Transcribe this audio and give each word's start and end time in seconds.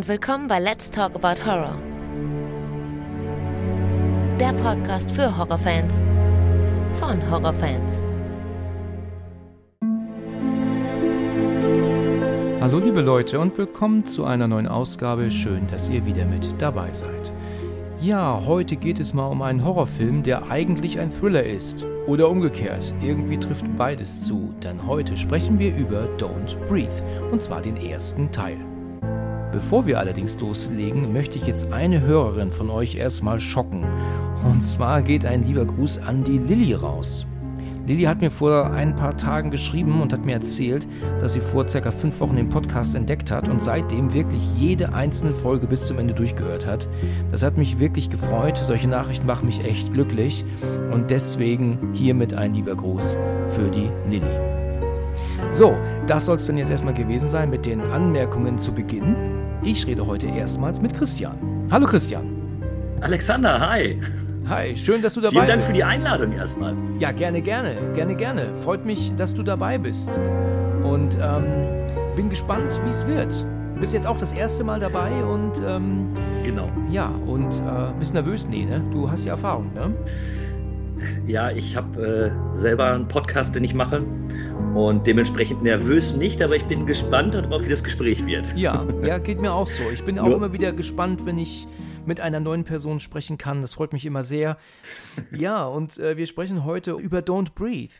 und 0.00 0.08
willkommen 0.08 0.48
bei 0.48 0.58
Let's 0.58 0.90
Talk 0.90 1.14
About 1.14 1.44
Horror. 1.44 1.78
Der 4.40 4.54
Podcast 4.54 5.12
für 5.12 5.36
Horrorfans 5.36 6.02
von 6.94 7.30
Horrorfans. 7.30 8.02
Hallo 12.62 12.78
liebe 12.78 13.02
Leute 13.02 13.38
und 13.40 13.58
willkommen 13.58 14.06
zu 14.06 14.24
einer 14.24 14.48
neuen 14.48 14.68
Ausgabe. 14.68 15.30
Schön, 15.30 15.66
dass 15.66 15.90
ihr 15.90 16.06
wieder 16.06 16.24
mit 16.24 16.48
dabei 16.62 16.90
seid. 16.94 17.30
Ja, 18.00 18.40
heute 18.46 18.76
geht 18.76 19.00
es 19.00 19.12
mal 19.12 19.26
um 19.26 19.42
einen 19.42 19.62
Horrorfilm, 19.62 20.22
der 20.22 20.50
eigentlich 20.50 20.98
ein 20.98 21.10
Thriller 21.10 21.44
ist. 21.44 21.84
Oder 22.06 22.30
umgekehrt, 22.30 22.94
irgendwie 23.02 23.36
trifft 23.36 23.66
beides 23.76 24.24
zu, 24.24 24.54
denn 24.62 24.86
heute 24.86 25.18
sprechen 25.18 25.58
wir 25.58 25.76
über 25.76 26.08
Don't 26.16 26.56
Breathe, 26.68 27.02
und 27.30 27.42
zwar 27.42 27.60
den 27.60 27.76
ersten 27.76 28.32
Teil. 28.32 28.56
Bevor 29.52 29.86
wir 29.86 29.98
allerdings 29.98 30.38
loslegen, 30.38 31.12
möchte 31.12 31.36
ich 31.36 31.46
jetzt 31.46 31.72
eine 31.72 32.00
Hörerin 32.00 32.52
von 32.52 32.70
euch 32.70 32.94
erstmal 32.94 33.40
schocken. 33.40 33.84
Und 34.44 34.62
zwar 34.62 35.02
geht 35.02 35.24
ein 35.24 35.44
lieber 35.44 35.64
Gruß 35.64 35.98
an 35.98 36.22
die 36.22 36.38
Lilly 36.38 36.74
raus. 36.74 37.26
Lilly 37.86 38.04
hat 38.04 38.20
mir 38.20 38.30
vor 38.30 38.70
ein 38.70 38.94
paar 38.94 39.16
Tagen 39.16 39.50
geschrieben 39.50 40.00
und 40.00 40.12
hat 40.12 40.24
mir 40.24 40.34
erzählt, 40.34 40.86
dass 41.20 41.32
sie 41.32 41.40
vor 41.40 41.68
circa 41.68 41.90
fünf 41.90 42.20
Wochen 42.20 42.36
den 42.36 42.48
Podcast 42.48 42.94
entdeckt 42.94 43.32
hat 43.32 43.48
und 43.48 43.60
seitdem 43.60 44.14
wirklich 44.14 44.42
jede 44.56 44.92
einzelne 44.92 45.32
Folge 45.32 45.66
bis 45.66 45.82
zum 45.82 45.98
Ende 45.98 46.14
durchgehört 46.14 46.66
hat. 46.66 46.86
Das 47.32 47.42
hat 47.42 47.56
mich 47.56 47.80
wirklich 47.80 48.08
gefreut. 48.08 48.58
Solche 48.58 48.86
Nachrichten 48.86 49.26
machen 49.26 49.46
mich 49.46 49.64
echt 49.64 49.92
glücklich. 49.92 50.44
Und 50.92 51.10
deswegen 51.10 51.92
hiermit 51.92 52.34
ein 52.34 52.54
lieber 52.54 52.76
Gruß 52.76 53.18
für 53.48 53.68
die 53.70 53.90
Lilly. 54.08 54.38
So, 55.50 55.74
das 56.06 56.26
soll 56.26 56.36
es 56.36 56.46
dann 56.46 56.58
jetzt 56.58 56.70
erstmal 56.70 56.94
gewesen 56.94 57.28
sein 57.28 57.50
mit 57.50 57.66
den 57.66 57.80
Anmerkungen 57.80 58.58
zu 58.58 58.72
Beginn. 58.72 59.39
Ich 59.62 59.86
rede 59.86 60.06
heute 60.06 60.26
erstmals 60.26 60.80
mit 60.80 60.94
Christian. 60.94 61.68
Hallo 61.70 61.86
Christian. 61.86 62.24
Alexander, 63.02 63.60
hi. 63.60 64.00
Hi, 64.48 64.74
schön, 64.74 65.02
dass 65.02 65.14
du 65.14 65.20
dabei 65.20 65.32
bist. 65.32 65.44
Vielen 65.44 65.46
Dank 65.48 65.60
bist. 65.60 65.66
für 65.68 65.76
die 65.76 65.84
Einladung 65.84 66.32
erstmal. 66.32 66.74
Ja, 66.98 67.12
gerne, 67.12 67.42
gerne, 67.42 67.76
gerne, 67.94 68.16
gerne. 68.16 68.54
Freut 68.62 68.86
mich, 68.86 69.12
dass 69.16 69.34
du 69.34 69.42
dabei 69.42 69.76
bist. 69.76 70.10
Und 70.82 71.18
ähm, 71.20 71.44
bin 72.16 72.30
gespannt, 72.30 72.80
wie 72.86 72.88
es 72.88 73.06
wird. 73.06 73.44
Du 73.74 73.80
bist 73.80 73.92
jetzt 73.92 74.06
auch 74.06 74.16
das 74.16 74.32
erste 74.32 74.64
Mal 74.64 74.80
dabei 74.80 75.12
und 75.24 75.62
ähm, 75.62 76.08
genau. 76.42 76.70
Ja, 76.90 77.08
und 77.26 77.58
äh, 77.58 77.92
bist 77.98 78.14
nervös? 78.14 78.46
Nee, 78.48 78.64
ne? 78.64 78.82
Du 78.90 79.10
hast 79.10 79.26
ja 79.26 79.32
Erfahrung, 79.32 79.74
ne? 79.74 79.94
Ja, 81.26 81.50
ich 81.50 81.76
habe 81.76 82.34
äh, 82.52 82.56
selber 82.56 82.92
einen 82.92 83.08
Podcast, 83.08 83.54
den 83.54 83.64
ich 83.64 83.74
mache. 83.74 84.04
Und 84.74 85.06
dementsprechend 85.06 85.62
nervös 85.62 86.16
nicht, 86.16 86.40
aber 86.42 86.56
ich 86.56 86.64
bin 86.64 86.86
gespannt 86.86 87.34
darauf, 87.34 87.64
wie 87.64 87.68
das 87.68 87.84
Gespräch 87.84 88.24
wird. 88.24 88.56
Ja, 88.56 88.86
ja, 89.04 89.18
geht 89.18 89.40
mir 89.40 89.52
auch 89.52 89.66
so. 89.66 89.82
Ich 89.92 90.04
bin 90.04 90.18
auch 90.18 90.26
Nur, 90.26 90.36
immer 90.36 90.52
wieder 90.52 90.72
gespannt, 90.72 91.26
wenn 91.26 91.38
ich 91.38 91.66
mit 92.06 92.20
einer 92.20 92.40
neuen 92.40 92.64
Person 92.64 93.00
sprechen 93.00 93.38
kann. 93.38 93.62
Das 93.62 93.74
freut 93.74 93.92
mich 93.92 94.06
immer 94.06 94.24
sehr. 94.24 94.56
Ja, 95.32 95.66
und 95.66 95.98
äh, 95.98 96.16
wir 96.16 96.26
sprechen 96.26 96.64
heute 96.64 96.92
über 96.92 97.18
Don't 97.18 97.54
Breathe. 97.54 97.94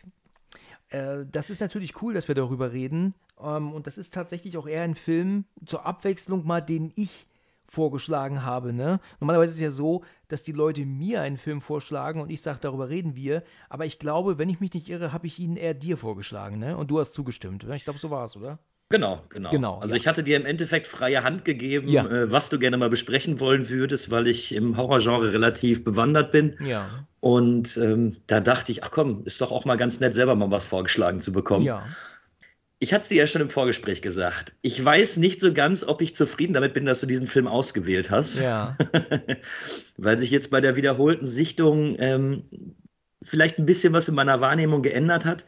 Äh, 0.89 1.25
das 1.31 1.49
ist 1.49 1.61
natürlich 1.61 2.01
cool, 2.01 2.13
dass 2.13 2.27
wir 2.27 2.35
darüber 2.35 2.71
reden. 2.71 3.15
Ähm, 3.41 3.73
und 3.73 3.87
das 3.87 3.97
ist 3.97 4.13
tatsächlich 4.13 4.57
auch 4.57 4.67
eher 4.67 4.83
ein 4.83 4.95
Film 4.95 5.45
zur 5.65 5.85
Abwechslung 5.85 6.45
mal, 6.45 6.61
den 6.61 6.91
ich 6.95 7.27
vorgeschlagen 7.71 8.43
habe. 8.43 8.73
Ne? 8.73 8.99
Normalerweise 9.21 9.51
ist 9.51 9.55
es 9.55 9.61
ja 9.61 9.71
so, 9.71 10.03
dass 10.27 10.43
die 10.43 10.51
Leute 10.51 10.85
mir 10.85 11.21
einen 11.21 11.37
Film 11.37 11.61
vorschlagen 11.61 12.19
und 12.19 12.29
ich 12.29 12.41
sage, 12.41 12.59
darüber 12.61 12.89
reden 12.89 13.15
wir. 13.15 13.43
Aber 13.69 13.85
ich 13.85 13.97
glaube, 13.97 14.37
wenn 14.37 14.49
ich 14.49 14.59
mich 14.59 14.73
nicht 14.73 14.89
irre, 14.89 15.13
habe 15.13 15.27
ich 15.27 15.39
ihn 15.39 15.55
eher 15.55 15.73
dir 15.73 15.95
vorgeschlagen. 15.95 16.59
Ne? 16.59 16.75
Und 16.75 16.91
du 16.91 16.99
hast 16.99 17.13
zugestimmt. 17.13 17.65
Ich 17.73 17.85
glaube, 17.85 17.97
so 17.97 18.09
war 18.09 18.25
es, 18.25 18.35
oder? 18.35 18.59
Genau, 18.89 19.21
genau. 19.29 19.51
genau 19.51 19.79
also 19.79 19.93
ja. 19.93 20.01
ich 20.01 20.07
hatte 20.07 20.21
dir 20.21 20.35
im 20.35 20.45
Endeffekt 20.45 20.85
freie 20.85 21.23
Hand 21.23 21.45
gegeben, 21.45 21.87
ja. 21.87 22.05
äh, 22.05 22.29
was 22.29 22.49
du 22.49 22.59
gerne 22.59 22.75
mal 22.75 22.89
besprechen 22.89 23.39
wollen 23.39 23.69
würdest, 23.69 24.11
weil 24.11 24.27
ich 24.27 24.53
im 24.53 24.75
Horrorgenre 24.75 25.31
relativ 25.31 25.85
bewandert 25.85 26.31
bin. 26.31 26.57
Ja. 26.59 27.07
Und 27.21 27.77
ähm, 27.77 28.17
da 28.27 28.41
dachte 28.41 28.73
ich, 28.73 28.83
ach 28.83 28.91
komm, 28.91 29.23
ist 29.23 29.39
doch 29.39 29.51
auch 29.51 29.63
mal 29.63 29.77
ganz 29.77 30.01
nett, 30.01 30.13
selber 30.13 30.35
mal 30.35 30.51
was 30.51 30.65
vorgeschlagen 30.65 31.21
zu 31.21 31.31
bekommen. 31.31 31.65
Ja. 31.65 31.85
Ich 32.83 32.93
hatte 32.93 33.03
es 33.03 33.09
dir 33.09 33.17
ja 33.17 33.27
schon 33.27 33.43
im 33.43 33.51
Vorgespräch 33.51 34.01
gesagt. 34.01 34.53
Ich 34.63 34.83
weiß 34.83 35.17
nicht 35.17 35.39
so 35.39 35.53
ganz, 35.53 35.83
ob 35.83 36.01
ich 36.01 36.15
zufrieden 36.15 36.53
damit 36.53 36.73
bin, 36.73 36.87
dass 36.87 36.99
du 36.99 37.05
diesen 37.05 37.27
Film 37.27 37.47
ausgewählt 37.47 38.09
hast. 38.09 38.39
Ja. 38.39 38.75
weil 39.97 40.17
sich 40.17 40.31
jetzt 40.31 40.49
bei 40.49 40.61
der 40.61 40.75
wiederholten 40.75 41.27
Sichtung 41.27 41.95
ähm, 41.99 42.43
vielleicht 43.21 43.59
ein 43.59 43.67
bisschen 43.67 43.93
was 43.93 44.09
in 44.09 44.15
meiner 44.15 44.41
Wahrnehmung 44.41 44.81
geändert 44.81 45.25
hat. 45.25 45.45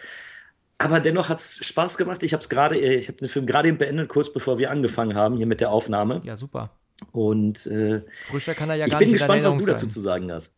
Aber 0.78 1.00
dennoch 1.00 1.28
hat 1.30 1.40
es 1.40 1.66
Spaß 1.66 1.98
gemacht. 1.98 2.22
Ich 2.22 2.34
habe 2.34 2.42
es 2.42 2.50
gerade, 2.50 2.78
äh, 2.78 2.98
ich 2.98 3.08
habe 3.08 3.18
den 3.18 3.30
Film 3.30 3.48
gerade 3.48 3.68
eben 3.68 3.80
beendet, 3.80 4.10
kurz 4.10 4.32
bevor 4.32 4.60
wir 4.60 4.70
angefangen 4.70 5.16
haben 5.16 5.36
hier 5.36 5.48
mit 5.48 5.60
der 5.60 5.72
Aufnahme. 5.72 6.22
Ja, 6.24 6.38
super. 6.38 6.70
Und 7.14 7.66
äh, 7.66 8.04
Frischer 8.28 8.54
kann 8.54 8.70
er 8.70 8.76
ja 8.76 8.86
gar 8.86 9.00
nicht 9.00 9.08
Ich 9.08 9.08
bin 9.08 9.14
gespannt, 9.14 9.44
was 9.44 9.58
du 9.58 9.66
dazu 9.66 9.88
zu 9.88 10.00
sagen 10.00 10.32
hast. 10.32 10.52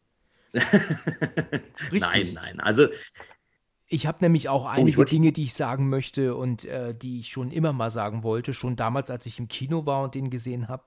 nein, 1.92 2.32
nein. 2.34 2.60
Also 2.60 2.90
ich 3.88 4.08
habe 4.08 4.18
nämlich 4.22 4.50
auch 4.50 4.66
einige 4.66 5.02
oh, 5.02 5.04
Dinge, 5.04 5.32
die 5.32 5.44
ich 5.44 5.54
sagen 5.54 5.90
möchte 5.90 6.36
und 6.36 6.66
äh, 6.66 6.96
die 6.96 7.20
ich 7.20 7.30
schon 7.30 7.52
immer 7.52 7.72
mal 7.72 7.92
sagen 7.92 8.24
wollte, 8.24 8.54
schon 8.54 8.76
damals, 8.76 9.12
als 9.12 9.26
ich 9.28 9.38
im 9.38 9.48
Kino 9.48 9.86
war 9.86 10.04
und 10.04 10.16
den 10.16 10.32
gesehen 10.32 10.68
habe. 10.68 10.86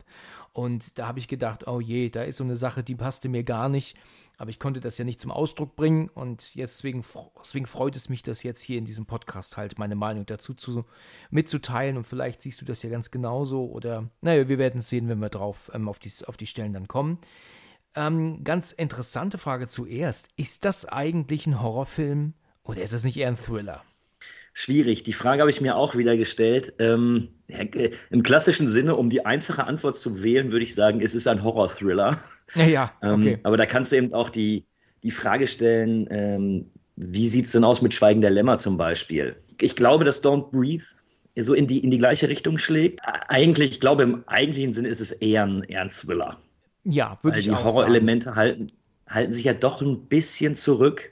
Und 0.52 0.98
da 0.98 1.06
habe 1.06 1.20
ich 1.20 1.28
gedacht, 1.28 1.68
oh 1.68 1.80
je, 1.80 2.10
da 2.10 2.22
ist 2.22 2.38
so 2.38 2.44
eine 2.44 2.56
Sache, 2.56 2.82
die 2.82 2.96
passte 2.96 3.28
mir 3.28 3.44
gar 3.44 3.68
nicht. 3.68 3.96
Aber 4.38 4.50
ich 4.50 4.58
konnte 4.58 4.80
das 4.80 4.98
ja 4.98 5.04
nicht 5.04 5.20
zum 5.20 5.30
Ausdruck 5.30 5.76
bringen 5.76 6.08
und 6.08 6.54
jetzt 6.54 6.78
deswegen, 6.78 7.04
deswegen 7.40 7.66
freut 7.66 7.96
es 7.96 8.08
mich, 8.08 8.22
das 8.22 8.42
jetzt 8.42 8.62
hier 8.62 8.78
in 8.78 8.84
diesem 8.84 9.06
Podcast 9.06 9.56
halt 9.56 9.78
meine 9.78 9.96
Meinung 9.96 10.26
dazu 10.26 10.54
zu, 10.54 10.84
mitzuteilen 11.30 11.96
und 11.96 12.06
vielleicht 12.06 12.42
siehst 12.42 12.60
du 12.60 12.64
das 12.64 12.82
ja 12.82 12.90
ganz 12.90 13.10
genauso 13.10 13.66
oder 13.66 14.08
naja, 14.20 14.48
wir 14.48 14.58
werden 14.58 14.78
es 14.78 14.88
sehen, 14.88 15.08
wenn 15.08 15.18
wir 15.18 15.28
drauf 15.28 15.72
ähm, 15.74 15.88
auf, 15.88 15.98
die, 15.98 16.12
auf 16.26 16.36
die 16.36 16.46
Stellen 16.46 16.72
dann 16.72 16.86
kommen. 16.86 17.18
Ähm, 17.96 18.44
ganz 18.44 18.70
interessante 18.70 19.38
Frage 19.38 19.66
zuerst. 19.66 20.28
Ist 20.36 20.64
das 20.64 20.84
eigentlich 20.84 21.48
ein 21.48 21.60
Horrorfilm 21.60 22.34
oder 22.68 22.82
ist 22.82 22.92
es 22.92 23.02
nicht 23.02 23.16
eher 23.16 23.28
ein 23.28 23.36
Thriller? 23.36 23.82
Schwierig. 24.52 25.02
Die 25.02 25.12
Frage 25.12 25.40
habe 25.40 25.50
ich 25.50 25.60
mir 25.60 25.76
auch 25.76 25.96
wieder 25.96 26.16
gestellt. 26.16 26.74
Ähm, 26.78 27.28
äh, 27.48 27.90
Im 28.10 28.22
klassischen 28.22 28.68
Sinne, 28.68 28.96
um 28.96 29.08
die 29.08 29.24
einfache 29.24 29.64
Antwort 29.64 29.96
zu 29.96 30.22
wählen, 30.22 30.52
würde 30.52 30.64
ich 30.64 30.74
sagen, 30.74 31.00
es 31.00 31.14
ist 31.14 31.26
ein 31.26 31.42
Horror-Thriller. 31.42 32.20
Ja, 32.54 32.64
ja. 32.64 32.92
Ähm, 33.02 33.20
okay. 33.20 33.32
Ähm, 33.34 33.40
aber 33.42 33.56
da 33.56 33.66
kannst 33.66 33.92
du 33.92 33.96
eben 33.96 34.12
auch 34.12 34.30
die, 34.30 34.66
die 35.02 35.10
Frage 35.10 35.46
stellen, 35.46 36.06
ähm, 36.10 36.70
wie 36.96 37.28
sieht 37.28 37.46
es 37.46 37.52
denn 37.52 37.64
aus 37.64 37.82
mit 37.82 37.94
Schweigen 37.94 38.20
der 38.20 38.30
Lämmer 38.30 38.58
zum 38.58 38.76
Beispiel? 38.76 39.36
Ich 39.60 39.76
glaube, 39.76 40.04
dass 40.04 40.22
Don't 40.22 40.50
Breathe 40.50 40.84
so 41.36 41.54
in 41.54 41.66
die, 41.66 41.78
in 41.78 41.90
die 41.90 41.98
gleiche 41.98 42.28
Richtung 42.28 42.58
schlägt. 42.58 43.00
Eigentlich, 43.28 43.70
ich 43.70 43.80
glaube, 43.80 44.02
im 44.02 44.24
eigentlichen 44.26 44.72
Sinne 44.72 44.88
ist 44.88 45.00
es 45.00 45.12
eher 45.12 45.46
ein, 45.46 45.62
eher 45.62 45.82
ein 45.82 45.90
Thriller. 45.90 46.38
Ja, 46.84 47.18
würde 47.22 47.38
ich 47.38 47.50
auch 47.50 47.54
sagen. 47.54 47.64
Die 47.64 47.72
Horrorelemente 47.72 48.34
halten, 48.34 48.72
halten 49.06 49.32
sich 49.32 49.44
ja 49.44 49.52
doch 49.52 49.80
ein 49.80 50.06
bisschen 50.06 50.56
zurück. 50.56 51.10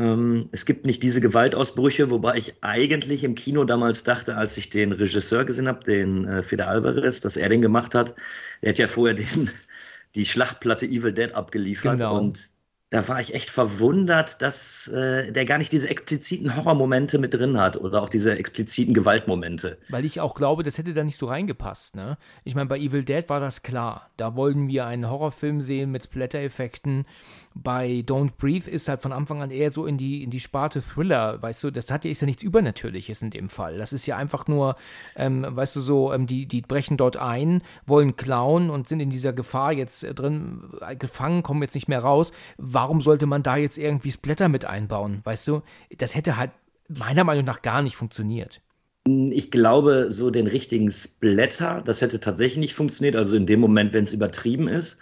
Ähm, 0.00 0.48
es 0.52 0.64
gibt 0.64 0.86
nicht 0.86 1.02
diese 1.02 1.20
Gewaltausbrüche, 1.20 2.10
wobei 2.10 2.36
ich 2.36 2.54
eigentlich 2.62 3.22
im 3.22 3.34
Kino 3.34 3.64
damals 3.64 4.02
dachte, 4.02 4.36
als 4.36 4.56
ich 4.56 4.70
den 4.70 4.92
Regisseur 4.92 5.44
gesehen 5.44 5.68
habe, 5.68 5.84
den 5.84 6.26
äh, 6.26 6.42
Feder 6.42 6.68
Alvarez, 6.68 7.20
dass 7.20 7.36
er 7.36 7.50
den 7.50 7.60
gemacht 7.60 7.94
hat. 7.94 8.14
Er 8.62 8.70
hat 8.70 8.78
ja 8.78 8.86
vorher 8.86 9.14
den, 9.14 9.50
die 10.14 10.24
Schlachtplatte 10.24 10.86
Evil 10.86 11.12
Dead 11.12 11.34
abgeliefert 11.34 11.98
genau. 11.98 12.16
und 12.18 12.50
da 12.90 13.06
war 13.06 13.20
ich 13.20 13.34
echt 13.34 13.50
verwundert, 13.50 14.42
dass 14.42 14.88
äh, 14.88 15.30
der 15.30 15.44
gar 15.44 15.58
nicht 15.58 15.70
diese 15.70 15.88
expliziten 15.88 16.56
Horrormomente 16.56 17.18
mit 17.18 17.32
drin 17.32 17.56
hat 17.56 17.76
oder 17.76 18.02
auch 18.02 18.08
diese 18.08 18.36
expliziten 18.36 18.94
Gewaltmomente. 18.94 19.78
Weil 19.90 20.04
ich 20.04 20.20
auch 20.20 20.34
glaube, 20.34 20.64
das 20.64 20.76
hätte 20.76 20.92
da 20.92 21.04
nicht 21.04 21.16
so 21.16 21.26
reingepasst. 21.26 21.94
Ne? 21.94 22.18
Ich 22.42 22.56
meine, 22.56 22.68
bei 22.68 22.78
Evil 22.78 23.04
Dead 23.04 23.28
war 23.28 23.38
das 23.38 23.62
klar. 23.62 24.10
Da 24.16 24.34
wollten 24.34 24.66
wir 24.66 24.86
einen 24.86 25.08
Horrorfilm 25.08 25.60
sehen 25.60 25.92
mit 25.92 26.02
Splatter-Effekten. 26.02 27.06
Bei 27.54 28.04
Don't 28.06 28.32
Breathe 28.38 28.70
ist 28.70 28.88
halt 28.88 29.02
von 29.02 29.12
Anfang 29.12 29.42
an 29.42 29.50
eher 29.50 29.72
so 29.72 29.86
in 29.86 29.98
die, 29.98 30.22
in 30.22 30.30
die 30.30 30.40
Sparte 30.40 30.80
Thriller. 30.80 31.42
Weißt 31.42 31.64
du, 31.64 31.70
das 31.70 31.90
hat 31.90 32.04
ja, 32.04 32.10
ist 32.10 32.20
ja 32.20 32.26
nichts 32.26 32.42
Übernatürliches 32.42 33.22
in 33.22 33.30
dem 33.30 33.48
Fall. 33.48 33.78
Das 33.78 33.92
ist 33.92 34.06
ja 34.06 34.16
einfach 34.16 34.46
nur, 34.46 34.76
ähm, 35.16 35.44
weißt 35.48 35.76
du, 35.76 35.80
so, 35.80 36.12
ähm, 36.12 36.26
die, 36.26 36.46
die 36.46 36.62
brechen 36.62 36.96
dort 36.96 37.16
ein, 37.16 37.62
wollen 37.86 38.16
klauen 38.16 38.70
und 38.70 38.88
sind 38.88 39.00
in 39.00 39.10
dieser 39.10 39.32
Gefahr 39.32 39.72
jetzt 39.72 40.04
äh, 40.04 40.14
drin 40.14 40.70
äh, 40.80 40.94
gefangen, 40.96 41.42
kommen 41.42 41.62
jetzt 41.62 41.74
nicht 41.74 41.88
mehr 41.88 42.00
raus 42.00 42.32
warum 42.58 43.00
sollte 43.00 43.26
man 43.26 43.42
da 43.42 43.56
jetzt 43.56 43.78
irgendwie 43.78 44.12
Splatter 44.12 44.48
mit 44.48 44.64
einbauen? 44.64 45.20
Weißt 45.24 45.46
du, 45.48 45.62
das 45.96 46.14
hätte 46.14 46.36
halt 46.36 46.50
meiner 46.88 47.24
Meinung 47.24 47.44
nach 47.44 47.62
gar 47.62 47.82
nicht 47.82 47.96
funktioniert. 47.96 48.60
Ich 49.06 49.50
glaube, 49.50 50.06
so 50.10 50.30
den 50.30 50.46
richtigen 50.46 50.90
Splatter, 50.90 51.82
das 51.84 52.00
hätte 52.00 52.20
tatsächlich 52.20 52.58
nicht 52.58 52.74
funktioniert, 52.74 53.16
also 53.16 53.36
in 53.36 53.46
dem 53.46 53.60
Moment, 53.60 53.94
wenn 53.94 54.02
es 54.02 54.12
übertrieben 54.12 54.68
ist. 54.68 54.98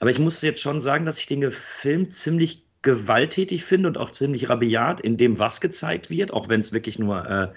Aber 0.00 0.10
ich 0.10 0.18
muss 0.18 0.42
jetzt 0.42 0.60
schon 0.60 0.80
sagen, 0.80 1.04
dass 1.04 1.18
ich 1.18 1.26
den 1.26 1.52
Film 1.52 2.10
ziemlich 2.10 2.64
gewalttätig 2.82 3.64
finde 3.64 3.88
und 3.88 3.98
auch 3.98 4.10
ziemlich 4.10 4.48
rabiat 4.48 5.00
in 5.00 5.18
dem, 5.18 5.38
was 5.38 5.60
gezeigt 5.60 6.10
wird, 6.10 6.32
auch 6.32 6.48
wenn 6.48 6.60
es 6.60 6.72
wirklich 6.72 6.98
nur 6.98 7.28
äh, 7.28 7.48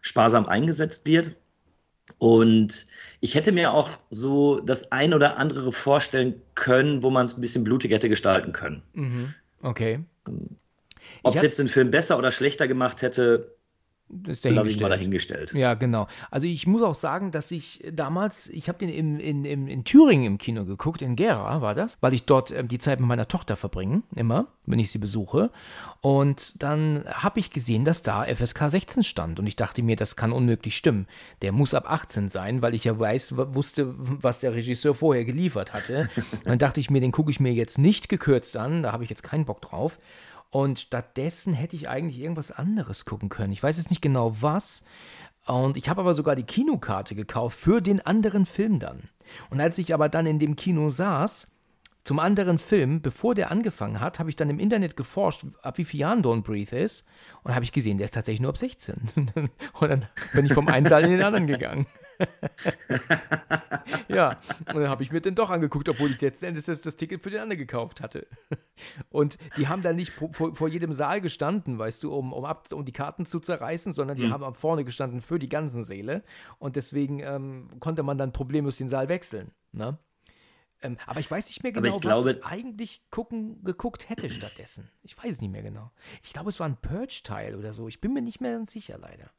sparsam 0.00 0.46
eingesetzt 0.46 1.06
wird. 1.06 1.34
Und 2.18 2.86
ich 3.20 3.34
hätte 3.34 3.52
mir 3.52 3.72
auch 3.72 3.90
so 4.10 4.60
das 4.60 4.92
ein 4.92 5.12
oder 5.12 5.36
andere 5.36 5.72
vorstellen 5.72 6.40
können, 6.54 7.02
wo 7.02 7.10
man 7.10 7.26
es 7.26 7.36
ein 7.36 7.40
bisschen 7.40 7.64
blutig 7.64 7.90
hätte 7.90 8.08
gestalten 8.08 8.52
können. 8.52 8.82
Mhm. 8.94 9.34
Okay. 9.60 10.00
Ob 11.24 11.34
es 11.34 11.42
jetzt 11.42 11.58
den 11.58 11.68
Film 11.68 11.90
besser 11.90 12.16
oder 12.16 12.30
schlechter 12.30 12.68
gemacht 12.68 13.02
hätte, 13.02 13.56
ist 14.26 14.44
Lass 14.44 14.68
ich 14.68 14.80
mal 14.80 14.88
dahingestellt. 14.88 15.52
Ja, 15.52 15.74
genau. 15.74 16.06
Also 16.30 16.46
ich 16.46 16.66
muss 16.66 16.82
auch 16.82 16.94
sagen, 16.94 17.30
dass 17.30 17.50
ich 17.50 17.84
damals, 17.92 18.48
ich 18.48 18.68
habe 18.68 18.78
den 18.78 18.88
im, 18.88 19.18
in, 19.18 19.44
in, 19.44 19.66
in 19.66 19.84
Thüringen 19.84 20.24
im 20.24 20.38
Kino 20.38 20.64
geguckt, 20.64 21.02
in 21.02 21.16
Gera 21.16 21.60
war 21.60 21.74
das, 21.74 21.98
weil 22.00 22.14
ich 22.14 22.24
dort 22.24 22.50
ähm, 22.50 22.68
die 22.68 22.78
Zeit 22.78 23.00
mit 23.00 23.08
meiner 23.08 23.28
Tochter 23.28 23.56
verbringe, 23.56 24.02
immer, 24.14 24.46
wenn 24.66 24.78
ich 24.78 24.90
sie 24.90 24.98
besuche. 24.98 25.50
Und 26.00 26.62
dann 26.62 27.04
habe 27.06 27.40
ich 27.40 27.50
gesehen, 27.50 27.84
dass 27.84 28.02
da 28.02 28.24
FSK 28.24 28.70
16 28.70 29.02
stand. 29.02 29.40
Und 29.40 29.46
ich 29.46 29.56
dachte 29.56 29.82
mir, 29.82 29.96
das 29.96 30.16
kann 30.16 30.32
unmöglich 30.32 30.76
stimmen. 30.76 31.06
Der 31.42 31.52
muss 31.52 31.74
ab 31.74 31.90
18 31.90 32.28
sein, 32.28 32.62
weil 32.62 32.74
ich 32.74 32.84
ja 32.84 32.98
weiß, 32.98 33.34
wusste, 33.36 33.94
was 33.96 34.38
der 34.38 34.54
Regisseur 34.54 34.94
vorher 34.94 35.24
geliefert 35.24 35.72
hatte. 35.72 36.08
Dann 36.44 36.58
dachte 36.58 36.80
ich 36.80 36.90
mir, 36.90 37.00
den 37.00 37.12
gucke 37.12 37.30
ich 37.30 37.40
mir 37.40 37.52
jetzt 37.52 37.78
nicht 37.78 38.08
gekürzt 38.08 38.56
an, 38.56 38.82
da 38.82 38.92
habe 38.92 39.04
ich 39.04 39.10
jetzt 39.10 39.22
keinen 39.22 39.44
Bock 39.44 39.60
drauf. 39.60 39.98
Und 40.50 40.78
stattdessen 40.78 41.52
hätte 41.52 41.76
ich 41.76 41.88
eigentlich 41.88 42.20
irgendwas 42.20 42.50
anderes 42.50 43.04
gucken 43.04 43.28
können. 43.28 43.52
Ich 43.52 43.62
weiß 43.62 43.76
jetzt 43.76 43.90
nicht 43.90 44.02
genau 44.02 44.40
was. 44.40 44.84
Und 45.46 45.76
ich 45.76 45.88
habe 45.88 46.00
aber 46.00 46.14
sogar 46.14 46.36
die 46.36 46.44
Kinokarte 46.44 47.14
gekauft 47.14 47.58
für 47.58 47.80
den 47.80 48.04
anderen 48.04 48.46
Film 48.46 48.78
dann. 48.78 49.08
Und 49.50 49.60
als 49.60 49.78
ich 49.78 49.92
aber 49.92 50.08
dann 50.08 50.26
in 50.26 50.38
dem 50.38 50.56
Kino 50.56 50.90
saß, 50.90 51.50
zum 52.04 52.18
anderen 52.20 52.58
Film, 52.58 53.02
bevor 53.02 53.34
der 53.34 53.50
angefangen 53.50 54.00
hat, 54.00 54.18
habe 54.18 54.30
ich 54.30 54.36
dann 54.36 54.48
im 54.48 54.58
Internet 54.58 54.96
geforscht, 54.96 55.44
ab 55.60 55.76
wie 55.76 55.84
vielen 55.84 56.00
Jahren 56.00 56.22
Don't 56.22 56.42
Breathe 56.42 56.74
ist. 56.74 57.04
Und 57.42 57.54
habe 57.54 57.64
ich 57.64 57.72
gesehen, 57.72 57.98
der 57.98 58.06
ist 58.06 58.14
tatsächlich 58.14 58.40
nur 58.40 58.48
ab 58.48 58.56
16. 58.56 58.94
und 59.80 59.88
dann 59.88 60.06
bin 60.32 60.46
ich 60.46 60.54
vom 60.54 60.68
einen 60.68 60.86
Saal 60.86 61.04
in 61.04 61.10
den 61.10 61.22
anderen 61.22 61.46
gegangen. 61.46 61.86
ja, 64.08 64.38
und 64.72 64.80
dann 64.80 64.88
habe 64.88 65.02
ich 65.02 65.12
mir 65.12 65.20
den 65.20 65.34
doch 65.34 65.50
angeguckt, 65.50 65.88
obwohl 65.88 66.10
ich 66.10 66.20
letzten 66.20 66.46
Endes 66.46 66.66
das, 66.66 66.82
das 66.82 66.96
Ticket 66.96 67.22
für 67.22 67.30
den 67.30 67.40
anderen 67.40 67.58
gekauft 67.58 68.00
hatte. 68.00 68.26
Und 69.10 69.38
die 69.56 69.68
haben 69.68 69.82
dann 69.82 69.96
nicht 69.96 70.12
vor, 70.12 70.54
vor 70.54 70.68
jedem 70.68 70.92
Saal 70.92 71.20
gestanden, 71.20 71.78
weißt 71.78 72.02
du, 72.02 72.14
um, 72.14 72.32
um, 72.32 72.44
ab, 72.44 72.68
um 72.72 72.84
die 72.84 72.92
Karten 72.92 73.26
zu 73.26 73.40
zerreißen, 73.40 73.92
sondern 73.92 74.16
die 74.16 74.26
mhm. 74.26 74.32
haben 74.32 74.54
vorne 74.54 74.84
gestanden 74.84 75.20
für 75.20 75.38
die 75.38 75.48
ganzen 75.48 75.82
Säle. 75.82 76.22
Und 76.58 76.76
deswegen 76.76 77.20
ähm, 77.20 77.68
konnte 77.80 78.02
man 78.02 78.18
dann 78.18 78.32
problemlos 78.32 78.76
den 78.76 78.88
Saal 78.88 79.08
wechseln. 79.08 79.50
Ne? 79.72 79.98
Ähm, 80.80 80.96
aber 81.06 81.20
ich 81.20 81.30
weiß 81.30 81.48
nicht 81.48 81.62
mehr 81.62 81.72
genau, 81.72 81.96
ich 81.96 82.00
glaube, 82.00 82.28
was 82.28 82.36
ich 82.36 82.44
eigentlich 82.44 83.02
gucken, 83.10 83.64
geguckt 83.64 84.08
hätte 84.08 84.30
stattdessen. 84.30 84.90
Ich 85.02 85.16
weiß 85.16 85.40
nicht 85.40 85.50
mehr 85.50 85.62
genau. 85.62 85.90
Ich 86.22 86.32
glaube, 86.32 86.50
es 86.50 86.60
war 86.60 86.68
ein 86.68 86.76
Purge-Teil 86.76 87.56
oder 87.56 87.74
so. 87.74 87.88
Ich 87.88 88.00
bin 88.00 88.12
mir 88.12 88.22
nicht 88.22 88.40
mehr 88.40 88.52
ganz 88.52 88.72
sicher, 88.72 88.96
leider. 88.98 89.30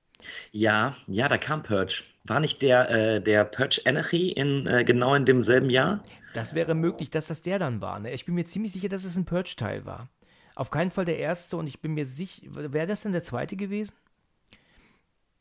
Ja, 0.52 0.96
ja, 1.08 1.28
da 1.28 1.38
kam 1.38 1.64
Purge. 1.64 2.04
War 2.26 2.40
nicht 2.40 2.62
der, 2.62 2.90
äh, 2.90 3.22
der 3.22 3.46
Purge 3.46 3.82
Anarchy 3.86 4.30
in, 4.32 4.68
äh, 4.68 4.84
genau 4.84 5.16
in 5.16 5.26
demselben 5.26 5.70
Jahr? 5.70 6.04
Das 6.34 6.54
wäre 6.54 6.76
möglich, 6.76 7.10
dass 7.10 7.28
das 7.28 7.42
der 7.42 7.60
dann 7.60 7.82
war. 7.82 8.00
Ne? 8.00 8.12
Ich 8.14 8.26
bin 8.26 8.36
mir 8.36 8.46
ziemlich 8.46 8.72
sicher, 8.72 8.90
dass 8.90 9.04
es 9.04 9.16
ein 9.16 9.26
Purge-Teil 9.26 9.86
war. 9.86 10.10
Auf 10.56 10.72
keinen 10.72 10.92
Fall 10.92 11.06
der 11.06 11.18
erste 11.18 11.58
und 11.58 11.68
ich 11.68 11.80
bin 11.80 11.94
mir 11.94 12.06
sicher, 12.06 12.42
wäre 12.52 12.88
das 12.88 13.02
denn 13.02 13.14
der 13.14 13.24
zweite 13.24 13.56
gewesen? 13.56 13.94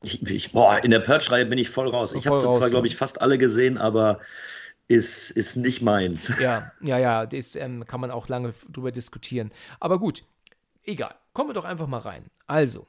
Ich, 0.02 0.22
ich, 0.22 0.52
boah, 0.52 0.82
in 0.82 0.92
der 0.92 1.00
Purge-Reihe 1.00 1.46
bin 1.46 1.58
ich 1.58 1.70
voll 1.70 1.88
raus. 1.88 2.12
Ich 2.12 2.26
habe 2.26 2.36
sie 2.36 2.50
zwar, 2.50 2.70
glaube 2.70 2.86
ich, 2.86 2.96
fast 2.96 3.20
alle 3.20 3.36
gesehen, 3.36 3.78
aber 3.78 4.20
ist, 4.86 5.30
ist 5.30 5.56
nicht 5.56 5.82
meins. 5.82 6.32
Ja, 6.40 6.72
ja, 6.80 6.98
ja, 6.98 7.26
das 7.26 7.56
ähm, 7.56 7.84
kann 7.86 8.00
man 8.00 8.10
auch 8.10 8.28
lange 8.28 8.54
drüber 8.70 8.92
diskutieren. 8.92 9.50
Aber 9.80 9.98
gut, 9.98 10.24
egal. 10.84 11.14
Kommen 11.32 11.50
wir 11.50 11.54
doch 11.54 11.64
einfach 11.64 11.88
mal 11.88 12.00
rein. 12.00 12.26
Also, 12.46 12.86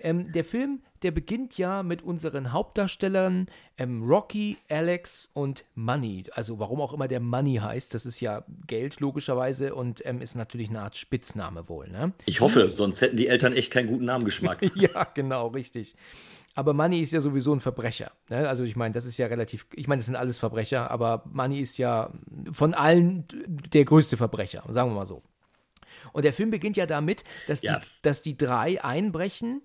ähm, 0.00 0.32
der 0.32 0.44
Film, 0.44 0.82
der 1.04 1.10
beginnt 1.10 1.58
ja 1.58 1.82
mit 1.82 2.02
unseren 2.02 2.52
Hauptdarstellern 2.52 3.46
ähm, 3.76 4.02
Rocky, 4.02 4.56
Alex 4.68 5.30
und 5.34 5.64
Money. 5.74 6.24
Also 6.32 6.58
warum 6.58 6.80
auch 6.80 6.92
immer 6.92 7.08
der 7.08 7.20
Money 7.20 7.56
heißt, 7.56 7.92
das 7.92 8.06
ist 8.06 8.20
ja 8.20 8.44
Geld 8.66 9.00
logischerweise 9.00 9.74
und 9.74 10.04
ähm, 10.06 10.20
ist 10.20 10.34
natürlich 10.34 10.70
eine 10.70 10.80
Art 10.80 10.96
Spitzname 10.96 11.68
wohl. 11.68 11.88
Ne? 11.88 12.12
Ich 12.24 12.40
hoffe, 12.40 12.68
sonst 12.70 13.02
hätten 13.02 13.16
die 13.16 13.28
Eltern 13.28 13.52
echt 13.52 13.70
keinen 13.70 13.88
guten 13.88 14.06
Namengeschmack. 14.06 14.62
ja, 14.74 15.04
genau, 15.14 15.48
richtig. 15.48 15.94
Aber 16.54 16.72
Money 16.72 17.00
ist 17.00 17.12
ja 17.12 17.20
sowieso 17.20 17.52
ein 17.52 17.60
Verbrecher. 17.60 18.12
Ne? 18.30 18.48
Also 18.48 18.62
ich 18.62 18.76
meine, 18.76 18.94
das 18.94 19.04
ist 19.04 19.18
ja 19.18 19.26
relativ, 19.26 19.66
ich 19.74 19.88
meine, 19.88 20.00
das 20.00 20.06
sind 20.06 20.16
alles 20.16 20.38
Verbrecher, 20.38 20.90
aber 20.90 21.24
Money 21.30 21.60
ist 21.60 21.78
ja 21.78 22.10
von 22.52 22.74
allen 22.74 23.26
der 23.46 23.84
größte 23.84 24.16
Verbrecher, 24.16 24.64
sagen 24.68 24.90
wir 24.90 24.94
mal 24.94 25.06
so. 25.06 25.22
Und 26.12 26.24
der 26.24 26.32
Film 26.32 26.50
beginnt 26.50 26.76
ja 26.76 26.86
damit, 26.86 27.24
dass, 27.48 27.62
ja. 27.62 27.80
Die, 27.80 27.86
dass 28.02 28.22
die 28.22 28.36
drei 28.36 28.82
einbrechen 28.82 29.62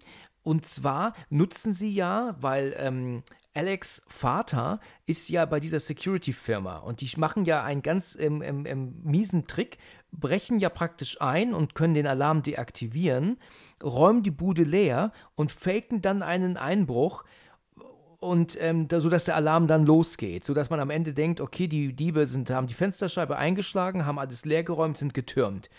und 0.49 0.65
zwar 0.65 1.13
nutzen 1.29 1.73
sie 1.73 1.91
ja, 1.91 2.35
weil 2.41 2.75
ähm, 2.79 3.21
Alex 3.53 4.01
Vater 4.07 4.79
ist 5.05 5.29
ja 5.29 5.45
bei 5.45 5.59
dieser 5.59 5.79
Security-Firma 5.79 6.77
und 6.77 7.01
die 7.01 7.11
machen 7.17 7.45
ja 7.45 7.63
einen 7.63 7.83
ganz 7.83 8.17
ähm, 8.19 8.41
ähm, 8.41 8.65
ähm, 8.65 8.95
miesen 9.03 9.45
Trick, 9.45 9.77
brechen 10.11 10.57
ja 10.57 10.69
praktisch 10.69 11.21
ein 11.21 11.53
und 11.53 11.75
können 11.75 11.93
den 11.93 12.07
Alarm 12.07 12.41
deaktivieren, 12.41 13.37
räumen 13.83 14.23
die 14.23 14.31
Bude 14.31 14.63
leer 14.63 15.11
und 15.35 15.51
faken 15.51 16.01
dann 16.01 16.23
einen 16.23 16.57
Einbruch 16.57 17.25
und 18.19 18.57
ähm, 18.59 18.87
da, 18.87 19.01
sodass 19.01 19.25
der 19.25 19.35
Alarm 19.35 19.67
dann 19.67 19.85
losgeht, 19.85 20.45
sodass 20.45 20.71
man 20.71 20.79
am 20.79 20.89
Ende 20.89 21.13
denkt, 21.13 21.41
okay, 21.41 21.67
die 21.67 21.93
Diebe 21.93 22.25
sind, 22.25 22.49
haben 22.49 22.65
die 22.65 22.73
Fensterscheibe 22.73 23.37
eingeschlagen, 23.37 24.07
haben 24.07 24.17
alles 24.17 24.45
leergeräumt, 24.45 24.97
sind 24.97 25.13
getürmt. 25.13 25.69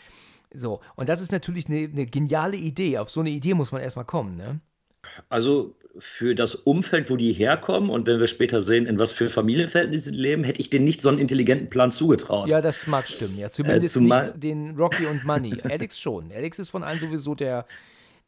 So, 0.55 0.81
und 0.97 1.09
das 1.09 1.21
ist 1.21 1.33
natürlich 1.33 1.67
eine, 1.69 1.79
eine 1.79 2.07
geniale 2.07 2.57
Idee. 2.57 2.99
Auf 2.99 3.11
so 3.11 3.21
eine 3.21 3.31
Idee 3.31 3.55
muss 3.55 3.73
man 3.73 3.83
erstmal 3.83 4.05
kommen, 4.05 4.37
ne? 4.37 4.61
Also 5.29 5.77
für 5.99 6.35
das 6.35 6.55
Umfeld, 6.55 7.11
wo 7.11 7.17
die 7.17 7.33
herkommen 7.33 7.91
und 7.91 8.07
wenn 8.07 8.21
wir 8.21 8.27
später 8.27 8.63
sehen, 8.63 8.87
in 8.87 8.99
was 8.99 9.13
für 9.13 9.29
Familienverhältnissen 9.29 10.15
sie 10.15 10.21
leben, 10.21 10.45
hätte 10.45 10.61
ich 10.61 10.71
denen 10.71 10.85
nicht 10.85 11.01
so 11.01 11.09
einen 11.09 11.19
intelligenten 11.19 11.69
Plan 11.69 11.91
zugetraut. 11.91 12.49
Ja, 12.49 12.61
das 12.61 12.87
mag 12.87 13.09
stimmen. 13.09 13.37
Ja, 13.37 13.51
zumindest 13.51 13.97
äh, 13.97 14.01
nicht 14.01 14.43
den 14.43 14.77
Rocky 14.77 15.07
und 15.07 15.25
Money. 15.25 15.61
Alex 15.65 15.99
schon. 15.99 16.31
Alex 16.33 16.59
ist 16.59 16.71
von 16.71 16.85
allen 16.85 17.01
sowieso 17.01 17.35
der, 17.35 17.67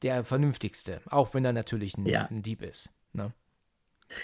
der 0.03 0.25
vernünftigste, 0.25 1.01
auch 1.07 1.35
wenn 1.35 1.45
er 1.45 1.53
natürlich 1.53 1.97
ein, 1.97 2.07
ja. 2.07 2.27
ein 2.31 2.43
Dieb 2.43 2.63
ist. 2.63 2.91
Ne? 3.13 3.33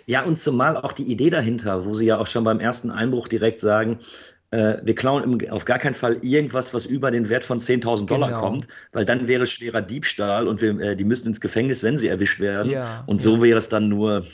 Ja, 0.06 0.24
und 0.24 0.36
zumal 0.36 0.76
auch 0.76 0.92
die 0.92 1.04
Idee 1.10 1.30
dahinter, 1.30 1.84
wo 1.84 1.94
sie 1.94 2.06
ja 2.06 2.18
auch 2.18 2.26
schon 2.26 2.44
beim 2.44 2.60
ersten 2.60 2.90
Einbruch 2.90 3.28
direkt 3.28 3.60
sagen, 3.60 4.00
äh, 4.50 4.76
wir 4.82 4.94
klauen 4.94 5.24
im, 5.24 5.50
auf 5.50 5.64
gar 5.64 5.78
keinen 5.78 5.94
Fall 5.94 6.18
irgendwas, 6.22 6.72
was 6.72 6.86
über 6.86 7.10
den 7.10 7.28
Wert 7.28 7.44
von 7.44 7.60
10.000 7.60 8.06
Dollar 8.06 8.28
genau. 8.28 8.40
kommt, 8.40 8.68
weil 8.92 9.04
dann 9.04 9.28
wäre 9.28 9.42
es 9.42 9.50
schwerer 9.50 9.82
Diebstahl 9.82 10.48
und 10.48 10.62
wir, 10.62 10.78
äh, 10.80 10.96
die 10.96 11.04
müssen 11.04 11.28
ins 11.28 11.40
Gefängnis, 11.40 11.82
wenn 11.82 11.98
sie 11.98 12.08
erwischt 12.08 12.40
werden. 12.40 12.72
Ja, 12.72 13.04
und 13.06 13.20
so 13.20 13.36
ja. 13.36 13.42
wäre 13.42 13.58
es 13.58 13.68
dann 13.68 13.88
nur 13.88 14.24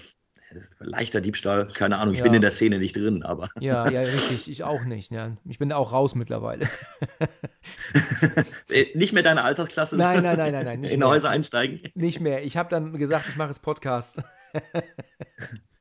äh, 0.50 0.58
leichter 0.78 1.20
Diebstahl, 1.20 1.68
keine 1.74 1.98
Ahnung, 1.98 2.14
ich 2.14 2.20
ja. 2.20 2.24
bin 2.24 2.34
in 2.34 2.42
der 2.42 2.52
Szene 2.52 2.78
nicht 2.78 2.94
drin, 2.94 3.24
aber. 3.24 3.48
Ja, 3.58 3.88
ja, 3.90 4.02
richtig, 4.02 4.48
ich 4.48 4.62
auch 4.62 4.84
nicht. 4.84 5.10
Ja. 5.10 5.36
Ich 5.46 5.58
bin 5.58 5.72
auch 5.72 5.92
raus 5.92 6.14
mittlerweile. 6.14 6.68
Äh, 8.70 8.86
nicht 8.94 9.12
mehr 9.12 9.22
deine 9.22 9.44
Altersklasse? 9.44 9.96
Nein, 9.96 10.22
nein, 10.22 10.36
nein, 10.36 10.52
nein, 10.52 10.64
nein. 10.64 10.84
in 10.84 10.98
mehr. 10.98 11.08
Häuser 11.08 11.30
einsteigen? 11.30 11.80
Nicht 11.94 12.20
mehr. 12.20 12.44
Ich 12.44 12.56
habe 12.56 12.68
dann 12.68 12.92
gesagt, 12.98 13.28
ich 13.28 13.36
mache 13.36 13.48
jetzt 13.48 13.62
Podcast. 13.62 14.20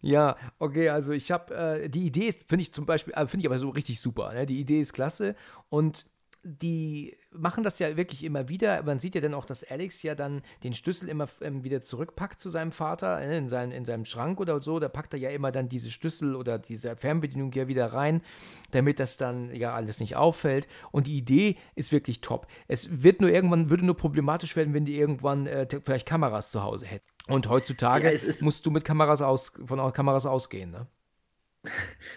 Ja, 0.00 0.36
okay, 0.58 0.88
also 0.88 1.12
ich 1.12 1.30
habe 1.30 1.54
äh, 1.54 1.88
die 1.88 2.06
Idee, 2.06 2.32
finde 2.32 2.62
ich 2.62 2.72
zum 2.72 2.86
Beispiel, 2.86 3.14
äh, 3.14 3.26
finde 3.26 3.42
ich 3.42 3.46
aber 3.46 3.58
so 3.58 3.70
richtig 3.70 4.00
super. 4.00 4.32
Ne? 4.32 4.46
Die 4.46 4.60
Idee 4.60 4.80
ist 4.80 4.92
klasse 4.92 5.34
und 5.68 6.06
die 6.42 7.16
machen 7.32 7.62
das 7.62 7.78
ja 7.78 7.96
wirklich 7.96 8.24
immer 8.24 8.48
wieder. 8.48 8.82
Man 8.82 8.98
sieht 8.98 9.14
ja 9.14 9.20
dann 9.20 9.34
auch, 9.34 9.44
dass 9.44 9.62
Alex 9.62 10.02
ja 10.02 10.14
dann 10.14 10.42
den 10.62 10.72
Schlüssel 10.72 11.08
immer 11.08 11.28
ähm, 11.42 11.64
wieder 11.64 11.82
zurückpackt 11.82 12.40
zu 12.40 12.48
seinem 12.48 12.72
Vater 12.72 13.20
äh, 13.20 13.36
in, 13.36 13.48
seinen, 13.48 13.72
in 13.72 13.84
seinem 13.84 14.04
Schrank 14.06 14.40
oder 14.40 14.60
so. 14.62 14.78
Da 14.78 14.88
packt 14.88 15.12
er 15.12 15.18
ja 15.18 15.30
immer 15.30 15.52
dann 15.52 15.68
diese 15.68 15.90
Schlüssel 15.90 16.34
oder 16.34 16.58
diese 16.58 16.96
Fernbedienung 16.96 17.52
ja 17.52 17.68
wieder 17.68 17.92
rein, 17.92 18.22
damit 18.70 19.00
das 19.00 19.16
dann 19.18 19.54
ja 19.54 19.74
alles 19.74 20.00
nicht 20.00 20.16
auffällt. 20.16 20.66
Und 20.92 21.06
die 21.06 21.18
Idee 21.18 21.56
ist 21.74 21.92
wirklich 21.92 22.22
top. 22.22 22.46
Es 22.68 23.02
wird 23.02 23.20
nur 23.20 23.30
irgendwann, 23.30 23.68
würde 23.68 23.84
nur 23.84 23.96
problematisch 23.96 24.56
werden, 24.56 24.72
wenn 24.72 24.86
die 24.86 24.98
irgendwann 24.98 25.46
äh, 25.46 25.66
vielleicht 25.84 26.06
Kameras 26.06 26.50
zu 26.50 26.62
Hause 26.62 26.86
hätten. 26.86 27.06
Und 27.30 27.48
heutzutage 27.48 28.12
ja, 28.12 28.32
musst 28.40 28.66
du 28.66 28.70
mit 28.70 28.84
Kameras 28.84 29.22
aus, 29.22 29.52
von 29.64 29.92
Kameras 29.92 30.26
ausgehen, 30.26 30.70
ne? 30.70 30.86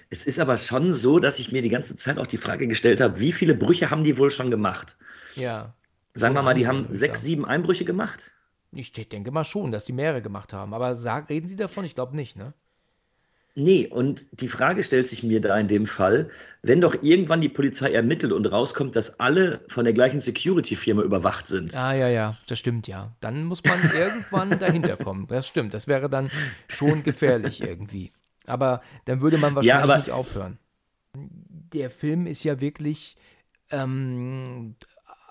Es 0.09 0.25
ist 0.25 0.39
aber 0.39 0.55
schon 0.57 0.93
so, 0.93 1.19
dass 1.19 1.39
ich 1.39 1.51
mir 1.51 1.61
die 1.61 1.69
ganze 1.69 1.95
Zeit 1.95 2.17
auch 2.17 2.27
die 2.27 2.37
Frage 2.37 2.67
gestellt 2.67 3.01
habe, 3.01 3.19
wie 3.19 3.33
viele 3.33 3.55
Brüche 3.55 3.89
haben 3.89 4.03
die 4.03 4.17
wohl 4.17 4.31
schon 4.31 4.49
gemacht? 4.49 4.97
Ja. 5.35 5.73
Sagen 6.13 6.35
wir 6.35 6.43
mal, 6.43 6.53
die 6.53 6.67
haben 6.67 6.87
sechs, 6.89 7.23
sieben 7.23 7.45
Einbrüche 7.45 7.85
gemacht? 7.85 8.31
Ich 8.71 8.91
denke 8.91 9.31
mal 9.31 9.43
schon, 9.43 9.71
dass 9.71 9.83
die 9.83 9.93
mehrere 9.93 10.21
gemacht 10.21 10.53
haben. 10.53 10.73
Aber 10.73 10.95
sag, 10.95 11.29
reden 11.29 11.47
Sie 11.47 11.55
davon? 11.55 11.85
Ich 11.85 11.95
glaube 11.95 12.15
nicht, 12.15 12.35
ne? 12.35 12.53
Nee, 13.55 13.87
und 13.87 14.41
die 14.41 14.47
Frage 14.47 14.83
stellt 14.83 15.07
sich 15.07 15.21
mir 15.21 15.39
da 15.39 15.55
in 15.59 15.67
dem 15.67 15.85
Fall, 15.85 16.31
wenn 16.63 16.81
doch 16.81 16.95
irgendwann 17.03 17.39
die 17.39 17.49
Polizei 17.49 17.91
ermittelt 17.91 18.33
und 18.33 18.47
rauskommt, 18.47 18.95
dass 18.95 19.19
alle 19.19 19.61
von 19.67 19.83
der 19.83 19.93
gleichen 19.93 20.21
Security-Firma 20.21 21.03
überwacht 21.03 21.45
sind. 21.45 21.75
Ah, 21.75 21.93
ja, 21.93 22.07
ja, 22.07 22.35
das 22.47 22.57
stimmt, 22.57 22.87
ja. 22.87 23.15
Dann 23.19 23.45
muss 23.45 23.63
man 23.63 23.79
irgendwann 23.95 24.59
dahinter 24.59 24.97
kommen. 24.97 25.27
Das 25.27 25.47
stimmt, 25.47 25.75
das 25.75 25.87
wäre 25.87 26.09
dann 26.09 26.31
schon 26.67 27.03
gefährlich 27.03 27.61
irgendwie. 27.61 28.11
Aber 28.47 28.81
dann 29.05 29.21
würde 29.21 29.37
man 29.37 29.53
wahrscheinlich 29.53 29.67
ja, 29.67 29.83
aber, 29.83 29.97
nicht 29.99 30.11
aufhören. 30.11 30.57
Der 31.15 31.91
Film 31.91 32.25
ist 32.25 32.43
ja 32.43 32.59
wirklich, 32.59 33.17
ähm, 33.69 34.75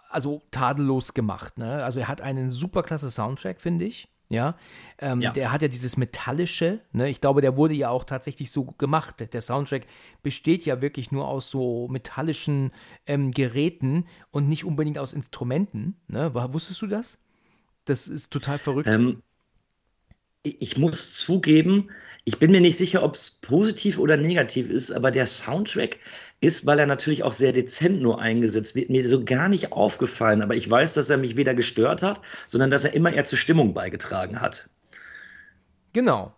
also 0.09 0.43
tadellos 0.53 1.13
gemacht. 1.13 1.59
Ne? 1.59 1.83
Also 1.83 1.99
er 1.99 2.09
hat 2.09 2.21
einen 2.21 2.51
super 2.53 2.85
klasse 2.85 3.11
Soundtrack, 3.11 3.61
finde 3.61 3.85
ich. 3.85 4.12
Ja? 4.33 4.57
Ähm, 4.99 5.21
ja? 5.21 5.31
der 5.31 5.53
hat 5.53 5.63
ja 5.63 5.69
dieses 5.69 5.97
Metallische, 5.97 6.81
ne? 6.93 7.09
ich 7.09 7.21
glaube, 7.21 7.41
der 7.41 7.57
wurde 7.57 7.75
ja 7.75 7.91
auch 7.91 8.05
tatsächlich 8.05 8.51
so 8.51 8.65
gemacht. 8.65 9.17
Der 9.33 9.41
Soundtrack 9.41 9.87
besteht 10.23 10.65
ja 10.65 10.81
wirklich 10.81 11.13
nur 11.13 11.29
aus 11.29 11.51
so 11.51 11.89
metallischen 11.89 12.73
ähm, 13.07 13.31
Geräten 13.31 14.07
und 14.31 14.49
nicht 14.49 14.65
unbedingt 14.65 14.99
aus 14.99 15.13
Instrumenten. 15.13 15.97
Ne? 16.09 16.33
Wusstest 16.35 16.81
du 16.83 16.87
das? 16.87 17.19
Das 17.85 18.09
ist 18.09 18.33
total 18.33 18.59
verrückt. 18.59 18.89
Ähm, 18.89 19.23
ich 20.43 20.77
muss 20.77 21.15
zugeben, 21.15 21.91
ich 22.25 22.39
bin 22.39 22.51
mir 22.51 22.61
nicht 22.61 22.77
sicher, 22.77 23.03
ob 23.03 23.15
es 23.15 23.31
positiv 23.31 23.99
oder 23.99 24.17
negativ 24.17 24.71
ist, 24.71 24.91
aber 24.91 25.11
der 25.11 25.27
Soundtrack 25.27 25.99
ist, 26.41 26.67
weil 26.67 26.79
er 26.79 26.87
natürlich 26.87 27.23
auch 27.23 27.33
sehr 27.33 27.53
dezent 27.53 28.01
nur 28.01 28.21
eingesetzt 28.21 28.75
wird, 28.75 28.91
mir 28.91 29.09
so 29.09 29.25
gar 29.25 29.49
nicht 29.49 29.73
aufgefallen. 29.73 30.43
Aber 30.43 30.55
ich 30.55 30.69
weiß, 30.69 30.95
dass 30.95 31.11
er 31.11 31.17
mich 31.17 31.37
weder 31.37 31.55
gestört 31.55 32.03
hat, 32.03 32.21
sondern 32.47 32.71
dass 32.71 32.85
er 32.85 32.95
immer 32.95 33.13
eher 33.13 33.25
zur 33.25 33.39
Stimmung 33.39 33.75
beigetragen 33.75 34.41
hat. 34.41 34.69
Genau, 35.93 36.33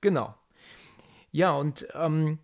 genau. 0.00 0.34
Ja, 1.30 1.52
und 1.52 1.86
ähm, 1.94 2.38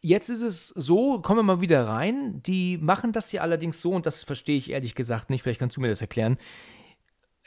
jetzt 0.00 0.30
ist 0.30 0.42
es 0.42 0.68
so, 0.68 1.20
kommen 1.20 1.38
wir 1.40 1.42
mal 1.44 1.60
wieder 1.60 1.86
rein. 1.86 2.42
Die 2.44 2.78
machen 2.78 3.12
das 3.12 3.30
hier 3.30 3.42
allerdings 3.42 3.80
so, 3.80 3.92
und 3.92 4.06
das 4.06 4.24
verstehe 4.24 4.56
ich 4.56 4.70
ehrlich 4.70 4.94
gesagt 4.94 5.30
nicht, 5.30 5.42
vielleicht 5.42 5.60
kannst 5.60 5.76
du 5.76 5.80
mir 5.80 5.88
das 5.88 6.00
erklären. 6.00 6.38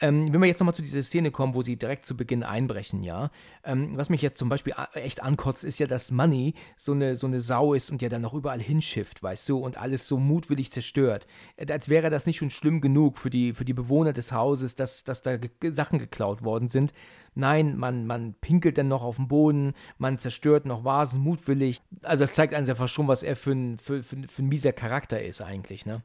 Ähm, 0.00 0.32
wenn 0.32 0.40
wir 0.40 0.48
jetzt 0.48 0.58
nochmal 0.58 0.74
zu 0.74 0.82
dieser 0.82 1.04
Szene 1.04 1.30
kommen, 1.30 1.54
wo 1.54 1.62
sie 1.62 1.76
direkt 1.76 2.04
zu 2.04 2.16
Beginn 2.16 2.42
einbrechen, 2.42 3.04
ja. 3.04 3.30
Ähm, 3.62 3.96
was 3.96 4.10
mich 4.10 4.22
jetzt 4.22 4.38
zum 4.38 4.48
Beispiel 4.48 4.74
echt 4.94 5.22
ankotzt, 5.22 5.62
ist 5.62 5.78
ja, 5.78 5.86
dass 5.86 6.10
Money 6.10 6.54
so 6.76 6.92
eine, 6.92 7.14
so 7.14 7.28
eine 7.28 7.38
Sau 7.38 7.74
ist 7.74 7.92
und 7.92 8.02
ja 8.02 8.08
dann 8.08 8.22
noch 8.22 8.34
überall 8.34 8.60
hinschifft, 8.60 9.22
weißt 9.22 9.48
du, 9.48 9.58
und 9.58 9.78
alles 9.78 10.08
so 10.08 10.18
mutwillig 10.18 10.72
zerstört. 10.72 11.28
Äh, 11.56 11.72
als 11.72 11.88
wäre 11.88 12.10
das 12.10 12.26
nicht 12.26 12.38
schon 12.38 12.50
schlimm 12.50 12.80
genug 12.80 13.18
für 13.18 13.30
die, 13.30 13.54
für 13.54 13.64
die 13.64 13.72
Bewohner 13.72 14.12
des 14.12 14.32
Hauses, 14.32 14.74
dass, 14.74 15.04
dass 15.04 15.22
da 15.22 15.38
Sachen 15.70 16.00
geklaut 16.00 16.42
worden 16.42 16.68
sind. 16.68 16.92
Nein, 17.36 17.76
man, 17.76 18.06
man 18.06 18.34
pinkelt 18.34 18.78
dann 18.78 18.88
noch 18.88 19.02
auf 19.02 19.16
den 19.16 19.28
Boden, 19.28 19.74
man 19.98 20.18
zerstört 20.18 20.66
noch 20.66 20.84
Vasen 20.84 21.20
mutwillig. 21.20 21.82
Also 22.02 22.24
das 22.24 22.34
zeigt 22.34 22.54
einfach 22.54 22.88
schon, 22.88 23.06
was 23.06 23.22
er 23.22 23.36
für 23.36 23.52
ein, 23.52 23.78
für, 23.78 24.02
für, 24.02 24.16
für 24.28 24.42
ein 24.42 24.48
mieser 24.48 24.72
Charakter 24.72 25.22
ist 25.22 25.40
eigentlich, 25.40 25.86
ne? 25.86 26.02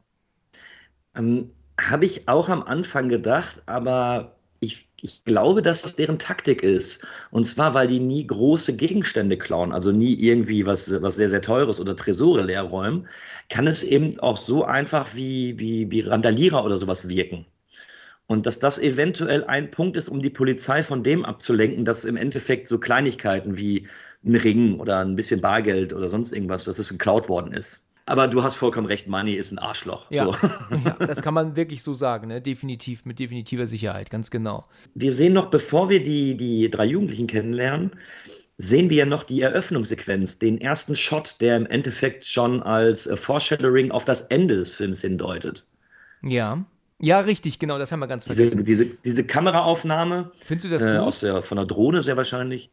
Ähm, 1.15 1.51
habe 1.79 2.05
ich 2.05 2.27
auch 2.27 2.49
am 2.49 2.63
Anfang 2.63 3.09
gedacht, 3.09 3.61
aber 3.65 4.35
ich, 4.59 4.89
ich 5.01 5.23
glaube, 5.23 5.61
dass 5.61 5.81
das 5.81 5.95
deren 5.95 6.19
Taktik 6.19 6.63
ist. 6.63 7.05
Und 7.31 7.45
zwar, 7.45 7.73
weil 7.73 7.87
die 7.87 7.99
nie 7.99 8.27
große 8.27 8.75
Gegenstände 8.75 9.37
klauen, 9.37 9.71
also 9.71 9.91
nie 9.91 10.13
irgendwie 10.13 10.65
was, 10.65 11.01
was 11.01 11.15
sehr, 11.15 11.29
sehr 11.29 11.41
teures 11.41 11.79
oder 11.79 11.95
Tresore 11.95 12.43
leer 12.43 12.63
räumen, 12.63 13.07
kann 13.49 13.67
es 13.67 13.83
eben 13.83 14.19
auch 14.19 14.37
so 14.37 14.65
einfach 14.65 15.15
wie, 15.15 15.57
wie, 15.59 15.89
wie 15.91 16.01
Randalierer 16.01 16.63
oder 16.65 16.77
sowas 16.77 17.07
wirken. 17.07 17.45
Und 18.27 18.45
dass 18.45 18.59
das 18.59 18.77
eventuell 18.77 19.43
ein 19.45 19.71
Punkt 19.71 19.97
ist, 19.97 20.07
um 20.07 20.21
die 20.21 20.29
Polizei 20.29 20.83
von 20.83 21.01
dem 21.01 21.25
abzulenken, 21.25 21.83
dass 21.83 22.05
im 22.05 22.15
Endeffekt 22.15 22.67
so 22.67 22.79
Kleinigkeiten 22.79 23.57
wie 23.57 23.87
ein 24.23 24.35
Ring 24.35 24.79
oder 24.79 24.99
ein 24.99 25.15
bisschen 25.15 25.41
Bargeld 25.41 25.93
oder 25.93 26.09
sonst 26.09 26.33
irgendwas, 26.33 26.65
dass 26.65 26.77
es 26.77 26.89
geklaut 26.89 27.27
worden 27.27 27.53
ist. 27.53 27.88
Aber 28.09 28.27
du 28.27 28.41
hast 28.41 28.55
vollkommen 28.55 28.87
recht, 28.87 29.07
Money 29.07 29.33
ist 29.33 29.51
ein 29.51 29.59
Arschloch. 29.59 30.07
Ja, 30.09 30.25
so. 30.25 30.35
ja 30.83 30.95
das 30.97 31.21
kann 31.21 31.35
man 31.35 31.55
wirklich 31.55 31.83
so 31.83 31.93
sagen, 31.93 32.27
ne? 32.27 32.41
definitiv, 32.41 33.05
mit 33.05 33.19
definitiver 33.19 33.67
Sicherheit, 33.67 34.09
ganz 34.09 34.31
genau. 34.31 34.65
Wir 34.95 35.13
sehen 35.13 35.33
noch, 35.33 35.51
bevor 35.51 35.89
wir 35.89 36.01
die, 36.01 36.35
die 36.35 36.71
drei 36.71 36.85
Jugendlichen 36.85 37.27
kennenlernen, 37.27 37.91
sehen 38.57 38.89
wir 38.89 38.97
ja 38.97 39.05
noch 39.05 39.23
die 39.23 39.41
Eröffnungssequenz, 39.41 40.39
den 40.39 40.59
ersten 40.59 40.95
Shot, 40.95 41.39
der 41.39 41.55
im 41.55 41.67
Endeffekt 41.67 42.25
schon 42.25 42.63
als 42.63 43.05
äh, 43.05 43.15
Foreshadowing 43.15 43.91
auf 43.91 44.05
das 44.05 44.21
Ende 44.21 44.55
des 44.55 44.75
Films 44.75 45.01
hindeutet. 45.01 45.67
Ja. 46.23 46.65
Ja, 47.01 47.19
richtig, 47.19 47.59
genau, 47.59 47.77
das 47.77 47.91
haben 47.91 47.99
wir 47.99 48.07
ganz 48.07 48.25
vergessen. 48.25 48.65
Diese, 48.65 48.85
diese, 48.85 48.97
diese 49.05 49.23
Kameraaufnahme. 49.23 50.31
Findest 50.39 50.65
du 50.65 50.69
das 50.69 50.83
äh, 50.83 50.97
Aus 50.97 51.19
der, 51.19 51.43
von 51.43 51.57
der 51.57 51.65
Drohne 51.65 52.01
sehr 52.01 52.17
wahrscheinlich 52.17 52.71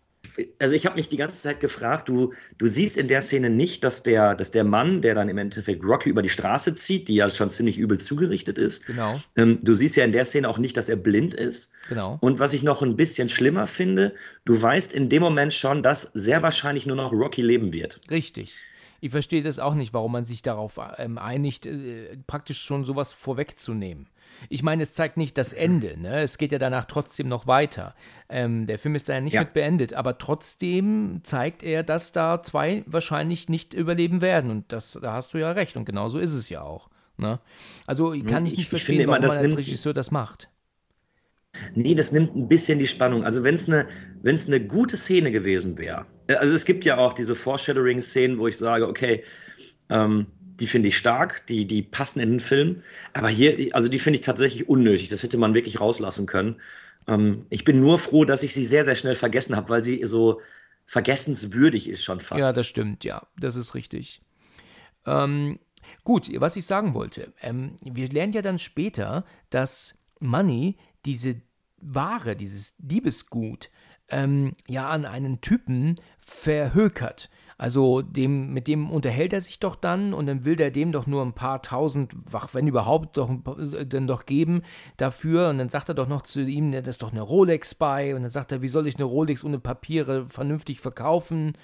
also 0.58 0.74
ich 0.74 0.86
habe 0.86 0.96
mich 0.96 1.08
die 1.08 1.16
ganze 1.16 1.42
Zeit 1.42 1.60
gefragt, 1.60 2.08
du, 2.08 2.32
du 2.58 2.66
siehst 2.66 2.96
in 2.96 3.08
der 3.08 3.20
Szene 3.22 3.50
nicht, 3.50 3.84
dass 3.84 4.02
der, 4.02 4.34
dass 4.34 4.50
der 4.50 4.64
Mann, 4.64 5.02
der 5.02 5.14
dann 5.14 5.28
im 5.28 5.38
Endeffekt 5.38 5.84
Rocky 5.84 6.10
über 6.10 6.22
die 6.22 6.28
Straße 6.28 6.74
zieht, 6.74 7.08
die 7.08 7.16
ja 7.16 7.28
schon 7.28 7.50
ziemlich 7.50 7.78
übel 7.78 7.98
zugerichtet 7.98 8.58
ist, 8.58 8.86
genau. 8.86 9.20
Ähm, 9.36 9.58
du 9.62 9.74
siehst 9.74 9.96
ja 9.96 10.04
in 10.04 10.12
der 10.12 10.24
Szene 10.24 10.48
auch 10.48 10.58
nicht, 10.58 10.76
dass 10.76 10.88
er 10.88 10.96
blind 10.96 11.34
ist. 11.34 11.70
Genau. 11.88 12.16
Und 12.20 12.38
was 12.38 12.52
ich 12.52 12.62
noch 12.62 12.82
ein 12.82 12.96
bisschen 12.96 13.28
schlimmer 13.28 13.66
finde, 13.66 14.14
du 14.44 14.60
weißt 14.60 14.92
in 14.92 15.08
dem 15.08 15.22
Moment 15.22 15.52
schon, 15.52 15.82
dass 15.82 16.10
sehr 16.14 16.42
wahrscheinlich 16.42 16.86
nur 16.86 16.96
noch 16.96 17.12
Rocky 17.12 17.42
leben 17.42 17.72
wird. 17.72 18.00
Richtig. 18.10 18.54
Ich 19.00 19.10
verstehe 19.10 19.42
das 19.42 19.58
auch 19.58 19.74
nicht, 19.74 19.92
warum 19.92 20.12
man 20.12 20.26
sich 20.26 20.42
darauf 20.42 20.80
ähm, 20.98 21.18
einigt, 21.18 21.66
äh, 21.66 22.16
praktisch 22.26 22.60
schon 22.62 22.84
sowas 22.84 23.12
vorwegzunehmen. 23.12 24.08
Ich 24.48 24.62
meine, 24.62 24.82
es 24.82 24.92
zeigt 24.92 25.16
nicht 25.16 25.38
das 25.38 25.52
Ende, 25.52 25.98
ne? 25.98 26.20
Es 26.22 26.38
geht 26.38 26.52
ja 26.52 26.58
danach 26.58 26.84
trotzdem 26.84 27.28
noch 27.28 27.46
weiter. 27.46 27.94
Ähm, 28.28 28.66
der 28.66 28.78
Film 28.78 28.94
ist 28.94 29.08
da 29.08 29.14
ja 29.14 29.20
nicht 29.20 29.34
ja. 29.34 29.42
mit 29.42 29.54
beendet, 29.54 29.94
aber 29.94 30.18
trotzdem 30.18 31.20
zeigt 31.22 31.62
er, 31.62 31.82
dass 31.82 32.12
da 32.12 32.42
zwei 32.42 32.84
wahrscheinlich 32.86 33.48
nicht 33.48 33.74
überleben 33.74 34.20
werden. 34.20 34.50
Und 34.50 34.72
das, 34.72 34.98
da 35.00 35.12
hast 35.14 35.34
du 35.34 35.38
ja 35.38 35.52
recht. 35.52 35.76
Und 35.76 35.84
genau 35.84 36.08
so 36.08 36.18
ist 36.18 36.32
es 36.32 36.48
ja 36.48 36.62
auch. 36.62 36.88
Ne? 37.18 37.40
Also 37.86 38.10
kann 38.28 38.46
ich 38.46 38.52
nicht 38.52 38.58
ich, 38.58 38.68
verstehen, 38.68 39.00
ich 39.00 39.06
warum 39.06 39.22
immer, 39.22 39.28
man 39.28 39.38
als 39.38 39.56
Regisseur 39.56 39.94
das 39.94 40.10
macht. 40.10 40.48
Nee, 41.74 41.94
das 41.94 42.12
nimmt 42.12 42.36
ein 42.36 42.48
bisschen 42.48 42.78
die 42.78 42.86
Spannung. 42.86 43.24
Also 43.24 43.42
wenn 43.42 43.54
es 43.54 43.68
eine, 43.68 43.86
eine 44.24 44.66
gute 44.66 44.96
Szene 44.96 45.32
gewesen 45.32 45.78
wäre, 45.78 46.06
also 46.28 46.52
es 46.52 46.64
gibt 46.64 46.84
ja 46.84 46.98
auch 46.98 47.12
diese 47.12 47.34
Foreshadowing-Szenen, 47.34 48.38
wo 48.38 48.46
ich 48.48 48.58
sage, 48.58 48.86
okay, 48.86 49.24
ähm, 49.88 50.26
die 50.60 50.66
finde 50.66 50.88
ich 50.88 50.96
stark, 50.96 51.46
die, 51.46 51.66
die 51.66 51.82
passen 51.82 52.20
in 52.20 52.30
den 52.30 52.40
Film. 52.40 52.82
Aber 53.12 53.28
hier, 53.28 53.74
also 53.74 53.88
die 53.88 53.98
finde 53.98 54.18
ich 54.18 54.24
tatsächlich 54.24 54.68
unnötig. 54.68 55.08
Das 55.08 55.22
hätte 55.22 55.38
man 55.38 55.54
wirklich 55.54 55.80
rauslassen 55.80 56.26
können. 56.26 56.56
Ähm, 57.06 57.46
ich 57.50 57.64
bin 57.64 57.80
nur 57.80 57.98
froh, 57.98 58.24
dass 58.24 58.42
ich 58.42 58.54
sie 58.54 58.64
sehr, 58.64 58.84
sehr 58.84 58.94
schnell 58.94 59.16
vergessen 59.16 59.56
habe, 59.56 59.68
weil 59.68 59.84
sie 59.84 60.04
so 60.04 60.40
vergessenswürdig 60.86 61.88
ist 61.88 62.04
schon 62.04 62.20
fast. 62.20 62.40
Ja, 62.40 62.52
das 62.52 62.66
stimmt, 62.66 63.04
ja, 63.04 63.26
das 63.38 63.56
ist 63.56 63.74
richtig. 63.74 64.22
Ähm, 65.04 65.58
gut, 66.04 66.30
was 66.40 66.56
ich 66.56 66.64
sagen 66.64 66.94
wollte, 66.94 67.32
ähm, 67.42 67.76
wir 67.82 68.08
lernen 68.08 68.32
ja 68.32 68.42
dann 68.42 68.58
später, 68.58 69.24
dass 69.50 69.94
Money 70.20 70.76
diese 71.04 71.40
Ware, 71.78 72.36
dieses 72.36 72.74
Diebesgut, 72.78 73.70
ähm, 74.08 74.54
ja 74.68 74.88
an 74.88 75.04
einen 75.04 75.40
Typen 75.40 76.00
verhökert. 76.20 77.28
Also 77.58 78.02
dem, 78.02 78.52
mit 78.52 78.68
dem 78.68 78.90
unterhält 78.90 79.32
er 79.32 79.40
sich 79.40 79.58
doch 79.58 79.76
dann 79.76 80.12
und 80.12 80.26
dann 80.26 80.44
will 80.44 80.56
der 80.56 80.70
dem 80.70 80.92
doch 80.92 81.06
nur 81.06 81.22
ein 81.22 81.32
paar 81.32 81.62
tausend, 81.62 82.14
wenn 82.52 82.66
überhaupt, 82.66 83.16
doch, 83.16 83.30
dann 83.86 84.06
doch 84.06 84.26
geben 84.26 84.62
dafür. 84.98 85.48
Und 85.48 85.58
dann 85.58 85.70
sagt 85.70 85.88
er 85.88 85.94
doch 85.94 86.08
noch 86.08 86.22
zu 86.22 86.42
ihm, 86.42 86.72
das 86.72 86.86
ist 86.86 87.02
doch 87.02 87.12
eine 87.12 87.22
Rolex 87.22 87.74
bei. 87.74 88.14
Und 88.14 88.22
dann 88.22 88.30
sagt 88.30 88.52
er, 88.52 88.60
wie 88.60 88.68
soll 88.68 88.86
ich 88.86 88.96
eine 88.96 89.04
Rolex 89.04 89.42
ohne 89.42 89.58
Papiere 89.58 90.26
vernünftig 90.28 90.80
verkaufen? 90.80 91.54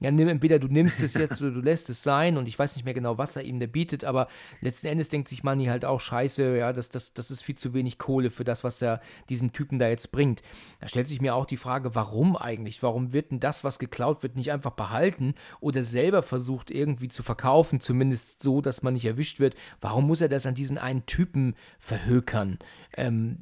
Ja, 0.00 0.10
nimm, 0.10 0.28
entweder 0.28 0.58
du 0.58 0.68
nimmst 0.68 1.02
es 1.02 1.14
jetzt 1.14 1.40
oder 1.42 1.50
du 1.50 1.60
lässt 1.60 1.90
es 1.90 2.02
sein 2.02 2.38
und 2.38 2.48
ich 2.48 2.58
weiß 2.58 2.74
nicht 2.74 2.84
mehr 2.84 2.94
genau, 2.94 3.18
was 3.18 3.36
er 3.36 3.44
ihm 3.44 3.60
da 3.60 3.66
bietet, 3.66 4.04
aber 4.04 4.28
letzten 4.62 4.86
Endes 4.86 5.10
denkt 5.10 5.28
sich 5.28 5.42
Manni 5.42 5.66
halt 5.66 5.84
auch, 5.84 6.00
scheiße, 6.00 6.56
ja, 6.56 6.72
das, 6.72 6.88
das, 6.88 7.12
das 7.12 7.30
ist 7.30 7.42
viel 7.42 7.56
zu 7.56 7.74
wenig 7.74 7.98
Kohle 7.98 8.30
für 8.30 8.44
das, 8.44 8.64
was 8.64 8.80
er 8.80 9.00
diesem 9.28 9.52
Typen 9.52 9.78
da 9.78 9.88
jetzt 9.88 10.10
bringt. 10.10 10.42
Da 10.80 10.88
stellt 10.88 11.08
sich 11.08 11.20
mir 11.20 11.34
auch 11.34 11.44
die 11.44 11.58
Frage, 11.58 11.94
warum 11.94 12.36
eigentlich? 12.36 12.82
Warum 12.82 13.12
wird 13.12 13.30
denn 13.30 13.40
das, 13.40 13.62
was 13.62 13.78
geklaut 13.78 14.22
wird, 14.22 14.36
nicht 14.36 14.52
einfach 14.52 14.72
behalten 14.72 15.34
oder 15.60 15.84
selber 15.84 16.22
versucht 16.22 16.70
irgendwie 16.70 17.08
zu 17.08 17.22
verkaufen, 17.22 17.80
zumindest 17.80 18.42
so, 18.42 18.62
dass 18.62 18.82
man 18.82 18.94
nicht 18.94 19.04
erwischt 19.04 19.38
wird? 19.38 19.54
Warum 19.82 20.06
muss 20.06 20.22
er 20.22 20.28
das 20.30 20.46
an 20.46 20.54
diesen 20.54 20.78
einen 20.78 21.04
Typen 21.04 21.54
verhökern? 21.78 22.58
Ähm, 22.96 23.38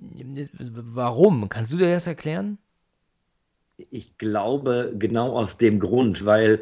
warum? 0.60 1.48
Kannst 1.48 1.72
du 1.72 1.76
dir 1.76 1.92
das 1.92 2.06
erklären? 2.08 2.58
Ich 3.90 4.18
glaube, 4.18 4.92
genau 4.98 5.38
aus 5.38 5.56
dem 5.56 5.78
Grund, 5.78 6.24
weil 6.24 6.60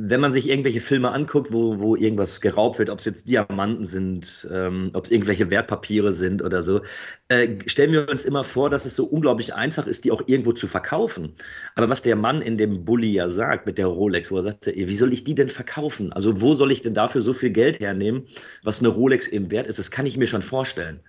wenn 0.00 0.20
man 0.20 0.32
sich 0.32 0.48
irgendwelche 0.48 0.80
Filme 0.80 1.10
anguckt, 1.10 1.52
wo, 1.52 1.80
wo 1.80 1.96
irgendwas 1.96 2.40
geraubt 2.40 2.78
wird, 2.78 2.88
ob 2.88 3.00
es 3.00 3.04
jetzt 3.04 3.28
Diamanten 3.28 3.84
sind, 3.84 4.48
ähm, 4.52 4.90
ob 4.94 5.04
es 5.04 5.10
irgendwelche 5.10 5.50
Wertpapiere 5.50 6.14
sind 6.14 6.40
oder 6.40 6.62
so, 6.62 6.82
äh, 7.26 7.58
stellen 7.66 7.90
wir 7.90 8.08
uns 8.08 8.24
immer 8.24 8.44
vor, 8.44 8.70
dass 8.70 8.86
es 8.86 8.94
so 8.94 9.06
unglaublich 9.06 9.54
einfach 9.54 9.88
ist, 9.88 10.04
die 10.04 10.12
auch 10.12 10.22
irgendwo 10.26 10.52
zu 10.52 10.68
verkaufen. 10.68 11.34
Aber 11.74 11.90
was 11.90 12.02
der 12.02 12.14
Mann 12.14 12.42
in 12.42 12.56
dem 12.56 12.84
Bulli 12.84 13.10
ja 13.12 13.28
sagt 13.28 13.66
mit 13.66 13.76
der 13.76 13.88
Rolex, 13.88 14.30
wo 14.30 14.36
er 14.36 14.42
sagte, 14.42 14.72
wie 14.72 14.96
soll 14.96 15.12
ich 15.12 15.24
die 15.24 15.34
denn 15.34 15.48
verkaufen? 15.48 16.12
Also 16.12 16.40
wo 16.40 16.54
soll 16.54 16.70
ich 16.70 16.80
denn 16.80 16.94
dafür 16.94 17.20
so 17.20 17.32
viel 17.32 17.50
Geld 17.50 17.80
hernehmen, 17.80 18.28
was 18.62 18.78
eine 18.78 18.88
Rolex 18.90 19.26
eben 19.26 19.50
wert 19.50 19.66
ist? 19.66 19.80
Das 19.80 19.90
kann 19.90 20.06
ich 20.06 20.16
mir 20.16 20.28
schon 20.28 20.42
vorstellen. 20.42 21.00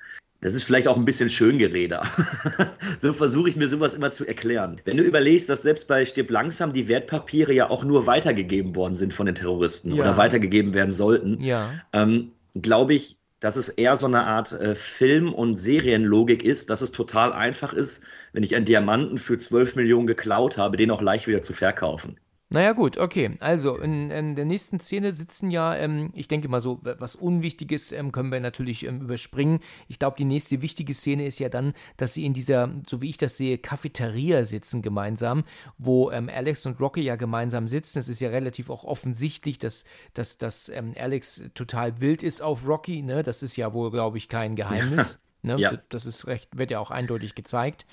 Das 0.42 0.54
ist 0.54 0.64
vielleicht 0.64 0.88
auch 0.88 0.96
ein 0.96 1.04
bisschen 1.04 1.30
Schöngerede. 1.30 2.02
so 3.00 3.12
versuche 3.12 3.50
ich 3.50 3.58
mir 3.58 3.68
sowas 3.68 3.94
immer 3.94 4.10
zu 4.10 4.26
erklären. 4.26 4.80
Wenn 4.86 4.98
du 4.98 5.04
überlegst, 5.04 5.50
dass 5.50 5.64
selbst 5.64 5.88
bei 5.88 6.06
Stirb 6.06 6.30
langsam 6.30 6.72
die 6.72 6.88
Wertpapiere 6.88 7.54
ja 7.54 7.70
auch 7.70 7.84
nur 7.84 8.08
weitergegeben 8.08 8.76
worden 8.76 8.96
sind 8.96 9.14
von 9.14 9.26
den 9.26 9.36
Terroristen 9.36 9.94
ja. 9.94 10.02
oder 10.02 10.18
weitergegeben 10.18 10.74
werden 10.74 10.92
sollten, 10.92 11.42
ja. 11.42 11.72
ähm, 11.92 12.32
glaube 12.54 12.94
ich, 12.94 13.18
dass 13.42 13.56
es 13.56 13.70
eher 13.70 13.96
so 13.96 14.08
eine 14.08 14.26
Art 14.26 14.52
äh, 14.54 14.76
Film- 14.76 15.34
und 15.34 15.56
Serienlogik 15.56 16.44
ist, 16.44 16.70
dass 16.70 16.82
es 16.82 16.92
total 16.92 17.34
einfach 17.34 17.74
ist, 17.74 18.04
wenn 18.34 18.44
ich 18.44 18.56
einen 18.56 18.66
Diamanten 18.66 19.18
für 19.18 19.38
12 19.38 19.76
Millionen 19.76 20.08
geklaut 20.08 20.58
habe, 20.58 20.78
den 20.78 20.92
auch 20.92 21.02
leicht 21.02 21.28
wieder 21.28 21.42
zu 21.42 21.54
verkaufen. 21.54 22.18
Naja, 22.52 22.74
gut, 22.74 22.98
okay. 22.98 23.38
Also, 23.40 23.78
in, 23.78 24.10
in 24.10 24.36
der 24.36 24.46
nächsten 24.46 24.80
Szene 24.80 25.14
sitzen 25.14 25.52
ja, 25.52 25.76
ähm, 25.76 26.10
ich 26.16 26.28
denke 26.28 26.50
mal 26.50 26.62
so, 26.62 26.80
was 26.82 27.16
Unwichtiges 27.16 27.92
ähm, 27.92 28.12
können 28.12 28.32
wir 28.32 28.40
natürlich 28.40 28.88
ähm, 28.88 29.02
überspringen. 29.02 29.60
Ich 29.88 30.00
glaube, 30.00 30.18
die 30.18 30.26
nächste 30.26 30.64
wichtige 30.64 30.96
Szene 30.96 31.28
ist 31.28 31.38
ja 31.38 31.50
dann, 31.50 31.74
dass 31.98 32.16
sie 32.16 32.26
in 32.26 32.34
dieser, 32.34 32.72
so 32.88 33.02
wie 33.04 33.10
ich 33.10 33.18
das 33.18 33.38
sehe, 33.38 33.60
Cafeteria 33.60 34.46
sitzen 34.46 34.82
gemeinsam, 34.82 35.44
wo 35.78 36.10
ähm, 36.10 36.28
Alex 36.34 36.66
und 36.66 36.80
Rocky 36.80 37.02
ja 37.02 37.18
gemeinsam 37.18 37.68
sitzen. 37.68 38.00
Es 38.00 38.10
ist 38.10 38.20
ja 38.20 38.30
relativ 38.30 38.72
auch 38.72 38.84
offensichtlich, 38.84 39.60
dass, 39.60 39.84
dass, 40.16 40.40
dass 40.40 40.70
ähm, 40.70 40.96
Alex 41.00 41.44
total 41.54 42.02
wild 42.02 42.24
ist 42.24 42.42
auf 42.42 42.68
Rocky, 42.68 43.04
ne? 43.04 43.22
Das 43.22 43.44
ist 43.44 43.58
ja 43.58 43.74
wohl, 43.74 43.92
glaube 43.92 44.18
ich, 44.18 44.28
kein 44.28 44.56
Geheimnis. 44.56 45.20
Ne? 45.42 45.56
Ja. 45.58 45.72
Das 45.88 46.06
ist 46.06 46.28
recht, 46.28 46.58
wird 46.58 46.70
ja 46.70 46.80
auch 46.80 46.92
eindeutig 46.92 47.34
gezeigt. 47.34 47.86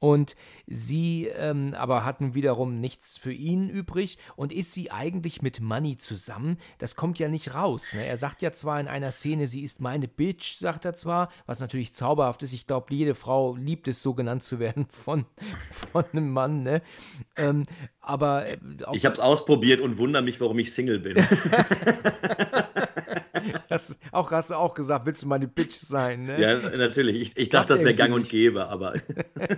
Und 0.00 0.34
sie 0.66 1.26
ähm, 1.26 1.74
aber 1.74 2.06
hatten 2.06 2.34
wiederum 2.34 2.80
nichts 2.80 3.18
für 3.18 3.32
ihn 3.32 3.68
übrig. 3.68 4.16
Und 4.34 4.50
ist 4.50 4.72
sie 4.72 4.90
eigentlich 4.90 5.42
mit 5.42 5.60
Money 5.60 5.98
zusammen? 5.98 6.56
Das 6.78 6.96
kommt 6.96 7.18
ja 7.18 7.28
nicht 7.28 7.54
raus. 7.54 7.92
Ne? 7.92 8.06
Er 8.06 8.16
sagt 8.16 8.40
ja 8.40 8.52
zwar 8.52 8.80
in 8.80 8.88
einer 8.88 9.12
Szene, 9.12 9.46
sie 9.46 9.60
ist 9.60 9.80
meine 9.80 10.08
Bitch, 10.08 10.56
sagt 10.56 10.86
er 10.86 10.94
zwar, 10.94 11.30
was 11.44 11.60
natürlich 11.60 11.92
zauberhaft 11.92 12.42
ist. 12.42 12.54
Ich 12.54 12.66
glaube, 12.66 12.94
jede 12.94 13.14
Frau 13.14 13.54
liebt 13.56 13.88
es, 13.88 14.02
so 14.02 14.14
genannt 14.14 14.42
zu 14.42 14.58
werden 14.58 14.86
von, 14.90 15.26
von 15.92 16.04
einem 16.12 16.32
Mann. 16.32 16.62
Ne? 16.62 16.80
Ähm, 17.36 17.66
aber. 18.00 18.46
Äh, 18.46 18.56
ich 18.94 19.04
habe 19.04 19.12
es 19.12 19.20
ausprobiert 19.20 19.82
und 19.82 19.98
wundere 19.98 20.22
mich, 20.22 20.40
warum 20.40 20.58
ich 20.58 20.72
Single 20.72 21.00
bin. 21.00 21.16
Das 23.70 24.00
auch, 24.10 24.32
hast 24.32 24.50
du 24.50 24.56
auch 24.56 24.74
gesagt, 24.74 25.06
willst 25.06 25.22
du 25.22 25.28
meine 25.28 25.46
Bitch 25.46 25.74
sein, 25.74 26.24
ne? 26.24 26.40
Ja, 26.40 26.58
natürlich. 26.76 27.16
Ich, 27.20 27.38
ich 27.38 27.48
dachte, 27.50 27.72
das 27.72 27.84
wäre 27.84 27.94
gang 27.94 28.12
und 28.12 28.28
gäbe, 28.28 28.66
aber. 28.66 28.94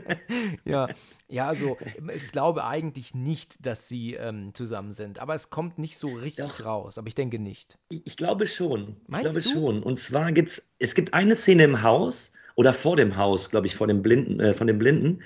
ja. 0.67 0.89
ja, 1.29 1.49
also 1.49 1.79
ich 2.15 2.31
glaube 2.31 2.65
eigentlich 2.65 3.15
nicht, 3.15 3.65
dass 3.65 3.89
sie 3.89 4.13
ähm, 4.13 4.53
zusammen 4.53 4.93
sind. 4.93 5.19
Aber 5.19 5.35
es 5.35 5.49
kommt 5.49 5.79
nicht 5.79 5.97
so 5.97 6.09
richtig 6.09 6.47
Doch. 6.47 6.65
raus. 6.67 6.99
Aber 6.99 7.09
ich 7.09 7.15
denke 7.15 7.39
nicht. 7.39 7.79
Ich, 7.89 8.03
ich 8.05 8.17
glaube 8.19 8.47
schon. 8.47 8.97
Meinst 9.07 9.27
ich 9.27 9.33
glaube 9.33 9.41
du? 9.41 9.49
schon. 9.49 9.83
Und 9.83 9.99
zwar 9.99 10.31
gibt 10.33 10.51
es, 10.51 10.75
es 10.79 10.95
gibt 10.95 11.15
eine 11.15 11.35
Szene 11.35 11.65
im 11.65 11.83
Haus 11.83 12.35
oder 12.55 12.75
vor 12.75 12.97
dem 12.97 13.17
Haus, 13.17 13.49
glaube 13.49 13.67
ich, 13.67 13.75
vor 13.75 13.87
dem 13.87 14.03
Blinden, 14.03 14.41
äh, 14.41 14.53
von 14.53 14.67
dem 14.67 14.79
Blinden. 14.79 15.23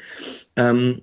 Ähm, 0.55 1.03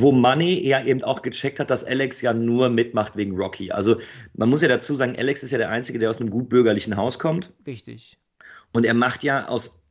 wo 0.00 0.12
Money 0.12 0.66
ja 0.66 0.82
eben 0.84 1.02
auch 1.04 1.22
gecheckt 1.22 1.60
hat, 1.60 1.70
dass 1.70 1.84
Alex 1.84 2.20
ja 2.22 2.32
nur 2.32 2.70
mitmacht 2.70 3.16
wegen 3.16 3.36
Rocky. 3.36 3.70
Also 3.70 4.00
man 4.34 4.48
muss 4.48 4.62
ja 4.62 4.68
dazu 4.68 4.94
sagen, 4.94 5.16
Alex 5.18 5.42
ist 5.42 5.50
ja 5.50 5.58
der 5.58 5.70
Einzige, 5.70 5.98
der 5.98 6.10
aus 6.10 6.20
einem 6.20 6.30
gut 6.30 6.48
bürgerlichen 6.48 6.96
Haus 6.96 7.18
kommt. 7.18 7.54
Richtig. 7.66 8.18
Und 8.72 8.84
er 8.84 8.94
macht 8.94 9.22
ja 9.22 9.48
aus 9.48 9.82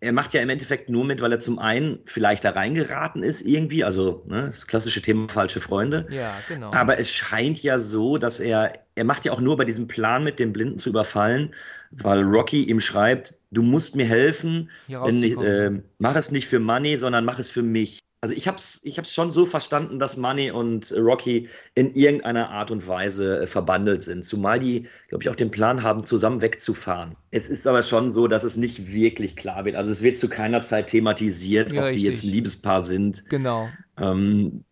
er 0.00 0.12
macht 0.12 0.32
ja 0.32 0.40
im 0.40 0.48
Endeffekt 0.48 0.88
nur 0.88 1.04
mit, 1.04 1.20
weil 1.20 1.32
er 1.32 1.38
zum 1.38 1.58
einen 1.58 2.00
vielleicht 2.04 2.44
da 2.44 2.50
reingeraten 2.50 3.22
ist 3.22 3.42
irgendwie, 3.42 3.84
also 3.84 4.24
ne, 4.26 4.46
das 4.46 4.66
klassische 4.66 5.02
Thema 5.02 5.28
falsche 5.28 5.60
Freunde. 5.60 6.06
Ja, 6.10 6.34
genau. 6.48 6.72
Aber 6.72 6.98
es 6.98 7.10
scheint 7.10 7.62
ja 7.62 7.78
so, 7.78 8.16
dass 8.16 8.40
er, 8.40 8.72
er 8.94 9.04
macht 9.04 9.24
ja 9.24 9.32
auch 9.32 9.40
nur 9.40 9.56
bei 9.56 9.64
diesem 9.64 9.86
Plan 9.86 10.24
mit 10.24 10.38
den 10.38 10.52
Blinden 10.52 10.78
zu 10.78 10.88
überfallen, 10.88 11.54
weil 11.92 12.22
Rocky 12.22 12.64
ihm 12.64 12.80
schreibt, 12.80 13.34
du 13.50 13.62
musst 13.62 13.96
mir 13.96 14.06
helfen, 14.06 14.70
wenn, 14.88 15.22
äh, 15.22 15.82
mach 15.98 16.16
es 16.16 16.30
nicht 16.30 16.48
für 16.48 16.58
Money, 16.58 16.96
sondern 16.96 17.24
mach 17.24 17.38
es 17.38 17.48
für 17.48 17.62
mich 17.62 18.00
also 18.22 18.34
ich 18.34 18.46
habe 18.46 18.58
es 18.58 18.80
ich 18.84 18.98
hab's 18.98 19.14
schon 19.14 19.30
so 19.30 19.46
verstanden, 19.46 19.98
dass 19.98 20.16
Money 20.16 20.50
und 20.50 20.92
Rocky 20.96 21.48
in 21.74 21.92
irgendeiner 21.92 22.50
Art 22.50 22.70
und 22.70 22.86
Weise 22.86 23.40
äh, 23.40 23.46
verbandelt 23.46 24.02
sind. 24.02 24.24
Zumal 24.24 24.60
die, 24.60 24.88
glaube 25.08 25.24
ich, 25.24 25.30
auch 25.30 25.36
den 25.36 25.50
Plan 25.50 25.82
haben, 25.82 26.04
zusammen 26.04 26.42
wegzufahren. 26.42 27.16
Es 27.30 27.48
ist 27.48 27.66
aber 27.66 27.82
schon 27.82 28.10
so, 28.10 28.28
dass 28.28 28.44
es 28.44 28.56
nicht 28.56 28.92
wirklich 28.92 29.36
klar 29.36 29.64
wird. 29.64 29.76
Also 29.76 29.90
es 29.90 30.02
wird 30.02 30.18
zu 30.18 30.28
keiner 30.28 30.60
Zeit 30.60 30.88
thematisiert, 30.88 31.72
ja, 31.72 31.80
ob 31.80 31.86
richtig. 31.86 32.02
die 32.02 32.08
jetzt 32.08 32.24
ein 32.24 32.30
Liebespaar 32.30 32.84
sind. 32.84 33.24
Genau. 33.30 33.68
Ähm, 33.98 34.64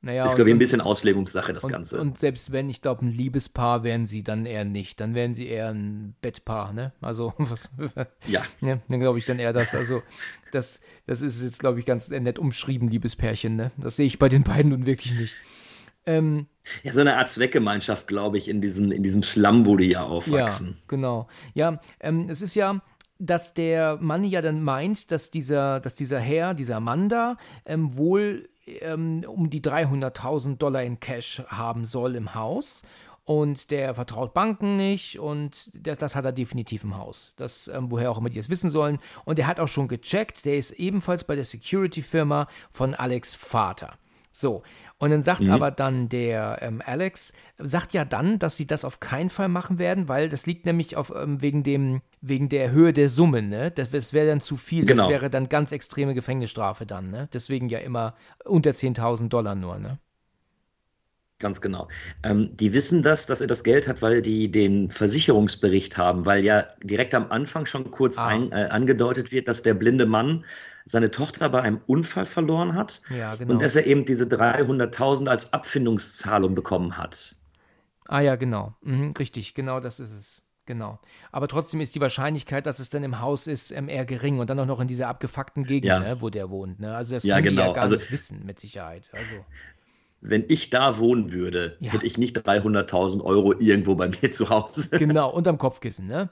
naja, 0.00 0.24
ist, 0.24 0.36
glaube 0.36 0.50
ich, 0.50 0.54
ein 0.54 0.60
bisschen 0.60 0.80
Auslegungssache, 0.80 1.52
das 1.52 1.64
und, 1.64 1.72
Ganze. 1.72 2.00
Und 2.00 2.20
selbst 2.20 2.52
wenn, 2.52 2.70
ich 2.70 2.82
glaube, 2.82 3.04
ein 3.04 3.10
Liebespaar 3.10 3.82
wären 3.82 4.06
sie 4.06 4.22
dann 4.22 4.46
eher 4.46 4.64
nicht. 4.64 5.00
Dann 5.00 5.14
wären 5.16 5.34
sie 5.34 5.48
eher 5.48 5.70
ein 5.70 6.14
Bettpaar, 6.20 6.72
ne? 6.72 6.92
Also, 7.00 7.34
was. 7.38 7.72
Ja. 8.28 8.42
ja 8.60 8.78
dann 8.88 9.00
glaube 9.00 9.18
ich 9.18 9.26
dann 9.26 9.40
eher 9.40 9.52
das. 9.52 9.74
Also, 9.74 10.02
das, 10.52 10.80
das 11.06 11.20
ist 11.20 11.42
jetzt, 11.42 11.58
glaube 11.58 11.80
ich, 11.80 11.86
ganz 11.86 12.10
nett 12.10 12.38
umschrieben, 12.38 12.88
Liebespärchen, 12.88 13.56
ne? 13.56 13.72
Das 13.76 13.96
sehe 13.96 14.06
ich 14.06 14.20
bei 14.20 14.28
den 14.28 14.44
beiden 14.44 14.70
nun 14.70 14.86
wirklich 14.86 15.18
nicht. 15.18 15.34
Ähm, 16.06 16.46
ja, 16.84 16.92
so 16.92 17.00
eine 17.00 17.16
Art 17.16 17.28
Zweckgemeinschaft, 17.28 18.06
glaube 18.06 18.38
ich, 18.38 18.48
in 18.48 18.60
diesem, 18.60 18.92
in 18.92 19.02
diesem 19.02 19.24
Slum, 19.24 19.66
wo 19.66 19.76
die 19.76 19.90
ja 19.90 20.04
aufwachsen. 20.04 20.68
Ja, 20.68 20.84
genau. 20.86 21.28
Ja, 21.54 21.80
ähm, 22.00 22.28
es 22.30 22.40
ist 22.40 22.54
ja, 22.54 22.80
dass 23.18 23.52
der 23.52 23.98
Mann 24.00 24.22
ja 24.24 24.40
dann 24.42 24.62
meint, 24.62 25.10
dass 25.10 25.30
dieser, 25.30 25.80
dass 25.80 25.96
dieser 25.96 26.20
Herr, 26.20 26.54
dieser 26.54 26.78
Mann 26.80 27.08
da, 27.08 27.36
ähm, 27.66 27.96
wohl 27.96 28.48
ähm, 28.80 29.24
um 29.26 29.50
die 29.50 29.60
300.000 29.60 30.56
Dollar 30.56 30.82
in 30.82 31.00
Cash 31.00 31.42
haben 31.48 31.84
soll 31.84 32.14
im 32.16 32.34
Haus. 32.34 32.82
Und 33.24 33.70
der 33.70 33.94
vertraut 33.94 34.32
Banken 34.32 34.78
nicht 34.78 35.18
und 35.18 35.70
das, 35.74 36.14
hat 36.14 36.24
er 36.24 36.32
definitiv 36.32 36.82
im 36.82 36.96
Haus. 36.96 37.34
Das, 37.36 37.68
ähm, 37.68 37.90
woher 37.90 38.10
auch 38.10 38.16
immer 38.16 38.30
die 38.30 38.38
es 38.38 38.48
wissen 38.48 38.70
sollen. 38.70 38.98
Und 39.26 39.38
er 39.38 39.46
hat 39.46 39.60
auch 39.60 39.68
schon 39.68 39.86
gecheckt, 39.86 40.46
der 40.46 40.56
ist 40.56 40.70
ebenfalls 40.70 41.24
bei 41.24 41.36
der 41.36 41.44
Security-Firma 41.44 42.48
von 42.72 42.94
Alex 42.94 43.34
Vater. 43.34 43.98
So, 44.32 44.62
und 44.98 45.10
dann 45.10 45.22
sagt 45.22 45.42
mhm. 45.42 45.50
aber 45.50 45.70
dann 45.70 46.08
der 46.08 46.58
ähm, 46.60 46.82
Alex, 46.84 47.32
sagt 47.58 47.92
ja 47.92 48.04
dann, 48.04 48.38
dass 48.38 48.56
sie 48.56 48.66
das 48.66 48.84
auf 48.84 48.98
keinen 48.98 49.30
Fall 49.30 49.48
machen 49.48 49.78
werden, 49.78 50.08
weil 50.08 50.28
das 50.28 50.46
liegt 50.46 50.66
nämlich 50.66 50.96
auf, 50.96 51.12
ähm, 51.14 51.40
wegen, 51.40 51.62
dem, 51.62 52.02
wegen 52.20 52.48
der 52.48 52.72
Höhe 52.72 52.92
der 52.92 53.08
Summen, 53.08 53.48
ne? 53.48 53.70
Das, 53.70 53.90
das 53.90 54.12
wäre 54.12 54.26
dann 54.26 54.40
zu 54.40 54.56
viel, 54.56 54.84
genau. 54.84 55.04
das 55.04 55.10
wäre 55.10 55.30
dann 55.30 55.48
ganz 55.48 55.70
extreme 55.70 56.14
Gefängnisstrafe 56.14 56.84
dann, 56.84 57.10
ne? 57.10 57.28
Deswegen 57.32 57.68
ja 57.68 57.78
immer 57.78 58.14
unter 58.44 58.70
10.000 58.70 59.28
Dollar 59.28 59.54
nur, 59.54 59.78
ne? 59.78 59.98
Ganz 61.40 61.60
genau. 61.60 61.86
Ähm, 62.24 62.56
die 62.56 62.72
wissen 62.74 63.02
das, 63.02 63.26
dass 63.26 63.40
er 63.40 63.46
das 63.46 63.62
Geld 63.62 63.86
hat, 63.86 64.02
weil 64.02 64.22
die 64.22 64.50
den 64.50 64.90
Versicherungsbericht 64.90 65.96
haben, 65.96 66.26
weil 66.26 66.44
ja 66.44 66.66
direkt 66.82 67.14
am 67.14 67.30
Anfang 67.30 67.64
schon 67.64 67.92
kurz 67.92 68.18
ah. 68.18 68.26
ein, 68.26 68.50
äh, 68.50 68.66
angedeutet 68.70 69.30
wird, 69.30 69.46
dass 69.46 69.62
der 69.62 69.74
blinde 69.74 70.06
Mann 70.06 70.44
seine 70.84 71.12
Tochter 71.12 71.48
bei 71.48 71.62
einem 71.62 71.80
Unfall 71.86 72.26
verloren 72.26 72.74
hat 72.74 73.02
ja, 73.16 73.36
genau. 73.36 73.52
und 73.52 73.62
dass 73.62 73.76
er 73.76 73.86
eben 73.86 74.04
diese 74.04 74.24
300.000 74.24 75.28
als 75.28 75.52
Abfindungszahlung 75.52 76.56
bekommen 76.56 76.96
hat. 76.96 77.36
Ah 78.08 78.20
ja, 78.20 78.34
genau. 78.34 78.74
Mhm, 78.80 79.14
richtig, 79.18 79.54
genau 79.54 79.78
das 79.80 80.00
ist 80.00 80.12
es. 80.12 80.42
Genau. 80.66 80.98
Aber 81.32 81.48
trotzdem 81.48 81.80
ist 81.80 81.94
die 81.94 82.00
Wahrscheinlichkeit, 82.00 82.66
dass 82.66 82.78
es 82.78 82.90
dann 82.90 83.02
im 83.02 83.20
Haus 83.20 83.46
ist, 83.46 83.70
ähm, 83.70 83.88
eher 83.88 84.04
gering 84.04 84.38
und 84.38 84.50
dann 84.50 84.58
auch 84.58 84.66
noch 84.66 84.80
in 84.80 84.88
dieser 84.88 85.08
abgefuckten 85.08 85.64
Gegend, 85.64 85.86
ja. 85.86 86.00
ne, 86.00 86.20
wo 86.20 86.28
der 86.28 86.50
wohnt. 86.50 86.80
Ne? 86.80 86.94
Also 86.94 87.14
das 87.14 87.22
ja, 87.22 87.36
können 87.36 87.56
genau. 87.56 87.56
die 87.56 87.60
ja 87.60 87.64
genau. 87.66 87.74
gar 87.74 87.84
also, 87.84 87.96
nicht 87.96 88.10
wissen, 88.10 88.44
mit 88.44 88.60
Sicherheit. 88.60 89.08
Also. 89.12 89.44
Wenn 90.20 90.44
ich 90.48 90.70
da 90.70 90.98
wohnen 90.98 91.32
würde, 91.32 91.76
ja. 91.80 91.92
hätte 91.92 92.06
ich 92.06 92.18
nicht 92.18 92.38
300.000 92.38 93.22
Euro 93.22 93.52
irgendwo 93.58 93.94
bei 93.94 94.08
mir 94.08 94.30
zu 94.30 94.48
Hause. 94.50 94.88
Genau, 94.98 95.30
unterm 95.30 95.58
Kopfkissen, 95.58 96.06
ne? 96.06 96.30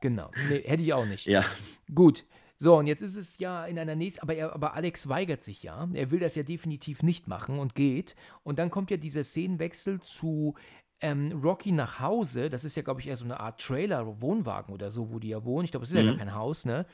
Genau. 0.00 0.30
Nee, 0.48 0.62
hätte 0.64 0.82
ich 0.82 0.92
auch 0.92 1.06
nicht. 1.06 1.26
Ja. 1.26 1.44
Gut. 1.92 2.24
So, 2.58 2.76
und 2.76 2.86
jetzt 2.86 3.02
ist 3.02 3.16
es 3.16 3.38
ja 3.38 3.66
in 3.66 3.78
einer 3.78 3.96
nächsten, 3.96 4.22
aber, 4.22 4.34
er, 4.36 4.54
aber 4.54 4.74
Alex 4.74 5.08
weigert 5.08 5.42
sich 5.42 5.62
ja. 5.62 5.88
Er 5.92 6.10
will 6.10 6.20
das 6.20 6.34
ja 6.36 6.44
definitiv 6.44 7.02
nicht 7.02 7.26
machen 7.26 7.58
und 7.58 7.74
geht. 7.74 8.14
Und 8.42 8.58
dann 8.58 8.70
kommt 8.70 8.90
ja 8.90 8.96
dieser 8.96 9.24
Szenenwechsel 9.24 10.00
zu 10.00 10.54
ähm, 11.00 11.32
Rocky 11.42 11.72
nach 11.72 12.00
Hause. 12.00 12.50
Das 12.50 12.64
ist 12.64 12.76
ja, 12.76 12.82
glaube 12.82 13.00
ich, 13.00 13.08
eher 13.08 13.16
so 13.16 13.24
eine 13.24 13.40
Art 13.40 13.60
Trailer, 13.60 14.20
Wohnwagen 14.20 14.72
oder 14.72 14.90
so, 14.90 15.12
wo 15.12 15.18
die 15.18 15.28
ja 15.28 15.44
wohnen. 15.44 15.64
Ich 15.64 15.72
glaube, 15.72 15.84
es 15.84 15.90
ist 15.90 15.96
mhm. 15.96 16.04
ja 16.04 16.10
gar 16.12 16.18
kein 16.18 16.34
Haus, 16.34 16.64
ne? 16.64 16.86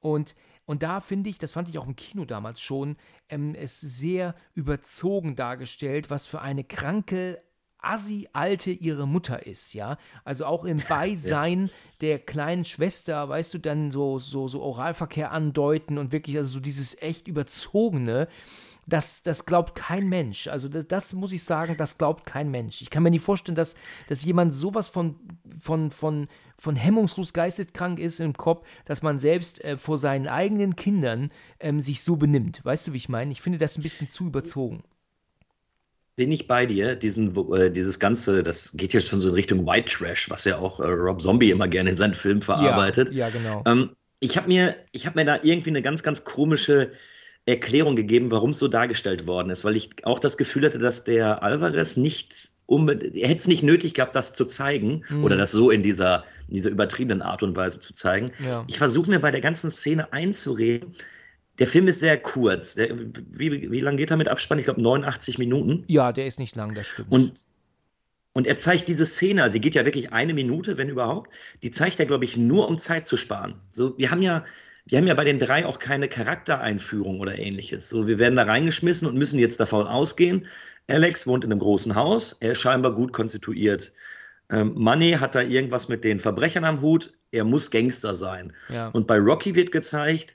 Und, 0.00 0.36
und 0.68 0.82
da 0.82 1.00
finde 1.00 1.30
ich, 1.30 1.38
das 1.38 1.52
fand 1.52 1.70
ich 1.70 1.78
auch 1.78 1.86
im 1.86 1.96
Kino 1.96 2.26
damals 2.26 2.60
schon, 2.60 2.98
ähm, 3.30 3.54
es 3.54 3.80
sehr 3.80 4.34
überzogen 4.52 5.34
dargestellt, 5.34 6.10
was 6.10 6.26
für 6.26 6.42
eine 6.42 6.62
kranke, 6.62 7.42
assi-alte 7.78 8.72
ihre 8.72 9.08
Mutter 9.08 9.46
ist, 9.46 9.72
ja. 9.72 9.96
Also 10.24 10.44
auch 10.44 10.66
im 10.66 10.76
Beisein 10.88 11.68
ja. 11.68 11.72
der 12.02 12.18
kleinen 12.18 12.66
Schwester, 12.66 13.30
weißt 13.30 13.54
du, 13.54 13.58
dann 13.60 13.90
so, 13.90 14.18
so, 14.18 14.46
so 14.46 14.60
Oralverkehr 14.60 15.32
andeuten 15.32 15.96
und 15.96 16.12
wirklich, 16.12 16.36
also 16.36 16.52
so 16.52 16.60
dieses 16.60 17.00
echt 17.00 17.28
überzogene, 17.28 18.28
das, 18.88 19.22
das 19.22 19.44
glaubt 19.44 19.74
kein 19.74 20.06
Mensch. 20.08 20.48
Also 20.48 20.68
das, 20.68 20.86
das, 20.88 21.12
muss 21.12 21.32
ich 21.32 21.44
sagen, 21.44 21.76
das 21.76 21.98
glaubt 21.98 22.24
kein 22.24 22.50
Mensch. 22.50 22.80
Ich 22.80 22.90
kann 22.90 23.02
mir 23.02 23.10
nicht 23.10 23.24
vorstellen, 23.24 23.54
dass, 23.54 23.76
dass 24.08 24.24
jemand 24.24 24.54
sowas 24.54 24.88
von, 24.88 25.16
von, 25.60 25.90
von, 25.90 26.28
von 26.56 26.74
hemmungslos 26.74 27.32
geisteskrank 27.34 27.98
ist 27.98 28.18
im 28.18 28.34
Kopf, 28.34 28.66
dass 28.86 29.02
man 29.02 29.18
selbst 29.18 29.62
äh, 29.62 29.76
vor 29.76 29.98
seinen 29.98 30.26
eigenen 30.26 30.74
Kindern 30.74 31.30
ähm, 31.60 31.82
sich 31.82 32.02
so 32.02 32.16
benimmt. 32.16 32.64
Weißt 32.64 32.86
du, 32.86 32.92
wie 32.94 32.96
ich 32.96 33.10
meine? 33.10 33.30
Ich 33.30 33.42
finde 33.42 33.58
das 33.58 33.76
ein 33.76 33.82
bisschen 33.82 34.08
zu 34.08 34.26
überzogen 34.26 34.82
bin 36.16 36.32
ich 36.32 36.48
bei 36.48 36.66
dir. 36.66 36.96
Diesen, 36.96 37.36
äh, 37.54 37.70
dieses 37.70 38.00
Ganze, 38.00 38.42
das 38.42 38.76
geht 38.76 38.92
ja 38.92 38.98
schon 38.98 39.20
so 39.20 39.28
in 39.28 39.34
Richtung 39.34 39.64
White 39.64 39.88
Trash, 39.88 40.28
was 40.28 40.44
ja 40.46 40.58
auch 40.58 40.80
äh, 40.80 40.88
Rob 40.88 41.22
Zombie 41.22 41.52
immer 41.52 41.68
gerne 41.68 41.90
in 41.90 41.96
seinen 41.96 42.14
Filmen 42.14 42.42
verarbeitet. 42.42 43.12
Ja, 43.12 43.28
ja 43.28 43.30
genau. 43.30 43.62
Ähm, 43.66 43.90
ich 44.18 44.36
habe 44.36 44.48
mir, 44.48 44.74
hab 44.96 45.14
mir 45.14 45.24
da 45.24 45.38
irgendwie 45.40 45.70
eine 45.70 45.80
ganz, 45.80 46.02
ganz 46.02 46.24
komische 46.24 46.90
Erklärung 47.48 47.96
gegeben, 47.96 48.30
warum 48.30 48.50
es 48.50 48.58
so 48.58 48.68
dargestellt 48.68 49.26
worden 49.26 49.50
ist, 49.50 49.64
weil 49.64 49.76
ich 49.76 50.04
auch 50.04 50.18
das 50.18 50.36
Gefühl 50.36 50.66
hatte, 50.66 50.78
dass 50.78 51.04
der 51.04 51.42
Alvarez 51.42 51.96
nicht 51.96 52.50
unbedingt, 52.66 53.16
er 53.16 53.28
hätte 53.28 53.38
es 53.38 53.48
nicht 53.48 53.62
nötig 53.62 53.94
gehabt, 53.94 54.14
das 54.14 54.34
zu 54.34 54.44
zeigen 54.44 55.02
mhm. 55.08 55.24
oder 55.24 55.36
das 55.36 55.52
so 55.52 55.70
in 55.70 55.82
dieser, 55.82 56.24
in 56.48 56.54
dieser 56.54 56.70
übertriebenen 56.70 57.22
Art 57.22 57.42
und 57.42 57.56
Weise 57.56 57.80
zu 57.80 57.94
zeigen. 57.94 58.30
Ja. 58.44 58.64
Ich 58.68 58.76
versuche 58.76 59.10
mir 59.10 59.20
bei 59.20 59.30
der 59.30 59.40
ganzen 59.40 59.70
Szene 59.70 60.12
einzureden, 60.12 60.94
der 61.58 61.66
Film 61.66 61.88
ist 61.88 62.00
sehr 62.00 62.18
kurz. 62.18 62.74
Der, 62.74 62.90
wie, 62.96 63.70
wie 63.70 63.80
lange 63.80 63.96
geht 63.96 64.10
er 64.10 64.16
mit 64.16 64.28
Abspann? 64.28 64.58
Ich 64.58 64.64
glaube 64.64 64.80
89 64.80 65.38
Minuten. 65.38 65.84
Ja, 65.88 66.12
der 66.12 66.26
ist 66.26 66.38
nicht 66.38 66.54
lang, 66.54 66.74
das 66.74 66.86
stimmt. 66.86 67.10
Und, 67.10 67.46
und 68.32 68.46
er 68.46 68.56
zeigt 68.56 68.88
diese 68.88 69.04
Szene, 69.06 69.42
also 69.42 69.54
sie 69.54 69.60
geht 69.60 69.74
ja 69.74 69.84
wirklich 69.84 70.12
eine 70.12 70.34
Minute, 70.34 70.76
wenn 70.76 70.88
überhaupt. 70.88 71.34
Die 71.62 71.70
zeigt 71.70 71.98
er, 71.98 72.06
glaube 72.06 72.24
ich, 72.24 72.36
nur 72.36 72.68
um 72.68 72.78
Zeit 72.78 73.08
zu 73.08 73.16
sparen. 73.16 73.54
So, 73.72 73.98
wir 73.98 74.10
haben 74.10 74.22
ja, 74.22 74.44
wir 74.88 74.98
haben 74.98 75.06
ja 75.06 75.14
bei 75.14 75.24
den 75.24 75.38
drei 75.38 75.66
auch 75.66 75.78
keine 75.78 76.08
Charaktereinführung 76.08 77.20
oder 77.20 77.38
ähnliches. 77.38 77.88
So, 77.88 78.06
wir 78.06 78.18
werden 78.18 78.36
da 78.36 78.44
reingeschmissen 78.44 79.06
und 79.06 79.16
müssen 79.16 79.38
jetzt 79.38 79.60
davon 79.60 79.86
ausgehen, 79.86 80.46
Alex 80.88 81.26
wohnt 81.26 81.44
in 81.44 81.52
einem 81.52 81.60
großen 81.60 81.94
Haus, 81.94 82.36
er 82.40 82.52
ist 82.52 82.60
scheinbar 82.60 82.94
gut 82.94 83.12
konstituiert. 83.12 83.92
Ähm, 84.50 84.72
Money 84.74 85.12
hat 85.12 85.34
da 85.34 85.42
irgendwas 85.42 85.88
mit 85.88 86.04
den 86.04 86.20
Verbrechern 86.20 86.64
am 86.64 86.80
Hut. 86.80 87.12
er 87.30 87.44
muss 87.44 87.70
Gangster 87.70 88.14
sein. 88.14 88.54
Ja. 88.70 88.86
Und 88.88 89.06
bei 89.06 89.18
Rocky 89.18 89.54
wird 89.54 89.70
gezeigt, 89.70 90.34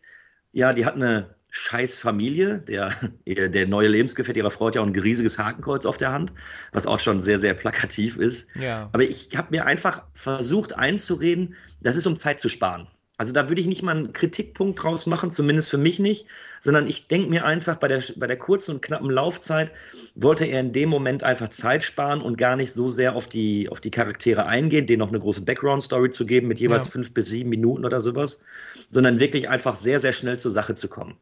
ja, 0.51 0.71
die 0.71 0.85
hat 0.85 0.93
eine 0.93 1.33
scheiß 1.49 1.97
Familie. 1.97 2.59
Der, 2.59 2.93
der 3.25 3.67
neue 3.67 3.87
Lebensgefährte 3.87 4.39
ihrer 4.39 4.51
Frau 4.51 4.67
hat 4.67 4.75
ja 4.75 4.81
auch 4.81 4.85
ein 4.85 4.95
riesiges 4.95 5.39
Hakenkreuz 5.39 5.85
auf 5.85 5.97
der 5.97 6.11
Hand, 6.11 6.31
was 6.71 6.85
auch 6.85 6.99
schon 6.99 7.21
sehr, 7.21 7.39
sehr 7.39 7.55
plakativ 7.55 8.17
ist. 8.17 8.49
Ja. 8.55 8.89
Aber 8.93 9.03
ich 9.03 9.29
habe 9.35 9.47
mir 9.49 9.65
einfach 9.65 10.03
versucht 10.13 10.75
einzureden, 10.75 11.55
das 11.81 11.95
ist 11.95 12.05
um 12.05 12.17
Zeit 12.17 12.39
zu 12.39 12.49
sparen. 12.49 12.87
Also 13.23 13.33
da 13.33 13.47
würde 13.47 13.61
ich 13.61 13.67
nicht 13.67 13.83
mal 13.83 13.95
einen 13.95 14.11
Kritikpunkt 14.11 14.83
draus 14.83 15.05
machen, 15.05 15.31
zumindest 15.31 15.69
für 15.69 15.77
mich 15.77 15.97
nicht, 15.97 16.25
sondern 16.59 16.87
ich 16.89 17.07
denke 17.07 17.29
mir 17.29 17.45
einfach, 17.45 17.77
bei 17.77 17.87
der, 17.87 18.03
bei 18.17 18.27
der 18.27 18.35
kurzen 18.37 18.71
und 18.75 18.81
knappen 18.81 19.09
Laufzeit 19.09 19.71
wollte 20.13 20.43
er 20.43 20.59
in 20.59 20.73
dem 20.73 20.89
Moment 20.89 21.23
einfach 21.23 21.47
Zeit 21.47 21.85
sparen 21.85 22.21
und 22.21 22.37
gar 22.37 22.57
nicht 22.57 22.73
so 22.73 22.89
sehr 22.89 23.15
auf 23.15 23.29
die, 23.29 23.69
auf 23.69 23.79
die 23.79 23.91
Charaktere 23.91 24.45
eingehen, 24.45 24.87
denen 24.87 24.99
noch 24.99 25.07
eine 25.07 25.21
große 25.21 25.41
Background-Story 25.43 26.11
zu 26.11 26.25
geben 26.25 26.49
mit 26.49 26.59
jeweils 26.59 26.83
Ja. 26.87 26.91
fünf 26.91 27.13
bis 27.13 27.27
sieben 27.27 27.49
Minuten 27.49 27.85
oder 27.85 28.01
sowas, 28.01 28.43
sondern 28.89 29.21
wirklich 29.21 29.47
einfach 29.47 29.77
sehr, 29.77 30.01
sehr 30.01 30.11
schnell 30.11 30.37
zur 30.37 30.51
Sache 30.51 30.75
zu 30.75 30.89
kommen. 30.89 31.15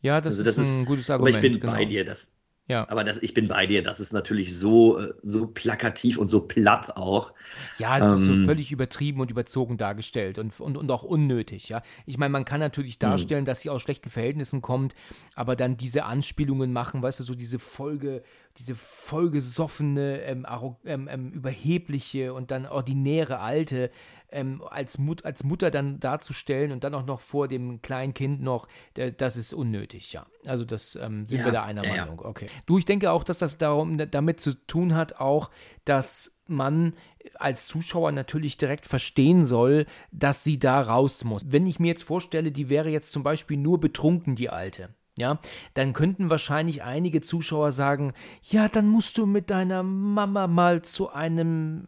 Ja, 0.00 0.20
das, 0.20 0.32
Also 0.32 0.42
das 0.42 0.58
ist 0.58 0.74
ein 0.76 0.80
ist- 0.82 0.86
gutes 0.88 1.08
Aber 1.08 1.22
Argument. 1.26 1.36
ich 1.44 1.52
bin 1.52 1.60
genau. 1.60 1.72
bei 1.72 1.84
dir, 1.84 2.04
das, 2.04 2.34
Ja. 2.72 2.88
aber 2.88 3.04
das, 3.04 3.22
ich 3.22 3.34
bin 3.34 3.48
bei 3.48 3.66
dir, 3.66 3.82
das 3.82 4.00
ist 4.00 4.12
natürlich 4.12 4.56
so, 4.58 4.98
äh, 4.98 5.12
so 5.22 5.46
plakativ 5.46 6.18
und 6.18 6.28
so 6.28 6.46
platt 6.46 6.96
auch. 6.96 7.32
Ja, 7.78 7.98
es 7.98 8.20
ist 8.20 8.26
so 8.26 8.32
Ähm. 8.32 8.46
völlig 8.46 8.72
übertrieben 8.72 9.20
und 9.20 9.30
überzogen 9.30 9.76
dargestellt 9.76 10.38
und, 10.38 10.58
und, 10.58 10.76
und 10.76 10.90
auch 10.90 11.02
unnötig, 11.02 11.68
ja. 11.68 11.82
Ich 12.06 12.16
meine, 12.18 12.30
man 12.30 12.44
kann 12.44 12.60
natürlich 12.60 12.98
darstellen, 12.98 13.44
dass 13.44 13.60
sie 13.60 13.70
aus 13.70 13.82
schlechten 13.82 14.08
Verhältnissen 14.08 14.62
kommt, 14.62 14.94
aber 15.34 15.54
dann 15.54 15.76
diese 15.76 16.04
Anspielungen 16.04 16.72
machen, 16.72 17.02
weißt 17.02 17.20
du, 17.20 17.24
so 17.24 17.34
diese 17.34 17.58
Folge, 17.58 18.22
diese 18.58 18.74
vollgesoffene, 18.74 20.22
ähm, 20.22 20.46
ähm, 20.84 21.08
ähm, 21.10 21.30
überhebliche 21.32 22.34
und 22.34 22.50
dann 22.50 22.66
ordinäre 22.66 23.38
Alte 23.38 23.90
ähm, 24.30 24.62
als, 24.68 24.98
Mut, 24.98 25.24
als 25.24 25.44
Mutter 25.44 25.70
dann 25.70 26.00
darzustellen 26.00 26.72
und 26.72 26.84
dann 26.84 26.94
auch 26.94 27.04
noch 27.04 27.20
vor 27.20 27.48
dem 27.48 27.82
kleinen 27.82 28.14
Kind 28.14 28.42
noch, 28.42 28.68
äh, 28.96 29.12
das 29.12 29.36
ist 29.36 29.52
unnötig, 29.52 30.12
ja. 30.12 30.26
Also 30.44 30.64
das 30.64 30.96
ähm, 30.96 31.26
sind 31.26 31.40
Ja, 31.40 31.44
wir 31.46 31.52
da 31.52 31.62
einer 31.62 31.84
ja. 31.84 32.04
Meinung. 32.04 32.20
Okay. 32.20 32.46
Du, 32.66 32.78
ich 32.78 32.84
denke 32.84 33.10
auch, 33.10 33.24
dass 33.24 33.38
das 33.38 33.58
darum, 33.58 33.98
damit 34.10 34.40
zu 34.40 34.54
tun 34.66 34.94
hat, 34.94 35.20
auch, 35.20 35.50
dass 35.84 36.38
man 36.46 36.94
als 37.36 37.66
Zuschauer 37.66 38.12
natürlich 38.12 38.56
direkt 38.56 38.86
verstehen 38.86 39.46
soll, 39.46 39.86
dass 40.10 40.44
sie 40.44 40.58
da 40.58 40.80
raus 40.80 41.24
muss. 41.24 41.42
Wenn 41.46 41.66
ich 41.66 41.78
mir 41.78 41.88
jetzt 41.88 42.02
vorstelle, 42.02 42.52
die 42.52 42.68
wäre 42.68 42.90
jetzt 42.90 43.12
zum 43.12 43.22
Beispiel 43.22 43.56
nur 43.56 43.80
betrunken, 43.80 44.34
die 44.34 44.50
Alte. 44.50 44.90
Ja, 45.22 45.38
dann 45.74 45.92
könnten 45.92 46.30
wahrscheinlich 46.30 46.82
einige 46.82 47.20
Zuschauer 47.20 47.70
sagen, 47.70 48.12
ja, 48.42 48.68
dann 48.68 48.88
musst 48.88 49.18
du 49.18 49.26
mit 49.26 49.50
deiner 49.50 49.84
Mama 49.84 50.48
mal 50.48 50.82
zu 50.82 51.10
einem 51.10 51.86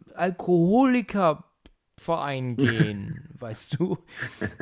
Alkoholikerverein 2.05 2.55
gehen, 2.57 3.21
weißt 3.39 3.79
du? 3.79 3.97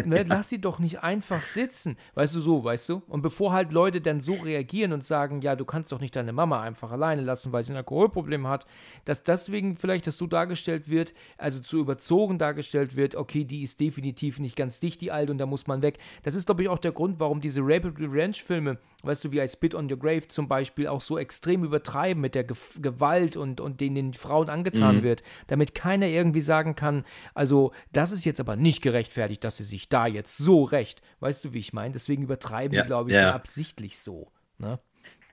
Ne, 0.06 0.24
lass 0.24 0.50
sie 0.50 0.60
doch 0.60 0.80
nicht 0.80 1.04
einfach 1.04 1.44
sitzen, 1.46 1.98
weißt 2.16 2.36
du 2.36 2.42
so, 2.42 2.64
weißt 2.64 2.90
du? 2.90 3.04
Und 3.08 3.22
bevor 3.22 3.54
halt 3.54 3.72
Leute 3.72 4.02
dann 4.02 4.22
so 4.22 4.34
reagieren 4.34 4.94
und 4.94 5.06
sagen, 5.06 5.42
ja, 5.42 5.56
du 5.56 5.66
kannst 5.66 5.92
doch 5.92 6.00
nicht 6.00 6.16
deine 6.16 6.34
Mama 6.34 6.62
einfach 6.62 6.92
alleine 6.92 7.22
lassen, 7.22 7.52
weil 7.52 7.64
sie 7.64 7.74
ein 7.74 7.78
Alkoholproblem 7.78 8.48
hat, 8.48 8.66
dass 9.06 9.24
deswegen 9.24 9.76
vielleicht 9.76 10.08
das 10.08 10.18
so 10.18 10.28
dargestellt 10.28 10.90
wird, 10.90 11.14
also 11.38 11.60
zu 11.60 11.80
überzogen 11.80 12.38
dargestellt 12.38 12.96
wird, 12.96 13.16
okay, 13.16 13.44
die 13.44 13.64
ist 13.64 13.80
definitiv 13.80 14.40
nicht 14.40 14.56
ganz 14.56 14.80
dicht, 14.80 15.02
die 15.02 15.12
Alte, 15.12 15.32
und 15.32 15.38
da 15.38 15.46
muss 15.46 15.68
man 15.68 15.82
weg. 15.82 16.00
Das 16.24 16.36
ist, 16.36 16.46
glaube 16.46 16.64
ich, 16.64 16.70
auch 16.70 16.80
der 16.80 16.92
Grund, 16.92 17.20
warum 17.20 17.42
diese 17.42 17.62
Rapid 17.62 18.00
Revenge-Filme, 18.00 18.78
weißt 19.04 19.26
du, 19.26 19.32
wie 19.32 19.39
I 19.39 19.48
Spit 19.48 19.76
on 19.76 19.92
Your 19.92 20.00
Grave 20.00 20.28
zum 20.28 20.48
Beispiel, 20.48 20.88
auch 20.88 21.02
so 21.02 21.18
extrem 21.18 21.63
übertreiben 21.63 22.22
mit 22.22 22.36
der 22.36 22.44
Ge 22.46 22.56
Gewalt 22.82 23.36
und, 23.38 23.62
und 23.62 23.82
denen 23.82 23.96
den 23.96 24.13
Frauen 24.13 24.50
angetan 24.50 24.98
Mhm. 24.98 25.04
wird, 25.04 25.24
damit 25.48 25.76
keiner 25.76 26.08
irgendwie 26.08 26.42
sagen 26.42 26.76
kann, 26.76 27.06
also 27.34 27.72
das 27.92 28.12
ist 28.12 28.26
jetzt 28.26 28.39
aber 28.39 28.56
nicht 28.56 28.82
gerechtfertigt, 28.82 29.44
dass 29.44 29.58
sie 29.58 29.63
sich 29.63 29.89
da 29.89 30.08
jetzt 30.08 30.38
so 30.38 30.63
recht, 30.63 31.02
weißt 31.20 31.44
du, 31.46 31.54
wie 31.54 31.60
ich 31.60 31.74
meine? 31.74 31.94
Deswegen 31.94 32.24
übertreiben 32.24 32.76
Ja, 32.76 32.84
die, 32.84 32.88
glaube 32.88 33.12
ich, 33.12 33.16
ja. 33.18 33.32
absichtlich 33.34 34.00
so. 34.00 34.32
Ne? 34.58 34.80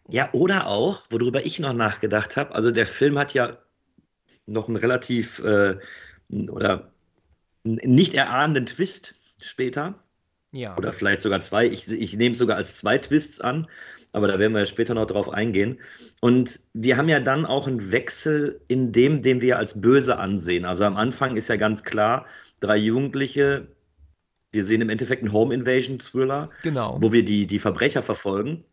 Ja, 0.08 0.28
oder 0.32 0.66
auch, 0.66 1.06
worüber 1.10 1.44
ich 1.46 1.58
noch 1.60 1.72
nachgedacht 1.72 2.36
habe, 2.36 2.54
also 2.54 2.70
der 2.72 2.86
Film 2.86 3.18
hat 3.18 3.32
ja 3.34 3.58
noch 4.46 4.68
einen 4.68 4.76
relativ 4.76 5.38
äh, 5.40 5.78
oder 6.48 6.92
einen 7.64 7.78
nicht 7.94 8.14
erahnenden 8.14 8.66
Twist 8.66 9.16
später. 9.42 9.94
Ja. 10.52 10.76
Oder 10.76 10.92
vielleicht 10.92 11.20
sogar 11.20 11.40
zwei. 11.40 11.66
Ich, 11.66 11.90
ich 11.90 12.16
nehme 12.16 12.32
es 12.32 12.38
sogar 12.38 12.56
als 12.56 12.76
zwei 12.76 12.98
Twists 12.98 13.40
an, 13.40 13.68
aber 14.12 14.26
da 14.26 14.38
werden 14.38 14.52
wir 14.54 14.66
später 14.66 14.94
noch 14.94 15.06
drauf 15.06 15.28
eingehen. 15.30 15.78
Und 16.20 16.58
wir 16.74 16.96
haben 16.96 17.08
ja 17.08 17.20
dann 17.20 17.46
auch 17.46 17.66
einen 17.68 17.92
Wechsel 17.92 18.60
in 18.68 18.90
dem, 18.92 19.22
den 19.22 19.40
wir 19.40 19.58
als 19.58 19.80
böse 19.80 20.18
ansehen. 20.18 20.64
Also 20.64 20.84
am 20.84 20.96
Anfang 20.96 21.36
ist 21.36 21.48
ja 21.48 21.56
ganz 21.56 21.84
klar, 21.84 22.26
drei 22.58 22.76
Jugendliche, 22.76 23.68
wir 24.50 24.64
sehen 24.64 24.80
im 24.80 24.90
Endeffekt 24.90 25.22
einen 25.22 25.32
Home 25.32 25.54
Invasion 25.54 26.00
Thriller, 26.00 26.50
Genau. 26.62 26.98
wo 27.00 27.12
wir 27.12 27.24
die, 27.24 27.46
die 27.46 27.60
Verbrecher 27.60 28.02
verfolgen. 28.02 28.64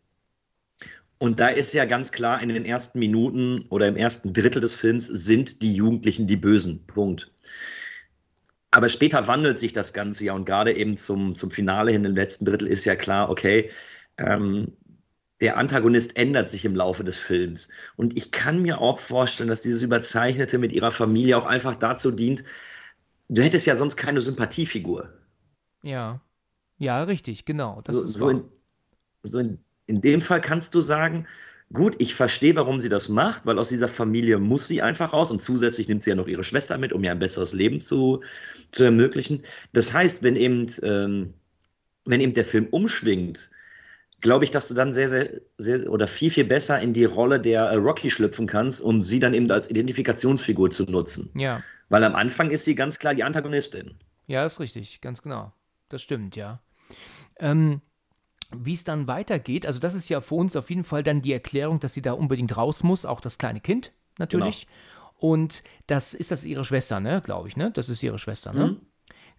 Und 1.18 1.40
da 1.40 1.48
ist 1.48 1.72
ja 1.74 1.84
ganz 1.84 2.12
klar, 2.12 2.40
in 2.42 2.48
den 2.48 2.64
ersten 2.64 2.98
Minuten 2.98 3.64
oder 3.70 3.88
im 3.88 3.96
ersten 3.96 4.32
Drittel 4.32 4.60
des 4.60 4.74
Films 4.74 5.06
sind 5.06 5.62
die 5.62 5.74
Jugendlichen 5.74 6.26
die 6.26 6.36
Bösen. 6.36 6.84
Punkt. 6.86 7.30
Aber 8.70 8.88
später 8.88 9.26
wandelt 9.28 9.58
sich 9.58 9.72
das 9.72 9.92
Ganze 9.92 10.24
ja 10.24 10.34
und 10.34 10.44
gerade 10.44 10.74
eben 10.74 10.96
zum, 10.96 11.34
zum 11.34 11.50
Finale 11.50 11.92
hin, 11.92 12.04
im 12.04 12.14
letzten 12.14 12.44
Drittel, 12.44 12.68
ist 12.68 12.84
ja 12.84 12.96
klar, 12.96 13.30
okay, 13.30 13.70
ähm, 14.18 14.72
der 15.40 15.56
Antagonist 15.56 16.16
ändert 16.16 16.48
sich 16.48 16.64
im 16.64 16.74
Laufe 16.74 17.04
des 17.04 17.16
Films. 17.16 17.68
Und 17.96 18.16
ich 18.16 18.30
kann 18.32 18.60
mir 18.60 18.80
auch 18.80 18.98
vorstellen, 18.98 19.48
dass 19.48 19.62
dieses 19.62 19.82
Überzeichnete 19.82 20.58
mit 20.58 20.72
ihrer 20.72 20.90
Familie 20.90 21.38
auch 21.38 21.46
einfach 21.46 21.76
dazu 21.76 22.10
dient, 22.10 22.44
du 23.28 23.42
hättest 23.42 23.66
ja 23.66 23.76
sonst 23.76 23.96
keine 23.96 24.20
Sympathiefigur. 24.20 25.12
Ja. 25.82 26.20
Ja, 26.78 27.02
richtig, 27.02 27.44
genau. 27.44 27.80
Das 27.82 27.94
so, 27.94 28.02
ist 28.04 28.18
so, 28.18 28.28
in, 28.30 28.44
so 29.22 29.38
in, 29.38 29.58
in 29.86 30.00
dem 30.00 30.20
Fall 30.20 30.40
kannst 30.40 30.74
du 30.74 30.80
sagen, 30.80 31.26
gut, 31.72 31.96
ich 31.98 32.14
verstehe, 32.14 32.56
warum 32.56 32.80
sie 32.80 32.88
das 32.88 33.08
macht, 33.08 33.44
weil 33.46 33.58
aus 33.58 33.68
dieser 33.68 33.88
Familie 33.88 34.38
muss 34.38 34.66
sie 34.66 34.82
einfach 34.82 35.12
raus 35.12 35.30
und 35.30 35.40
zusätzlich 35.40 35.88
nimmt 35.88 36.02
sie 36.02 36.10
ja 36.10 36.16
noch 36.16 36.28
ihre 36.28 36.44
Schwester 36.44 36.78
mit, 36.78 36.92
um 36.92 37.04
ihr 37.04 37.10
ein 37.10 37.18
besseres 37.18 37.52
Leben 37.52 37.80
zu, 37.80 38.22
zu 38.70 38.84
ermöglichen. 38.84 39.42
Das 39.72 39.92
heißt, 39.92 40.22
wenn 40.22 40.36
eben, 40.36 40.66
ähm, 40.82 41.34
wenn 42.04 42.20
eben 42.20 42.32
der 42.32 42.44
Film 42.44 42.68
umschwingt, 42.70 43.50
glaube 44.20 44.44
ich, 44.44 44.50
dass 44.50 44.68
du 44.68 44.74
dann 44.74 44.92
sehr, 44.92 45.08
sehr, 45.08 45.40
sehr 45.58 45.90
oder 45.90 46.06
viel, 46.06 46.30
viel 46.30 46.44
besser 46.44 46.80
in 46.80 46.92
die 46.92 47.04
Rolle 47.04 47.38
der 47.38 47.64
äh, 47.64 47.76
Rocky 47.76 48.10
schlüpfen 48.10 48.46
kannst, 48.46 48.80
um 48.80 49.02
sie 49.02 49.20
dann 49.20 49.34
eben 49.34 49.50
als 49.50 49.70
Identifikationsfigur 49.70 50.70
zu 50.70 50.84
nutzen. 50.84 51.30
Ja. 51.34 51.62
Weil 51.88 52.04
am 52.04 52.14
Anfang 52.14 52.50
ist 52.50 52.64
sie 52.64 52.74
ganz 52.74 52.98
klar 52.98 53.14
die 53.14 53.24
Antagonistin. 53.24 53.94
Ja, 54.26 54.44
ist 54.44 54.60
richtig, 54.60 55.00
ganz 55.00 55.22
genau. 55.22 55.52
Das 55.88 56.02
stimmt, 56.02 56.36
ja. 56.36 56.60
Ähm, 57.38 57.80
wie 58.56 58.74
es 58.74 58.84
dann 58.84 59.06
weitergeht, 59.06 59.66
also 59.66 59.78
das 59.78 59.94
ist 59.94 60.08
ja 60.08 60.20
für 60.20 60.34
uns 60.34 60.56
auf 60.56 60.70
jeden 60.70 60.84
Fall 60.84 61.02
dann 61.02 61.22
die 61.22 61.32
Erklärung, 61.32 61.80
dass 61.80 61.94
sie 61.94 62.02
da 62.02 62.12
unbedingt 62.12 62.56
raus 62.56 62.82
muss, 62.82 63.04
auch 63.04 63.20
das 63.20 63.38
kleine 63.38 63.60
Kind 63.60 63.92
natürlich. 64.18 64.66
Und 65.18 65.64
das 65.86 66.14
ist 66.14 66.30
das 66.30 66.44
ihre 66.44 66.64
Schwester, 66.64 67.00
ne, 67.00 67.20
glaube 67.22 67.48
ich, 67.48 67.56
ne? 67.56 67.70
Das 67.72 67.88
ist 67.88 68.02
ihre 68.02 68.18
Schwester, 68.18 68.52
ne? 68.52 68.68
Mhm. 68.68 68.80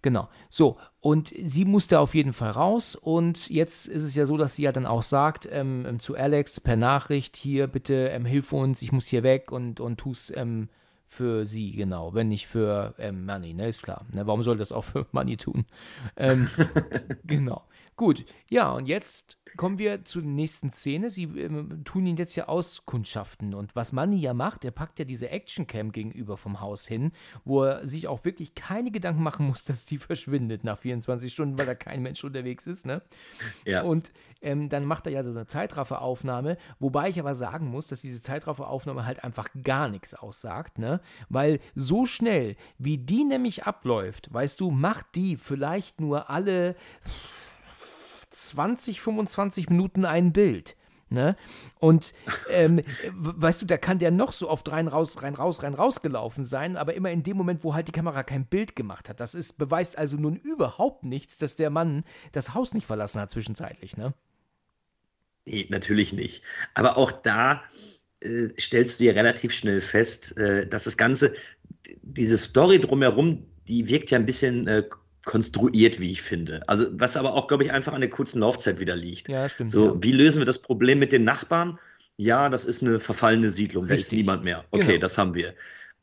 Genau. 0.02 0.28
So, 0.48 0.78
und 1.00 1.28
sie 1.28 1.64
musste 1.64 2.00
auf 2.00 2.14
jeden 2.14 2.32
Fall 2.32 2.52
raus. 2.52 2.96
Und 2.96 3.50
jetzt 3.50 3.86
ist 3.86 4.02
es 4.02 4.14
ja 4.14 4.24
so, 4.26 4.36
dass 4.36 4.54
sie 4.54 4.62
ja 4.62 4.72
dann 4.72 4.86
auch 4.86 5.02
sagt 5.02 5.46
ähm, 5.50 5.84
ähm, 5.86 6.00
zu 6.00 6.16
Alex 6.16 6.60
per 6.60 6.76
Nachricht: 6.76 7.36
Hier, 7.36 7.66
bitte 7.66 8.08
ähm, 8.08 8.24
hilf 8.24 8.52
uns, 8.52 8.82
ich 8.82 8.92
muss 8.92 9.06
hier 9.06 9.22
weg 9.22 9.52
und, 9.52 9.80
und 9.80 9.98
tu's 9.98 10.32
ähm, 10.34 10.68
für 11.06 11.44
sie, 11.44 11.72
genau. 11.72 12.14
Wenn 12.14 12.28
nicht 12.28 12.46
für 12.46 12.94
ähm, 12.98 13.26
Money, 13.26 13.52
ne? 13.52 13.68
Ist 13.68 13.82
klar. 13.82 14.06
Ne? 14.12 14.26
Warum 14.26 14.42
soll 14.42 14.56
das 14.56 14.72
auch 14.72 14.84
für 14.84 15.06
Money 15.12 15.36
tun? 15.36 15.66
Ähm, 16.16 16.48
genau. 17.24 17.64
Gut. 18.00 18.24
Ja, 18.48 18.72
und 18.72 18.86
jetzt 18.86 19.36
kommen 19.58 19.78
wir 19.78 20.06
zur 20.06 20.22
nächsten 20.22 20.70
Szene. 20.70 21.10
Sie 21.10 21.24
ähm, 21.24 21.84
tun 21.84 22.06
ihn 22.06 22.16
jetzt 22.16 22.34
ja 22.34 22.48
auskundschaften. 22.48 23.52
Und 23.52 23.76
was 23.76 23.92
Manny 23.92 24.16
ja 24.16 24.32
macht, 24.32 24.64
er 24.64 24.70
packt 24.70 24.98
ja 25.00 25.04
diese 25.04 25.28
Actioncam 25.28 25.92
gegenüber 25.92 26.38
vom 26.38 26.62
Haus 26.62 26.86
hin, 26.86 27.12
wo 27.44 27.64
er 27.64 27.86
sich 27.86 28.08
auch 28.08 28.24
wirklich 28.24 28.54
keine 28.54 28.90
Gedanken 28.90 29.22
machen 29.22 29.46
muss, 29.46 29.64
dass 29.66 29.84
die 29.84 29.98
verschwindet 29.98 30.64
nach 30.64 30.78
24 30.78 31.30
Stunden, 31.30 31.58
weil 31.58 31.66
da 31.66 31.74
kein 31.74 32.00
Mensch 32.00 32.24
unterwegs 32.24 32.66
ist, 32.66 32.86
ne? 32.86 33.02
Ja. 33.66 33.82
Und 33.82 34.12
ähm, 34.40 34.70
dann 34.70 34.86
macht 34.86 35.06
er 35.06 35.12
ja 35.12 35.22
so 35.22 35.28
eine 35.28 35.46
Zeitrafferaufnahme, 35.46 36.56
wobei 36.78 37.10
ich 37.10 37.20
aber 37.20 37.34
sagen 37.34 37.66
muss, 37.66 37.86
dass 37.86 38.00
diese 38.00 38.22
Zeitrafferaufnahme 38.22 39.04
halt 39.04 39.24
einfach 39.24 39.48
gar 39.62 39.90
nichts 39.90 40.14
aussagt, 40.14 40.78
ne? 40.78 41.02
Weil 41.28 41.60
so 41.74 42.06
schnell, 42.06 42.56
wie 42.78 42.96
die 42.96 43.24
nämlich 43.24 43.64
abläuft, 43.64 44.32
weißt 44.32 44.58
du, 44.58 44.70
macht 44.70 45.14
die 45.16 45.36
vielleicht 45.36 46.00
nur 46.00 46.30
alle 46.30 46.76
20, 48.30 49.00
25 49.00 49.68
Minuten 49.70 50.04
ein 50.04 50.32
Bild. 50.32 50.76
Ne? 51.12 51.36
Und 51.80 52.14
ähm, 52.50 52.82
weißt 53.12 53.62
du, 53.62 53.66
da 53.66 53.76
kann 53.76 53.98
der 53.98 54.12
noch 54.12 54.30
so 54.30 54.48
oft 54.48 54.70
rein, 54.70 54.86
raus, 54.86 55.22
rein, 55.22 55.34
raus, 55.34 55.64
rein, 55.64 55.74
raus 55.74 56.02
gelaufen 56.02 56.44
sein, 56.44 56.76
aber 56.76 56.94
immer 56.94 57.10
in 57.10 57.24
dem 57.24 57.36
Moment, 57.36 57.64
wo 57.64 57.74
halt 57.74 57.88
die 57.88 57.92
Kamera 57.92 58.22
kein 58.22 58.46
Bild 58.46 58.76
gemacht 58.76 59.08
hat. 59.08 59.18
Das 59.18 59.34
ist, 59.34 59.58
beweist 59.58 59.98
also 59.98 60.16
nun 60.16 60.36
überhaupt 60.36 61.02
nichts, 61.02 61.36
dass 61.36 61.56
der 61.56 61.70
Mann 61.70 62.04
das 62.30 62.54
Haus 62.54 62.74
nicht 62.74 62.86
verlassen 62.86 63.20
hat 63.20 63.32
zwischenzeitlich, 63.32 63.96
ne? 63.96 64.14
Nee, 65.46 65.66
natürlich 65.68 66.12
nicht. 66.12 66.44
Aber 66.74 66.96
auch 66.96 67.10
da 67.10 67.62
äh, 68.20 68.48
stellst 68.58 69.00
du 69.00 69.04
dir 69.04 69.16
relativ 69.16 69.52
schnell 69.52 69.80
fest, 69.80 70.36
äh, 70.38 70.68
dass 70.68 70.84
das 70.84 70.96
Ganze, 70.96 71.34
diese 72.02 72.38
Story 72.38 72.80
drumherum, 72.80 73.46
die 73.66 73.88
wirkt 73.88 74.12
ja 74.12 74.18
ein 74.18 74.26
bisschen 74.26 74.68
äh, 74.68 74.84
konstruiert, 75.30 76.00
wie 76.00 76.10
ich 76.10 76.22
finde. 76.22 76.68
Also, 76.68 76.86
was 76.90 77.16
aber 77.16 77.34
auch, 77.34 77.46
glaube 77.46 77.62
ich, 77.62 77.70
einfach 77.70 77.92
an 77.92 78.00
der 78.00 78.10
kurzen 78.10 78.40
Laufzeit 78.40 78.80
wieder 78.80 78.96
liegt. 78.96 79.28
Ja, 79.28 79.48
stimmt. 79.48 79.70
So, 79.70 79.94
ja. 79.94 80.02
wie 80.02 80.10
lösen 80.10 80.40
wir 80.40 80.44
das 80.44 80.60
Problem 80.60 80.98
mit 80.98 81.12
den 81.12 81.22
Nachbarn? 81.22 81.78
Ja, 82.16 82.48
das 82.48 82.64
ist 82.64 82.82
eine 82.82 82.98
verfallene 82.98 83.48
Siedlung, 83.48 83.86
da 83.86 83.94
ist 83.94 83.98
Richtig. 83.98 84.18
niemand 84.18 84.42
mehr. 84.42 84.64
Okay, 84.72 84.86
Genau. 84.86 84.98
das 84.98 85.18
haben 85.18 85.34
wir. 85.36 85.54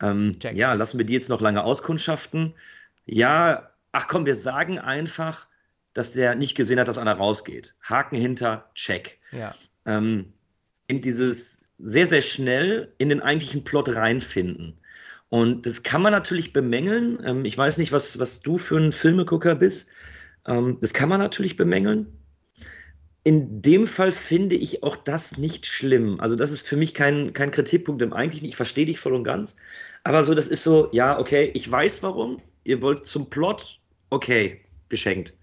Ähm, 0.01 0.37
ja, 0.53 0.71
lassen 0.71 0.97
wir 0.97 1.05
die 1.05 1.11
jetzt 1.11 1.27
noch 1.29 1.41
lange 1.41 1.61
auskundschaften? 1.65 2.53
Ja, 3.05 3.69
ach 3.91 4.07
komm, 4.07 4.25
wir 4.25 4.33
sagen 4.33 4.79
einfach, 4.79 5.45
dass 5.93 6.13
der 6.13 6.35
nicht 6.35 6.55
gesehen 6.55 6.79
hat, 6.79 6.87
dass 6.87 6.97
einer 6.97 7.15
rausgeht. 7.15 7.75
Haken 7.81 8.15
hinter, 8.15 8.69
check. 8.75 9.19
ja. 9.33 9.53
Ähm, 9.85 10.31
in 10.87 11.01
dieses 11.01 11.69
sehr, 11.79 12.07
sehr 12.07 12.21
schnell 12.21 12.93
in 12.97 13.09
den 13.09 13.21
eigentlichen 13.21 13.65
Plot 13.65 13.89
reinfinden. 13.89 14.79
Und 15.29 15.65
das 15.65 15.83
kann 15.83 16.01
man 16.01 16.13
natürlich 16.13 16.53
bemängeln. 16.53 17.19
Ähm, 17.25 17.45
ich 17.45 17.57
weiß 17.57 17.77
nicht, 17.77 17.91
was, 17.91 18.19
was 18.19 18.41
du 18.41 18.57
für 18.57 18.77
ein 18.77 18.91
Filmegucker 18.91 19.55
bist. 19.55 19.89
Ähm, 20.45 20.77
das 20.81 20.93
kann 20.93 21.09
man 21.09 21.19
natürlich 21.19 21.55
bemängeln. 21.55 22.07
In 23.23 23.61
dem 23.61 23.87
Fall 23.87 24.11
finde 24.11 24.55
ich 24.55 24.83
auch 24.83 24.95
das 24.95 25.37
nicht 25.37 25.65
schlimm. 25.65 26.19
Also, 26.21 26.37
das 26.37 26.53
ist 26.53 26.65
für 26.65 26.77
mich 26.77 26.93
kein, 26.93 27.33
kein 27.33 27.51
Kritikpunkt 27.51 28.01
im 28.01 28.13
Eigentlichen. 28.13 28.47
Ich 28.47 28.55
verstehe 28.55 28.85
dich 28.85 28.99
voll 28.99 29.13
und 29.13 29.25
ganz. 29.25 29.57
Aber 30.05 30.23
so, 30.23 30.33
das 30.33 30.47
ist 30.47 30.63
so, 30.63 30.87
ja, 30.93 31.19
okay, 31.19 31.51
ich 31.53 31.69
weiß 31.69 32.03
warum. 32.03 32.41
Ihr 32.63 32.81
wollt 32.81 33.05
zum 33.05 33.29
Plot, 33.29 33.79
okay, 34.09 34.61
geschenkt. 34.87 35.33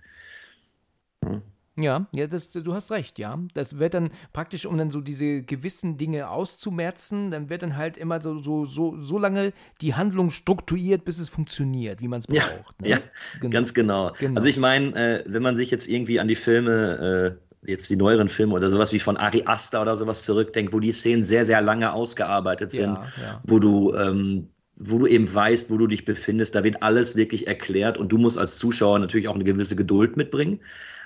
Ja, 1.77 2.07
ja, 2.13 2.29
das, 2.29 2.51
du 2.51 2.73
hast 2.73 2.93
recht, 2.93 3.19
ja. 3.19 3.37
Das 3.55 3.79
wird 3.79 3.95
dann 3.95 4.11
praktisch, 4.33 4.65
um 4.65 4.79
dann 4.79 4.91
so 4.91 5.01
diese 5.01 5.43
gewissen 5.43 5.97
Dinge 5.99 6.31
auszumerzen, 6.31 7.31
dann 7.33 7.51
wird 7.51 7.63
dann 7.63 7.77
halt 7.77 7.97
immer 7.97 8.21
so, 8.21 8.39
so, 8.39 8.65
so, 8.65 9.01
so 9.03 9.19
lange 9.19 9.53
die 9.81 9.95
Handlung 9.95 10.31
strukturiert, 10.31 11.05
bis 11.05 11.19
es 11.19 11.29
funktioniert, 11.29 12.01
wie 12.01 12.09
man 12.09 12.21
es 12.21 12.27
Ja, 12.29 12.45
braucht. 12.45 12.81
ne? 12.81 12.89
ja, 12.91 12.99
Genau. 13.41 13.53
Ganz 13.53 13.75
genau. 13.75 14.13
Genau. 14.21 14.39
Also 14.39 14.49
ich 14.49 14.59
meine, 14.59 14.95
äh, 14.95 15.25
wenn 15.27 15.43
man 15.43 15.57
sich 15.57 15.71
jetzt 15.73 15.89
irgendwie 15.89 16.21
an 16.21 16.29
die 16.29 16.37
Filme, 16.37 17.37
äh, 17.63 17.71
jetzt 17.71 17.91
die 17.91 17.97
neueren 17.97 18.29
Filme 18.29 18.55
oder 18.55 18.71
sowas 18.71 18.93
wie 18.93 19.01
von 19.01 19.17
Ari 19.17 19.43
Aster 19.47 19.83
oder 19.83 19.97
sowas 19.97 20.23
zurückdenkt, 20.23 20.73
wo 20.73 20.81
die 20.81 20.93
Szenen 20.93 21.23
sehr, 21.23 21.45
sehr 21.45 21.61
lange 21.61 21.93
ausgearbeitet 21.93 22.71
sind, 22.71 22.99
Ja, 22.99 23.07
ja. 23.21 23.41
wo 23.45 23.59
du, 23.59 23.95
ähm, 23.95 24.49
wo 24.77 24.99
du 24.99 25.07
eben 25.07 25.33
weißt, 25.33 25.71
wo 25.71 25.77
du 25.79 25.87
dich 25.87 26.05
befindest, 26.05 26.55
da 26.55 26.63
wird 26.63 26.83
alles 26.83 27.17
wirklich 27.17 27.47
erklärt 27.47 27.97
und 27.99 28.11
du 28.13 28.19
musst 28.19 28.39
als 28.39 28.59
Zuschauer 28.59 28.99
natürlich 28.99 29.29
auch 29.29 29.35
eine 29.35 29.45
gewisse 29.45 29.77
Geduld 29.77 30.17
mitbringen. 30.17 30.61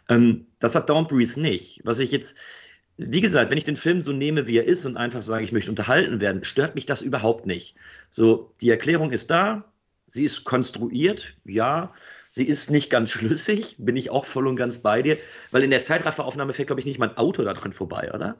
Ähm, 0.08 0.46
das 0.58 0.74
hat 0.74 0.90
Don't 0.90 1.08
Breathe 1.08 1.40
nicht. 1.40 1.80
Was 1.84 1.98
ich 1.98 2.10
jetzt, 2.10 2.36
wie 2.96 3.20
gesagt, 3.20 3.50
wenn 3.50 3.58
ich 3.58 3.64
den 3.64 3.76
Film 3.76 4.02
so 4.02 4.12
nehme, 4.12 4.46
wie 4.46 4.58
er 4.58 4.64
ist 4.64 4.84
und 4.86 4.96
einfach 4.96 5.22
sage, 5.22 5.44
ich 5.44 5.52
möchte 5.52 5.70
unterhalten 5.70 6.20
werden, 6.20 6.44
stört 6.44 6.74
mich 6.74 6.86
das 6.86 7.02
überhaupt 7.02 7.46
nicht. 7.46 7.76
So, 8.10 8.52
die 8.60 8.70
Erklärung 8.70 9.12
ist 9.12 9.30
da, 9.30 9.72
sie 10.06 10.24
ist 10.24 10.44
konstruiert, 10.44 11.34
ja. 11.44 11.92
Sie 12.30 12.44
ist 12.44 12.70
nicht 12.70 12.90
ganz 12.90 13.10
schlüssig, 13.10 13.76
bin 13.78 13.96
ich 13.96 14.10
auch 14.10 14.26
voll 14.26 14.46
und 14.48 14.56
ganz 14.56 14.80
bei 14.80 15.00
dir, 15.02 15.16
weil 15.50 15.62
in 15.62 15.70
der 15.70 15.82
Zeitrafferaufnahme 15.82 16.52
fährt, 16.52 16.68
glaube 16.68 16.80
ich, 16.80 16.86
nicht 16.86 16.98
mal 16.98 17.08
ein 17.10 17.16
Auto 17.16 17.42
da 17.42 17.54
dran 17.54 17.72
vorbei, 17.72 18.12
oder? 18.12 18.36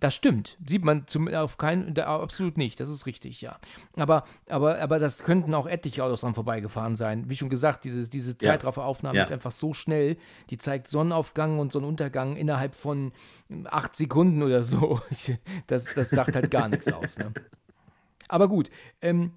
Das 0.00 0.14
stimmt. 0.14 0.56
Sieht 0.64 0.84
man 0.84 1.06
zum, 1.08 1.26
auf 1.28 1.56
keinen, 1.58 1.92
da, 1.94 2.20
absolut 2.20 2.56
nicht. 2.56 2.78
Das 2.78 2.88
ist 2.88 3.06
richtig, 3.06 3.40
ja. 3.40 3.58
Aber, 3.96 4.24
aber, 4.48 4.78
aber 4.78 4.98
das 5.00 5.18
könnten 5.18 5.54
auch 5.54 5.66
etliche 5.66 6.04
Autos 6.04 6.20
dran 6.20 6.34
vorbeigefahren 6.34 6.94
sein. 6.94 7.28
Wie 7.28 7.36
schon 7.36 7.48
gesagt, 7.48 7.82
dieses, 7.84 8.08
diese 8.08 8.32
Ja. 8.32 8.38
Zeitrafferaufnahme 8.38 9.16
Ja. 9.16 9.24
ist 9.24 9.32
einfach 9.32 9.50
so 9.52 9.74
schnell. 9.74 10.16
Die 10.50 10.58
zeigt 10.58 10.86
Sonnenaufgang 10.88 11.58
und 11.58 11.72
Sonnenuntergang 11.72 12.36
innerhalb 12.36 12.74
von 12.76 13.12
acht 13.64 13.96
Sekunden 13.96 14.42
oder 14.42 14.62
so. 14.62 15.00
Das, 15.66 15.92
das 15.94 16.10
sagt 16.10 16.34
halt 16.34 16.50
gar 16.50 16.68
nichts 16.68 16.92
aus. 16.92 17.18
Ne? 17.18 17.32
Aber 18.28 18.48
gut, 18.48 18.70
ähm, 19.02 19.32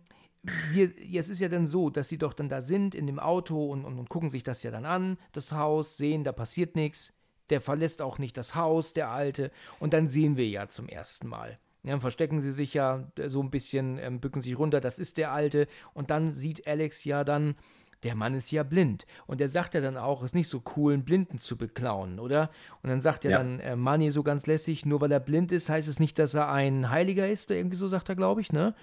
wir, 0.71 0.89
jetzt 1.06 1.30
ist 1.30 1.39
ja 1.39 1.50
dann 1.50 1.67
so, 1.67 1.89
dass 1.89 2.10
sie 2.10 2.17
doch 2.17 2.34
dann 2.34 2.50
da 2.50 2.62
sind 2.62 2.95
in 2.95 3.08
dem 3.08 3.19
Auto 3.19 3.71
und, 3.71 3.86
und, 3.86 3.97
und 4.00 4.10
gucken 4.10 4.30
sich 4.30 4.43
das 4.43 4.63
ja 4.63 4.71
dann 4.71 4.86
an, 4.86 5.17
das 5.32 5.52
Haus, 5.54 5.97
sehen, 5.97 6.24
da 6.24 6.32
passiert 6.32 6.76
nichts. 6.76 7.13
Der 7.51 7.61
verlässt 7.61 8.01
auch 8.01 8.17
nicht 8.17 8.35
das 8.37 8.55
Haus, 8.55 8.93
der 8.93 9.09
Alte. 9.09 9.51
Und 9.79 9.93
dann 9.93 10.07
sehen 10.07 10.37
wir 10.37 10.47
ja 10.47 10.67
zum 10.67 10.87
ersten 10.87 11.27
Mal. 11.27 11.59
Ja, 11.83 11.91
dann 11.91 12.01
verstecken 12.01 12.41
sie 12.41 12.51
sich 12.51 12.73
ja 12.73 13.03
äh, 13.17 13.29
so 13.29 13.41
ein 13.43 13.51
bisschen, 13.51 13.97
ähm, 13.99 14.19
bücken 14.19 14.41
sich 14.41 14.57
runter, 14.57 14.81
das 14.81 14.97
ist 14.99 15.17
der 15.17 15.31
Alte. 15.31 15.67
Und 15.93 16.09
dann 16.09 16.33
sieht 16.33 16.65
Alex 16.67 17.03
ja 17.05 17.23
dann, 17.23 17.55
der 18.03 18.15
Mann 18.15 18.33
ist 18.33 18.49
ja 18.51 18.63
blind. 18.63 19.05
Und 19.27 19.41
er 19.41 19.47
sagt 19.47 19.73
ja 19.75 19.81
dann 19.81 19.97
auch, 19.97 20.21
es 20.21 20.31
ist 20.31 20.35
nicht 20.35 20.47
so 20.47 20.63
cool, 20.75 20.93
einen 20.93 21.03
Blinden 21.03 21.37
zu 21.37 21.55
beklauen, 21.57 22.19
oder? 22.19 22.49
Und 22.81 22.89
dann 22.89 23.01
sagt 23.01 23.23
ja, 23.25 23.31
Ja. 23.31 23.37
dann 23.39 23.59
äh, 23.59 23.75
Manny 23.75 24.11
so 24.11 24.23
ganz 24.23 24.47
lässig, 24.47 24.85
nur 24.85 25.01
weil 25.01 25.11
er 25.11 25.19
blind 25.19 25.51
ist, 25.51 25.69
heißt 25.69 25.87
es 25.87 25.99
nicht, 25.99 26.17
dass 26.17 26.33
er 26.33 26.51
ein 26.51 26.89
Heiliger 26.89 27.27
ist, 27.29 27.47
oder 27.49 27.57
irgendwie 27.57 27.77
so 27.77 27.87
sagt 27.87 28.09
er, 28.09 28.15
glaube 28.15 28.41
ich, 28.41 28.51
ne? 28.51 28.73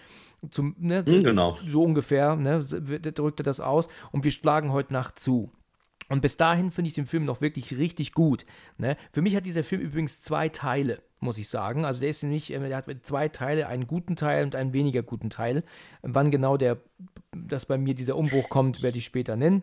Zum, 0.50 0.76
ne? 0.78 1.04
Hm, 1.04 1.24
genau. 1.24 1.58
So 1.68 1.82
ungefähr, 1.82 2.36
ne? 2.36 2.64
drückt 2.64 3.40
er 3.40 3.44
das 3.44 3.58
aus. 3.58 3.88
Und 4.12 4.22
wir 4.22 4.30
schlagen 4.30 4.70
heute 4.72 4.92
Nacht 4.92 5.18
zu. 5.18 5.50
Und 6.08 6.22
bis 6.22 6.36
dahin 6.36 6.70
finde 6.70 6.88
ich 6.88 6.94
den 6.94 7.06
Film 7.06 7.24
noch 7.24 7.40
wirklich 7.40 7.76
richtig 7.76 8.12
gut. 8.12 8.46
Ne? 8.78 8.96
Für 9.12 9.20
mich 9.22 9.36
hat 9.36 9.44
dieser 9.46 9.62
Film 9.64 9.82
übrigens 9.82 10.22
zwei 10.22 10.48
Teile, 10.48 11.02
muss 11.20 11.36
ich 11.38 11.48
sagen. 11.48 11.84
Also 11.84 12.00
der 12.00 12.08
ist 12.10 12.22
nämlich, 12.22 12.52
äh, 12.52 12.58
der 12.68 12.76
hat 12.78 12.86
zwei 13.02 13.28
Teile, 13.28 13.66
einen 13.68 13.86
guten 13.86 14.16
Teil 14.16 14.44
und 14.44 14.56
einen 14.56 14.72
weniger 14.72 15.02
guten 15.02 15.28
Teil. 15.30 15.62
Wann 16.02 16.30
genau 16.30 16.56
der, 16.56 16.78
dass 17.36 17.66
bei 17.66 17.76
mir 17.76 17.94
dieser 17.94 18.16
Umbruch 18.16 18.48
kommt, 18.48 18.82
werde 18.82 18.98
ich 18.98 19.04
später 19.04 19.36
nennen. 19.36 19.62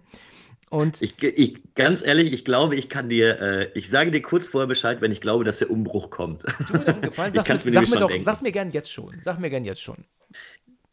Und 0.70 1.02
Ich, 1.02 1.22
ich, 1.22 1.62
ganz 1.76 2.06
ehrlich, 2.06 2.34
ich 2.34 2.44
glaube, 2.44 2.76
ich 2.76 2.90
kann 2.90 3.08
dir, 3.10 3.40
äh, 3.40 3.72
ich 3.76 3.90
sage 3.90 4.12
dir 4.12 4.22
kurz 4.22 4.48
vorher 4.48 4.68
Bescheid, 4.68 5.00
wenn 5.02 5.12
ich 5.12 5.22
glaube, 5.22 5.44
dass 5.44 5.60
der 5.60 5.70
Umbruch 5.70 6.10
kommt. 6.10 6.42
tu 6.68 6.74
mir 6.74 6.80
doch 6.80 6.94
einen 6.94 7.02
Gefallen, 7.02 7.34
Ich 7.34 7.38
sag, 7.38 7.46
kann's 7.46 7.66
mir, 7.66 7.72
mir 7.72 7.86
sag 7.86 7.90
mir 7.94 8.00
doch, 8.00 8.08
denken. 8.08 8.24
sag's 8.26 8.42
mir 8.42 8.52
gern 8.52 8.72
jetzt 8.72 8.92
schon. 8.92 9.16
Sag 9.22 9.40
mir 9.40 9.50
gern 9.50 9.64
jetzt 9.64 9.82
schon. 9.82 10.06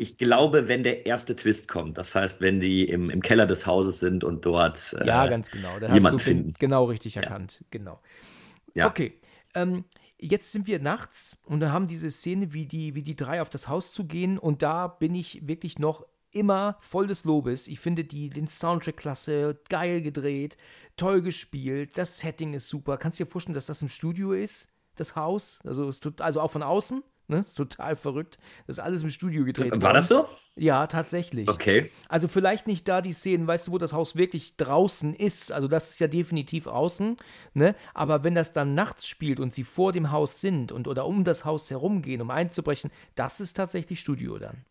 Ich 0.03 0.19
glaube, 0.19 0.67
wenn 0.67 0.83
der 0.83 1.07
erste 1.07 1.37
Twist 1.37 1.69
kommt, 1.69 1.97
das 1.97 2.13
heißt, 2.17 2.41
wenn 2.41 2.59
die 2.59 2.85
im, 2.85 3.09
im 3.09 3.23
Keller 3.23 3.47
des 3.47 3.67
Hauses 3.67 4.01
sind 4.01 4.25
und 4.25 4.45
dort 4.45 4.97
äh, 4.99 5.07
Ja, 5.07 5.29
ganz 5.29 5.49
genau. 5.49 5.79
Da 5.79 5.95
jemanden 5.95 6.05
hast 6.05 6.13
du 6.13 6.19
finden. 6.19 6.55
genau 6.59 6.87
richtig 6.87 7.17
erkannt. 7.17 7.65
Genau. 7.71 8.01
Ja. 8.75 8.89
Okay. 8.89 9.21
Ähm, 9.55 9.85
jetzt 10.19 10.51
sind 10.51 10.67
wir 10.67 10.81
nachts 10.81 11.39
und 11.45 11.61
da 11.61 11.71
haben 11.71 11.87
diese 11.87 12.11
Szene, 12.11 12.53
wie 12.53 12.67
die, 12.67 12.97
wie 12.97 13.03
die 13.03 13.15
drei 13.15 13.41
auf 13.41 13.49
das 13.49 13.69
Haus 13.69 13.93
zu 13.93 14.05
gehen 14.05 14.39
und 14.39 14.63
da 14.63 14.89
bin 14.89 15.15
ich 15.15 15.47
wirklich 15.47 15.79
noch 15.79 16.05
immer 16.33 16.79
voll 16.81 17.07
des 17.07 17.23
Lobes. 17.23 17.69
Ich 17.69 17.79
finde 17.79 18.05
die, 18.05 18.29
den 18.29 18.49
Soundtrack 18.49 18.97
klasse, 18.97 19.61
geil 19.69 20.03
gedreht, 20.03 20.57
toll 20.97 21.23
gespielt, 21.23 21.97
das 21.97 22.19
Setting 22.19 22.55
ist 22.55 22.69
super. 22.69 22.97
Kannst 22.97 23.21
du 23.21 23.25
dir 23.25 23.31
vorstellen, 23.31 23.55
dass 23.55 23.67
das 23.67 23.83
im 23.83 23.89
Studio 23.89 24.33
ist, 24.33 24.69
das 24.97 25.15
Haus? 25.15 25.61
Also, 25.65 25.93
also 26.19 26.41
auch 26.41 26.51
von 26.51 26.65
außen? 26.65 27.05
Ne? 27.29 27.39
Ist 27.39 27.55
total 27.55 27.97
verrückt. 27.97 28.39
Das 28.67 28.79
ist 28.79 28.85
alles 28.85 29.03
im 29.03 29.11
Studio 29.11 29.45
gedreht. 29.45 29.73
War 29.73 29.81
worden. 29.81 29.95
das 29.95 30.09
so? 30.09 30.29
Ja, 30.57 30.87
tatsächlich. 30.87 31.49
Okay. 31.49 31.91
Also 32.09 32.29
vielleicht 32.29 32.67
nicht 32.67 32.87
da 32.87 33.01
die 33.01 33.13
Szenen, 33.15 33.47
weißt 33.47 33.69
du, 33.69 33.73
wo 33.73 33.79
das 33.79 33.93
Haus 33.95 34.17
wirklich 34.17 34.57
draußen 34.57 35.15
ist. 35.15 35.51
Also 35.51 35.67
das 35.69 35.91
ist 35.91 36.01
ja 36.01 36.09
definitiv 36.09 36.67
außen, 36.67 37.17
ne? 37.55 37.75
Aber 37.95 38.23
wenn 38.23 38.35
das 38.35 38.53
dann 38.53 38.75
nachts 38.75 39.07
spielt 39.07 39.41
und 39.41 39.55
sie 39.55 39.65
vor 39.65 39.93
dem 39.93 40.11
Haus 40.11 40.41
sind 40.41 40.73
und 40.73 40.89
oder 40.89 41.07
um 41.07 41.25
das 41.25 41.45
Haus 41.45 41.71
herumgehen, 41.71 42.21
um 42.21 42.31
einzubrechen, 42.31 42.91
das 43.15 43.41
ist 43.41 43.55
tatsächlich 43.57 44.01
Studio 44.01 44.39
dann. 44.39 44.65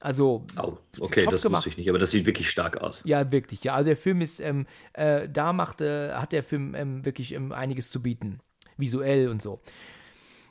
Also 0.00 0.44
Oh, 0.56 0.78
okay, 1.00 1.26
das 1.28 1.42
gemacht. 1.42 1.58
wusste 1.60 1.70
ich 1.70 1.76
nicht, 1.76 1.88
aber 1.88 1.98
das 1.98 2.10
sieht 2.12 2.24
wirklich 2.26 2.48
stark 2.50 2.76
aus. 2.78 3.02
Ja, 3.04 3.30
wirklich, 3.32 3.62
ja. 3.64 3.74
Also 3.74 3.86
der 3.86 3.96
Film 3.96 4.20
ist, 4.20 4.40
ähm, 4.40 4.66
äh, 4.92 5.28
da 5.28 5.52
machte, 5.52 6.14
hat 6.20 6.32
der 6.32 6.42
Film 6.44 6.74
ähm, 6.74 7.04
wirklich 7.04 7.32
ähm, 7.32 7.52
einiges 7.52 7.90
zu 7.90 8.00
bieten. 8.02 8.40
Visuell 8.76 9.28
und 9.28 9.42
so. 9.42 9.60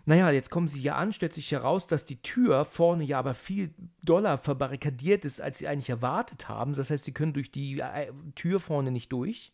Naja, 0.07 0.31
jetzt 0.31 0.51
kommen 0.51 0.69
sie 0.69 0.81
ja 0.81 0.95
an, 0.95 1.11
stellt 1.11 1.33
sich 1.33 1.51
heraus, 1.51 1.85
dass 1.85 2.05
die 2.05 2.21
Tür 2.21 2.63
vorne 2.63 3.03
ja 3.03 3.19
aber 3.19 3.33
viel 3.33 3.73
doller 4.01 4.37
verbarrikadiert 4.37 5.25
ist, 5.25 5.41
als 5.41 5.57
sie 5.57 5.67
eigentlich 5.67 5.89
erwartet 5.89 6.47
haben. 6.47 6.73
Das 6.73 6.89
heißt, 6.89 7.03
sie 7.03 7.11
können 7.11 7.33
durch 7.33 7.51
die 7.51 7.81
äh, 7.81 8.13
Tür 8.33 8.61
vorne 8.61 8.91
nicht 8.91 9.11
durch. 9.11 9.51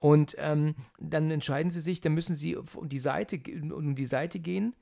Und 0.00 0.34
ähm, 0.38 0.74
dann 0.98 1.30
entscheiden 1.30 1.70
sie 1.70 1.80
sich, 1.80 2.00
dann 2.00 2.12
müssen 2.12 2.34
sie 2.34 2.56
um 2.56 2.88
die 2.88 2.98
Seite, 2.98 3.40
um 3.72 3.94
die 3.94 4.04
Seite 4.04 4.40
gehen. 4.40 4.74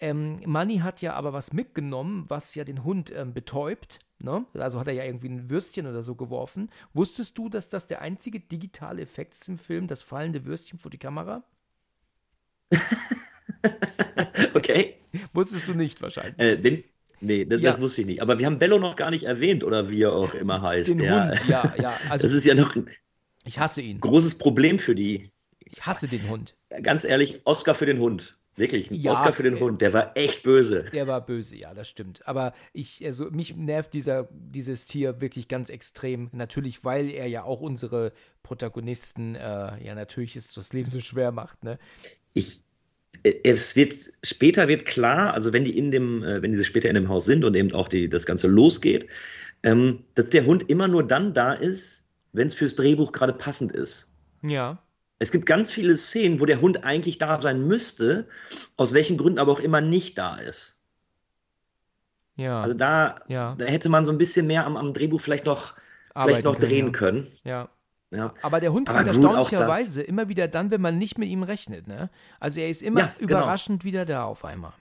Ähm, 0.00 0.40
Manny 0.44 0.78
hat 0.78 1.00
ja 1.00 1.14
aber 1.14 1.32
was 1.32 1.52
mitgenommen, 1.52 2.24
was 2.26 2.56
ja 2.56 2.64
den 2.64 2.82
Hund 2.82 3.12
ähm, 3.14 3.32
betäubt. 3.32 4.00
Ne? 4.18 4.46
Also 4.54 4.80
hat 4.80 4.88
er 4.88 4.94
ja 4.94 5.04
irgendwie 5.04 5.28
ein 5.28 5.48
Würstchen 5.48 5.86
oder 5.86 6.02
so 6.02 6.16
geworfen. 6.16 6.70
Wusstest 6.92 7.38
du, 7.38 7.48
dass 7.48 7.68
das 7.68 7.86
der 7.86 8.02
einzige 8.02 8.40
digitale 8.40 9.00
Effekt 9.00 9.34
ist 9.34 9.48
im 9.48 9.58
Film, 9.58 9.86
das 9.86 10.02
fallende 10.02 10.44
Würstchen 10.44 10.80
vor 10.80 10.90
die 10.90 10.98
Kamera? 10.98 11.44
Okay. 14.54 14.94
Wusstest 15.32 15.68
du 15.68 15.74
nicht 15.74 16.00
wahrscheinlich. 16.02 16.38
Äh, 16.38 16.56
den, 16.56 16.84
nee, 17.20 17.44
das, 17.44 17.60
Ja. 17.60 17.70
das 17.70 17.80
wusste 17.80 18.02
ich 18.02 18.06
nicht. 18.06 18.22
Aber 18.22 18.38
wir 18.38 18.46
haben 18.46 18.58
Bello 18.58 18.78
noch 18.78 18.96
gar 18.96 19.10
nicht 19.10 19.24
erwähnt, 19.24 19.64
oder 19.64 19.88
wie 19.90 20.02
er 20.02 20.12
auch 20.12 20.34
immer 20.34 20.62
heißt. 20.62 20.90
Den 20.90 20.98
Der, 20.98 21.30
Hund, 21.30 21.48
ja, 21.48 21.74
ja. 21.80 21.96
Also 22.08 22.26
das 22.26 22.32
ist 22.34 22.46
ja 22.46 22.54
noch 22.54 22.74
ein 22.76 22.86
ich 23.44 23.58
hasse 23.58 23.80
ihn. 23.80 24.00
großes 24.00 24.38
Problem 24.38 24.78
für 24.78 24.94
die. 24.94 25.30
Ich 25.60 25.84
hasse 25.86 26.08
den 26.08 26.28
Hund. 26.28 26.56
Ganz 26.82 27.04
ehrlich, 27.04 27.40
Oscar 27.44 27.74
für 27.74 27.86
den 27.86 27.98
Hund. 27.98 28.36
Wirklich, 28.56 28.90
ein 28.90 28.94
Ja, 28.96 29.12
Oscar 29.12 29.32
für 29.32 29.42
den 29.44 29.56
äh, 29.56 29.60
Hund. 29.60 29.80
Der 29.80 29.92
war 29.94 30.16
echt 30.16 30.42
böse. 30.42 30.84
Der 30.92 31.06
war 31.06 31.24
böse, 31.24 31.56
ja, 31.56 31.72
das 31.72 31.88
stimmt. 31.88 32.26
Aber 32.28 32.52
ich, 32.74 33.04
also 33.06 33.30
mich 33.30 33.56
nervt 33.56 33.94
dieser, 33.94 34.28
dieses 34.32 34.84
Tier 34.84 35.20
wirklich 35.20 35.48
ganz 35.48 35.70
extrem. 35.70 36.28
Natürlich, 36.32 36.84
weil 36.84 37.10
er 37.10 37.26
ja 37.28 37.44
auch 37.44 37.60
unsere 37.60 38.12
Protagonisten, 38.42 39.36
äh, 39.36 39.82
ja, 39.82 39.94
natürlich 39.94 40.36
ist 40.36 40.56
das 40.56 40.72
Leben 40.74 40.90
so 40.90 41.00
schwer 41.00 41.32
macht, 41.32 41.64
ne? 41.64 41.78
Ich, 42.34 42.60
es 43.22 43.76
wird, 43.76 43.94
später 44.22 44.68
wird 44.68 44.86
klar, 44.86 45.34
also 45.34 45.52
wenn 45.52 45.64
die 45.64 45.76
in 45.76 45.90
dem, 45.90 46.22
äh, 46.22 46.42
wenn 46.42 46.52
diese 46.52 46.64
später 46.64 46.88
in 46.88 46.94
dem 46.94 47.08
Haus 47.08 47.24
sind 47.24 47.44
und 47.44 47.54
eben 47.54 47.72
auch 47.74 47.88
die, 47.88 48.08
das 48.08 48.26
Ganze 48.26 48.48
losgeht, 48.48 49.08
ähm, 49.62 50.04
dass 50.14 50.30
der 50.30 50.46
Hund 50.46 50.68
immer 50.70 50.88
nur 50.88 51.06
dann 51.06 51.34
da 51.34 51.52
ist, 51.52 52.10
wenn 52.32 52.46
es 52.46 52.54
fürs 52.54 52.76
Drehbuch 52.76 53.12
gerade 53.12 53.32
passend 53.32 53.72
ist. 53.72 54.10
Ja. 54.42 54.82
Es 55.18 55.32
gibt 55.32 55.44
ganz 55.44 55.70
viele 55.70 55.98
Szenen, 55.98 56.40
wo 56.40 56.46
der 56.46 56.62
Hund 56.62 56.82
eigentlich 56.82 57.18
da 57.18 57.40
sein 57.40 57.66
müsste, 57.66 58.26
aus 58.76 58.94
welchen 58.94 59.18
Gründen 59.18 59.38
aber 59.38 59.52
auch 59.52 59.60
immer 59.60 59.82
nicht 59.82 60.16
da 60.16 60.36
ist. 60.36 60.78
Ja. 62.36 62.62
Also 62.62 62.74
da, 62.74 63.20
ja. 63.28 63.54
da 63.58 63.66
hätte 63.66 63.90
man 63.90 64.06
so 64.06 64.12
ein 64.12 64.18
bisschen 64.18 64.46
mehr 64.46 64.64
am, 64.64 64.78
am 64.78 64.94
Drehbuch 64.94 65.20
vielleicht 65.20 65.44
noch, 65.44 65.74
vielleicht 66.18 66.44
noch 66.44 66.58
können, 66.58 66.70
drehen 66.70 66.86
ja. 66.86 66.92
können. 66.92 67.26
Ja. 67.44 67.68
Ja. 68.12 68.34
Aber 68.42 68.60
der 68.60 68.72
Hund 68.72 68.88
kommt 68.88 69.06
erstaunlicherweise 69.06 70.02
immer 70.02 70.28
wieder 70.28 70.48
dann, 70.48 70.70
wenn 70.70 70.80
man 70.80 70.98
nicht 70.98 71.16
mit 71.18 71.28
ihm 71.28 71.42
rechnet. 71.42 71.86
Ne? 71.86 72.10
Also 72.40 72.60
er 72.60 72.68
ist 72.68 72.82
immer 72.82 73.00
Ja, 73.00 73.14
genau. 73.18 73.38
überraschend 73.38 73.84
wieder 73.84 74.04
da 74.04 74.24
auf 74.24 74.44
einmal. 74.44 74.72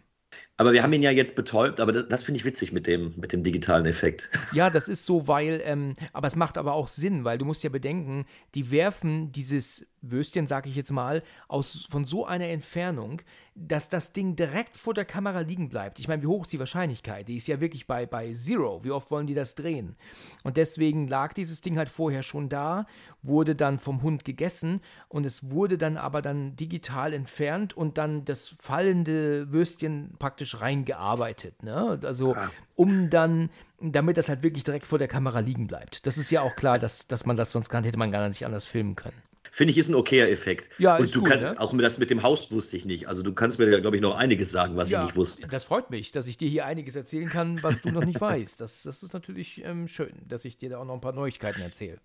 Aber 0.59 0.73
wir 0.73 0.83
haben 0.83 0.91
ihn 0.91 1.01
ja 1.01 1.11
jetzt 1.11 1.37
betäubt, 1.37 1.79
aber 1.79 1.93
das, 1.93 2.09
das 2.09 2.23
finde 2.25 2.37
ich 2.37 2.43
witzig 2.43 2.73
mit 2.73 2.85
dem, 2.85 3.13
mit 3.15 3.31
dem 3.31 3.43
digitalen 3.43 3.85
Effekt. 3.85 4.29
Ja, 4.51 4.69
das 4.69 4.87
ist 4.87 5.05
so, 5.05 5.27
weil, 5.27 5.61
ähm, 5.63 5.95
aber 6.11 6.27
es 6.27 6.35
macht 6.35 6.57
aber 6.57 6.73
auch 6.73 6.87
Sinn, 6.87 7.23
weil 7.23 7.37
du 7.37 7.45
musst 7.45 7.63
ja 7.63 7.69
bedenken, 7.69 8.25
die 8.55 8.71
werfen 8.71 9.31
dieses 9.31 9.87
Würstchen, 10.01 10.47
sag 10.47 10.65
ich 10.65 10.75
jetzt 10.75 10.91
mal, 10.91 11.23
aus, 11.47 11.85
von 11.89 12.05
so 12.05 12.25
einer 12.25 12.47
Entfernung, 12.47 13.21
dass 13.55 13.89
das 13.89 14.13
Ding 14.13 14.35
direkt 14.35 14.77
vor 14.77 14.93
der 14.93 15.05
Kamera 15.05 15.41
liegen 15.41 15.69
bleibt. 15.69 15.99
Ich 15.99 16.07
meine, 16.07 16.21
wie 16.23 16.27
hoch 16.27 16.43
ist 16.43 16.53
die 16.53 16.59
Wahrscheinlichkeit? 16.59 17.27
Die 17.27 17.35
ist 17.35 17.47
ja 17.47 17.59
wirklich 17.59 17.87
bei, 17.87 18.05
bei 18.05 18.33
Zero. 18.33 18.83
Wie 18.83 18.91
oft 18.91 19.11
wollen 19.11 19.27
die 19.27 19.33
das 19.33 19.55
drehen? 19.55 19.95
Und 20.43 20.55
deswegen 20.57 21.07
lag 21.07 21.33
dieses 21.33 21.61
Ding 21.61 21.77
halt 21.77 21.89
vorher 21.89 22.23
schon 22.23 22.47
da, 22.47 22.87
wurde 23.21 23.55
dann 23.55 23.79
vom 23.79 24.01
Hund 24.01 24.23
gegessen 24.23 24.81
und 25.09 25.25
es 25.25 25.51
wurde 25.51 25.77
dann 25.77 25.97
aber 25.97 26.21
dann 26.21 26.55
digital 26.55 27.13
entfernt 27.13 27.75
und 27.75 27.97
dann 27.97 28.23
das 28.23 28.55
fallende 28.59 29.51
Würstchen 29.51 30.15
praktisch 30.19 30.48
reingearbeitet. 30.57 31.63
Ne? 31.63 31.99
Also 32.03 32.35
um 32.75 33.09
dann, 33.09 33.49
damit 33.81 34.17
das 34.17 34.29
halt 34.29 34.43
wirklich 34.43 34.63
direkt 34.63 34.85
vor 34.85 34.99
der 34.99 35.07
Kamera 35.07 35.39
liegen 35.39 35.67
bleibt. 35.67 36.05
Das 36.05 36.17
ist 36.17 36.31
ja 36.31 36.41
auch 36.41 36.55
klar, 36.55 36.79
dass, 36.79 37.07
dass 37.07 37.25
man 37.25 37.35
das 37.35 37.51
sonst 37.51 37.69
kann, 37.69 37.83
hätte 37.83 37.97
man 37.97 38.11
gar 38.11 38.27
nicht 38.27 38.45
anders 38.45 38.65
filmen 38.65 38.95
können. 38.95 39.21
Finde 39.51 39.71
ich, 39.71 39.77
ist 39.77 39.89
ein 39.89 39.95
okayer 39.95 40.29
Effekt. 40.29 40.69
Ja, 40.77 40.97
Und 40.97 41.03
ist 41.03 41.15
du 41.15 41.21
gut, 41.21 41.29
kannst, 41.29 41.43
ne? 41.43 41.59
auch 41.59 41.75
das 41.77 41.97
mit 41.97 42.09
dem 42.09 42.23
Haus 42.23 42.51
wusste 42.51 42.77
ich 42.77 42.85
nicht. 42.85 43.07
Also 43.07 43.23
du 43.23 43.33
kannst 43.33 43.59
mir 43.59 43.69
ja, 43.69 43.79
glaube 43.79 43.95
ich, 43.95 44.01
noch 44.01 44.15
einiges 44.15 44.51
sagen, 44.51 44.75
was 44.75 44.91
ich 44.91 44.97
nicht 44.97 45.15
wusste. 45.15 45.47
das 45.47 45.63
freut 45.63 45.89
mich, 45.89 46.11
dass 46.11 46.27
ich 46.27 46.37
dir 46.37 46.47
hier 46.47 46.65
einiges 46.65 46.95
erzählen 46.95 47.27
kann, 47.27 47.61
was 47.63 47.81
du 47.81 47.89
noch 47.89 48.05
nicht 48.05 48.21
weißt. 48.21 48.61
Das, 48.61 48.83
das 48.83 49.01
ist 49.01 49.13
natürlich 49.13 49.63
ähm, 49.63 49.87
schön, 49.87 50.13
dass 50.27 50.45
ich 50.45 50.57
dir 50.57 50.69
da 50.69 50.77
auch 50.77 50.85
noch 50.85 50.93
ein 50.93 51.01
paar 51.01 51.13
Neuigkeiten 51.13 51.61
erzähle. 51.61 51.97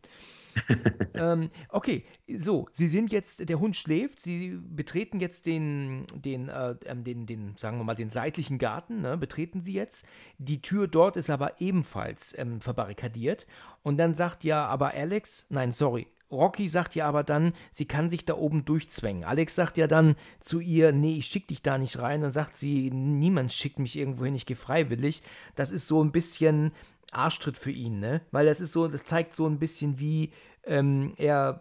ähm, 1.15 1.51
okay, 1.69 2.05
so, 2.37 2.69
Sie 2.73 2.89
sind 2.89 3.13
jetzt, 3.13 3.49
der 3.49 3.61
Hund 3.61 3.77
schläft, 3.77 4.23
Sie 4.23 4.59
betreten 4.61 5.21
jetzt 5.21 5.47
den, 5.47 6.07
den, 6.15 6.49
äh, 6.49 6.77
ähm, 6.87 7.05
den, 7.05 7.27
den, 7.27 7.57
sagen 7.57 7.79
wir 7.79 7.85
mal, 7.85 7.95
den 7.95 8.11
seitlichen 8.11 8.59
Garten, 8.59 9.01
ne, 9.01 9.17
betreten 9.17 9.63
Sie 9.63 9.73
jetzt. 9.73 10.07
Die 10.39 10.63
Tür 10.63 10.89
dort 10.89 11.17
ist 11.17 11.31
aber 11.31 11.61
ebenfalls 11.61 12.37
ähm, 12.39 12.61
verbarrikadiert. 12.61 13.47
Und 13.83 13.99
dann 13.99 14.15
sagt 14.15 14.45
ja 14.45 14.67
aber 14.67 14.95
Alex, 14.95 15.47
nein, 15.51 15.73
sorry, 15.73 16.07
Rocky 16.31 16.69
sagt 16.69 16.95
ja 16.95 17.07
aber 17.07 17.23
dann, 17.23 17.53
sie 17.71 17.87
kann 17.87 18.11
sich 18.11 18.25
da 18.25 18.35
oben 18.35 18.65
durchzwängen. 18.65 19.25
Alex 19.25 19.55
sagt 19.55 19.79
ja 19.79 19.87
dann 19.87 20.17
zu 20.41 20.61
ihr, 20.61 20.93
nee, 20.93 21.17
ich 21.17 21.27
schick 21.27 21.49
dich 21.49 21.63
da 21.63 21.79
nicht 21.79 21.99
rein. 21.99 22.21
Dann 22.21 22.31
sagt 22.31 22.57
sie, 22.57 22.91
niemand 22.91 23.53
schickt 23.53 23.79
mich 23.79 23.97
irgendwo 23.97 24.25
hin, 24.25 24.35
ich 24.35 24.47
gehe 24.47 24.57
freiwillig. 24.57 25.23
Das 25.55 25.71
ist 25.71 25.87
so 25.87 26.03
ein 26.03 26.13
bisschen 26.13 26.73
Arschtritt 27.15 27.57
für 27.59 27.71
ihn, 27.71 28.01
ne? 28.01 28.21
Weil 28.31 28.47
das 28.47 28.61
ist 28.61 28.73
so, 28.73 28.89
das 28.89 29.05
zeigt 29.05 29.35
so 29.37 29.47
ein 29.47 29.59
bisschen, 29.59 29.99
wie 30.01 30.33
ähm, 30.65 31.15
er, 31.17 31.61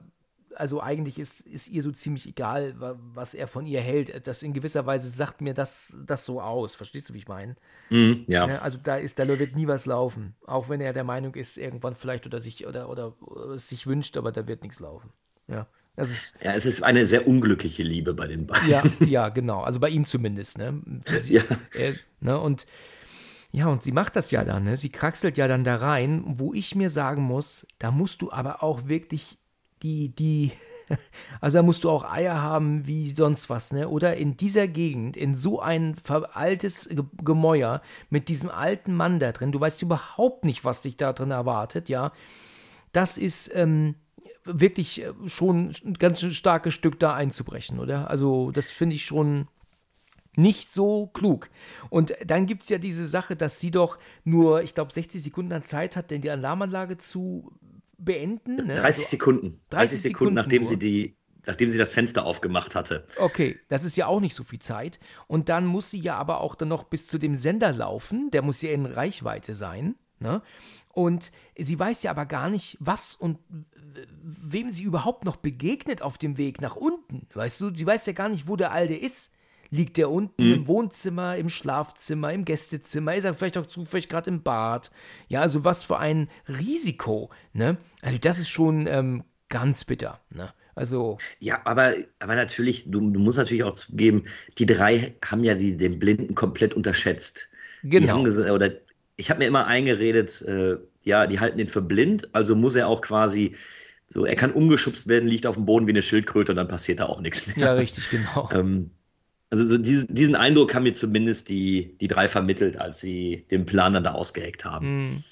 also 0.56 0.82
eigentlich 0.82 1.18
ist, 1.20 1.42
ist 1.42 1.68
ihr 1.68 1.82
so 1.82 1.92
ziemlich 1.92 2.28
egal, 2.28 2.80
wa- 2.80 2.96
was 3.14 3.34
er 3.34 3.48
von 3.48 3.66
ihr 3.66 3.82
hält. 3.82 4.28
Das 4.28 4.44
in 4.44 4.54
gewisser 4.54 4.86
Weise 4.86 5.10
sagt 5.10 5.42
mir 5.42 5.54
das, 5.54 5.98
das 6.06 6.26
so 6.26 6.42
aus. 6.42 6.76
Verstehst 6.76 7.10
du, 7.10 7.14
wie 7.14 7.18
ich 7.20 7.28
meine? 7.28 7.56
Mhm, 7.90 8.24
ja. 8.28 8.48
Ne? 8.48 8.62
Also 8.62 8.78
da 8.82 8.96
ist, 8.98 9.18
da 9.20 9.28
wird 9.28 9.56
nie 9.56 9.68
was 9.68 9.86
laufen. 9.86 10.36
Auch 10.46 10.70
wenn 10.70 10.80
er 10.82 10.94
der 10.94 11.04
Meinung 11.04 11.34
ist, 11.36 11.58
irgendwann 11.58 11.96
vielleicht 11.96 12.26
oder 12.26 12.40
sich 12.42 12.68
oder 12.68 12.90
oder 12.90 13.14
äh, 13.50 13.54
es 13.56 13.68
sich 13.70 13.88
wünscht, 13.88 14.16
aber 14.18 14.32
da 14.32 14.48
wird 14.48 14.62
nichts 14.64 14.80
laufen. 14.80 15.10
Ja. 15.48 15.68
Das 15.96 16.10
ist, 16.10 16.36
ja, 16.42 16.54
es 16.56 16.66
ist 16.66 16.82
eine 16.82 17.06
sehr 17.06 17.28
unglückliche 17.28 17.84
Liebe 17.84 18.16
bei 18.16 18.26
den 18.26 18.48
beiden. 18.48 18.68
ja, 18.68 18.82
ja, 19.06 19.30
genau. 19.30 19.62
Also 19.62 19.80
bei 19.80 19.90
ihm 19.90 20.06
zumindest, 20.06 20.58
ne? 20.58 20.82
Sie, 21.20 21.36
Ja. 21.36 21.44
äh, 21.76 21.94
ne? 22.20 22.40
Und 22.40 22.66
ja, 23.56 23.68
und 23.68 23.84
sie 23.84 23.92
macht 23.92 24.16
das 24.16 24.32
ja 24.32 24.44
dann, 24.44 24.64
ne? 24.64 24.78
Sie 24.78 24.90
kraxelt 24.90 25.38
ja 25.38 25.48
dann 25.48 25.64
da 25.64 25.76
rein, 25.76 26.24
wo 26.26 26.56
ich 26.56 26.74
mir 26.74 26.90
sagen 26.90 27.22
muss, 27.22 27.68
da 27.78 27.92
musst 27.92 28.24
du 28.24 28.32
aber 28.32 28.64
auch 28.64 28.88
wirklich 28.88 29.38
die, 29.84 30.10
die, 30.10 30.52
also 31.40 31.60
da 31.60 31.64
musst 31.64 31.84
du 31.84 31.92
auch 31.92 32.04
Eier 32.12 32.42
haben 32.42 32.88
wie 32.88 33.12
sonst 33.12 33.52
was, 33.52 33.72
ne? 33.72 33.90
Oder 33.90 34.18
in 34.18 34.38
dieser 34.38 34.68
Gegend, 34.68 35.16
in 35.16 35.36
so 35.36 35.60
ein 35.60 35.96
altes 36.34 36.90
Ge- 36.90 37.04
Gemäuer 37.24 37.84
mit 38.10 38.28
diesem 38.28 38.50
alten 38.50 38.96
Mann 38.96 39.20
da 39.20 39.32
drin, 39.32 39.52
du 39.52 39.60
weißt 39.60 39.84
überhaupt 39.84 40.46
nicht, 40.46 40.66
was 40.66 40.82
dich 40.82 40.98
da 40.98 41.14
drin 41.14 41.30
erwartet, 41.30 41.90
ja. 41.90 42.12
Das 42.92 43.20
ist 43.20 43.54
ähm, 43.54 43.94
wirklich 44.46 45.04
äh, 45.04 45.14
schon 45.28 45.74
ein 45.86 45.94
ganz 45.94 46.22
starkes 46.22 46.74
Stück 46.74 47.00
da 47.00 47.14
einzubrechen, 47.14 47.80
oder? 47.80 48.10
Also, 48.10 48.50
das 48.50 48.72
finde 48.72 48.96
ich 48.96 49.06
schon 49.06 49.48
nicht 50.36 50.72
so 50.72 51.08
klug. 51.08 51.50
Und 51.90 52.14
dann 52.26 52.46
gibt 52.48 52.64
es 52.64 52.70
ja 52.70 52.78
diese 52.78 53.06
Sache, 53.08 53.36
dass 53.36 53.60
sie 53.60 53.72
doch 53.72 53.98
nur, 54.24 54.64
ich 54.64 54.74
glaube, 54.76 54.92
60 54.94 55.22
Sekunden 55.22 55.54
an 55.54 55.64
Zeit 55.66 55.96
hat, 55.96 56.12
denn 56.12 56.22
die 56.22 56.30
Alarmanlage 56.32 56.98
zu 56.98 57.52
beenden. 57.98 58.56
Ne? 58.56 58.74
30 58.74 58.84
Also- 58.84 59.04
Sekunden. 59.04 59.62
30 59.70 60.02
Sekunden, 60.02 60.14
Sekunden 60.14 60.34
nachdem 60.36 60.62
nur. 60.64 60.70
sie 60.72 60.78
die, 60.80 61.16
nachdem 61.46 61.68
sie 61.70 61.78
das 61.78 61.90
Fenster 61.90 62.26
aufgemacht 62.26 62.74
hatte. 62.76 63.06
Okay, 63.20 63.60
das 63.70 63.86
ist 63.86 63.96
ja 63.96 64.08
auch 64.08 64.20
nicht 64.20 64.36
so 64.36 64.44
viel 64.44 64.60
Zeit. 64.60 65.00
Und 65.28 65.50
dann 65.50 65.66
muss 65.66 65.92
sie 65.92 66.00
ja 66.00 66.16
aber 66.16 66.42
auch 66.42 66.56
dann 66.56 66.68
noch 66.70 66.86
bis 66.86 67.08
zu 67.08 67.18
dem 67.18 67.36
Sender 67.36 67.72
laufen. 67.72 68.30
Der 68.32 68.42
muss 68.42 68.62
ja 68.62 68.72
in 68.72 68.86
Reichweite 68.86 69.54
sein. 69.56 69.96
Ne? 70.20 70.42
Und 70.94 71.32
sie 71.58 71.78
weiß 71.78 72.04
ja 72.04 72.12
aber 72.12 72.26
gar 72.26 72.50
nicht, 72.50 72.78
was 72.80 73.14
und 73.16 73.40
wem 74.24 74.70
sie 74.72 74.84
überhaupt 74.84 75.26
noch 75.26 75.36
begegnet 75.36 76.02
auf 76.02 76.18
dem 76.18 76.38
Weg 76.38 76.62
nach 76.62 76.76
unten. 76.76 77.28
Weißt 77.34 77.60
du, 77.62 77.74
sie 77.74 77.86
weiß 77.86 78.06
ja 78.06 78.14
gar 78.14 78.30
nicht, 78.30 78.48
wo 78.48 78.56
der 78.56 78.72
Alte 78.72 78.96
ist. 78.96 79.32
Liegt 79.74 79.98
der 79.98 80.12
unten 80.12 80.40
im 80.52 80.68
Wohnzimmer, 80.68 81.36
im 81.36 81.50
Schlafzimmer, 81.50 82.32
im 82.32 82.46
Gästezimmer? 82.46 83.16
Ist 83.16 83.24
er 83.24 83.34
vielleicht 83.34 83.58
auch 83.58 83.66
zufällig 83.66 84.08
gerade 84.08 84.30
im 84.30 84.44
Bad? 84.44 84.92
Ja, 85.30 85.42
also 85.42 85.64
was 85.64 85.84
für 85.84 85.98
ein 85.98 86.30
Risiko, 86.48 87.32
ne? 87.54 87.78
Also 88.04 88.20
das 88.20 88.38
ist 88.38 88.50
schon 88.50 88.86
ähm, 88.86 89.24
ganz 89.50 89.84
bitter, 89.84 90.20
ne? 90.30 90.54
Also, 90.76 91.18
Ja, 91.40 91.62
aber, 91.66 91.94
aber 92.20 92.36
natürlich, 92.36 92.92
du, 92.92 93.00
du 93.00 93.20
musst 93.20 93.38
natürlich 93.38 93.64
auch 93.64 93.74
zugeben, 93.74 94.26
die 94.60 94.68
drei 94.68 95.16
haben 95.26 95.44
ja 95.44 95.56
die, 95.56 95.76
den 95.76 95.98
Blinden 95.98 96.36
komplett 96.36 96.76
unterschätzt. 96.76 97.50
Die 97.82 97.90
genau. 97.90 98.14
haben 98.14 98.24
gesagt, 98.24 98.52
oder 98.52 98.74
ich 99.16 99.32
habe 99.32 99.40
mir 99.40 99.48
immer 99.48 99.66
eingeredet, 99.66 100.44
äh, 100.44 100.78
ja, 101.04 101.26
die 101.26 101.40
halten 101.40 101.58
den 101.58 101.70
für 101.70 101.82
blind, 101.82 102.30
also 102.36 102.56
muss 102.56 102.76
er 102.76 102.88
auch 102.88 103.02
quasi 103.02 103.56
so, 104.08 104.26
er 104.26 104.36
kann 104.36 104.52
umgeschubst 104.52 105.08
werden, 105.08 105.28
liegt 105.28 105.48
auf 105.48 105.56
dem 105.56 105.66
Boden 105.66 105.88
wie 105.88 105.92
eine 105.92 106.04
Schildkröte 106.04 106.52
und 106.52 106.58
dann 106.58 106.68
passiert 106.68 107.00
da 107.00 107.06
auch 107.06 107.22
nichts 107.22 107.48
mehr. 107.48 107.58
Ja, 107.58 107.74
richtig, 107.74 108.12
genau. 108.12 108.50
Ähm, 108.52 108.92
also 109.54 109.66
so 109.66 109.78
diesen, 109.78 110.12
diesen 110.16 110.36
Eindruck 110.36 110.74
haben 110.74 110.82
mir 110.82 110.94
zumindest 110.94 111.48
die, 111.48 111.96
die 112.02 112.08
drei 112.08 112.28
vermittelt, 112.28 112.76
als 112.78 113.00
sie 113.00 113.46
den 113.52 113.68
Plan 113.68 113.94
dann 113.94 114.04
da 114.04 114.14
ausgeheckt 114.14 114.66
haben. 114.66 114.88
Hm. 114.88 115.24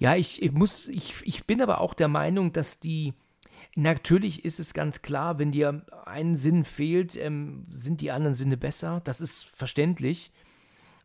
Ja, 0.00 0.16
ich, 0.16 0.42
ich 0.42 0.50
muss, 0.50 0.88
ich, 0.88 1.14
ich 1.22 1.44
bin 1.44 1.62
aber 1.62 1.80
auch 1.80 1.94
der 1.94 2.08
Meinung, 2.08 2.52
dass 2.52 2.80
die, 2.80 3.14
natürlich 3.76 4.44
ist 4.44 4.58
es 4.58 4.74
ganz 4.74 5.00
klar, 5.00 5.38
wenn 5.38 5.52
dir 5.52 5.86
ein 6.06 6.34
Sinn 6.34 6.64
fehlt, 6.64 7.14
ähm, 7.14 7.68
sind 7.70 8.00
die 8.00 8.10
anderen 8.10 8.34
Sinne 8.34 8.56
besser. 8.56 9.00
Das 9.04 9.20
ist 9.20 9.44
verständlich. 9.44 10.32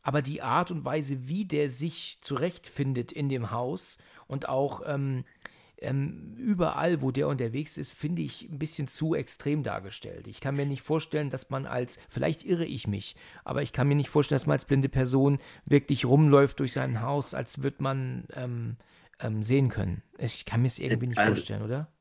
Aber 0.02 0.24
die 0.24 0.42
Art 0.42 0.72
und 0.72 0.84
Weise, 0.84 1.28
wie 1.28 1.46
der 1.46 1.70
sich 1.70 2.18
zurechtfindet 2.22 3.12
in 3.12 3.30
dem 3.30 3.52
Haus 3.52 4.00
und 4.26 4.50
auch 4.50 4.82
ähm, 4.88 5.26
ähm, 5.80 6.34
überall, 6.38 7.02
wo 7.02 7.12
der 7.12 7.28
unterwegs 7.28 7.78
ist, 7.78 7.94
finde 7.94 8.22
ich 8.22 8.44
ein 8.50 8.58
bisschen 8.60 8.88
zu 8.88 9.13
extrem 9.16 9.63
dargestellt. 9.63 10.28
Ich 10.28 10.42
kann 10.42 10.56
mir 10.56 10.66
nicht 10.66 10.82
vorstellen, 10.82 11.30
dass 11.30 11.50
man 11.50 11.66
als, 11.66 12.00
vielleicht 12.10 12.44
irre 12.46 12.66
ich 12.66 12.88
mich, 12.88 13.16
aber 13.44 13.62
ich 13.62 13.74
kann 13.74 13.88
mir 13.88 13.96
nicht 13.96 14.10
vorstellen, 14.10 14.38
dass 14.40 14.48
man 14.48 14.54
als 14.56 14.66
blinde 14.66 14.90
Person 14.90 15.40
wirklich 15.66 16.06
rumläuft 16.06 16.60
durch 16.60 16.74
sein 16.74 17.02
Haus, 17.02 17.34
als 17.34 17.62
würde 17.62 17.78
man 17.84 18.26
ähm, 18.34 18.78
ähm, 19.20 19.43
sehen 19.43 19.70
können. 19.70 20.01
Ich 20.18 20.45
kann 20.45 20.62
mir 20.62 20.68
es 20.68 20.80
irgendwie 20.80 21.08
nicht 21.08 21.18
Also- 21.18 21.36
vorstellen, 21.36 21.62
oder? 21.62 21.91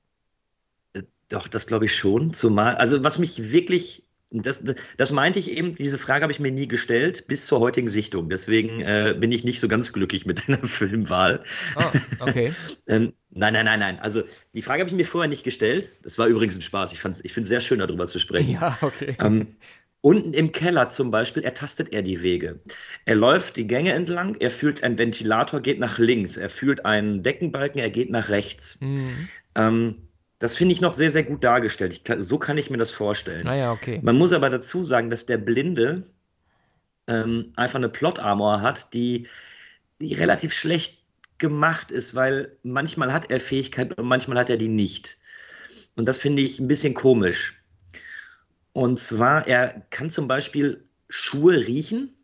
Doch, 1.29 1.49
das 1.49 1.67
glaube 1.67 1.87
ich 1.87 1.95
schon. 1.97 2.33
Zumal, 2.33 2.77
also 2.77 3.03
was 3.03 3.19
mich 3.19 3.51
wirklich, 3.51 4.06
das, 4.31 4.65
das 4.97 5.13
meinte 5.13 5.39
ich 5.39 5.51
eben, 5.51 5.73
diese 5.73 5.99
Frage 5.99 6.23
habe 6.23 6.33
ich 6.33 6.41
mir 6.41 6.51
nie 6.51 6.67
gestellt, 6.67 7.27
bis 7.29 7.47
zur 7.47 7.61
heutigen 7.61 7.89
Sichtung. 7.89 8.29
Deswegen 8.29 8.81
äh, 8.81 9.15
bin 9.19 9.31
ich 9.31 9.45
nicht 9.45 9.61
so 9.61 9.69
ganz 9.69 9.93
glücklich 9.93 10.27
mit 10.27 10.43
deiner 10.49 10.65
Filmwahl. 10.65 11.45
Ah, 11.77 11.93
okay. 12.21 12.53
Ähm, 12.89 13.15
nein, 13.31 13.53
nein, 13.53 13.65
nein, 13.65 13.81
nein. 13.81 13.99
Also 13.99 14.23
die 14.55 14.63
Frage 14.63 14.81
habe 14.81 14.91
ich 14.91 14.95
mir 14.97 15.05
vorher 15.05 15.29
nicht 15.29 15.43
gestellt. 15.43 15.93
Das 16.03 16.19
war 16.19 16.29
übrigens 16.29 16.55
ein 16.55 16.63
Spaß. 16.63 16.93
Ich, 16.93 16.99
ich 16.99 17.33
finde 17.33 17.43
es 17.43 17.49
sehr 17.49 17.61
schön, 17.61 17.81
darüber 17.81 18.07
zu 18.07 18.21
sprechen. 18.21 18.53
ja, 18.53 18.79
okay. 18.81 19.17
Ähm, 19.21 19.57
unten 20.03 20.33
im 20.33 20.53
Keller 20.53 20.89
zum 20.89 21.11
Beispiel 21.11 21.43
ertastet 21.43 21.93
er 21.93 22.03
die 22.03 22.23
Wege. 22.23 22.61
Er 23.07 23.17
läuft 23.17 23.57
die 23.57 23.67
Gänge 23.67 23.93
entlang, 23.93 24.37
er 24.37 24.53
fühlt 24.53 24.85
einen 24.85 24.99
Ventilator, 24.99 25.61
geht 25.61 25.81
nach 25.81 25.99
links, 25.99 26.37
er 26.37 26.49
fühlt 26.49 26.85
einen 26.85 27.25
Deckenbalken, 27.25 27.81
er 27.81 27.91
geht 27.91 28.11
nach 28.11 28.29
rechts. 28.29 28.79
Mhm. 28.81 29.29
Ähm, 29.57 30.06
das 30.39 30.57
finde 30.57 30.75
ich 30.75 30.81
noch 30.81 30.93
sehr, 30.93 31.11
sehr 31.11 31.25
gut 31.25 31.43
dargestellt. 31.45 31.93
Ich, 31.93 32.05
kann- 32.05 32.23
so 32.23 32.39
kann 32.39 32.59
ich 32.59 32.71
mir 32.71 32.77
das 32.79 32.91
vorstellen. 32.91 33.45
Naja, 33.45 33.73
okay. 33.73 34.01
Man 34.03 34.17
muss 34.17 34.33
aber 34.33 34.51
dazu 34.51 34.85
sagen, 34.85 35.11
dass 35.11 35.27
der 35.27 35.39
Blinde 35.39 36.05
ähm, 37.07 37.53
einfach 37.57 37.77
eine 37.77 37.89
Plot-Armor 37.89 38.61
hat, 38.61 38.93
die, 38.95 39.29
die 40.01 40.15
relativ 40.15 40.53
schlecht 40.53 40.99
gemacht 41.39 41.91
ist, 41.91 42.15
weil 42.15 42.57
manchmal 42.63 43.13
hat 43.13 43.31
er 43.31 43.41
Fähigkeiten 43.41 43.95
und 43.95 44.07
manchmal 44.07 44.39
hat 44.39 44.51
er 44.51 44.57
die 44.57 44.69
nicht. 44.69 45.19
Und 45.97 46.07
das 46.09 46.19
finde 46.19 46.43
ich 46.43 46.59
ein 46.61 46.69
bisschen 46.69 46.95
komisch. 46.95 47.63
Und 48.73 48.99
zwar, 48.99 49.47
er 49.47 49.83
kann 49.91 50.11
zum 50.11 50.29
Beispiel 50.29 50.85
Schuhe 51.09 51.67
riechen 51.67 52.15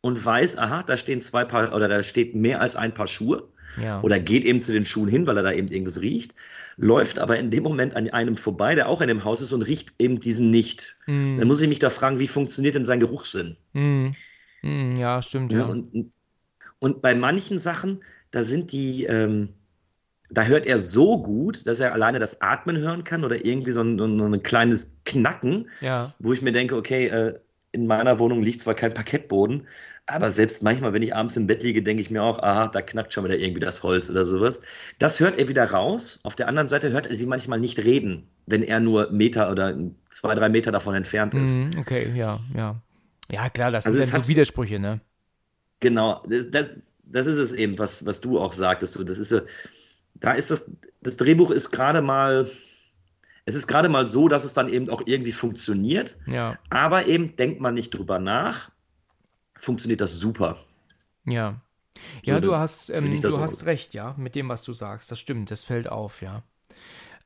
und 0.00 0.22
weiß, 0.24 0.58
aha, 0.58 0.82
da 0.82 0.96
stehen 0.96 1.20
zwei 1.20 1.44
Paar 1.44 1.74
oder 1.74 1.88
da 1.88 2.02
steht 2.02 2.34
mehr 2.34 2.60
als 2.60 2.76
ein 2.76 2.92
Paar 2.92 3.06
Schuhe. 3.06 3.48
Ja. 3.80 4.02
Oder 4.02 4.18
geht 4.18 4.44
eben 4.44 4.60
zu 4.60 4.72
den 4.72 4.84
Schuhen 4.84 5.08
hin, 5.08 5.26
weil 5.26 5.36
er 5.36 5.42
da 5.42 5.52
eben 5.52 5.68
irgendwas 5.68 6.00
riecht, 6.00 6.34
läuft 6.76 7.18
aber 7.18 7.38
in 7.38 7.50
dem 7.50 7.62
Moment 7.62 7.94
an 7.96 8.08
einem 8.10 8.36
vorbei, 8.36 8.74
der 8.74 8.88
auch 8.88 9.00
in 9.00 9.08
dem 9.08 9.24
Haus 9.24 9.40
ist 9.40 9.52
und 9.52 9.62
riecht 9.62 9.92
eben 9.98 10.20
diesen 10.20 10.50
nicht. 10.50 10.96
Mm. 11.06 11.38
Dann 11.38 11.48
muss 11.48 11.60
ich 11.60 11.68
mich 11.68 11.78
da 11.78 11.90
fragen, 11.90 12.18
wie 12.18 12.28
funktioniert 12.28 12.74
denn 12.74 12.84
sein 12.84 13.00
Geruchssinn? 13.00 13.56
Mm. 13.72 14.08
Mm, 14.62 14.96
ja, 14.96 15.20
stimmt. 15.22 15.52
Ja. 15.52 15.60
ja. 15.60 15.64
Und, 15.66 16.12
und, 16.78 17.02
bei 17.02 17.14
manchen 17.14 17.58
Sachen, 17.58 18.02
da 18.30 18.42
sind 18.42 18.72
die, 18.72 19.04
ähm, 19.04 19.50
da 20.30 20.44
hört 20.44 20.66
er 20.66 20.78
so 20.78 21.22
gut, 21.22 21.66
dass 21.66 21.80
er 21.80 21.92
alleine 21.92 22.18
das 22.18 22.40
Atmen 22.40 22.78
hören 22.78 23.04
kann 23.04 23.24
oder 23.24 23.44
irgendwie 23.44 23.72
so 23.72 23.82
ein, 23.82 23.98
so 23.98 24.04
ein 24.04 24.42
kleines 24.42 24.92
Knacken, 25.04 25.68
ja. 25.80 26.14
wo 26.18 26.32
ich 26.32 26.42
mir 26.42 26.52
denke, 26.52 26.76
okay, 26.76 27.06
äh, 27.08 27.38
in 27.72 27.86
meiner 27.86 28.18
Wohnung 28.18 28.42
liegt 28.42 28.60
zwar 28.60 28.74
kein 28.74 28.94
Parkettboden, 28.94 29.66
aber 30.06 30.30
selbst 30.30 30.62
manchmal, 30.62 30.92
wenn 30.92 31.02
ich 31.02 31.14
abends 31.14 31.36
im 31.36 31.46
Bett 31.46 31.62
liege, 31.62 31.82
denke 31.82 32.02
ich 32.02 32.10
mir 32.10 32.22
auch, 32.22 32.38
aha, 32.40 32.68
da 32.68 32.82
knackt 32.82 33.12
schon 33.12 33.24
wieder 33.24 33.38
irgendwie 33.38 33.60
das 33.60 33.82
Holz 33.82 34.10
oder 34.10 34.24
sowas. 34.24 34.60
Das 34.98 35.20
hört 35.20 35.38
er 35.38 35.48
wieder 35.48 35.70
raus. 35.70 36.20
Auf 36.22 36.34
der 36.34 36.48
anderen 36.48 36.68
Seite 36.68 36.90
hört 36.90 37.06
er 37.06 37.16
sie 37.16 37.26
manchmal 37.26 37.60
nicht 37.60 37.78
reden, 37.78 38.28
wenn 38.46 38.62
er 38.62 38.80
nur 38.80 39.10
Meter 39.10 39.50
oder 39.50 39.76
zwei, 40.10 40.34
drei 40.34 40.48
Meter 40.48 40.72
davon 40.72 40.94
entfernt 40.94 41.34
ist. 41.34 41.56
Mhm, 41.56 41.70
okay, 41.78 42.12
ja, 42.14 42.40
ja. 42.54 42.80
Ja, 43.30 43.48
klar, 43.48 43.70
das 43.70 43.86
also 43.86 43.98
sind 43.98 44.12
dann 44.12 44.24
so 44.24 44.28
Widersprüche, 44.28 44.78
ne? 44.78 45.00
Genau, 45.80 46.22
das, 46.28 46.68
das 47.04 47.26
ist 47.26 47.38
es 47.38 47.52
eben, 47.52 47.78
was, 47.78 48.04
was 48.04 48.20
du 48.20 48.38
auch 48.38 48.52
sagtest. 48.52 48.98
Das 49.08 49.18
ist 49.18 49.34
da 50.22 50.32
ist 50.32 50.50
das, 50.50 50.70
das 51.02 51.16
Drehbuch 51.16 51.50
ist 51.50 51.70
gerade 51.70 52.00
mal, 52.00 52.50
es 53.52 53.58
ist 53.58 53.66
gerade 53.66 53.88
mal 53.88 54.06
so, 54.06 54.28
dass 54.28 54.44
es 54.44 54.54
dann 54.54 54.68
eben 54.68 54.88
auch 54.88 55.02
irgendwie 55.04 55.32
funktioniert. 55.32 56.18
Ja. 56.26 56.58
Aber 56.70 57.06
eben 57.06 57.36
denkt 57.36 57.60
man 57.60 57.74
nicht 57.74 57.90
drüber 57.90 58.18
nach, 58.18 58.70
funktioniert 59.54 60.00
das 60.00 60.16
super. 60.16 60.56
Ja. 61.26 61.60
Ja, 62.24 62.36
so, 62.36 62.40
du 62.40 62.56
hast, 62.56 62.88
ähm, 62.88 63.20
du 63.20 63.38
hast 63.38 63.66
recht, 63.66 63.92
ja, 63.92 64.14
mit 64.16 64.34
dem, 64.34 64.48
was 64.48 64.64
du 64.64 64.72
sagst. 64.72 65.10
Das 65.10 65.20
stimmt, 65.20 65.50
das 65.50 65.64
fällt 65.64 65.88
auf, 65.88 66.22
ja. 66.22 66.42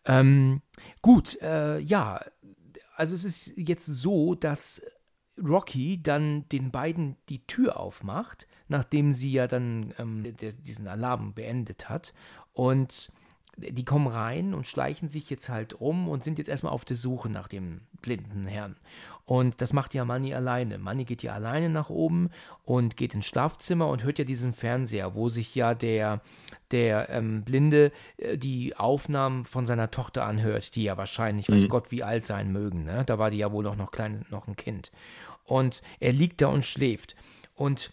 Ähm, 0.05 0.61
gut, 1.01 1.41
äh, 1.41 1.79
ja, 1.79 2.20
also 2.97 3.14
es 3.14 3.24
ist 3.24 3.53
jetzt 3.57 3.87
so, 3.87 4.35
dass 4.35 4.83
Rocky 5.43 6.03
dann 6.03 6.49
den 6.49 6.72
beiden 6.72 7.16
die 7.29 7.47
Tür 7.47 7.79
aufmacht, 7.79 8.49
nachdem 8.68 9.12
sie 9.12 9.31
ja 9.31 9.47
dann 9.47 9.95
ähm, 9.99 10.35
diesen 10.64 10.89
Alarm 10.89 11.33
beendet 11.35 11.89
hat. 11.89 12.12
Und 12.53 13.12
die 13.57 13.85
kommen 13.85 14.07
rein 14.07 14.55
und 14.55 14.67
schleichen 14.67 15.09
sich 15.09 15.31
jetzt 15.31 15.49
halt 15.49 15.81
rum 15.81 16.09
und 16.09 16.23
sind 16.23 16.39
jetzt 16.39 16.49
erstmal 16.49 16.73
auf 16.73 16.85
der 16.85 16.97
Suche 16.97 17.31
nach 17.31 17.49
dem 17.49 17.81
blinden 18.03 18.47
Herrn. 18.47 18.77
Und 19.25 19.61
das 19.61 19.73
macht 19.73 19.93
ja 19.95 20.05
Manny 20.05 20.35
alleine. 20.35 20.79
Manny 20.79 21.05
geht 21.05 21.23
ja 21.23 21.33
alleine 21.33 21.69
nach 21.69 21.91
oben 21.91 22.31
und 22.65 22.97
geht 22.97 23.13
ins 23.13 23.27
Schlafzimmer 23.27 23.89
und 23.89 24.05
hört 24.05 24.19
ja 24.19 24.25
diesen 24.25 24.53
Fernseher, 24.53 25.15
wo 25.15 25.29
sich 25.29 25.55
ja 25.55 25.75
der, 25.75 26.21
der 26.71 27.09
ähm, 27.11 27.43
Blinde 27.43 27.91
äh, 28.19 28.39
die 28.39 28.77
Aufnahmen 28.77 29.45
von 29.45 29.67
seiner 29.67 29.91
Tochter 29.91 30.25
anhört, 30.25 30.77
die 30.77 30.85
ja 30.85 30.97
wahrscheinlich, 30.97 31.49
mhm. 31.49 31.55
weiß 31.55 31.69
Gott, 31.69 31.91
wie 31.91 32.05
alt 32.05 32.25
sein 32.25 32.53
mögen. 32.53 32.85
Ne? 32.85 33.03
Da 33.05 33.19
war 33.19 33.31
die 33.31 33.39
ja 33.39 33.51
wohl 33.51 33.67
auch 33.67 33.77
noch 33.77 33.91
klein, 33.91 34.27
noch 34.31 34.47
ein 34.47 34.57
Kind. 34.57 34.93
Und 35.45 35.83
er 35.99 36.13
liegt 36.13 36.41
da 36.41 36.49
und 36.49 36.65
schläft. 36.65 37.17
Und 37.57 37.93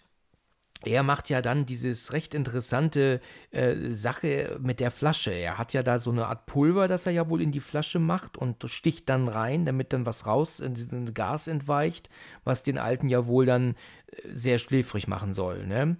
er 0.86 1.03
macht 1.03 1.29
ja 1.29 1.41
dann 1.41 1.65
dieses 1.65 2.13
recht 2.13 2.34
interessante 2.34 3.21
äh, 3.51 3.91
Sache 3.91 4.59
mit 4.61 4.79
der 4.79 4.91
Flasche. 4.91 5.31
Er 5.31 5.57
hat 5.57 5.73
ja 5.73 5.84
da 5.84 5.99
so 5.99 6.11
eine 6.11 6.27
Art 6.27 6.45
Pulver, 6.45 6.88
das 6.88 7.05
er 7.05 7.11
ja 7.11 7.29
wohl 7.29 7.41
in 7.41 7.51
die 7.51 7.59
Flasche 7.59 7.99
macht 7.99 8.38
und 8.38 8.63
sticht 8.69 9.09
dann 9.09 9.27
rein, 9.27 9.65
damit 9.65 9.93
dann 9.93 10.05
was 10.05 10.25
raus, 10.25 10.59
ein 10.61 11.13
Gas 11.13 11.47
entweicht, 11.47 12.09
was 12.43 12.63
den 12.63 12.77
Alten 12.77 13.07
ja 13.07 13.27
wohl 13.27 13.45
dann 13.45 13.75
äh, 14.07 14.29
sehr 14.34 14.57
schläfrig 14.57 15.07
machen 15.07 15.34
soll, 15.34 15.65
ne? 15.65 15.97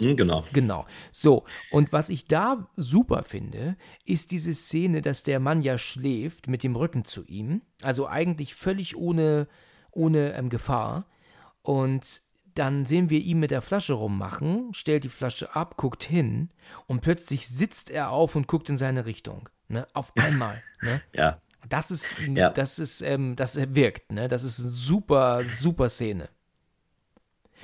Hm, 0.00 0.16
genau. 0.16 0.44
Genau. 0.52 0.86
So, 1.10 1.44
und 1.70 1.92
was 1.92 2.08
ich 2.08 2.26
da 2.26 2.68
super 2.76 3.24
finde, 3.24 3.76
ist 4.04 4.30
diese 4.30 4.54
Szene, 4.54 5.02
dass 5.02 5.24
der 5.24 5.40
Mann 5.40 5.60
ja 5.60 5.76
schläft 5.76 6.46
mit 6.46 6.62
dem 6.62 6.76
Rücken 6.76 7.04
zu 7.04 7.24
ihm, 7.24 7.62
also 7.82 8.06
eigentlich 8.06 8.54
völlig 8.54 8.96
ohne, 8.96 9.48
ohne 9.90 10.34
ähm, 10.34 10.50
Gefahr. 10.50 11.06
Und 11.62 12.22
dann 12.58 12.86
sehen 12.86 13.10
wir 13.10 13.20
ihn 13.20 13.38
mit 13.38 13.50
der 13.50 13.62
Flasche 13.62 13.94
rummachen, 13.94 14.74
stellt 14.74 15.04
die 15.04 15.08
Flasche 15.08 15.54
ab, 15.54 15.76
guckt 15.76 16.02
hin 16.02 16.50
und 16.86 17.00
plötzlich 17.00 17.46
sitzt 17.46 17.90
er 17.90 18.10
auf 18.10 18.34
und 18.34 18.46
guckt 18.48 18.68
in 18.68 18.76
seine 18.76 19.06
Richtung. 19.06 19.48
Ne? 19.68 19.86
Auf 19.94 20.12
einmal. 20.16 20.60
Ne? 20.80 21.02
ja. 21.12 21.42
Das 21.68 21.90
ist, 21.90 22.14
ja. 22.20 22.50
das 22.50 22.78
ist, 22.78 23.02
ähm, 23.02 23.34
das 23.34 23.58
wirkt, 23.74 24.12
ne? 24.12 24.28
Das 24.28 24.44
ist 24.44 24.60
eine 24.60 24.68
super, 24.68 25.42
super 25.42 25.88
Szene. 25.88 26.28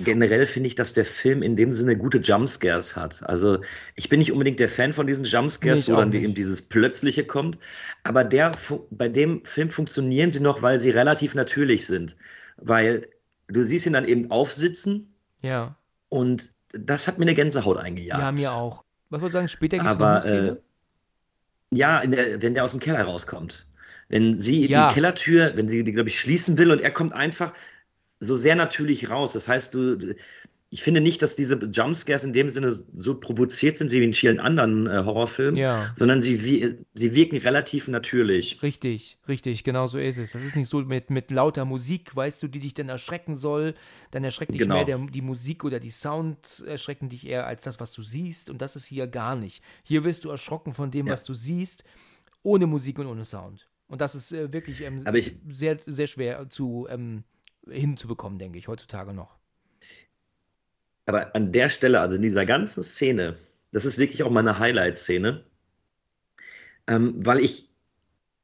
Generell 0.01 0.45
finde 0.45 0.67
ich, 0.67 0.75
dass 0.75 0.91
der 0.91 1.05
Film 1.05 1.41
in 1.41 1.55
dem 1.55 1.71
Sinne 1.71 1.97
gute 1.97 2.17
Jumpscares 2.17 2.97
hat. 2.97 3.23
Also 3.23 3.59
ich 3.95 4.09
bin 4.09 4.19
nicht 4.19 4.33
unbedingt 4.33 4.59
der 4.59 4.67
Fan 4.67 4.91
von 4.91 5.07
diesen 5.07 5.23
Jumpscares, 5.23 5.87
wo 5.87 5.95
dann 5.95 6.11
eben 6.11 6.33
dieses 6.33 6.61
Plötzliche 6.61 7.23
kommt. 7.23 7.57
Aber 8.03 8.25
der, 8.25 8.51
bei 8.91 9.07
dem 9.07 9.45
Film 9.45 9.69
funktionieren 9.69 10.33
sie 10.33 10.41
noch, 10.41 10.61
weil 10.61 10.79
sie 10.79 10.89
relativ 10.89 11.33
natürlich 11.33 11.87
sind. 11.87 12.17
Weil 12.57 13.07
du 13.47 13.63
siehst 13.63 13.85
ihn 13.85 13.93
dann 13.93 14.05
eben 14.05 14.31
aufsitzen. 14.31 15.13
Ja. 15.41 15.75
Und 16.09 16.49
das 16.71 17.07
hat 17.07 17.17
mir 17.17 17.25
eine 17.25 17.35
Gänsehaut 17.35 17.77
eingejagt. 17.77 18.21
Ja, 18.21 18.31
mir 18.31 18.51
auch. 18.51 18.83
Was 19.09 19.21
wollte 19.21 19.31
ich 19.31 19.33
sagen, 19.33 19.49
später 19.49 19.77
gibt 19.77 19.89
es 19.89 19.97
noch 19.97 20.07
eine 20.07 20.21
Szene? 20.21 20.49
Äh, 20.49 21.77
ja, 21.77 22.05
der, 22.05 22.41
wenn 22.41 22.53
der 22.53 22.63
aus 22.63 22.71
dem 22.71 22.79
Keller 22.79 23.03
rauskommt. 23.03 23.65
Wenn 24.07 24.33
sie 24.33 24.69
ja. 24.69 24.87
die 24.87 24.93
Kellertür, 24.93 25.53
wenn 25.55 25.67
sie 25.67 25.83
die, 25.83 25.91
glaube 25.91 26.09
ich, 26.09 26.19
schließen 26.19 26.57
will 26.57 26.71
und 26.71 26.81
er 26.81 26.91
kommt 26.91 27.13
einfach 27.13 27.53
so 28.19 28.35
sehr 28.35 28.55
natürlich 28.55 29.09
raus. 29.09 29.33
Das 29.33 29.47
heißt, 29.47 29.73
du, 29.73 30.15
ich 30.71 30.81
finde 30.81 30.99
nicht, 30.99 31.21
dass 31.21 31.35
diese 31.35 31.55
Jumpscares 31.55 32.23
in 32.23 32.33
dem 32.33 32.49
Sinne 32.49 32.71
so 32.71 33.15
provoziert 33.19 33.77
sind 33.77 33.91
wie 33.91 34.03
in 34.03 34.13
vielen 34.13 34.39
anderen 34.39 34.87
äh, 34.87 35.03
Horrorfilmen, 35.05 35.55
ja. 35.55 35.93
sondern 35.95 36.21
sie, 36.21 36.43
wie, 36.43 36.75
sie 36.93 37.15
wirken 37.15 37.37
relativ 37.37 37.87
natürlich. 37.87 38.61
Richtig, 38.63 39.17
richtig, 39.27 39.63
genau 39.63 39.87
so 39.87 39.99
ist 39.99 40.17
es. 40.17 40.31
Das 40.31 40.43
ist 40.43 40.55
nicht 40.55 40.67
so 40.67 40.81
mit, 40.81 41.11
mit 41.11 41.29
lauter 41.31 41.65
Musik, 41.65 42.15
weißt 42.15 42.41
du, 42.41 42.47
die 42.47 42.59
dich 42.59 42.73
dann 42.73 42.89
erschrecken 42.89 43.35
soll. 43.35 43.75
Dann 44.11 44.23
erschreckt 44.23 44.53
dich 44.53 44.61
genau. 44.61 44.75
mehr 44.75 44.85
der, 44.85 44.97
die 44.97 45.21
Musik 45.21 45.63
oder 45.63 45.79
die 45.79 45.91
Sound 45.91 46.63
erschrecken 46.65 47.09
dich 47.09 47.27
eher 47.27 47.45
als 47.45 47.63
das, 47.63 47.79
was 47.79 47.91
du 47.91 48.01
siehst. 48.01 48.49
Und 48.49 48.61
das 48.61 48.75
ist 48.75 48.85
hier 48.85 49.07
gar 49.07 49.35
nicht. 49.35 49.63
Hier 49.83 50.03
wirst 50.03 50.25
du 50.25 50.29
erschrocken 50.29 50.73
von 50.73 50.89
dem, 50.89 51.07
ja. 51.07 51.13
was 51.13 51.23
du 51.23 51.33
siehst, 51.33 51.83
ohne 52.41 52.65
Musik 52.65 52.99
und 52.99 53.05
ohne 53.07 53.23
Sound. 53.23 53.69
Und 53.87 54.01
das 54.01 54.15
ist 54.15 54.31
äh, 54.31 54.51
wirklich 54.51 54.81
ähm, 54.81 55.03
ich, 55.13 55.37
sehr, 55.51 55.77
sehr 55.85 56.07
schwer 56.07 56.49
zu, 56.49 56.87
ähm, 56.89 57.23
hinzubekommen, 57.69 58.39
denke 58.39 58.57
ich, 58.57 58.67
heutzutage 58.67 59.13
noch. 59.13 59.34
Aber 61.05 61.35
an 61.35 61.51
der 61.51 61.69
Stelle, 61.69 61.99
also 61.99 62.15
in 62.15 62.21
dieser 62.21 62.45
ganzen 62.45 62.83
Szene, 62.83 63.37
das 63.71 63.85
ist 63.85 63.99
wirklich 63.99 64.23
auch 64.23 64.31
meine 64.31 64.57
Highlight-Szene, 64.57 65.43
ähm, 66.87 67.13
weil 67.17 67.39
ich, 67.39 67.69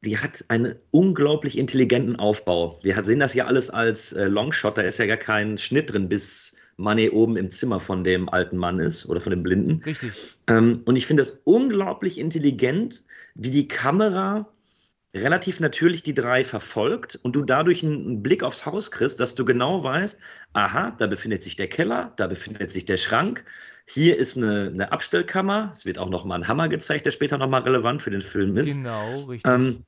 die 0.03 0.17
hat 0.17 0.45
einen 0.47 0.75
unglaublich 0.91 1.57
intelligenten 1.57 2.15
Aufbau. 2.15 2.79
Wir 2.83 3.03
sehen 3.03 3.19
das 3.19 3.33
ja 3.33 3.45
alles 3.45 3.69
als 3.69 4.13
äh, 4.13 4.25
Longshot, 4.25 4.77
da 4.77 4.81
ist 4.81 4.97
ja 4.97 5.05
gar 5.05 5.17
kein 5.17 5.57
Schnitt 5.57 5.91
drin, 5.91 6.09
bis 6.09 6.55
Money 6.77 7.09
oben 7.09 7.37
im 7.37 7.51
Zimmer 7.51 7.79
von 7.79 8.03
dem 8.03 8.29
alten 8.29 8.57
Mann 8.57 8.79
ist 8.79 9.05
oder 9.07 9.21
von 9.21 9.31
dem 9.31 9.43
Blinden. 9.43 9.81
Richtig. 9.85 10.11
Ähm, 10.47 10.81
und 10.85 10.95
ich 10.95 11.05
finde 11.05 11.21
das 11.21 11.41
unglaublich 11.43 12.17
intelligent, 12.17 13.03
wie 13.35 13.51
die 13.51 13.67
Kamera 13.67 14.47
relativ 15.13 15.59
natürlich 15.59 16.03
die 16.03 16.13
drei 16.13 16.43
verfolgt 16.43 17.19
und 17.21 17.35
du 17.35 17.43
dadurch 17.43 17.83
einen 17.83 18.23
Blick 18.23 18.43
aufs 18.43 18.65
Haus 18.65 18.91
kriegst, 18.91 19.19
dass 19.19 19.35
du 19.35 19.43
genau 19.43 19.83
weißt, 19.83 20.21
aha, 20.53 20.91
da 20.97 21.07
befindet 21.07 21.43
sich 21.43 21.55
der 21.55 21.67
Keller, 21.67 22.13
da 22.15 22.27
befindet 22.27 22.71
sich 22.71 22.85
der 22.85 22.97
Schrank, 22.97 23.43
hier 23.85 24.17
ist 24.17 24.37
eine, 24.37 24.69
eine 24.73 24.91
Abstellkammer, 24.91 25.71
es 25.73 25.85
wird 25.85 25.97
auch 25.97 26.09
nochmal 26.09 26.39
ein 26.39 26.47
Hammer 26.47 26.69
gezeigt, 26.69 27.05
der 27.05 27.11
später 27.11 27.37
nochmal 27.37 27.63
relevant 27.63 28.01
für 28.01 28.11
den 28.11 28.21
Film 28.21 28.55
ist. 28.55 28.75
Genau, 28.75 29.25
richtig. 29.25 29.51
Ähm, 29.51 29.83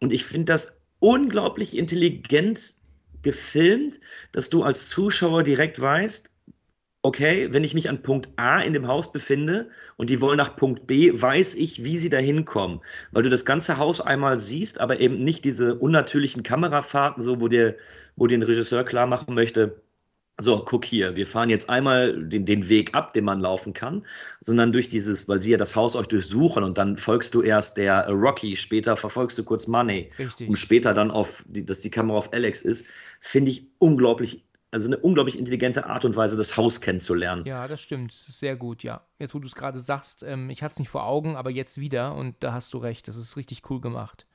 und 0.00 0.12
ich 0.12 0.24
finde 0.24 0.52
das 0.52 0.78
unglaublich 0.98 1.76
intelligent 1.76 2.74
gefilmt, 3.22 3.98
dass 4.32 4.50
du 4.50 4.62
als 4.62 4.88
Zuschauer 4.88 5.42
direkt 5.42 5.80
weißt, 5.80 6.35
okay, 7.06 7.52
wenn 7.52 7.62
ich 7.62 7.72
mich 7.72 7.88
an 7.88 8.02
Punkt 8.02 8.30
A 8.34 8.60
in 8.60 8.72
dem 8.72 8.88
Haus 8.88 9.12
befinde 9.12 9.70
und 9.96 10.10
die 10.10 10.20
wollen 10.20 10.36
nach 10.36 10.56
Punkt 10.56 10.88
B, 10.88 11.12
weiß 11.14 11.54
ich, 11.54 11.84
wie 11.84 11.96
sie 11.96 12.10
da 12.10 12.16
hinkommen. 12.16 12.80
Weil 13.12 13.22
du 13.22 13.30
das 13.30 13.44
ganze 13.44 13.78
Haus 13.78 14.00
einmal 14.00 14.40
siehst, 14.40 14.80
aber 14.80 14.98
eben 14.98 15.22
nicht 15.22 15.44
diese 15.44 15.76
unnatürlichen 15.76 16.42
Kamerafahrten, 16.42 17.22
so 17.22 17.40
wo 17.40 17.46
dir, 17.46 17.76
wo 18.16 18.26
dir 18.26 18.36
ein 18.36 18.42
Regisseur 18.42 18.82
klar 18.82 19.06
machen 19.06 19.34
möchte, 19.34 19.80
so, 20.38 20.58
guck 20.58 20.84
hier, 20.84 21.14
wir 21.14 21.26
fahren 21.26 21.48
jetzt 21.48 21.70
einmal 21.70 22.24
den, 22.24 22.44
den 22.44 22.68
Weg 22.68 22.92
ab, 22.94 23.14
den 23.14 23.24
man 23.24 23.38
laufen 23.38 23.72
kann, 23.72 24.04
sondern 24.40 24.72
durch 24.72 24.88
dieses, 24.88 25.28
weil 25.28 25.40
sie 25.40 25.52
ja 25.52 25.56
das 25.56 25.76
Haus 25.76 25.94
euch 25.94 26.08
durchsuchen 26.08 26.64
und 26.64 26.76
dann 26.76 26.96
folgst 26.96 27.34
du 27.34 27.40
erst 27.40 27.76
der 27.76 28.08
Rocky, 28.10 28.56
später 28.56 28.96
verfolgst 28.96 29.38
du 29.38 29.44
kurz 29.44 29.68
Money, 29.68 30.10
Richtig. 30.18 30.48
um 30.48 30.56
später 30.56 30.92
dann 30.92 31.12
auf, 31.12 31.44
dass 31.46 31.80
die 31.80 31.90
Kamera 31.90 32.18
auf 32.18 32.32
Alex 32.32 32.62
ist, 32.62 32.84
finde 33.20 33.52
ich 33.52 33.68
unglaublich 33.78 34.42
also 34.70 34.88
eine 34.88 34.98
unglaublich 34.98 35.38
intelligente 35.38 35.86
Art 35.86 36.04
und 36.04 36.16
Weise, 36.16 36.36
das 36.36 36.56
Haus 36.56 36.80
kennenzulernen. 36.80 37.44
Ja, 37.46 37.68
das 37.68 37.80
stimmt. 37.80 38.12
Das 38.12 38.28
ist 38.28 38.38
sehr 38.38 38.56
gut, 38.56 38.82
ja. 38.82 39.02
Jetzt, 39.18 39.34
wo 39.34 39.38
du 39.38 39.46
es 39.46 39.54
gerade 39.54 39.80
sagst, 39.80 40.22
ähm, 40.22 40.50
ich 40.50 40.62
hatte 40.62 40.72
es 40.72 40.78
nicht 40.78 40.88
vor 40.88 41.06
Augen, 41.06 41.36
aber 41.36 41.50
jetzt 41.50 41.78
wieder 41.78 42.14
und 42.14 42.36
da 42.40 42.52
hast 42.52 42.74
du 42.74 42.78
recht. 42.78 43.08
Das 43.08 43.16
ist 43.16 43.36
richtig 43.36 43.70
cool 43.70 43.80
gemacht. 43.80 44.26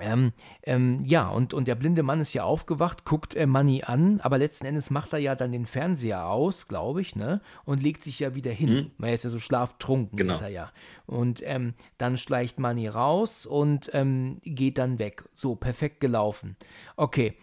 Ähm, 0.00 0.32
ähm, 0.64 1.04
ja, 1.04 1.28
und, 1.28 1.54
und 1.54 1.68
der 1.68 1.76
blinde 1.76 2.02
Mann 2.02 2.20
ist 2.20 2.32
ja 2.34 2.42
aufgewacht, 2.42 3.04
guckt 3.04 3.36
äh, 3.36 3.46
Manny 3.46 3.84
an, 3.84 4.20
aber 4.20 4.38
letzten 4.38 4.66
Endes 4.66 4.90
macht 4.90 5.12
er 5.12 5.20
ja 5.20 5.36
dann 5.36 5.52
den 5.52 5.66
Fernseher 5.66 6.26
aus, 6.26 6.66
glaube 6.66 7.00
ich, 7.00 7.14
ne? 7.14 7.40
Und 7.64 7.82
legt 7.82 8.02
sich 8.02 8.18
ja 8.18 8.34
wieder 8.34 8.50
hin. 8.50 8.74
Mhm. 8.74 8.90
Weil 8.98 9.10
er 9.10 9.14
ist 9.14 9.24
ja 9.24 9.30
so 9.30 9.38
schlaftrunken, 9.38 10.16
genau. 10.16 10.34
ist 10.34 10.40
er 10.40 10.48
ja. 10.48 10.72
Und 11.06 11.42
ähm, 11.44 11.74
dann 11.96 12.18
schleicht 12.18 12.58
Manny 12.58 12.88
raus 12.88 13.46
und 13.46 13.90
ähm, 13.92 14.40
geht 14.42 14.78
dann 14.78 14.98
weg. 14.98 15.24
So, 15.32 15.54
perfekt 15.54 16.00
gelaufen. 16.00 16.56
Okay. 16.96 17.36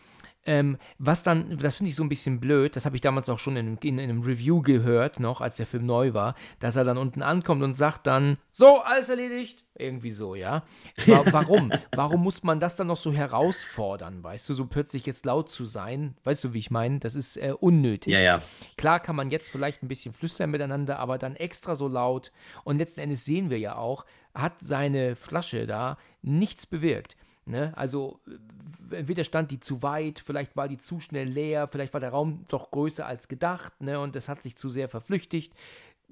Ähm, 0.44 0.78
was 0.98 1.22
dann, 1.22 1.58
das 1.58 1.76
finde 1.76 1.92
ich 1.92 1.96
so 1.96 2.04
ein 2.04 2.10
bisschen 2.10 2.40
blöd, 2.40 2.76
das 2.76 2.86
habe 2.86 2.96
ich 2.96 3.02
damals 3.02 3.30
auch 3.30 3.38
schon 3.38 3.56
in, 3.58 3.78
in, 3.78 4.00
in, 4.00 4.10
einem 4.10 4.24
Review 4.24 4.62
gehört, 4.62 5.20
noch 5.20 5.40
als 5.40 5.58
der 5.58 5.68
Film 5.68 5.86
neu 5.86 6.16
war, 6.16 6.34
dass 6.60 6.76
er 6.76 6.84
dann 6.84 6.98
unten 6.98 7.22
ankommt 7.22 7.62
und 7.62 7.76
sagt 7.76 8.08
dann, 8.08 8.38
so, 8.52 8.82
alles 8.82 9.10
erledigt. 9.10 9.66
Irgendwie 9.76 10.12
so, 10.12 10.34
ja. 10.34 10.64
warum? 11.06 11.72
warum 11.96 12.24
muss 12.24 12.42
man 12.42 12.60
das 12.60 12.76
dann 12.76 12.88
noch 12.88 12.98
so 12.98 13.14
herausfordern, 13.14 14.24
weißt 14.24 14.50
du, 14.50 14.54
so 14.56 14.66
plötzlich 14.66 15.06
jetzt 15.06 15.26
laut 15.26 15.52
zu 15.52 15.66
sein? 15.66 16.16
Weißt 16.24 16.44
du, 16.44 16.54
wie 16.54 16.60
ich 16.60 16.72
meine? 16.72 17.00
Das 17.00 17.16
ist 17.16 17.38
äh, 17.38 17.54
unnötig. 17.60 18.14
Ja, 18.14 18.20
ja. 18.20 18.42
Klar 18.78 19.00
kann 19.00 19.16
man 19.16 19.30
jetzt 19.30 19.50
vielleicht 19.50 19.84
ein 19.84 19.88
bisschen 19.88 20.14
flüstern 20.14 20.50
miteinander, 20.50 20.98
aber 20.98 21.20
dann 21.20 21.36
extra 21.36 21.76
so 21.76 21.88
laut. 21.88 22.32
Und 22.64 22.80
letzten 22.80 23.02
Endes 23.02 23.26
sehen 23.26 23.52
wir 23.52 23.60
ja 23.60 23.76
auch, 23.76 24.06
hat 24.34 24.54
seine 24.60 25.16
Flasche 25.16 25.68
da 25.68 25.98
nichts 26.22 26.66
bewirkt. 26.66 27.16
Ne? 27.46 27.74
Also 27.76 28.20
entweder 28.92 29.24
stand 29.24 29.52
die 29.52 29.60
zu 29.60 29.82
weit, 29.82 30.20
vielleicht 30.20 30.56
war 30.56 30.68
die 30.68 30.78
zu 30.78 31.00
schnell 31.00 31.28
leer, 31.28 31.68
vielleicht 31.68 31.94
war 31.94 32.00
der 32.02 32.12
Raum 32.12 32.46
doch 32.50 32.72
größer 32.72 33.06
als 33.06 33.28
gedacht 33.28 33.82
ne? 33.82 34.00
und 34.00 34.16
es 34.16 34.30
hat 34.30 34.44
sich 34.44 34.56
zu 34.56 34.70
sehr 34.70 34.90
verflüchtigt. 34.90 35.54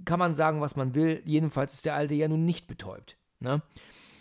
Kann 0.05 0.19
man 0.19 0.33
sagen, 0.33 0.61
was 0.61 0.75
man 0.75 0.95
will. 0.95 1.21
Jedenfalls 1.25 1.73
ist 1.73 1.85
der 1.85 1.95
Alte 1.95 2.13
ja 2.13 2.27
nun 2.27 2.45
nicht 2.45 2.67
betäubt. 2.67 3.17
Ne? 3.39 3.61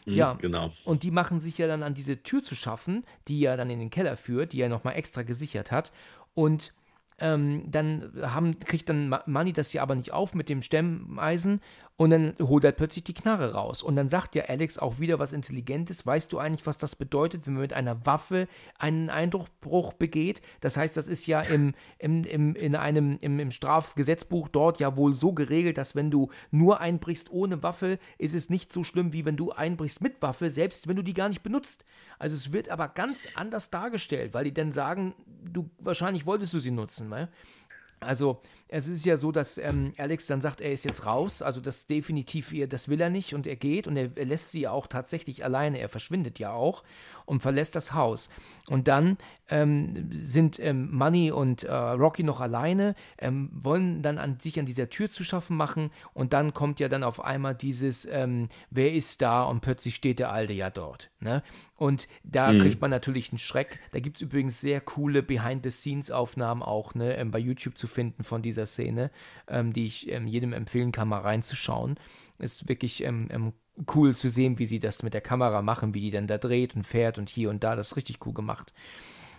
Mhm, 0.07 0.15
ja, 0.15 0.33
genau. 0.35 0.73
Und 0.85 1.03
die 1.03 1.11
machen 1.11 1.41
sich 1.41 1.59
ja 1.59 1.67
dann 1.67 1.83
an 1.83 1.95
diese 1.95 2.23
Tür 2.23 2.43
zu 2.43 2.55
schaffen, 2.55 3.05
die 3.29 3.41
ja 3.41 3.57
dann 3.57 3.71
in 3.71 3.79
den 3.79 3.91
Keller 3.91 4.17
führt, 4.17 4.53
die 4.53 4.61
er 4.61 4.69
nochmal 4.69 4.97
extra 4.97 5.23
gesichert 5.23 5.71
hat. 5.71 5.93
Und 6.35 6.73
ähm, 7.21 7.65
dann 7.71 8.13
haben, 8.23 8.59
kriegt 8.61 8.89
dann 8.89 9.15
Manny 9.27 9.53
das 9.53 9.73
ja 9.73 9.83
aber 9.83 9.95
nicht 9.95 10.13
auf 10.13 10.35
mit 10.35 10.49
dem 10.49 10.63
Stemmeisen 10.63 11.61
und 11.99 12.11
dann 12.11 12.37
holt 12.41 12.63
er 12.63 12.71
plötzlich 12.71 13.03
die 13.03 13.13
Knarre 13.13 13.55
raus. 13.55 13.83
Und 13.83 13.97
dann 13.97 14.09
sagt 14.09 14.37
ja 14.37 14.45
Alex 14.45 14.79
auch 14.79 15.01
wieder 15.01 15.19
was 15.19 15.33
Intelligentes. 15.33 16.07
Weißt 16.07 16.33
du 16.33 16.39
eigentlich, 16.39 16.65
was 16.65 16.79
das 16.79 16.95
bedeutet, 16.95 17.45
wenn 17.45 17.55
man 17.55 17.63
mit 17.63 17.73
einer 17.73 18.07
Waffe 18.07 18.47
einen 18.79 19.11
Eindruckbruch 19.11 19.95
begeht? 19.95 20.41
Das 20.61 20.77
heißt, 20.77 20.97
das 20.97 21.09
ist 21.09 21.27
ja 21.27 21.41
im, 21.41 21.75
im, 21.99 22.23
im, 22.23 22.55
in 22.55 22.77
einem, 22.77 23.19
im, 23.21 23.41
im 23.41 23.51
Strafgesetzbuch 23.51 24.47
dort 24.47 24.79
ja 24.79 24.97
wohl 24.97 25.17
so 25.17 25.33
geregelt, 25.33 25.77
dass 25.77 25.97
wenn 25.97 26.13
du 26.13 26.31
nur 26.53 26.81
einbrichst 26.81 27.33
ohne 27.33 27.65
Waffe, 27.65 27.99
ist 28.17 28.35
es 28.35 28.49
nicht 28.49 28.73
so 28.73 28.85
schlimm, 28.85 29.13
wie 29.13 29.25
wenn 29.25 29.37
du 29.37 29.51
einbrichst 29.51 30.01
mit 30.01 30.23
Waffe, 30.23 30.51
selbst 30.51 30.87
wenn 30.87 30.95
du 30.95 31.03
die 31.03 31.15
gar 31.15 31.29
nicht 31.29 31.43
benutzt. 31.43 31.85
Also 32.21 32.37
es 32.37 32.53
wird 32.53 32.69
aber 32.69 32.87
ganz 32.87 33.27
anders 33.35 33.71
dargestellt, 33.71 34.35
weil 34.35 34.45
die 34.45 34.55
dann 34.55 34.71
sagen, 34.71 35.15
du 35.45 35.69
wahrscheinlich 35.81 36.27
wolltest 36.27 36.55
du 36.55 36.61
sie 36.61 36.71
nutzen. 36.71 37.09
Ne? 37.09 37.29
Also 38.01 38.41
es 38.69 38.87
ist 38.87 39.05
ja 39.05 39.17
so, 39.17 39.33
dass 39.33 39.59
ähm, 39.59 39.93
Alex 39.97 40.27
dann 40.27 40.41
sagt, 40.41 40.61
er 40.61 40.73
ist 40.73 40.85
jetzt 40.85 41.07
raus. 41.07 41.43
Also 41.43 41.61
das 41.61 41.87
definitiv, 41.87 42.55
das 42.69 42.89
will 42.89 43.01
er 43.01 43.11
nicht 43.11 43.35
und 43.35 43.47
er 43.47 43.57
geht 43.57 43.87
und 43.87 43.97
er, 43.97 44.11
er 44.15 44.27
lässt 44.27 44.53
sie 44.53 44.69
auch 44.69 44.87
tatsächlich 44.87 45.45
alleine. 45.45 45.79
Er 45.79 45.89
verschwindet 45.89 46.39
ja 46.39 46.53
auch 46.53 46.83
und 47.29 47.41
verlässt 47.41 47.77
das 47.77 47.93
Haus. 47.93 48.31
Und 48.69 48.89
dann 48.89 49.19
ähm, 49.49 50.11
sind 50.13 50.59
ähm, 50.59 50.91
Money 50.91 51.31
und 51.31 51.63
äh, 51.63 51.73
Rocky 51.73 52.23
noch 52.23 52.41
alleine, 52.41 52.95
ähm, 53.19 53.51
wollen 53.53 54.03
dann 54.03 54.19
an 54.19 54.39
sich 54.41 54.59
an 54.59 54.67
dieser 54.67 54.91
Tür 54.91 55.09
zu 55.09 55.25
schaffen 55.25 55.57
machen 55.57 55.91
und 56.13 56.33
dann 56.33 56.53
kommt 56.53 56.81
ja 56.81 56.89
dann 56.89 57.03
auf 57.03 57.25
einmal 57.25 57.55
dieses, 57.55 58.07
ähm, 58.07 58.49
wer 58.71 58.93
ist 58.93 59.23
da 59.23 59.45
und 59.45 59.61
plötzlich 59.61 59.95
steht 59.95 60.19
der 60.19 60.33
Alte 60.33 60.53
ja 60.53 60.71
dort. 60.71 61.11
Ne? 61.21 61.43
Und 61.77 62.09
da 62.25 62.53
mhm. 62.53 62.59
kriegt 62.59 62.81
man 62.81 62.91
natürlich 62.91 63.31
einen 63.31 63.39
Schreck. 63.39 63.81
Da 63.93 64.01
gibt 64.01 64.17
es 64.17 64.23
übrigens 64.23 64.61
sehr 64.61 64.81
coole 64.81 65.23
Behind-the-Scenes-Aufnahmen 65.23 66.63
auch 66.63 66.95
ne, 66.95 67.17
ähm, 67.17 67.31
bei 67.31 67.39
YouTube 67.39 67.79
zu 67.79 67.87
finden 67.87 68.25
von 68.25 68.43
dieser 68.43 68.67
Szene, 68.67 69.11
ähm, 69.49 69.73
die 69.73 69.87
ich 69.87 70.03
jedem 70.03 70.53
empfehlen 70.53 70.93
kann, 70.93 71.09
mal 71.09 71.21
reinzuschauen. 71.21 71.99
Ist 72.39 72.69
wirklich 72.69 73.03
cool 73.95 74.15
zu 74.15 74.29
sehen, 74.29 74.59
wie 74.59 74.67
sie 74.67 74.81
das 74.81 75.03
mit 75.03 75.15
der 75.15 75.21
Kamera 75.21 75.63
machen, 75.63 75.95
wie 75.95 76.01
die 76.01 76.11
dann 76.11 76.27
da 76.27 76.39
dreht 76.39 76.75
und 76.75 76.85
fährt 76.85 77.19
und 77.19 77.29
hier 77.29 77.51
und 77.51 77.65
da. 77.65 77.77
Das 77.77 77.93
ist 77.93 77.97
richtig 77.97 78.25
cool 78.27 78.35
gemacht. 78.35 78.73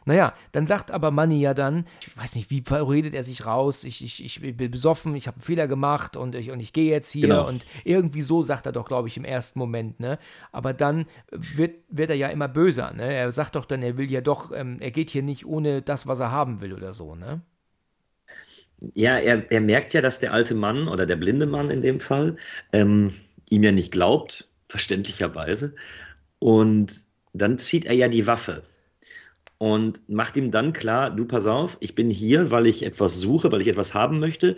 Naja, 0.06 0.34
dann 0.52 0.66
sagt 0.66 0.92
aber 0.92 1.12
Manny 1.12 1.40
ja 1.40 1.54
dann, 1.54 1.86
ich 2.02 2.18
weiß 2.18 2.36
nicht, 2.36 2.50
wie 2.50 2.64
redet 2.72 3.14
er 3.14 3.24
sich 3.24 3.46
raus, 3.46 3.84
ich, 3.84 4.04
ich, 4.04 4.24
ich 4.24 4.58
bin 4.58 4.72
besoffen, 4.72 5.14
ich 5.16 5.28
habe 5.28 5.36
einen 5.36 5.44
Fehler 5.44 5.68
gemacht 5.68 6.18
und 6.18 6.36
ich, 6.36 6.52
und 6.52 6.60
ich 6.60 6.74
gehe 6.74 6.90
jetzt 6.90 7.12
hier 7.12 7.28
genau. 7.28 7.48
und 7.48 7.66
irgendwie 7.84 8.22
so 8.22 8.42
sagt 8.42 8.66
er 8.66 8.72
doch, 8.72 8.88
glaube 8.88 9.08
ich, 9.08 9.18
im 9.18 9.26
ersten 9.26 9.60
Moment, 9.60 10.00
ne? 10.00 10.18
Aber 10.52 10.74
dann 10.74 11.06
wird, 11.30 11.76
wird 11.90 12.10
er 12.10 12.16
ja 12.16 12.30
immer 12.30 12.48
böser, 12.48 12.94
ne? 12.94 13.14
Er 13.14 13.32
sagt 13.32 13.56
doch 13.56 13.66
dann, 13.66 13.84
er 13.84 13.98
will 13.98 14.10
ja 14.10 14.22
doch, 14.22 14.52
ähm, 14.52 14.78
er 14.80 14.92
geht 14.92 15.10
hier 15.10 15.22
nicht 15.22 15.46
ohne 15.46 15.82
das, 15.82 16.08
was 16.08 16.20
er 16.20 16.32
haben 16.32 16.62
will 16.62 16.74
oder 16.74 16.94
so, 16.94 17.16
ne? 17.16 17.42
Ja, 18.96 19.18
er, 19.18 19.52
er 19.52 19.62
merkt 19.62 19.94
ja, 19.94 20.02
dass 20.02 20.20
der 20.20 20.32
alte 20.32 20.56
Mann 20.56 20.88
oder 20.88 21.06
der 21.06 21.18
blinde 21.18 21.46
Mann 21.46 21.70
in 21.70 21.82
dem 21.82 22.00
Fall 22.00 22.38
ähm, 22.72 23.14
ihm 23.50 23.64
ja 23.64 23.72
nicht 23.72 23.92
glaubt, 23.92 24.50
verständlicherweise. 24.68 25.76
Und 26.40 27.04
dann 27.34 27.58
zieht 27.60 27.86
er 27.86 27.94
ja 27.94 28.08
die 28.08 28.28
Waffe 28.28 28.64
und 29.60 30.08
macht 30.08 30.38
ihm 30.38 30.52
dann 30.52 30.74
klar, 30.74 31.12
du 31.12 31.26
pass 31.26 31.46
auf, 31.46 31.78
ich 31.82 31.94
bin 31.94 32.10
hier, 32.10 32.50
weil 32.50 32.66
ich 32.66 32.84
etwas 32.84 33.20
suche, 33.20 33.52
weil 33.52 33.62
ich 33.62 33.68
etwas 33.68 33.94
haben 33.94 34.20
möchte. 34.20 34.58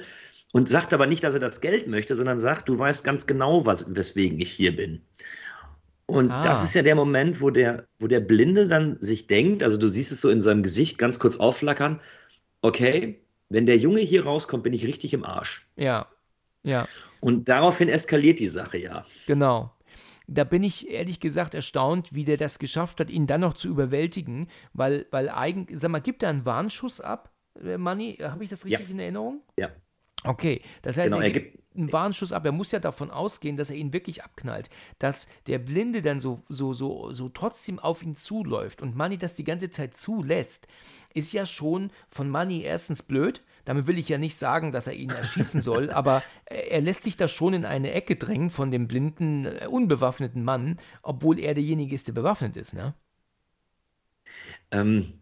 Und 0.53 0.69
sagt 0.69 0.93
aber 0.93 1.07
nicht, 1.07 1.23
dass 1.23 1.33
er 1.33 1.39
das 1.39 1.61
Geld 1.61 1.87
möchte, 1.87 2.15
sondern 2.15 2.37
sagt, 2.37 2.67
du 2.67 2.77
weißt 2.77 3.03
ganz 3.03 3.25
genau, 3.25 3.65
was, 3.65 3.95
weswegen 3.95 4.39
ich 4.39 4.51
hier 4.51 4.75
bin. 4.75 5.01
Und 6.05 6.29
ah. 6.29 6.41
das 6.41 6.63
ist 6.63 6.75
ja 6.75 6.81
der 6.81 6.95
Moment, 6.95 7.39
wo 7.39 7.49
der, 7.49 7.87
wo 7.99 8.07
der 8.07 8.19
Blinde 8.19 8.67
dann 8.67 8.97
sich 8.99 9.27
denkt, 9.27 9.63
also 9.63 9.77
du 9.77 9.87
siehst 9.87 10.11
es 10.11 10.19
so 10.19 10.29
in 10.29 10.41
seinem 10.41 10.61
Gesicht 10.61 10.97
ganz 10.97 11.19
kurz 11.19 11.37
aufflackern, 11.37 12.01
okay, 12.61 13.21
wenn 13.49 13.65
der 13.65 13.77
Junge 13.77 14.01
hier 14.01 14.25
rauskommt, 14.25 14.63
bin 14.63 14.73
ich 14.73 14.85
richtig 14.85 15.13
im 15.13 15.23
Arsch. 15.23 15.65
Ja, 15.77 16.07
ja. 16.64 16.88
Und 17.20 17.47
daraufhin 17.49 17.89
eskaliert 17.89 18.39
die 18.39 18.47
Sache 18.47 18.78
ja. 18.78 19.05
Genau. 19.28 19.72
Da 20.28 20.43
bin 20.43 20.64
ich 20.64 20.89
ehrlich 20.89 21.20
gesagt 21.20 21.55
erstaunt, 21.55 22.14
wie 22.14 22.24
der 22.24 22.38
das 22.38 22.57
geschafft 22.57 22.99
hat, 22.99 23.09
ihn 23.09 23.28
dann 23.28 23.41
noch 23.41 23.53
zu 23.53 23.68
überwältigen, 23.68 24.47
weil, 24.74 25.05
weil 25.12 25.30
eigentlich, 25.30 25.80
sag 25.80 25.91
mal, 25.91 25.99
gibt 25.99 26.24
er 26.24 26.30
einen 26.30 26.45
Warnschuss 26.45 27.01
ab, 27.01 27.32
äh, 27.62 27.78
Manni? 27.78 28.18
Habe 28.22 28.43
ich 28.43 28.49
das 28.49 28.64
richtig 28.66 28.88
ja. 28.88 28.93
in 28.93 28.99
Erinnerung? 28.99 29.41
Ja. 29.57 29.70
Okay, 30.24 30.62
das 30.84 30.97
heißt, 30.97 31.09
genau, 31.09 31.22
er, 31.22 31.32
gibt 31.32 31.59
einen 31.76 31.91
Warnschuss 31.91 32.32
ab. 32.32 32.45
Er 32.45 32.51
muss 32.51 32.72
ja 32.72 32.80
davon 32.80 33.09
ausgehen, 33.09 33.57
dass 33.57 33.72
er 33.72 33.76
ihn 33.76 33.91
wirklich 33.91 34.24
abknallt. 34.24 34.70
Dass 34.99 35.28
der 35.47 35.57
Blinde 35.57 36.01
dann 36.01 36.20
so, 36.20 36.43
so, 36.47 36.74
so, 36.74 37.12
so 37.12 37.30
trotzdem 37.30 37.80
auf 37.80 38.03
ihn 38.03 38.16
zuläuft 38.16 38.82
und 38.82 38.95
Manny 38.95 39.18
das 39.18 39.34
die 39.34 39.43
ganze 39.43 39.70
Zeit 39.70 39.95
zulässt, 39.95 40.68
ist 41.14 41.34
ja 41.34 41.45
schon 41.45 41.91
von 42.09 42.30
Manny 42.30 42.62
erstens 42.62 43.01
blöd, 43.01 43.41
damit 43.66 43.88
will 43.88 43.97
ich 43.97 44.09
ja 44.09 44.18
nicht 44.18 44.36
sagen, 44.36 44.72
dass 44.72 44.88
er 44.88 44.93
ihn 44.93 45.09
erschießen 45.09 45.62
soll, 45.62 45.89
aber 45.91 46.24
er 46.45 46.82
lässt 46.82 47.03
sich 47.03 47.18
da 47.18 47.28
schon 47.28 47.53
in 47.53 47.66
eine 47.66 47.91
Ecke 47.91 48.16
drängen 48.16 48.49
von 48.49 48.72
dem 48.72 48.88
blinden, 48.88 49.45
äh, 49.45 49.68
unbewaffneten 49.70 50.43
Mann, 50.43 50.78
obwohl 51.03 51.39
er 51.39 51.53
derjenige 51.53 51.95
ist, 51.95 52.07
der 52.07 52.14
bewaffnet 52.14 52.57
ist, 52.57 52.74
ne? 52.74 52.93
Ähm, 54.72 55.22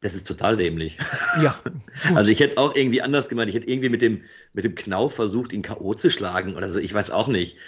das 0.00 0.14
ist 0.14 0.26
total 0.26 0.56
dämlich. 0.56 0.98
Ja. 1.42 1.60
Gut. 2.08 2.16
Also 2.16 2.30
ich 2.30 2.40
hätte 2.40 2.52
es 2.52 2.56
auch 2.56 2.74
irgendwie 2.74 3.02
anders 3.02 3.28
gemacht. 3.28 3.48
Ich 3.48 3.54
hätte 3.54 3.68
irgendwie 3.68 3.90
mit 3.90 4.00
dem, 4.00 4.22
mit 4.54 4.64
dem 4.64 4.74
Knauf 4.74 5.14
versucht, 5.14 5.52
ihn 5.52 5.62
K.O. 5.62 5.94
zu 5.94 6.10
schlagen 6.10 6.54
oder 6.54 6.70
so. 6.70 6.78
Ich 6.80 6.94
weiß 6.94 7.10
auch 7.10 7.28
nicht. 7.28 7.58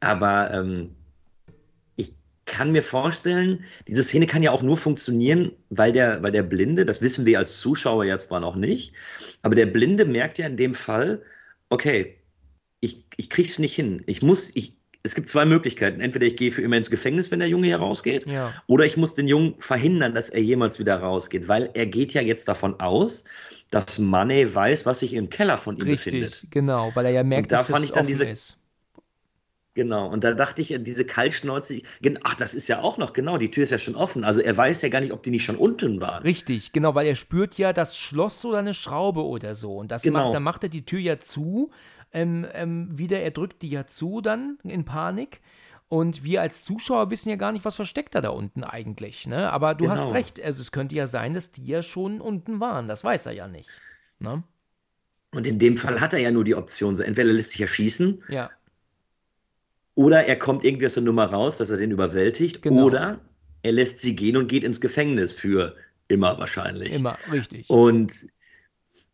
Aber 0.00 0.50
ähm, 0.52 0.96
kann 2.50 2.72
mir 2.72 2.82
vorstellen, 2.82 3.64
diese 3.86 4.02
Szene 4.02 4.26
kann 4.26 4.42
ja 4.42 4.50
auch 4.50 4.62
nur 4.62 4.76
funktionieren, 4.76 5.52
weil 5.70 5.92
der, 5.92 6.22
weil 6.22 6.32
der 6.32 6.42
Blinde, 6.42 6.84
das 6.84 7.00
wissen 7.00 7.24
wir 7.24 7.38
als 7.38 7.60
Zuschauer 7.60 8.04
ja 8.04 8.18
zwar 8.18 8.40
noch 8.40 8.56
nicht, 8.56 8.92
aber 9.42 9.54
der 9.54 9.66
Blinde 9.66 10.04
merkt 10.04 10.38
ja 10.38 10.46
in 10.46 10.56
dem 10.56 10.74
Fall, 10.74 11.22
okay, 11.68 12.16
ich, 12.80 13.04
ich 13.16 13.30
krieg's 13.30 13.60
nicht 13.60 13.74
hin. 13.74 14.02
Ich 14.06 14.20
muss, 14.20 14.54
ich, 14.56 14.76
es 15.04 15.14
gibt 15.14 15.28
zwei 15.28 15.44
Möglichkeiten. 15.44 16.00
Entweder 16.00 16.26
ich 16.26 16.36
gehe 16.36 16.50
für 16.50 16.62
immer 16.62 16.76
ins 16.76 16.90
Gefängnis, 16.90 17.30
wenn 17.30 17.38
der 17.38 17.48
Junge 17.48 17.68
hier 17.68 17.78
rausgeht, 17.78 18.26
ja. 18.26 18.52
oder 18.66 18.84
ich 18.84 18.96
muss 18.96 19.14
den 19.14 19.28
Jungen 19.28 19.54
verhindern, 19.60 20.14
dass 20.14 20.28
er 20.28 20.42
jemals 20.42 20.80
wieder 20.80 20.96
rausgeht, 20.96 21.46
weil 21.46 21.70
er 21.74 21.86
geht 21.86 22.14
ja 22.14 22.20
jetzt 22.20 22.48
davon 22.48 22.80
aus, 22.80 23.24
dass 23.70 24.00
Money 24.00 24.52
weiß, 24.52 24.86
was 24.86 25.00
sich 25.00 25.14
im 25.14 25.30
Keller 25.30 25.56
von 25.56 25.76
ihm 25.76 25.82
Richtig, 25.82 26.04
befindet. 26.04 26.46
Genau, 26.50 26.90
weil 26.94 27.06
er 27.06 27.12
ja 27.12 27.22
merkt, 27.22 27.52
da 27.52 27.62
dass 27.62 27.82
ich 27.84 27.92
dann 27.92 28.08
diese, 28.08 28.24
ist. 28.24 28.56
Genau, 29.74 30.08
und 30.08 30.24
da 30.24 30.32
dachte 30.32 30.62
ich, 30.62 30.76
diese 30.80 31.04
Kaltschnäuze, 31.04 31.82
ach, 32.24 32.34
das 32.34 32.54
ist 32.54 32.66
ja 32.66 32.80
auch 32.80 32.98
noch, 32.98 33.12
genau, 33.12 33.38
die 33.38 33.52
Tür 33.52 33.62
ist 33.62 33.70
ja 33.70 33.78
schon 33.78 33.94
offen. 33.94 34.24
Also 34.24 34.40
er 34.40 34.56
weiß 34.56 34.82
ja 34.82 34.88
gar 34.88 35.00
nicht, 35.00 35.12
ob 35.12 35.22
die 35.22 35.30
nicht 35.30 35.44
schon 35.44 35.56
unten 35.56 36.00
war. 36.00 36.24
Richtig, 36.24 36.72
genau, 36.72 36.96
weil 36.96 37.06
er 37.06 37.14
spürt 37.14 37.56
ja 37.56 37.72
das 37.72 37.96
Schloss 37.96 38.44
oder 38.44 38.58
eine 38.58 38.74
Schraube 38.74 39.24
oder 39.24 39.54
so. 39.54 39.76
Und 39.76 39.92
das 39.92 40.02
genau. 40.02 40.24
macht, 40.24 40.34
dann 40.34 40.42
macht 40.42 40.62
er 40.64 40.70
die 40.70 40.84
Tür 40.84 40.98
ja 40.98 41.20
zu, 41.20 41.70
ähm, 42.12 42.46
ähm, 42.52 42.98
wieder, 42.98 43.20
er 43.20 43.30
drückt 43.30 43.62
die 43.62 43.70
ja 43.70 43.86
zu 43.86 44.20
dann 44.20 44.58
in 44.64 44.84
Panik. 44.84 45.40
Und 45.88 46.24
wir 46.24 46.40
als 46.40 46.64
Zuschauer 46.64 47.10
wissen 47.10 47.30
ja 47.30 47.36
gar 47.36 47.52
nicht, 47.52 47.64
was 47.64 47.76
versteckt 47.76 48.14
er 48.14 48.22
da 48.22 48.30
unten 48.30 48.64
eigentlich. 48.64 49.26
Ne? 49.26 49.52
Aber 49.52 49.74
du 49.74 49.84
genau. 49.84 49.96
hast 49.96 50.12
recht, 50.12 50.42
also 50.42 50.62
es 50.62 50.72
könnte 50.72 50.94
ja 50.94 51.06
sein, 51.06 51.34
dass 51.34 51.52
die 51.52 51.64
ja 51.64 51.82
schon 51.82 52.20
unten 52.20 52.60
waren. 52.60 52.88
Das 52.88 53.04
weiß 53.04 53.26
er 53.26 53.32
ja 53.32 53.48
nicht. 53.48 53.70
Ne? 54.18 54.42
Und 55.32 55.46
in 55.46 55.58
dem 55.58 55.76
Fall 55.76 56.00
hat 56.00 56.12
er 56.12 56.18
ja 56.18 56.30
nur 56.30 56.44
die 56.44 56.54
Option, 56.54 56.94
so 56.94 57.02
entweder 57.02 57.32
lässt 57.32 57.50
sich 57.50 57.60
erschießen 57.60 58.22
ja. 58.28 58.50
Oder 59.94 60.24
er 60.24 60.36
kommt 60.36 60.64
irgendwie 60.64 60.86
aus 60.86 60.94
der 60.94 61.02
Nummer 61.02 61.26
raus, 61.26 61.58
dass 61.58 61.70
er 61.70 61.76
den 61.76 61.90
überwältigt, 61.90 62.62
genau. 62.62 62.84
oder 62.84 63.20
er 63.62 63.72
lässt 63.72 63.98
sie 63.98 64.16
gehen 64.16 64.36
und 64.36 64.48
geht 64.48 64.64
ins 64.64 64.80
Gefängnis 64.80 65.32
für 65.32 65.76
immer 66.08 66.38
wahrscheinlich. 66.38 66.94
Immer, 66.94 67.18
richtig. 67.30 67.68
Und 67.68 68.26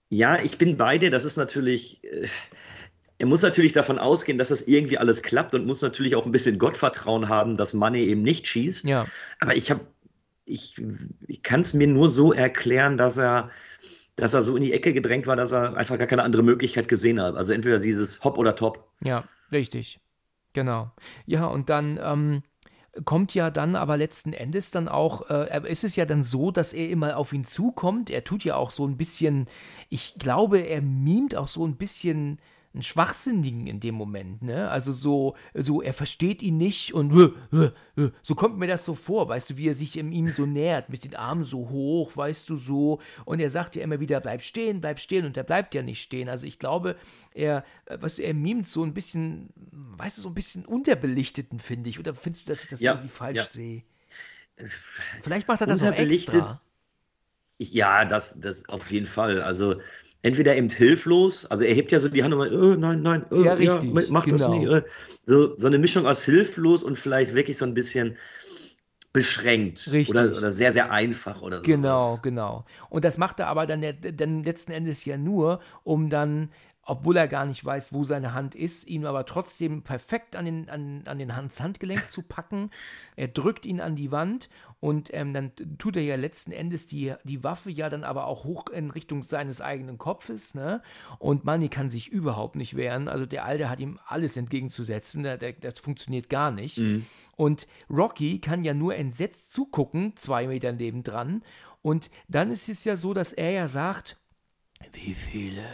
ja, 0.08 0.40
ich 0.40 0.58
bin 0.58 0.76
bei 0.76 0.98
dir, 0.98 1.10
das 1.10 1.24
ist 1.24 1.36
natürlich. 1.36 2.02
Äh, 2.04 2.28
er 3.18 3.26
muss 3.26 3.40
natürlich 3.40 3.72
davon 3.72 3.98
ausgehen, 3.98 4.36
dass 4.36 4.48
das 4.48 4.68
irgendwie 4.68 4.98
alles 4.98 5.22
klappt 5.22 5.54
und 5.54 5.64
muss 5.64 5.80
natürlich 5.80 6.14
auch 6.16 6.26
ein 6.26 6.32
bisschen 6.32 6.58
Gottvertrauen 6.58 7.30
haben, 7.30 7.56
dass 7.56 7.72
Money 7.72 8.04
eben 8.04 8.22
nicht 8.22 8.46
schießt. 8.46 8.84
Ja. 8.84 9.06
Aber 9.40 9.56
ich 9.56 9.70
habe, 9.70 9.80
ich, 10.44 10.74
ich 11.26 11.42
kann 11.42 11.62
es 11.62 11.72
mir 11.72 11.86
nur 11.86 12.10
so 12.10 12.34
erklären, 12.34 12.98
dass 12.98 13.16
er, 13.16 13.50
dass 14.16 14.34
er 14.34 14.42
so 14.42 14.54
in 14.54 14.64
die 14.64 14.74
Ecke 14.74 14.92
gedrängt 14.92 15.26
war, 15.26 15.34
dass 15.34 15.52
er 15.52 15.78
einfach 15.78 15.96
gar 15.96 16.06
keine 16.06 16.24
andere 16.24 16.42
Möglichkeit 16.42 16.88
gesehen 16.88 17.18
hat. 17.18 17.36
Also 17.36 17.54
entweder 17.54 17.78
dieses 17.78 18.22
Hop 18.22 18.36
oder 18.36 18.54
Top. 18.54 18.86
Ja, 19.00 19.24
richtig. 19.50 19.98
Genau. 20.56 20.90
Ja, 21.26 21.44
und 21.48 21.68
dann 21.68 22.00
ähm, 22.02 22.42
kommt 23.04 23.34
ja 23.34 23.50
dann 23.50 23.76
aber 23.76 23.98
letzten 23.98 24.32
Endes 24.32 24.70
dann 24.70 24.88
auch, 24.88 25.28
äh, 25.28 25.70
ist 25.70 25.84
es 25.84 25.96
ja 25.96 26.06
dann 26.06 26.24
so, 26.24 26.50
dass 26.50 26.72
er 26.72 26.88
immer 26.88 27.18
auf 27.18 27.34
ihn 27.34 27.44
zukommt. 27.44 28.08
Er 28.08 28.24
tut 28.24 28.42
ja 28.42 28.56
auch 28.56 28.70
so 28.70 28.86
ein 28.86 28.96
bisschen, 28.96 29.48
ich 29.90 30.14
glaube, 30.18 30.60
er 30.60 30.80
mimt 30.80 31.34
auch 31.36 31.48
so 31.48 31.66
ein 31.66 31.76
bisschen 31.76 32.40
einen 32.76 32.82
Schwachsinnigen 32.82 33.66
in 33.66 33.80
dem 33.80 33.94
Moment, 33.94 34.42
ne? 34.42 34.70
Also 34.70 34.92
so, 34.92 35.34
so 35.54 35.82
er 35.82 35.94
versteht 35.94 36.42
ihn 36.42 36.58
nicht 36.58 36.92
und 36.94 37.10
äh, 37.12 37.56
äh, 37.56 38.02
äh, 38.02 38.10
so 38.22 38.34
kommt 38.34 38.58
mir 38.58 38.66
das 38.66 38.84
so 38.84 38.94
vor, 38.94 39.28
weißt 39.28 39.50
du, 39.50 39.56
wie 39.56 39.68
er 39.68 39.74
sich 39.74 39.96
in 39.96 40.12
ihm 40.12 40.28
so 40.28 40.46
nähert, 40.46 40.90
mit 40.90 41.02
den 41.04 41.16
Armen 41.16 41.44
so 41.44 41.70
hoch, 41.70 42.16
weißt 42.16 42.48
du, 42.50 42.56
so. 42.56 43.00
Und 43.24 43.40
er 43.40 43.50
sagt 43.50 43.76
ja 43.76 43.82
immer 43.82 43.98
wieder, 43.98 44.20
bleib 44.20 44.42
stehen, 44.42 44.80
bleib 44.80 45.00
stehen 45.00 45.24
und 45.24 45.36
er 45.36 45.44
bleibt 45.44 45.74
ja 45.74 45.82
nicht 45.82 46.02
stehen. 46.02 46.28
Also 46.28 46.46
ich 46.46 46.58
glaube, 46.58 46.96
er, 47.32 47.64
weißt 47.86 48.18
du, 48.18 48.22
er 48.22 48.34
mimt 48.34 48.68
so 48.68 48.84
ein 48.84 48.94
bisschen, 48.94 49.48
weißt 49.96 50.18
du, 50.18 50.22
so 50.22 50.28
ein 50.28 50.34
bisschen 50.34 50.64
unterbelichteten, 50.64 51.58
finde 51.58 51.88
ich. 51.88 51.98
Oder 51.98 52.14
findest 52.14 52.46
du, 52.46 52.52
dass 52.52 52.62
ich 52.62 52.68
das 52.68 52.80
ja, 52.80 52.92
irgendwie 52.92 53.08
falsch 53.08 53.36
ja. 53.36 53.44
sehe? 53.44 53.82
Vielleicht 55.22 55.48
macht 55.48 55.62
er 55.62 55.66
das 55.66 55.82
auch 55.82 55.92
extra. 55.92 56.54
Ja, 57.58 58.04
das, 58.04 58.38
das 58.38 58.68
auf 58.68 58.90
jeden 58.90 59.06
Fall. 59.06 59.40
Also 59.40 59.80
entweder 60.22 60.56
eben 60.56 60.68
hilflos, 60.68 61.46
also 61.46 61.64
er 61.64 61.74
hebt 61.74 61.92
ja 61.92 62.00
so 62.00 62.08
die 62.08 62.22
Hand 62.22 62.34
und 62.34 62.40
meint, 62.40 62.52
oh, 62.52 62.74
nein, 62.74 63.02
nein, 63.02 63.26
oh, 63.30 63.42
ja, 63.42 63.54
richtig, 63.54 63.94
ja, 63.94 64.02
mach 64.08 64.24
genau. 64.24 64.36
das 64.36 64.48
nicht. 64.48 64.68
Oh. 64.68 64.80
So, 65.24 65.56
so 65.56 65.66
eine 65.66 65.78
Mischung 65.78 66.06
aus 66.06 66.24
hilflos 66.24 66.82
und 66.82 66.96
vielleicht 66.96 67.34
wirklich 67.34 67.58
so 67.58 67.64
ein 67.64 67.74
bisschen 67.74 68.16
beschränkt 69.12 69.88
oder, 70.08 70.36
oder 70.36 70.52
sehr, 70.52 70.72
sehr 70.72 70.90
einfach 70.90 71.40
oder 71.40 71.58
so. 71.58 71.62
Genau, 71.62 72.18
genau. 72.22 72.66
Und 72.90 73.04
das 73.04 73.16
macht 73.16 73.40
er 73.40 73.46
aber 73.46 73.66
dann, 73.66 73.82
dann 74.14 74.42
letzten 74.42 74.72
Endes 74.72 75.06
ja 75.06 75.16
nur, 75.16 75.60
um 75.84 76.10
dann 76.10 76.50
obwohl 76.86 77.16
er 77.16 77.28
gar 77.28 77.44
nicht 77.44 77.64
weiß, 77.64 77.92
wo 77.92 78.04
seine 78.04 78.32
Hand 78.32 78.54
ist, 78.54 78.86
ihn 78.86 79.04
aber 79.06 79.26
trotzdem 79.26 79.82
perfekt 79.82 80.36
an 80.36 80.44
den, 80.44 80.70
an, 80.70 81.02
an 81.06 81.18
den 81.18 81.34
Hans 81.34 81.60
Handgelenk 81.60 82.10
zu 82.10 82.22
packen. 82.22 82.70
Er 83.16 83.28
drückt 83.28 83.66
ihn 83.66 83.80
an 83.80 83.96
die 83.96 84.12
Wand 84.12 84.48
und 84.78 85.12
ähm, 85.12 85.34
dann 85.34 85.50
tut 85.78 85.96
er 85.96 86.02
ja 86.02 86.14
letzten 86.14 86.52
Endes 86.52 86.86
die, 86.86 87.14
die 87.24 87.42
Waffe 87.42 87.70
ja 87.70 87.88
dann 87.90 88.04
aber 88.04 88.26
auch 88.26 88.44
hoch 88.44 88.68
in 88.68 88.92
Richtung 88.92 89.24
seines 89.24 89.60
eigenen 89.60 89.98
Kopfes, 89.98 90.54
ne? 90.54 90.80
Und 91.18 91.44
Manny 91.44 91.68
kann 91.68 91.90
sich 91.90 92.08
überhaupt 92.08 92.54
nicht 92.54 92.76
wehren. 92.76 93.08
Also 93.08 93.26
der 93.26 93.44
Alte 93.44 93.68
hat 93.68 93.80
ihm 93.80 93.98
alles 94.06 94.36
entgegenzusetzen. 94.36 95.24
Der, 95.24 95.38
der, 95.38 95.54
das 95.54 95.80
funktioniert 95.80 96.30
gar 96.30 96.52
nicht. 96.52 96.78
Mhm. 96.78 97.04
Und 97.36 97.66
Rocky 97.90 98.40
kann 98.40 98.62
ja 98.62 98.74
nur 98.74 98.94
entsetzt 98.94 99.52
zugucken, 99.52 100.16
zwei 100.16 100.46
Meter 100.46 100.72
nebendran. 100.72 101.42
Und 101.82 102.10
dann 102.28 102.50
ist 102.50 102.68
es 102.68 102.84
ja 102.84 102.96
so, 102.96 103.12
dass 103.12 103.32
er 103.32 103.50
ja 103.50 103.66
sagt, 103.66 104.16
wie 104.92 105.14
viele? 105.14 105.64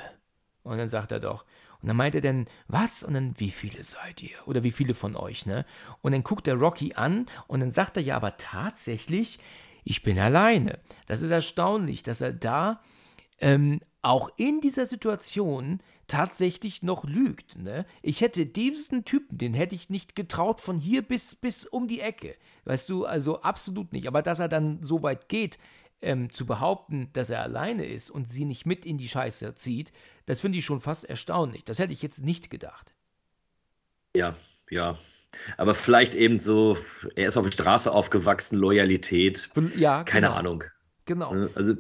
Und 0.62 0.78
dann 0.78 0.88
sagt 0.88 1.12
er 1.12 1.20
doch. 1.20 1.44
Und 1.80 1.88
dann 1.88 1.96
meint 1.96 2.14
er 2.14 2.20
dann, 2.20 2.46
was? 2.68 3.02
Und 3.02 3.14
dann, 3.14 3.34
wie 3.38 3.50
viele 3.50 3.82
seid 3.82 4.22
ihr? 4.22 4.36
Oder 4.46 4.62
wie 4.62 4.70
viele 4.70 4.94
von 4.94 5.16
euch, 5.16 5.46
ne? 5.46 5.66
Und 6.00 6.12
dann 6.12 6.22
guckt 6.22 6.46
er 6.46 6.54
Rocky 6.54 6.94
an 6.94 7.26
und 7.48 7.60
dann 7.60 7.72
sagt 7.72 7.96
er 7.96 8.02
ja 8.02 8.16
aber 8.16 8.36
tatsächlich, 8.36 9.40
ich 9.84 10.02
bin 10.02 10.18
alleine. 10.18 10.78
Das 11.06 11.22
ist 11.22 11.30
erstaunlich, 11.30 12.04
dass 12.04 12.20
er 12.20 12.32
da 12.32 12.80
ähm, 13.40 13.80
auch 14.00 14.30
in 14.36 14.60
dieser 14.60 14.86
Situation 14.86 15.80
tatsächlich 16.08 16.82
noch 16.82 17.04
lügt. 17.04 17.56
Ne? 17.56 17.86
Ich 18.02 18.20
hätte 18.20 18.44
diesen 18.44 19.04
Typen, 19.04 19.38
den 19.38 19.54
hätte 19.54 19.74
ich 19.74 19.90
nicht 19.90 20.14
getraut 20.14 20.60
von 20.60 20.78
hier 20.78 21.02
bis, 21.02 21.34
bis 21.34 21.64
um 21.64 21.88
die 21.88 22.00
Ecke. 22.00 22.36
Weißt 22.64 22.88
du, 22.88 23.06
also 23.06 23.42
absolut 23.42 23.92
nicht. 23.92 24.06
Aber 24.06 24.22
dass 24.22 24.40
er 24.40 24.48
dann 24.48 24.82
so 24.82 25.02
weit 25.02 25.28
geht, 25.28 25.58
ähm, 26.02 26.30
zu 26.30 26.46
behaupten, 26.46 27.10
dass 27.12 27.30
er 27.30 27.42
alleine 27.42 27.86
ist 27.86 28.10
und 28.10 28.28
sie 28.28 28.44
nicht 28.44 28.66
mit 28.66 28.84
in 28.84 28.98
die 28.98 29.08
Scheiße 29.08 29.54
zieht, 29.54 29.92
das 30.26 30.40
finde 30.40 30.58
ich 30.58 30.64
schon 30.64 30.80
fast 30.80 31.04
erstaunlich. 31.04 31.64
Das 31.64 31.78
hätte 31.78 31.92
ich 31.92 32.02
jetzt 32.02 32.22
nicht 32.24 32.50
gedacht. 32.50 32.92
Ja, 34.14 34.36
ja. 34.70 34.98
Aber 35.56 35.74
vielleicht 35.74 36.14
eben 36.14 36.38
so, 36.38 36.76
er 37.16 37.28
ist 37.28 37.36
auf 37.36 37.44
der 37.44 37.52
Straße 37.52 37.90
aufgewachsen, 37.90 38.58
Loyalität. 38.58 39.50
Ja, 39.76 40.04
keine 40.04 40.26
genau. 40.26 40.38
Ahnung. 40.38 40.64
Genau. 41.06 41.34
Ne, 41.34 41.50
also, 41.54 41.74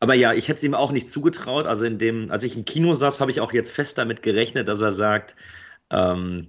aber 0.00 0.14
ja, 0.14 0.32
ich 0.32 0.48
hätte 0.48 0.56
es 0.56 0.62
ihm 0.64 0.74
auch 0.74 0.90
nicht 0.90 1.08
zugetraut. 1.08 1.66
Also 1.66 1.84
in 1.84 1.98
dem, 1.98 2.30
als 2.30 2.42
ich 2.42 2.56
im 2.56 2.64
Kino 2.64 2.92
saß, 2.92 3.20
habe 3.20 3.30
ich 3.30 3.40
auch 3.40 3.52
jetzt 3.52 3.70
fest 3.70 3.98
damit 3.98 4.22
gerechnet, 4.22 4.66
dass 4.66 4.80
er 4.80 4.92
sagt, 4.92 5.36
ähm, 5.90 6.48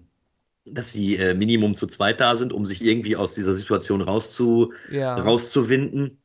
dass 0.65 0.91
sie 0.91 1.17
äh, 1.17 1.33
Minimum 1.33 1.75
zu 1.75 1.87
zweit 1.87 2.19
da 2.19 2.35
sind, 2.35 2.53
um 2.53 2.65
sich 2.65 2.83
irgendwie 2.83 3.15
aus 3.15 3.35
dieser 3.35 3.53
Situation 3.53 4.01
rauszu, 4.01 4.73
ja. 4.89 5.15
rauszuwinden. 5.15 6.20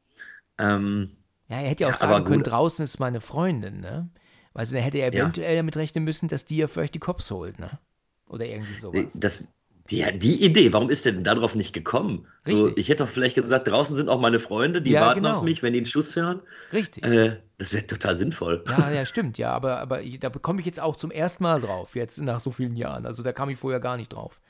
Ähm, 0.59 1.17
ja, 1.49 1.61
er 1.61 1.69
hätte 1.69 1.85
ja 1.85 1.91
auch 1.91 1.95
sagen 1.95 2.25
können, 2.25 2.43
draußen 2.43 2.85
ist 2.85 2.99
meine 2.99 3.21
Freundin, 3.21 3.81
ne? 3.81 4.09
Also 4.55 4.75
da 4.75 4.81
hätte 4.81 4.99
er 4.99 5.09
eventuell 5.09 5.55
ja. 5.55 5.61
damit 5.61 5.77
rechnen 5.77 6.05
müssen, 6.05 6.29
dass 6.29 6.45
die 6.45 6.57
ja 6.57 6.67
für 6.67 6.81
euch 6.81 6.91
die 6.91 6.99
Cops 6.99 7.31
holt, 7.31 7.59
ne? 7.59 7.79
Oder 8.27 8.47
irgendwie 8.47 8.81
sowas. 8.81 9.05
Das, 9.15 9.49
die, 9.91 10.05
die 10.19 10.45
Idee, 10.45 10.73
warum 10.73 10.91
ist 10.91 11.05
der 11.05 11.13
denn 11.13 11.25
darauf 11.25 11.55
nicht 11.55 11.73
gekommen? 11.73 12.27
So, 12.43 12.77
ich 12.77 12.89
hätte 12.89 13.05
doch 13.05 13.11
vielleicht 13.11 13.37
gesagt, 13.37 13.69
draußen 13.69 13.95
sind 13.95 14.09
auch 14.09 14.21
meine 14.21 14.41
Freunde, 14.41 14.83
die 14.83 14.93
ja, 14.93 15.03
warten 15.03 15.23
genau. 15.23 15.37
auf 15.37 15.43
mich, 15.43 15.63
wenn 15.63 15.73
die 15.73 15.81
einen 15.81 15.87
Schuss 15.87 16.17
hören. 16.17 16.41
Richtig. 16.73 17.05
Äh, 17.05 17.41
das 17.59 17.73
wäre 17.73 17.87
total 17.87 18.17
sinnvoll. 18.17 18.65
Ja, 18.69 18.91
ja, 18.91 19.07
stimmt, 19.07 19.39
ja, 19.39 19.53
aber, 19.53 19.79
aber 19.79 20.03
ich, 20.03 20.19
da 20.19 20.29
bekomme 20.29 20.61
ich 20.61 20.67
jetzt 20.67 20.81
auch 20.81 20.97
zum 20.97 21.11
ersten 21.11 21.45
Mal 21.45 21.61
drauf, 21.61 21.95
jetzt 21.95 22.21
nach 22.21 22.41
so 22.41 22.51
vielen 22.51 22.75
Jahren. 22.77 23.07
Also 23.07 23.23
da 23.23 23.33
kam 23.33 23.49
ich 23.49 23.59
vorher 23.59 23.81
gar 23.81 23.97
nicht 23.97 24.13
drauf. 24.13 24.41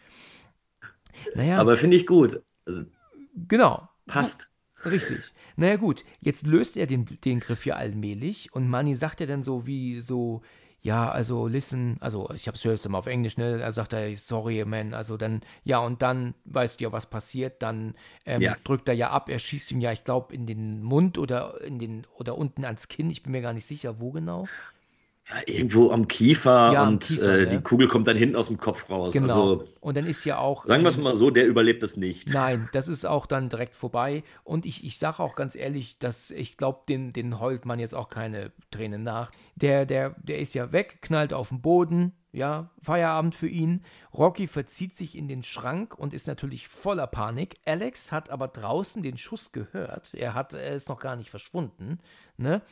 Naja. 1.34 1.59
Aber 1.59 1.76
finde 1.76 1.96
ich 1.96 2.07
gut. 2.07 2.40
Also, 2.64 2.84
genau. 3.48 3.88
Passt. 4.07 4.48
Richtig. 4.91 5.32
Naja 5.57 5.76
gut, 5.76 6.05
jetzt 6.20 6.47
löst 6.47 6.76
er 6.76 6.87
den, 6.87 7.07
den 7.24 7.41
Griff 7.41 7.66
ja 7.66 7.76
allmählich 7.76 8.53
und 8.53 8.68
Manny 8.68 8.95
sagt 8.95 9.20
ja 9.20 9.26
dann 9.26 9.43
so 9.43 9.66
wie 9.66 10.01
so, 10.01 10.43
ja, 10.87 11.11
also 11.11 11.49
listen, 11.49 11.97
also 12.01 12.30
ich 12.32 12.47
hab's 12.47 12.64
höchst 12.64 12.87
immer 12.87 12.99
auf 12.99 13.07
Englisch, 13.07 13.37
ne? 13.37 13.61
Er 13.61 13.72
sagt 13.72 13.93
er, 13.93 14.16
sorry, 14.16 14.64
man, 14.64 14.95
also 14.95 15.16
dann, 15.16 15.41
ja, 15.64 15.78
und 15.78 16.01
dann 16.01 16.34
weißt 16.45 16.78
du 16.78 16.84
ja, 16.84 16.93
was 16.93 17.07
passiert, 17.07 17.61
dann 17.61 17.95
ähm, 18.24 18.41
ja. 18.41 18.57
drückt 18.62 18.89
er 18.89 18.95
ja 18.95 19.11
ab, 19.11 19.28
er 19.28 19.41
schießt 19.41 19.72
ihm 19.72 19.80
ja, 19.80 19.91
ich 19.91 20.05
glaube, 20.05 20.32
in 20.32 20.47
den 20.47 20.82
Mund 20.82 21.18
oder 21.18 21.61
in 21.62 21.80
den 21.80 22.07
oder 22.16 22.39
unten 22.39 22.64
ans 22.64 22.87
Kinn, 22.87 23.11
ich 23.11 23.24
bin 23.24 23.32
mir 23.32 23.43
gar 23.43 23.53
nicht 23.53 23.66
sicher, 23.66 23.99
wo 23.99 24.12
genau. 24.12 24.47
Ja, 25.28 25.40
irgendwo 25.46 25.90
am 25.90 26.06
Kiefer 26.06 26.72
ja, 26.72 26.86
und 26.86 27.04
Kiefer, 27.04 27.38
äh, 27.38 27.48
die 27.48 27.60
Kugel 27.60 27.88
kommt 27.88 28.06
dann 28.06 28.16
hinten 28.16 28.36
aus 28.36 28.46
dem 28.46 28.58
Kopf 28.58 28.88
raus. 28.88 29.12
Genau. 29.12 29.24
Also, 29.24 29.64
und 29.80 29.96
dann 29.96 30.06
ist 30.06 30.24
ja 30.24 30.38
auch. 30.38 30.64
Sagen 30.66 30.84
wir 30.84 30.88
es 30.88 30.98
mal 30.98 31.16
so, 31.16 31.30
der 31.30 31.46
überlebt 31.46 31.82
es 31.82 31.96
nicht. 31.96 32.28
Nein, 32.32 32.68
das 32.72 32.86
ist 32.86 33.04
auch 33.04 33.26
dann 33.26 33.48
direkt 33.48 33.74
vorbei. 33.74 34.22
Und 34.44 34.66
ich, 34.66 34.84
ich 34.84 34.98
sage 34.98 35.20
auch 35.20 35.34
ganz 35.34 35.56
ehrlich, 35.56 35.98
dass 35.98 36.30
ich 36.30 36.56
glaube, 36.56 36.82
den, 36.88 37.12
den 37.12 37.40
heult 37.40 37.64
man 37.66 37.80
jetzt 37.80 37.94
auch 37.94 38.08
keine 38.08 38.52
Tränen 38.70 39.02
nach. 39.02 39.32
Der, 39.56 39.84
der, 39.84 40.14
der 40.22 40.38
ist 40.38 40.54
ja 40.54 40.70
weg, 40.70 40.98
knallt 41.02 41.32
auf 41.32 41.48
den 41.48 41.60
Boden. 41.60 42.12
Ja, 42.30 42.70
Feierabend 42.82 43.34
für 43.34 43.48
ihn. 43.48 43.82
Rocky 44.12 44.46
verzieht 44.46 44.94
sich 44.94 45.16
in 45.16 45.26
den 45.26 45.42
Schrank 45.42 45.98
und 45.98 46.12
ist 46.12 46.26
natürlich 46.26 46.68
voller 46.68 47.06
Panik. 47.06 47.56
Alex 47.64 48.12
hat 48.12 48.28
aber 48.28 48.46
draußen 48.48 49.02
den 49.02 49.16
Schuss 49.16 49.52
gehört. 49.52 50.12
Er 50.12 50.34
hat 50.34 50.52
er 50.52 50.74
ist 50.74 50.90
noch 50.90 51.00
gar 51.00 51.16
nicht 51.16 51.30
verschwunden. 51.30 51.98
Ne? 52.39 52.62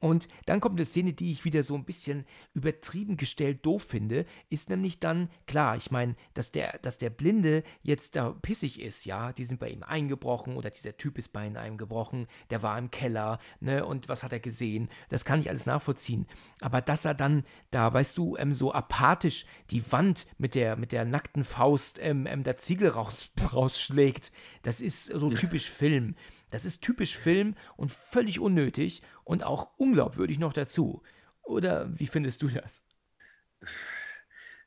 Und 0.00 0.28
dann 0.46 0.60
kommt 0.60 0.78
eine 0.78 0.86
Szene, 0.86 1.12
die 1.12 1.32
ich 1.32 1.44
wieder 1.44 1.64
so 1.64 1.74
ein 1.74 1.84
bisschen 1.84 2.24
übertrieben 2.54 3.16
gestellt 3.16 3.66
doof 3.66 3.82
finde, 3.82 4.26
ist 4.48 4.70
nämlich 4.70 5.00
dann, 5.00 5.28
klar, 5.46 5.76
ich 5.76 5.90
meine, 5.90 6.14
dass 6.34 6.52
der, 6.52 6.78
dass 6.82 6.98
der 6.98 7.10
Blinde 7.10 7.64
jetzt 7.82 8.14
da 8.14 8.30
pissig 8.30 8.80
ist, 8.80 9.04
ja, 9.06 9.32
die 9.32 9.44
sind 9.44 9.58
bei 9.58 9.70
ihm 9.70 9.82
eingebrochen 9.82 10.56
oder 10.56 10.70
dieser 10.70 10.96
Typ 10.96 11.18
ist 11.18 11.32
bei 11.32 11.46
ihm 11.46 11.56
eingebrochen, 11.56 12.28
der 12.50 12.62
war 12.62 12.78
im 12.78 12.92
Keller, 12.92 13.40
ne, 13.58 13.84
und 13.84 14.08
was 14.08 14.22
hat 14.22 14.32
er 14.32 14.38
gesehen? 14.38 14.88
Das 15.08 15.24
kann 15.24 15.40
ich 15.40 15.48
alles 15.48 15.66
nachvollziehen. 15.66 16.26
Aber 16.60 16.80
dass 16.80 17.04
er 17.04 17.14
dann 17.14 17.44
da, 17.72 17.92
weißt 17.92 18.16
du, 18.18 18.36
ähm, 18.36 18.52
so 18.52 18.72
apathisch 18.72 19.46
die 19.70 19.90
Wand 19.90 20.28
mit 20.38 20.54
der, 20.54 20.76
mit 20.76 20.92
der 20.92 21.04
nackten 21.04 21.42
Faust 21.42 21.98
ähm, 22.00 22.26
ähm, 22.26 22.44
der 22.44 22.56
Ziegel 22.56 22.90
raus, 22.90 23.30
rausschlägt, 23.52 24.30
das 24.62 24.80
ist 24.80 25.06
so 25.06 25.30
typisch 25.30 25.70
Film. 25.70 26.14
Das 26.50 26.64
ist 26.64 26.82
typisch 26.82 27.16
Film 27.16 27.54
und 27.76 27.92
völlig 27.92 28.40
unnötig 28.40 29.02
und 29.24 29.44
auch 29.44 29.68
unglaubwürdig 29.76 30.38
noch 30.38 30.52
dazu. 30.52 31.02
Oder 31.42 31.90
wie 31.98 32.06
findest 32.06 32.42
du 32.42 32.48
das? 32.48 32.84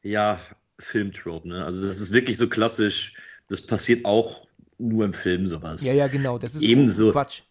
Ja, 0.01 0.39
Filmtrope, 0.79 1.47
ne? 1.47 1.65
Also 1.65 1.85
das 1.85 1.99
ist 1.99 2.11
wirklich 2.11 2.37
so 2.37 2.49
klassisch 2.49 3.15
das 3.51 3.61
passiert 3.61 4.05
auch 4.05 4.47
nur 4.79 5.05
im 5.05 5.13
Film 5.13 5.45
sowas. 5.45 5.83
Ja, 5.83 5.93
ja, 5.93 6.07
genau. 6.07 6.39
Das 6.39 6.55
ist 6.55 6.63
Ebenso, 6.63 7.11
Quatsch. 7.11 7.41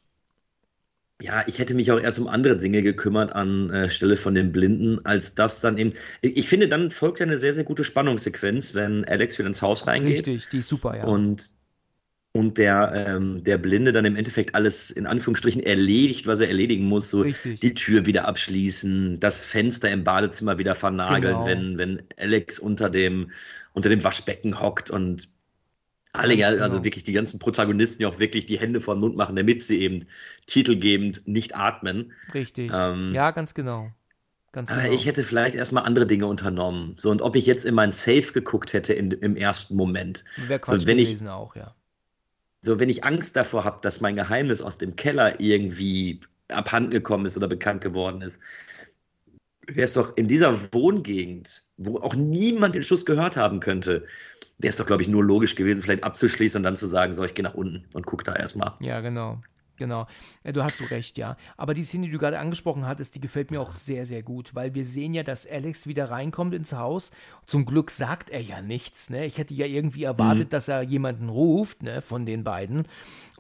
Ja, 1.21 1.45
ich 1.47 1.59
hätte 1.59 1.75
mich 1.75 1.93
auch 1.93 2.01
erst 2.01 2.19
um 2.19 2.27
andere 2.27 2.57
Dinge 2.57 2.83
gekümmert 2.83 3.33
an 3.33 3.69
äh, 3.69 3.91
Stelle 3.91 4.17
von 4.17 4.35
den 4.35 4.53
Blinden, 4.53 5.05
als 5.05 5.35
das 5.35 5.61
dann 5.61 5.77
eben. 5.77 5.91
Ich, 6.23 6.39
ich 6.39 6.49
finde, 6.49 6.67
dann 6.67 6.91
folgt 6.91 7.21
ja 7.21 7.27
eine 7.27 7.37
sehr, 7.37 7.53
sehr 7.53 7.65
gute 7.65 7.85
Spannungssequenz, 7.85 8.75
wenn 8.75 9.05
Alex 9.05 9.39
wieder 9.39 9.49
ins 9.49 9.61
Haus 9.61 9.87
reingeht. 9.87 10.27
Richtig, 10.27 10.49
die 10.51 10.61
ist 10.61 10.69
super, 10.69 10.97
ja. 10.97 11.05
Und, 11.05 11.51
und 12.33 12.59
der, 12.59 12.93
ähm, 13.09 13.43
der 13.43 13.59
Blinde 13.59 13.93
dann 13.93 14.05
im 14.05 14.15
Endeffekt 14.17 14.55
alles 14.55 14.91
in 14.91 15.07
Anführungsstrichen 15.07 15.63
erledigt, 15.63 16.27
was 16.27 16.39
er 16.39 16.49
erledigen 16.49 16.85
muss. 16.85 17.11
So 17.11 17.23
Richtig. 17.23 17.61
die 17.61 17.75
Tür 17.75 18.07
wieder 18.07 18.29
abschließen, 18.29 19.19
das 19.19 19.43
Fenster 19.43 19.91
im 19.91 20.05
Badezimmer 20.05 20.57
wieder 20.59 20.75
vernageln, 20.77 21.23
Genau. 21.35 21.47
wenn, 21.47 21.79
wenn 21.79 22.03
Alex 22.17 22.59
unter 22.61 22.89
dem, 22.89 23.33
unter 23.73 23.89
dem 23.89 24.05
Waschbecken 24.05 24.61
hockt 24.61 24.91
und 24.91 25.29
alle, 26.13 26.35
ja, 26.35 26.51
genau. 26.51 26.63
also 26.65 26.83
wirklich 26.85 27.05
die 27.05 27.13
ganzen 27.13 27.39
Protagonisten 27.39 28.03
ja 28.03 28.09
auch 28.09 28.19
wirklich 28.19 28.47
die 28.47 28.59
Hände 28.59 28.81
vor 28.81 28.95
den 28.97 29.01
Mund 29.01 29.17
machen, 29.17 29.37
damit 29.37 29.63
sie 29.63 29.81
eben 29.81 30.07
titelgebend 30.47 31.27
nicht 31.27 31.55
atmen. 31.57 32.13
Richtig. 32.35 32.71
Ähm, 32.75 33.13
ja, 33.15 33.31
ganz 33.31 33.55
genau. 33.55 33.91
Ganz 34.53 34.73
Aber 34.73 34.83
genau. 34.83 34.95
ich 34.95 35.07
hätte 35.07 35.23
vielleicht 35.23 35.55
erstmal 35.55 35.85
andere 35.85 36.07
Dinge 36.07 36.27
unternommen. 36.27 36.95
So, 36.97 37.11
und 37.13 37.23
ob 37.23 37.37
ich 37.37 37.47
jetzt 37.47 37.65
in 37.65 37.75
mein 37.75 37.93
Safe 37.93 38.33
geguckt 38.33 38.73
hätte 38.73 38.93
in, 38.93 39.13
im 39.13 39.37
ersten 39.37 39.77
Moment. 39.77 40.25
Wäre 40.49 40.59
Quatsch 40.59 40.81
so, 40.83 40.87
wenn 40.89 40.99
ich- 40.99 41.11
gewesen 41.11 41.29
auch, 41.29 41.55
ja. 41.55 41.75
So, 42.63 42.79
wenn 42.79 42.89
ich 42.89 43.05
Angst 43.05 43.37
davor 43.37 43.65
habe, 43.65 43.81
dass 43.81 44.01
mein 44.01 44.17
Geheimnis 44.17 44.61
aus 44.61 44.77
dem 44.79 44.97
Keller 44.97 45.41
irgendwie 45.41 46.21
abhanden 46.49 46.91
gekommen 46.91 47.27
ist 47.27 47.37
oder 47.37 47.49
bekannt 47.49 47.81
geworden 47.81 48.23
ist, 48.23 48.41
wäre 49.67 49.85
es 49.85 49.95
doch 49.95 50.17
in 50.17 50.29
dieser 50.29 50.73
Wohngegend, 50.73 51.63
wo 51.77 51.99
auch 51.99 52.15
niemand 52.15 52.75
den 52.75 52.83
Schuss 52.83 53.07
gehört 53.07 53.37
haben 53.37 53.61
könnte, 53.61 54.07
wäre 54.59 54.71
es 54.71 54.77
doch, 54.77 54.87
glaube 54.87 55.03
ich, 55.03 55.09
nur 55.09 55.25
logisch 55.25 55.55
gewesen, 55.55 55.83
vielleicht 55.83 56.05
abzuschließen 56.05 56.59
und 56.59 56.65
dann 56.65 56.77
zu 56.77 56.87
sagen, 56.87 57.15
so, 57.15 57.25
ich 57.25 57.35
gehe 57.35 57.45
nach 57.45 57.55
unten 57.55 57.87
und 57.95 58.05
gucke 58.05 58.25
da 58.25 58.35
erstmal. 58.35 58.75
Ja, 58.81 59.01
genau. 59.01 59.41
Genau. 59.81 60.07
Ja, 60.45 60.53
du 60.53 60.63
hast 60.63 60.77
so 60.77 60.85
recht, 60.85 61.17
ja. 61.17 61.39
Aber 61.57 61.73
die 61.73 61.85
Szene, 61.85 62.05
die 62.05 62.13
du 62.13 62.19
gerade 62.19 62.39
angesprochen 62.39 62.87
hattest, 62.87 63.15
die 63.15 63.21
gefällt 63.21 63.51
mir 63.51 63.63
auch 63.63 63.73
sehr, 63.73 64.05
sehr 64.05 64.23
gut, 64.23 64.55
weil 64.55 64.75
wir 64.75 64.85
sehen 64.85 65.15
ja, 65.15 65.23
dass 65.23 65.47
Alex 65.51 65.87
wieder 65.87 66.11
reinkommt 66.11 66.53
ins 66.53 66.75
Haus. 66.75 67.13
Zum 67.47 67.65
Glück 67.65 67.91
sagt 67.91 68.29
er 68.29 68.43
ja 68.43 68.61
nichts, 68.61 69.09
ne? 69.09 69.25
Ich 69.25 69.39
hätte 69.39 69.55
ja 69.55 69.65
irgendwie 69.65 70.05
erwartet, 70.05 70.53
dass 70.53 70.69
er 70.69 70.83
jemanden 70.83 71.31
ruft, 71.31 71.83
ne, 71.83 72.03
von 72.03 72.27
den 72.27 72.45
beiden. 72.45 72.85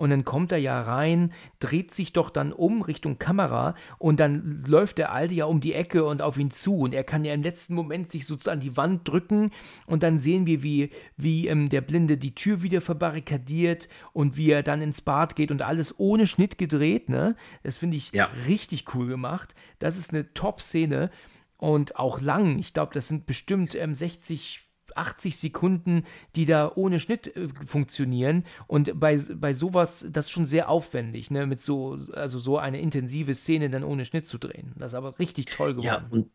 Und 0.00 0.08
dann 0.08 0.24
kommt 0.24 0.50
er 0.50 0.56
ja 0.56 0.80
rein, 0.80 1.30
dreht 1.58 1.92
sich 1.92 2.14
doch 2.14 2.30
dann 2.30 2.54
um 2.54 2.80
Richtung 2.80 3.18
Kamera 3.18 3.74
und 3.98 4.18
dann 4.18 4.64
läuft 4.66 4.96
der 4.96 5.12
Alte 5.12 5.34
ja 5.34 5.44
um 5.44 5.60
die 5.60 5.74
Ecke 5.74 6.04
und 6.06 6.22
auf 6.22 6.38
ihn 6.38 6.50
zu 6.50 6.78
und 6.78 6.94
er 6.94 7.04
kann 7.04 7.22
ja 7.22 7.34
im 7.34 7.42
letzten 7.42 7.74
Moment 7.74 8.10
sich 8.10 8.24
so 8.24 8.38
an 8.46 8.60
die 8.60 8.78
Wand 8.78 9.06
drücken 9.06 9.50
und 9.88 10.02
dann 10.02 10.18
sehen 10.18 10.46
wir, 10.46 10.62
wie, 10.62 10.88
wie 11.18 11.48
ähm, 11.48 11.68
der 11.68 11.82
Blinde 11.82 12.16
die 12.16 12.34
Tür 12.34 12.62
wieder 12.62 12.80
verbarrikadiert 12.80 13.90
und 14.14 14.38
wie 14.38 14.50
er 14.50 14.62
dann 14.62 14.80
ins 14.80 15.02
Bad 15.02 15.36
geht 15.36 15.50
und 15.50 15.60
alles 15.60 16.00
ohne 16.00 16.26
Schnitt 16.30 16.56
gedreht, 16.56 17.08
ne? 17.10 17.36
Das 17.62 17.76
finde 17.76 17.96
ich 17.98 18.12
Ja. 18.12 18.30
richtig 18.46 18.94
cool 18.94 19.06
gemacht. 19.08 19.54
Das 19.78 19.98
ist 19.98 20.12
eine 20.14 20.32
Top-Szene 20.32 21.10
und 21.58 21.96
auch 21.96 22.20
lang. 22.20 22.58
Ich 22.58 22.72
glaube, 22.72 22.94
das 22.94 23.08
sind 23.08 23.26
bestimmt 23.26 23.74
ähm, 23.74 23.94
60, 23.94 24.66
80 24.94 25.36
Sekunden, 25.36 26.04
die 26.36 26.46
da 26.46 26.72
ohne 26.74 26.98
Schnitt 27.00 27.36
äh, 27.36 27.48
funktionieren. 27.66 28.44
Und 28.66 28.98
bei, 28.98 29.16
bei 29.34 29.52
sowas, 29.52 30.06
das 30.10 30.26
ist 30.26 30.30
schon 30.30 30.46
sehr 30.46 30.68
aufwendig, 30.68 31.30
ne? 31.30 31.46
Mit 31.46 31.60
so, 31.60 31.98
also 32.12 32.38
so 32.38 32.58
eine 32.58 32.80
intensive 32.80 33.34
Szene 33.34 33.68
dann 33.70 33.84
ohne 33.84 34.04
Schnitt 34.04 34.26
zu 34.26 34.38
drehen. 34.38 34.72
Das 34.76 34.92
ist 34.92 34.96
aber 34.96 35.18
richtig 35.18 35.46
toll 35.46 35.74
geworden. 35.74 35.84
Ja, 35.84 36.06
und, 36.10 36.30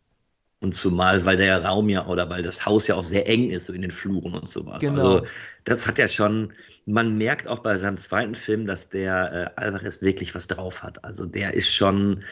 und 0.66 0.74
zumal, 0.74 1.26
weil 1.26 1.38
der 1.38 1.64
Raum 1.64 1.90
ja 1.90 2.08
oder 2.08 2.28
weil 2.28 2.42
das 2.42 2.66
Haus 2.66 2.88
ja 2.88 2.96
auch 2.96 3.04
sehr 3.04 3.28
eng 3.30 3.52
ist, 3.52 3.68
so 3.68 3.74
in 3.74 3.84
den 3.84 3.92
Fluren 3.92 4.34
und 4.34 4.50
sowas. 4.50 4.80
Genau. 4.80 4.94
Also, 4.96 5.28
das 5.64 5.86
hat 5.86 6.00
ja 6.00 6.08
schon, 6.08 6.54
man 6.88 7.20
merkt 7.20 7.48
auch 7.48 7.60
bei 7.60 7.78
seinem 7.78 7.98
zweiten 7.98 8.34
Film, 8.34 8.66
dass 8.66 8.90
der 8.90 9.54
äh, 9.58 9.62
Alvarez 9.62 10.02
wirklich 10.02 10.34
was 10.34 10.48
drauf 10.48 10.82
hat. 10.82 11.06
Also, 11.06 11.28
der 11.28 11.54
ist 11.54 11.72
schon, 11.72 12.24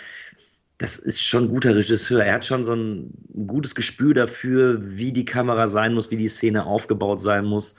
das 0.80 0.98
ist 0.98 1.22
schon 1.22 1.44
ein 1.44 1.50
guter 1.50 1.76
Regisseur. 1.76 2.24
Er 2.26 2.34
hat 2.34 2.46
schon 2.46 2.64
so 2.64 2.74
ein 2.74 3.14
gutes 3.46 3.76
Gespür 3.76 4.16
dafür, 4.16 4.80
wie 4.82 5.12
die 5.12 5.26
Kamera 5.26 5.68
sein 5.68 5.94
muss, 5.94 6.10
wie 6.10 6.18
die 6.18 6.28
Szene 6.28 6.66
aufgebaut 6.66 7.22
sein 7.22 7.46
muss. 7.46 7.76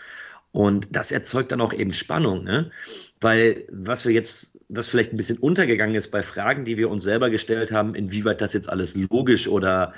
Und 0.52 0.94
das 0.94 1.10
erzeugt 1.10 1.50
dann 1.50 1.60
auch 1.60 1.72
eben 1.72 1.92
Spannung, 1.92 2.44
ne? 2.44 2.70
Weil 3.20 3.64
was 3.72 4.06
wir 4.06 4.12
jetzt, 4.12 4.60
was 4.68 4.88
vielleicht 4.88 5.12
ein 5.12 5.16
bisschen 5.16 5.38
untergegangen 5.38 5.96
ist 5.96 6.12
bei 6.12 6.22
Fragen, 6.22 6.64
die 6.64 6.76
wir 6.76 6.90
uns 6.90 7.02
selber 7.02 7.28
gestellt 7.28 7.72
haben, 7.72 7.96
inwieweit 7.96 8.40
das 8.40 8.52
jetzt 8.52 8.68
alles 8.70 8.94
logisch 8.94 9.48
oder 9.48 9.94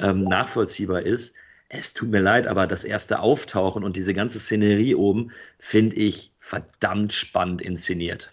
ähm, 0.00 0.24
nachvollziehbar 0.24 1.02
ist. 1.02 1.34
Es 1.68 1.92
tut 1.92 2.10
mir 2.10 2.20
leid, 2.20 2.46
aber 2.46 2.66
das 2.66 2.84
erste 2.84 3.20
Auftauchen 3.20 3.82
und 3.84 3.96
diese 3.96 4.14
ganze 4.14 4.38
Szenerie 4.38 4.94
oben 4.94 5.32
finde 5.58 5.96
ich 5.96 6.32
verdammt 6.38 7.12
spannend 7.12 7.62
inszeniert. 7.62 8.32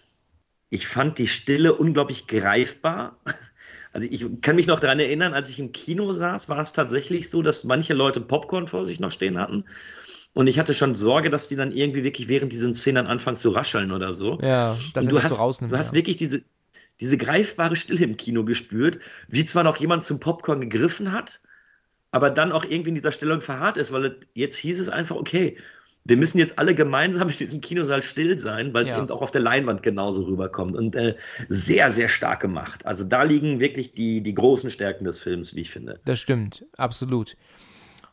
Ich 0.70 0.86
fand 0.86 1.18
die 1.18 1.26
Stille 1.26 1.74
unglaublich 1.74 2.26
greifbar. 2.26 3.18
Also 3.92 4.08
ich 4.10 4.24
kann 4.40 4.56
mich 4.56 4.66
noch 4.66 4.80
daran 4.80 5.00
erinnern, 5.00 5.34
als 5.34 5.50
ich 5.50 5.58
im 5.58 5.72
Kino 5.72 6.14
saß, 6.14 6.48
war 6.48 6.60
es 6.60 6.72
tatsächlich 6.72 7.28
so, 7.28 7.42
dass 7.42 7.64
manche 7.64 7.92
Leute 7.92 8.22
Popcorn 8.22 8.66
vor 8.66 8.86
sich 8.86 9.00
noch 9.00 9.12
stehen 9.12 9.38
hatten. 9.38 9.66
Und 10.32 10.46
ich 10.46 10.58
hatte 10.58 10.72
schon 10.72 10.94
Sorge, 10.94 11.28
dass 11.28 11.48
die 11.48 11.56
dann 11.56 11.72
irgendwie 11.72 12.04
wirklich 12.04 12.28
während 12.28 12.52
diesen 12.52 12.72
Szenen 12.72 13.06
anfangen 13.06 13.36
zu 13.36 13.50
rascheln 13.50 13.92
oder 13.92 14.14
so. 14.14 14.38
Ja, 14.40 14.78
dass 14.94 15.06
du 15.06 15.14
das 15.14 15.24
hast, 15.24 15.32
so 15.32 15.36
rausnimmt. 15.36 15.72
du 15.72 15.76
hast 15.76 15.90
ja. 15.90 15.96
wirklich 15.96 16.16
diese, 16.16 16.42
diese 17.00 17.18
greifbare 17.18 17.76
Stille 17.76 18.04
im 18.04 18.16
Kino 18.16 18.44
gespürt, 18.44 18.98
wie 19.28 19.44
zwar 19.44 19.64
noch 19.64 19.76
jemand 19.76 20.04
zum 20.04 20.20
Popcorn 20.20 20.62
gegriffen 20.62 21.12
hat, 21.12 21.40
aber 22.12 22.30
dann 22.30 22.52
auch 22.52 22.64
irgendwie 22.64 22.90
in 22.90 22.94
dieser 22.94 23.10
Stellung 23.10 23.40
verharrt 23.40 23.76
ist, 23.76 23.92
weil 23.92 24.16
jetzt 24.34 24.56
hieß 24.56 24.78
es 24.78 24.88
einfach, 24.88 25.16
okay, 25.16 25.56
wir 26.04 26.16
müssen 26.16 26.38
jetzt 26.38 26.58
alle 26.58 26.74
gemeinsam 26.74 27.28
in 27.28 27.36
diesem 27.36 27.60
Kinosaal 27.60 28.02
still 28.02 28.38
sein, 28.38 28.74
weil 28.74 28.84
es 28.84 28.92
Ja. 28.92 28.98
eben 28.98 29.10
auch 29.10 29.22
auf 29.22 29.30
der 29.30 29.40
Leinwand 29.40 29.82
genauso 29.82 30.24
rüberkommt. 30.24 30.76
Und 30.76 30.96
äh, 30.96 31.14
sehr, 31.48 31.90
sehr 31.90 32.08
stark 32.08 32.40
gemacht. 32.40 32.84
Also 32.84 33.04
da 33.04 33.22
liegen 33.22 33.60
wirklich 33.60 33.92
die, 33.94 34.20
die 34.20 34.34
großen 34.34 34.70
Stärken 34.70 35.04
des 35.04 35.20
Films, 35.20 35.54
wie 35.54 35.60
ich 35.60 35.70
finde. 35.70 36.00
Das 36.04 36.20
stimmt, 36.20 36.64
absolut. 36.76 37.36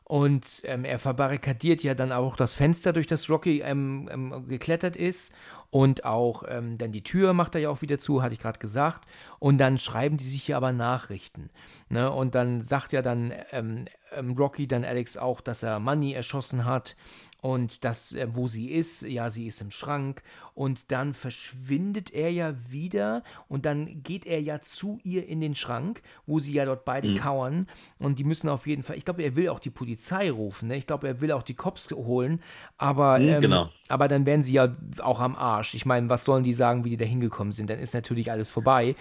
Und 0.10 0.64
ähm, 0.64 0.86
er 0.86 0.98
verbarrikadiert 0.98 1.84
ja 1.84 1.94
dann 1.94 2.12
auch 2.12 2.36
das 2.36 2.56
Fenster, 2.56 2.94
durch 2.94 3.06
das 3.06 3.30
Rocky 3.30 3.62
ähm, 3.62 4.10
ähm, 4.12 4.48
geklettert 4.48 4.96
ist. 4.96 5.32
Und 5.70 6.04
auch 6.04 6.44
ähm, 6.48 6.80
dann 6.80 6.92
die 6.92 7.04
Tür 7.04 7.34
macht 7.34 7.54
er 7.54 7.62
ja 7.62 7.70
auch 7.70 7.84
wieder 7.84 8.00
zu, 8.00 8.24
hatte 8.24 8.34
ich 8.34 8.40
gerade 8.40 8.58
gesagt. 8.58 9.08
Und 9.38 9.60
dann 9.60 9.78
schreiben 9.78 10.18
die 10.18 10.28
sich 10.28 10.48
ja 10.48 10.58
aber 10.58 10.72
Nachrichten. 10.72 11.52
Ne? 11.90 12.12
Und 12.12 12.34
dann 12.34 12.64
sagt 12.64 12.92
ja 12.92 13.04
dann 13.04 13.32
ähm, 13.52 13.86
ähm, 14.12 14.32
Rocky 14.32 14.68
dann 14.68 14.84
Alex 14.84 15.16
auch, 15.16 15.42
dass 15.42 15.62
er 15.62 15.80
Money 15.80 16.14
erschossen 16.14 16.66
hat. 16.66 16.96
Und 17.42 17.86
das, 17.86 18.12
äh, 18.14 18.28
wo 18.34 18.48
sie 18.50 18.70
ist, 18.70 19.02
ja, 19.04 19.32
sie 19.32 19.48
ist 19.48 19.62
im 19.62 19.72
Schrank. 19.72 20.22
Und 20.56 20.92
dann 20.92 21.14
verschwindet 21.14 22.12
er 22.14 22.32
ja 22.32 22.54
wieder. 22.70 23.24
Und 23.48 23.66
dann 23.66 24.04
geht 24.04 24.26
er 24.26 24.42
ja 24.42 24.62
zu 24.62 25.00
ihr 25.04 25.26
in 25.28 25.40
den 25.40 25.56
Schrank, 25.56 26.02
wo 26.26 26.40
sie 26.40 26.52
ja 26.54 26.66
dort 26.66 26.84
beide 26.84 27.10
kauern. 27.12 27.68
Und 27.98 28.20
die 28.20 28.26
müssen 28.26 28.50
auf 28.50 28.68
jeden 28.68 28.84
Fall, 28.84 28.98
ich 28.98 29.06
glaube, 29.06 29.24
er 29.24 29.36
will 29.38 29.48
auch 29.50 29.60
die 29.60 29.70
Polizei 29.70 30.30
rufen. 30.32 30.68
Ne? 30.68 30.76
Ich 30.76 30.86
glaube, 30.88 31.08
er 31.08 31.22
will 31.22 31.32
auch 31.32 31.44
die 31.44 31.56
Cops 31.56 31.90
holen. 31.92 32.42
Aber, 32.78 33.20
Mhm, 33.20 33.28
ähm, 33.30 33.42
genau. 33.42 33.70
aber 33.88 34.08
dann 34.10 34.26
werden 34.26 34.44
sie 34.44 34.54
ja 34.54 34.76
auch 35.00 35.22
am 35.22 35.36
Arsch. 35.36 35.76
Ich 35.76 35.86
meine, 35.86 36.10
was 36.10 36.26
sollen 36.26 36.44
die 36.44 36.54
sagen, 36.54 36.84
wie 36.84 36.90
die 36.92 36.98
da 36.98 37.06
hingekommen 37.06 37.54
sind? 37.54 37.70
Dann 37.70 37.80
ist 37.80 37.94
natürlich 37.94 38.32
alles 38.32 38.50
vorbei. 38.50 38.96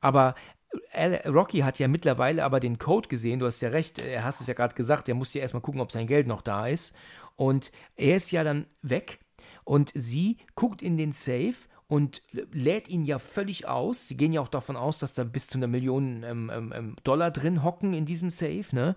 Aber 0.00 0.34
Al- 0.92 1.20
Rocky 1.26 1.58
hat 1.60 1.78
ja 1.78 1.86
mittlerweile 1.88 2.44
aber 2.44 2.58
den 2.60 2.78
Code 2.78 3.08
gesehen. 3.08 3.38
Du 3.40 3.46
hast 3.46 3.60
ja 3.60 3.68
recht, 3.68 3.98
er 3.98 4.24
hast 4.24 4.40
es 4.40 4.46
ja 4.46 4.54
gerade 4.54 4.74
gesagt, 4.74 5.08
er 5.08 5.14
muss 5.14 5.34
ja 5.34 5.42
erstmal 5.42 5.60
gucken, 5.60 5.80
ob 5.82 5.92
sein 5.92 6.06
Geld 6.06 6.26
noch 6.26 6.40
da 6.40 6.66
ist. 6.66 6.96
Und 7.42 7.72
er 7.96 8.14
ist 8.14 8.30
ja 8.30 8.44
dann 8.44 8.66
weg 8.82 9.18
und 9.64 9.90
sie 9.96 10.36
guckt 10.54 10.80
in 10.80 10.96
den 10.96 11.10
Safe 11.10 11.56
und 11.88 12.22
lädt 12.52 12.88
ihn 12.88 13.04
ja 13.04 13.18
völlig 13.18 13.66
aus. 13.66 14.06
Sie 14.06 14.16
gehen 14.16 14.32
ja 14.32 14.40
auch 14.40 14.46
davon 14.46 14.76
aus, 14.76 15.00
dass 15.00 15.12
da 15.12 15.24
bis 15.24 15.48
zu 15.48 15.58
einer 15.58 15.66
Million 15.66 16.22
ähm, 16.22 16.52
ähm, 16.54 16.72
ähm, 16.72 16.96
Dollar 17.02 17.32
drin 17.32 17.64
hocken 17.64 17.94
in 17.94 18.06
diesem 18.06 18.30
Safe, 18.30 18.66
ne? 18.70 18.94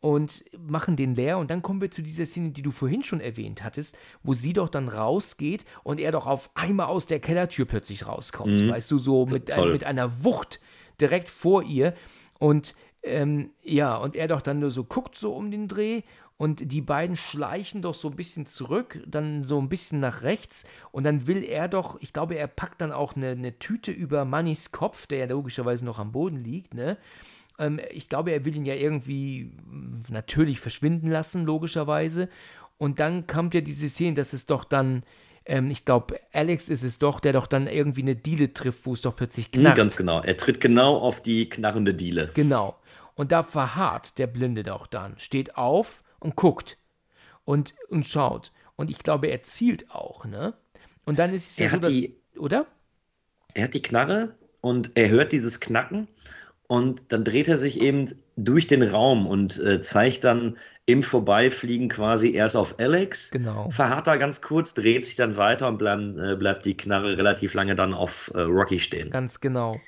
Und 0.00 0.44
machen 0.58 0.96
den 0.96 1.14
leer. 1.14 1.38
Und 1.38 1.48
dann 1.48 1.62
kommen 1.62 1.80
wir 1.80 1.92
zu 1.92 2.02
dieser 2.02 2.26
Szene, 2.26 2.50
die 2.50 2.62
du 2.62 2.72
vorhin 2.72 3.04
schon 3.04 3.20
erwähnt 3.20 3.62
hattest, 3.62 3.96
wo 4.24 4.34
sie 4.34 4.52
doch 4.52 4.68
dann 4.68 4.88
rausgeht 4.88 5.64
und 5.84 6.00
er 6.00 6.10
doch 6.10 6.26
auf 6.26 6.50
einmal 6.54 6.86
aus 6.86 7.06
der 7.06 7.20
Kellertür 7.20 7.66
plötzlich 7.66 8.08
rauskommt. 8.08 8.68
Weißt 8.68 8.90
du, 8.90 8.98
so 8.98 9.26
mit, 9.26 9.50
Toll. 9.50 9.70
mit 9.72 9.84
einer 9.84 10.24
Wucht 10.24 10.58
direkt 11.00 11.30
vor 11.30 11.62
ihr. 11.62 11.94
Und 12.40 12.74
ähm, 13.04 13.50
ja, 13.62 13.96
und 13.96 14.16
er 14.16 14.26
doch 14.26 14.42
dann 14.42 14.58
nur 14.58 14.72
so 14.72 14.82
guckt 14.82 15.16
so 15.16 15.32
um 15.32 15.52
den 15.52 15.68
Dreh 15.68 16.02
und 16.38 16.70
die 16.70 16.82
beiden 16.82 17.16
schleichen 17.16 17.82
doch 17.82 17.94
so 17.94 18.08
ein 18.08 18.16
bisschen 18.16 18.46
zurück, 18.46 19.02
dann 19.06 19.44
so 19.44 19.58
ein 19.58 19.68
bisschen 19.68 20.00
nach 20.00 20.22
rechts 20.22 20.64
und 20.92 21.04
dann 21.04 21.26
will 21.26 21.42
er 21.42 21.68
doch, 21.68 21.98
ich 22.00 22.12
glaube, 22.12 22.34
er 22.34 22.46
packt 22.46 22.80
dann 22.80 22.92
auch 22.92 23.16
eine, 23.16 23.30
eine 23.30 23.58
Tüte 23.58 23.90
über 23.90 24.24
Mannys 24.24 24.70
Kopf, 24.70 25.06
der 25.06 25.18
ja 25.18 25.26
logischerweise 25.26 25.84
noch 25.84 25.98
am 25.98 26.12
Boden 26.12 26.42
liegt, 26.42 26.74
ne? 26.74 26.98
Ähm, 27.58 27.80
ich 27.90 28.10
glaube, 28.10 28.32
er 28.32 28.44
will 28.44 28.54
ihn 28.54 28.66
ja 28.66 28.74
irgendwie 28.74 29.52
mh, 29.66 30.10
natürlich 30.10 30.60
verschwinden 30.60 31.08
lassen, 31.08 31.46
logischerweise. 31.46 32.28
Und 32.76 33.00
dann 33.00 33.26
kommt 33.26 33.54
ja 33.54 33.62
diese 33.62 33.88
Szene, 33.88 34.14
dass 34.14 34.34
es 34.34 34.44
doch 34.44 34.64
dann, 34.64 35.04
ähm, 35.46 35.70
ich 35.70 35.86
glaube, 35.86 36.20
Alex 36.34 36.68
ist 36.68 36.82
es 36.82 36.98
doch, 36.98 37.18
der 37.20 37.32
doch 37.32 37.46
dann 37.46 37.66
irgendwie 37.66 38.02
eine 38.02 38.14
Diele 38.14 38.52
trifft, 38.52 38.84
wo 38.84 38.92
es 38.92 39.00
doch 39.00 39.16
plötzlich 39.16 39.50
knarrt. 39.52 39.76
ganz 39.76 39.96
genau. 39.96 40.20
Er 40.20 40.36
tritt 40.36 40.60
genau 40.60 40.98
auf 40.98 41.22
die 41.22 41.48
knarrende 41.48 41.94
Diele. 41.94 42.30
Genau. 42.34 42.76
Und 43.14 43.32
da 43.32 43.42
verharrt 43.42 44.18
der 44.18 44.26
Blinde 44.26 44.62
doch 44.62 44.86
dann, 44.86 45.18
steht 45.18 45.56
auf 45.56 46.02
und 46.26 46.36
guckt 46.36 46.76
und, 47.44 47.74
und 47.88 48.04
schaut. 48.06 48.52
Und 48.76 48.90
ich 48.90 48.98
glaube, 48.98 49.28
er 49.28 49.42
zielt 49.42 49.90
auch, 49.90 50.24
ne? 50.24 50.54
Und 51.04 51.18
dann 51.18 51.32
ist 51.32 51.50
es 51.50 51.56
ja 51.58 51.66
Er 51.66 51.70
so, 51.70 51.76
dass, 51.78 51.90
die- 51.92 52.16
oder? 52.36 52.66
Er 53.54 53.64
hat 53.64 53.74
die 53.74 53.82
Knarre 53.82 54.34
und 54.60 54.90
er 54.96 55.08
hört 55.08 55.32
dieses 55.32 55.60
Knacken 55.60 56.08
und 56.66 57.12
dann 57.12 57.24
dreht 57.24 57.46
er 57.48 57.58
sich 57.58 57.80
eben 57.80 58.12
durch 58.34 58.66
den 58.66 58.82
Raum 58.82 59.26
und 59.26 59.58
äh, 59.60 59.80
zeigt 59.80 60.24
dann 60.24 60.58
im 60.84 61.02
Vorbeifliegen 61.04 61.88
quasi 61.88 62.32
erst 62.34 62.56
auf 62.56 62.78
Alex, 62.80 63.30
Genau. 63.30 63.70
verharrt 63.70 64.08
da 64.08 64.16
ganz 64.16 64.40
kurz, 64.42 64.74
dreht 64.74 65.04
sich 65.04 65.14
dann 65.16 65.36
weiter 65.36 65.68
und 65.68 65.78
bleib, 65.78 66.00
äh, 66.18 66.34
bleibt 66.36 66.64
die 66.64 66.76
Knarre 66.76 67.16
relativ 67.16 67.54
lange 67.54 67.76
dann 67.76 67.94
auf 67.94 68.30
äh, 68.34 68.40
Rocky 68.40 68.80
stehen. 68.80 69.10
Ganz 69.10 69.40
genau. 69.40 69.80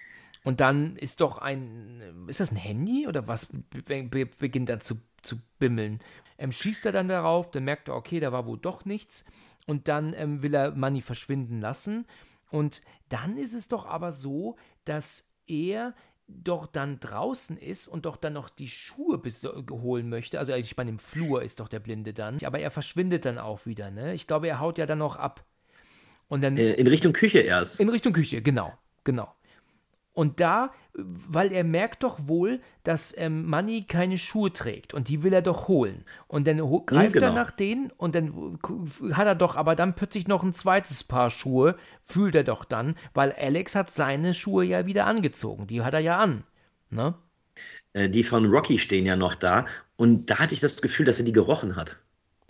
Und 0.45 0.61
dann 0.61 0.97
ist 0.97 1.21
doch 1.21 1.39
ein, 1.39 2.01
ist 2.29 2.39
das 2.41 2.53
ein 2.53 2.57
Handy 2.57 3.07
oder 3.09 3.27
was 3.27 3.47
be 3.85 4.05
be 4.05 4.27
beginnt 4.39 4.69
dann 4.69 4.81
zu, 4.81 4.95
zu 5.21 5.37
bimmeln? 5.59 5.99
Ähm, 6.39 6.53
schießt 6.53 6.87
er 6.87 6.93
dann 6.93 7.09
darauf, 7.09 7.51
dann 7.51 7.65
merkt 7.65 7.89
er, 7.89 7.97
okay, 7.97 8.21
da 8.21 8.33
war 8.33 8.47
wohl 8.47 8.59
doch 8.59 8.85
nichts. 8.85 9.25
Und 9.67 9.89
dann 9.89 10.15
ähm, 10.15 10.43
will 10.43 10.55
er 10.55 10.71
Money 10.73 11.03
verschwinden 11.03 11.61
lassen. 11.61 12.07
Und 12.51 12.81
dann 13.11 13.37
ist 13.37 13.53
es 13.55 13.69
doch 13.69 13.87
aber 13.87 14.13
so, 14.13 14.57
dass 14.85 15.29
er 15.47 15.95
doch 16.29 16.67
dann 16.67 17.01
draußen 17.01 17.57
ist 17.57 17.89
und 17.89 18.05
doch 18.05 18.17
dann 18.17 18.35
noch 18.35 18.51
die 18.51 18.69
Schuhe 18.69 19.19
bis 19.19 19.43
holen 19.45 20.09
möchte. 20.09 20.39
Also 20.39 20.53
eigentlich 20.53 20.77
bei 20.77 20.85
dem 20.85 20.99
Flur 20.99 21.43
ist 21.43 21.61
doch 21.61 21.69
der 21.69 21.81
Blinde 21.81 22.13
dann. 22.15 22.39
Aber 22.45 22.59
er 22.59 22.71
verschwindet 22.71 23.25
dann 23.25 23.39
auch 23.39 23.65
wieder, 23.67 23.91
ne? 23.91 24.15
Ich 24.15 24.27
glaube, 24.27 24.49
er 24.49 24.61
haut 24.61 24.79
ja 24.79 24.87
dann 24.87 24.99
noch 24.99 25.17
ab. 25.17 25.45
Und 26.29 26.43
dann 26.43 26.57
Äh, 26.57 26.75
in 26.75 26.87
Richtung 26.87 27.13
Küche 27.15 27.41
erst. 27.41 27.81
in 27.81 27.89
Richtung 27.89 28.13
Küche, 28.13 28.43
genau, 28.43 28.73
genau. 29.05 29.35
Und 30.19 30.41
da, 30.41 30.73
weil 30.95 31.53
er 31.53 31.63
merkt 31.65 32.03
doch 32.03 32.19
wohl, 32.27 32.61
dass 32.83 33.17
ähm, 33.17 33.47
Manny 33.47 33.85
keine 33.87 34.19
Schuhe 34.19 34.53
trägt 34.53 34.93
und 34.95 35.09
die 35.09 35.23
will 35.23 35.33
er 35.33 35.43
doch 35.43 35.69
holen. 35.69 36.05
Und 36.27 36.47
dann 36.49 36.61
ho- 36.61 36.81
greift 36.85 37.23
er 37.23 37.31
genau. 37.31 37.33
nach 37.33 37.51
denen 37.53 37.93
und 37.97 38.15
dann 38.17 38.59
hat 39.13 39.27
er 39.27 39.35
doch 39.37 39.55
aber 39.57 39.77
dann 39.77 39.95
plötzlich 39.95 40.27
noch 40.27 40.43
ein 40.43 40.53
zweites 40.53 41.05
Paar 41.05 41.31
Schuhe, 41.31 41.77
fühlt 42.03 42.35
er 42.35 42.45
doch 42.45 42.65
dann, 42.65 42.97
weil 43.15 43.33
Alex 43.33 43.75
hat 43.77 43.91
seine 43.93 44.35
Schuhe 44.35 44.65
ja 44.65 44.87
wieder 44.87 45.07
angezogen. 45.07 45.67
Die 45.69 45.83
hat 45.83 45.95
er 45.95 46.01
ja 46.01 46.19
an. 46.19 46.43
Ne? 46.91 47.15
Äh, 47.93 48.09
die 48.09 48.25
von 48.25 48.47
Rocky 48.47 48.79
stehen 48.79 49.05
ja 49.05 49.15
noch 49.15 49.35
da 49.35 49.67
und 49.99 50.31
da 50.31 50.39
hatte 50.39 50.55
ich 50.55 50.61
das 50.61 50.81
Gefühl, 50.81 51.05
dass 51.05 51.19
er 51.19 51.27
die 51.27 51.33
gerochen 51.33 51.77
hat. 51.77 51.99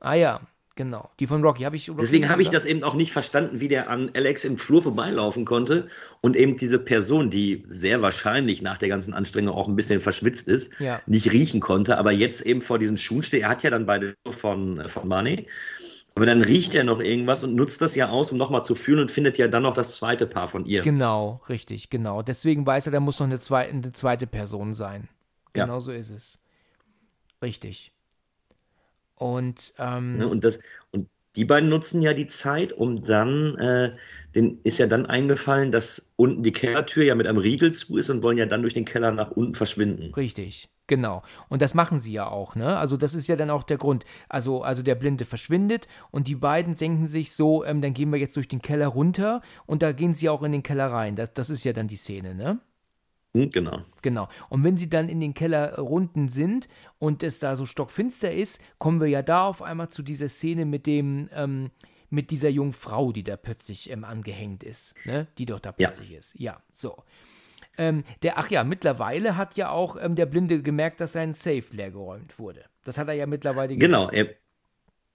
Ah 0.00 0.14
ja, 0.14 0.40
genau. 0.78 1.10
Die 1.18 1.26
von 1.26 1.42
Rocky 1.42 1.64
habe 1.64 1.74
ich. 1.76 1.90
Rocky 1.90 2.00
Deswegen 2.00 2.28
habe 2.28 2.40
ich 2.40 2.50
das 2.50 2.64
eben 2.64 2.84
auch 2.84 2.94
nicht 2.94 3.12
verstanden, 3.12 3.60
wie 3.60 3.66
der 3.66 3.90
an 3.90 4.10
Alex 4.14 4.44
im 4.44 4.56
Flur 4.56 4.80
vorbeilaufen 4.82 5.44
konnte 5.44 5.88
und 6.20 6.36
eben 6.36 6.56
diese 6.56 6.78
Person, 6.78 7.30
die 7.30 7.64
sehr 7.66 8.00
wahrscheinlich 8.00 8.62
nach 8.62 8.78
der 8.78 8.88
ganzen 8.88 9.12
Anstrengung 9.12 9.54
auch 9.54 9.66
ein 9.66 9.74
bisschen 9.74 10.00
verschwitzt 10.00 10.46
ist, 10.46 10.72
Ja. 10.78 11.02
nicht 11.06 11.32
riechen 11.32 11.60
konnte, 11.60 11.98
aber 11.98 12.12
jetzt 12.12 12.42
eben 12.42 12.62
vor 12.62 12.78
diesen 12.78 12.96
Schuhen 12.96 13.24
steht. 13.24 13.42
Er 13.42 13.48
hat 13.48 13.64
ja 13.64 13.70
dann 13.70 13.86
beide 13.86 14.14
von, 14.30 14.88
von 14.88 15.08
Mane, 15.08 15.46
aber 16.14 16.26
dann 16.26 16.42
riecht 16.42 16.76
er 16.76 16.84
noch 16.84 17.00
irgendwas 17.00 17.42
und 17.42 17.56
nutzt 17.56 17.82
das 17.82 17.96
ja 17.96 18.08
aus, 18.08 18.30
um 18.30 18.38
nochmal 18.38 18.64
zu 18.64 18.76
fühlen 18.76 19.00
und 19.00 19.10
findet 19.10 19.36
ja 19.36 19.48
dann 19.48 19.64
noch 19.64 19.74
das 19.74 19.96
zweite 19.96 20.28
Paar 20.28 20.46
von 20.46 20.64
ihr. 20.64 20.82
Genau, 20.82 21.40
richtig, 21.48 21.90
genau. 21.90 22.22
Deswegen 22.22 22.64
weiß 22.64 22.86
er, 22.86 22.92
da 22.92 23.00
muss 23.00 23.18
noch 23.18 23.26
eine, 23.26 23.40
zwei, 23.40 23.68
eine 23.68 23.90
zweite 23.90 24.28
Person 24.28 24.74
sein. 24.74 25.08
Ja. 25.56 25.64
Genau 25.64 25.80
so 25.80 25.90
ist 25.90 26.10
es. 26.10 26.38
Richtig. 27.42 27.92
Und 29.18 29.74
ähm, 29.78 30.18
Ne, 30.18 30.28
Und, 30.28 30.44
das, 30.44 30.60
und 30.90 31.08
die 31.36 31.44
beiden 31.44 31.68
nutzen 31.68 32.02
ja 32.02 32.14
die 32.14 32.26
Zeit, 32.26 32.72
um 32.72 33.04
dann, 33.04 33.56
äh, 33.58 33.96
den 34.34 34.60
ist 34.64 34.78
ja 34.78 34.86
dann 34.86 35.06
eingefallen, 35.06 35.70
dass 35.72 36.12
unten 36.16 36.42
die 36.42 36.52
Kellertür 36.52 37.04
ja 37.04 37.14
mit 37.14 37.26
einem 37.26 37.38
Riegel 37.38 37.72
zu 37.72 37.96
ist 37.98 38.10
und 38.10 38.22
wollen 38.22 38.38
ja 38.38 38.46
dann 38.46 38.62
durch 38.62 38.74
den 38.74 38.84
Keller 38.84 39.12
nach 39.12 39.30
unten 39.30 39.54
verschwinden. 39.54 40.16
richtig, 40.16 40.68
genau. 40.86 41.22
Und 41.48 41.62
das 41.62 41.74
machen 41.74 41.98
sie 42.00 42.12
ja 42.12 42.28
auch, 42.28 42.54
ne? 42.56 42.76
Also 42.78 42.96
das 42.96 43.14
ist 43.14 43.28
ja 43.28 43.36
dann 43.36 43.50
auch 43.50 43.62
der 43.62 43.78
Grund. 43.78 44.04
Also, 44.28 44.62
also 44.62 44.82
der 44.82 44.94
Blinde 44.94 45.24
verschwindet 45.24 45.88
und 46.10 46.28
die 46.28 46.34
beiden 46.34 46.74
denken 46.76 47.06
sich 47.06 47.32
so, 47.32 47.64
ähm, 47.64 47.82
dann 47.82 47.94
gehen 47.94 48.10
wir 48.10 48.18
jetzt 48.18 48.36
durch 48.36 48.48
den 48.48 48.62
Keller 48.62 48.88
runter 48.88 49.42
und 49.66 49.82
da 49.82 49.92
gehen 49.92 50.14
sie 50.14 50.28
auch 50.28 50.42
in 50.42 50.52
den 50.52 50.62
Keller 50.62 50.90
rein. 50.90 51.16
Das, 51.16 51.32
das 51.34 51.50
ist 51.50 51.64
ja 51.64 51.72
dann 51.72 51.88
die 51.88 51.96
Szene, 51.96 52.34
ne? 52.34 52.60
Hm, 53.38 53.50
genau. 53.50 53.80
Genau. 54.02 54.28
Und 54.48 54.64
wenn 54.64 54.76
sie 54.78 54.88
dann 54.88 55.08
in 55.08 55.20
den 55.20 55.34
Keller 55.34 55.76
runden 55.78 56.28
sind 56.28 56.68
und 56.98 57.22
es 57.22 57.38
da 57.38 57.56
so 57.56 57.66
stockfinster 57.66 58.32
ist, 58.32 58.60
kommen 58.78 59.00
wir 59.00 59.08
ja 59.08 59.22
da 59.22 59.44
auf 59.46 59.62
einmal 59.62 59.88
zu 59.88 60.02
dieser 60.02 60.28
Szene 60.28 60.64
mit 60.64 60.86
dem, 60.86 61.28
ähm, 61.34 61.70
mit 62.10 62.30
dieser 62.30 62.48
jungen 62.48 62.72
Frau, 62.72 63.12
die 63.12 63.22
da 63.22 63.36
plötzlich 63.36 63.90
ähm, 63.90 64.04
angehängt 64.04 64.64
ist, 64.64 64.94
ne? 65.06 65.26
Die 65.38 65.46
doch 65.46 65.60
da 65.60 65.70
Ja. 65.78 65.88
plötzlich 65.88 66.14
ist. 66.14 66.38
Ja, 66.38 66.60
so. 66.72 66.96
Ähm, 67.76 68.02
der, 68.22 68.38
ach 68.38 68.50
ja, 68.50 68.64
mittlerweile 68.64 69.36
hat 69.36 69.56
ja 69.56 69.70
auch 69.70 69.96
ähm, 70.00 70.16
der 70.16 70.26
Blinde 70.26 70.62
gemerkt, 70.62 71.00
dass 71.00 71.12
sein 71.12 71.34
Safe 71.34 71.62
leergeräumt 71.70 72.38
wurde. 72.38 72.64
Das 72.84 72.98
hat 72.98 73.06
er 73.08 73.14
ja 73.14 73.26
mittlerweile 73.26 73.76
Genau, 73.76 74.08
er, 74.10 74.30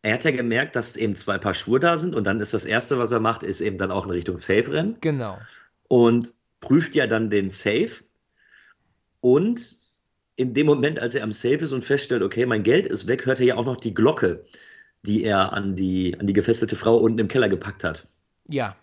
er 0.02 0.14
hat 0.14 0.24
ja 0.24 0.32
gemerkt, 0.32 0.76
dass 0.78 0.96
eben 0.96 1.16
zwei 1.16 1.38
Paar 1.38 1.54
Schuhe 1.54 1.80
da 1.82 1.98
sind 1.98 2.16
und 2.16 2.24
dann 2.26 2.40
ist 2.40 2.54
das 2.54 2.64
Erste, 2.64 2.98
was 3.00 3.12
er 3.12 3.20
macht, 3.20 3.44
ist 3.44 3.60
eben 3.60 3.78
dann 3.78 3.92
auch 3.92 4.06
in 4.06 4.12
Richtung 4.12 4.38
Safe 4.38 4.72
rennen 4.72 4.98
Genau. 5.02 5.40
und 5.90 6.34
prüft 6.62 6.96
ja 6.96 7.08
dann 7.08 7.30
den 7.30 7.50
Safe 7.50 7.90
und 9.24 9.80
in 10.36 10.54
dem 10.54 10.68
Moment, 10.68 11.00
als 11.00 11.16
er 11.16 11.24
am 11.24 11.32
Safe 11.32 11.56
ist 11.64 11.72
und 11.72 11.86
feststellt, 11.86 12.24
okay, 12.24 12.46
mein 12.46 12.64
Geld 12.64 12.86
ist 12.88 13.08
weg, 13.08 13.26
hört 13.26 13.40
er 13.40 13.46
ja 13.46 13.56
auch 13.56 13.66
noch 13.66 13.78
die 13.78 13.94
Glocke, 13.94 14.44
die 15.06 15.24
er 15.24 15.54
an 15.54 15.76
die, 15.76 16.20
an 16.20 16.28
die 16.28 16.34
gefesselte 16.34 16.76
Frau 16.76 16.98
unten 16.98 17.20
im 17.20 17.28
Keller 17.30 17.48
gepackt 17.50 17.84
hat. 17.84 18.08
Ja. 18.50 18.76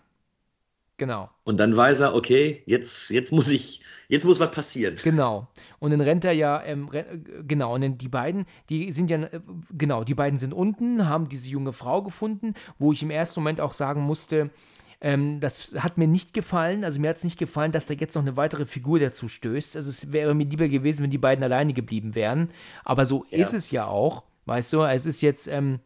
Genau. 0.97 1.29
Und 1.43 1.59
dann 1.59 1.75
weiß 1.75 1.99
er, 2.01 2.15
okay, 2.15 2.63
jetzt, 2.67 3.09
jetzt 3.09 3.31
muss 3.31 3.51
ich, 3.51 3.81
jetzt 4.07 4.23
muss 4.25 4.39
was 4.39 4.51
passieren. 4.51 4.95
Genau. 5.03 5.47
Und 5.79 5.91
dann 5.91 6.01
rennt 6.01 6.25
er 6.25 6.31
ja, 6.31 6.63
ähm, 6.63 6.89
ren- 6.89 7.25
äh, 7.25 7.43
genau, 7.43 7.73
und 7.75 7.81
dann 7.81 7.97
die 7.97 8.07
beiden, 8.07 8.45
die 8.69 8.91
sind 8.93 9.09
ja, 9.09 9.17
äh, 9.17 9.41
genau, 9.75 10.03
die 10.03 10.13
beiden 10.13 10.37
sind 10.37 10.53
unten, 10.53 11.07
haben 11.07 11.27
diese 11.27 11.49
junge 11.49 11.73
Frau 11.73 12.03
gefunden, 12.03 12.53
wo 12.77 12.91
ich 12.93 13.01
im 13.01 13.09
ersten 13.09 13.39
Moment 13.39 13.61
auch 13.61 13.73
sagen 13.73 14.01
musste, 14.01 14.51
ähm, 15.01 15.39
das 15.39 15.73
hat 15.77 15.97
mir 15.97 16.07
nicht 16.07 16.33
gefallen, 16.33 16.83
also 16.83 16.99
mir 16.99 17.09
hat 17.09 17.17
es 17.17 17.23
nicht 17.23 17.39
gefallen, 17.39 17.71
dass 17.71 17.85
da 17.87 17.93
jetzt 17.93 18.15
noch 18.15 18.21
eine 18.21 18.37
weitere 18.37 18.65
Figur 18.65 18.99
dazu 18.99 19.27
stößt. 19.27 19.75
Also 19.75 19.89
es 19.89 20.11
wäre 20.11 20.33
mir 20.35 20.45
lieber 20.45 20.67
gewesen, 20.67 21.03
wenn 21.03 21.11
die 21.11 21.17
beiden 21.17 21.43
alleine 21.43 21.73
geblieben 21.73 22.15
wären. 22.15 22.49
Aber 22.83 23.05
so 23.05 23.25
Ja. 23.29 23.39
ist 23.39 23.53
es 23.53 23.71
ja 23.71 23.87
auch, 23.87 24.23
weißt 24.45 24.73
du, 24.73 24.83
es 24.83 25.05
ist 25.05 25.21
jetzt, 25.21 25.47
ähm, 25.47 25.79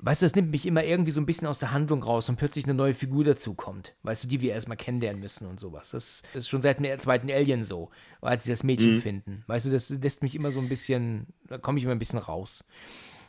Weißt 0.00 0.22
du, 0.22 0.26
das 0.26 0.34
nimmt 0.34 0.50
mich 0.50 0.64
immer 0.64 0.84
irgendwie 0.84 1.10
so 1.10 1.20
ein 1.20 1.26
bisschen 1.26 1.46
aus 1.46 1.58
der 1.58 1.70
Handlung 1.72 2.02
raus 2.02 2.28
und 2.30 2.36
plötzlich 2.36 2.64
eine 2.64 2.72
neue 2.72 2.94
Figur 2.94 3.24
dazu 3.24 3.52
kommt. 3.52 3.94
Weißt 4.04 4.24
du, 4.24 4.28
die 4.28 4.40
wir 4.40 4.52
erstmal 4.52 4.76
kennenlernen 4.78 5.20
müssen 5.20 5.46
und 5.46 5.60
sowas. 5.60 5.90
Das 5.90 6.22
ist 6.32 6.48
schon 6.48 6.62
seit 6.62 6.78
dem 6.78 6.98
zweiten 6.98 7.30
Alien 7.30 7.62
so, 7.64 7.90
als 8.22 8.44
sie 8.44 8.50
das 8.50 8.62
Mädchen 8.62 9.00
finden. 9.02 9.44
Weißt 9.46 9.66
du, 9.66 9.70
das 9.70 9.90
lässt 9.90 10.22
mich 10.22 10.34
immer 10.34 10.50
so 10.50 10.60
ein 10.60 10.68
bisschen, 10.68 11.26
da 11.46 11.58
komme 11.58 11.78
ich 11.78 11.84
immer 11.84 11.94
ein 11.94 11.98
bisschen 11.98 12.18
raus. 12.18 12.64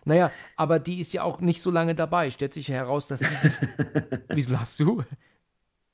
Naja, 0.07 0.31
aber 0.55 0.79
die 0.79 1.01
ist 1.01 1.11
ja 1.13 1.23
auch 1.23 1.41
nicht 1.41 1.61
so 1.61 1.69
lange 1.69 1.93
dabei. 1.93 2.31
Stellt 2.31 2.53
sich 2.53 2.69
ja 2.69 2.75
heraus, 2.75 3.07
dass 3.07 3.19
sie. 3.19 3.27
Wieso 4.29 4.53
lachst 4.53 4.79
du? 4.79 5.03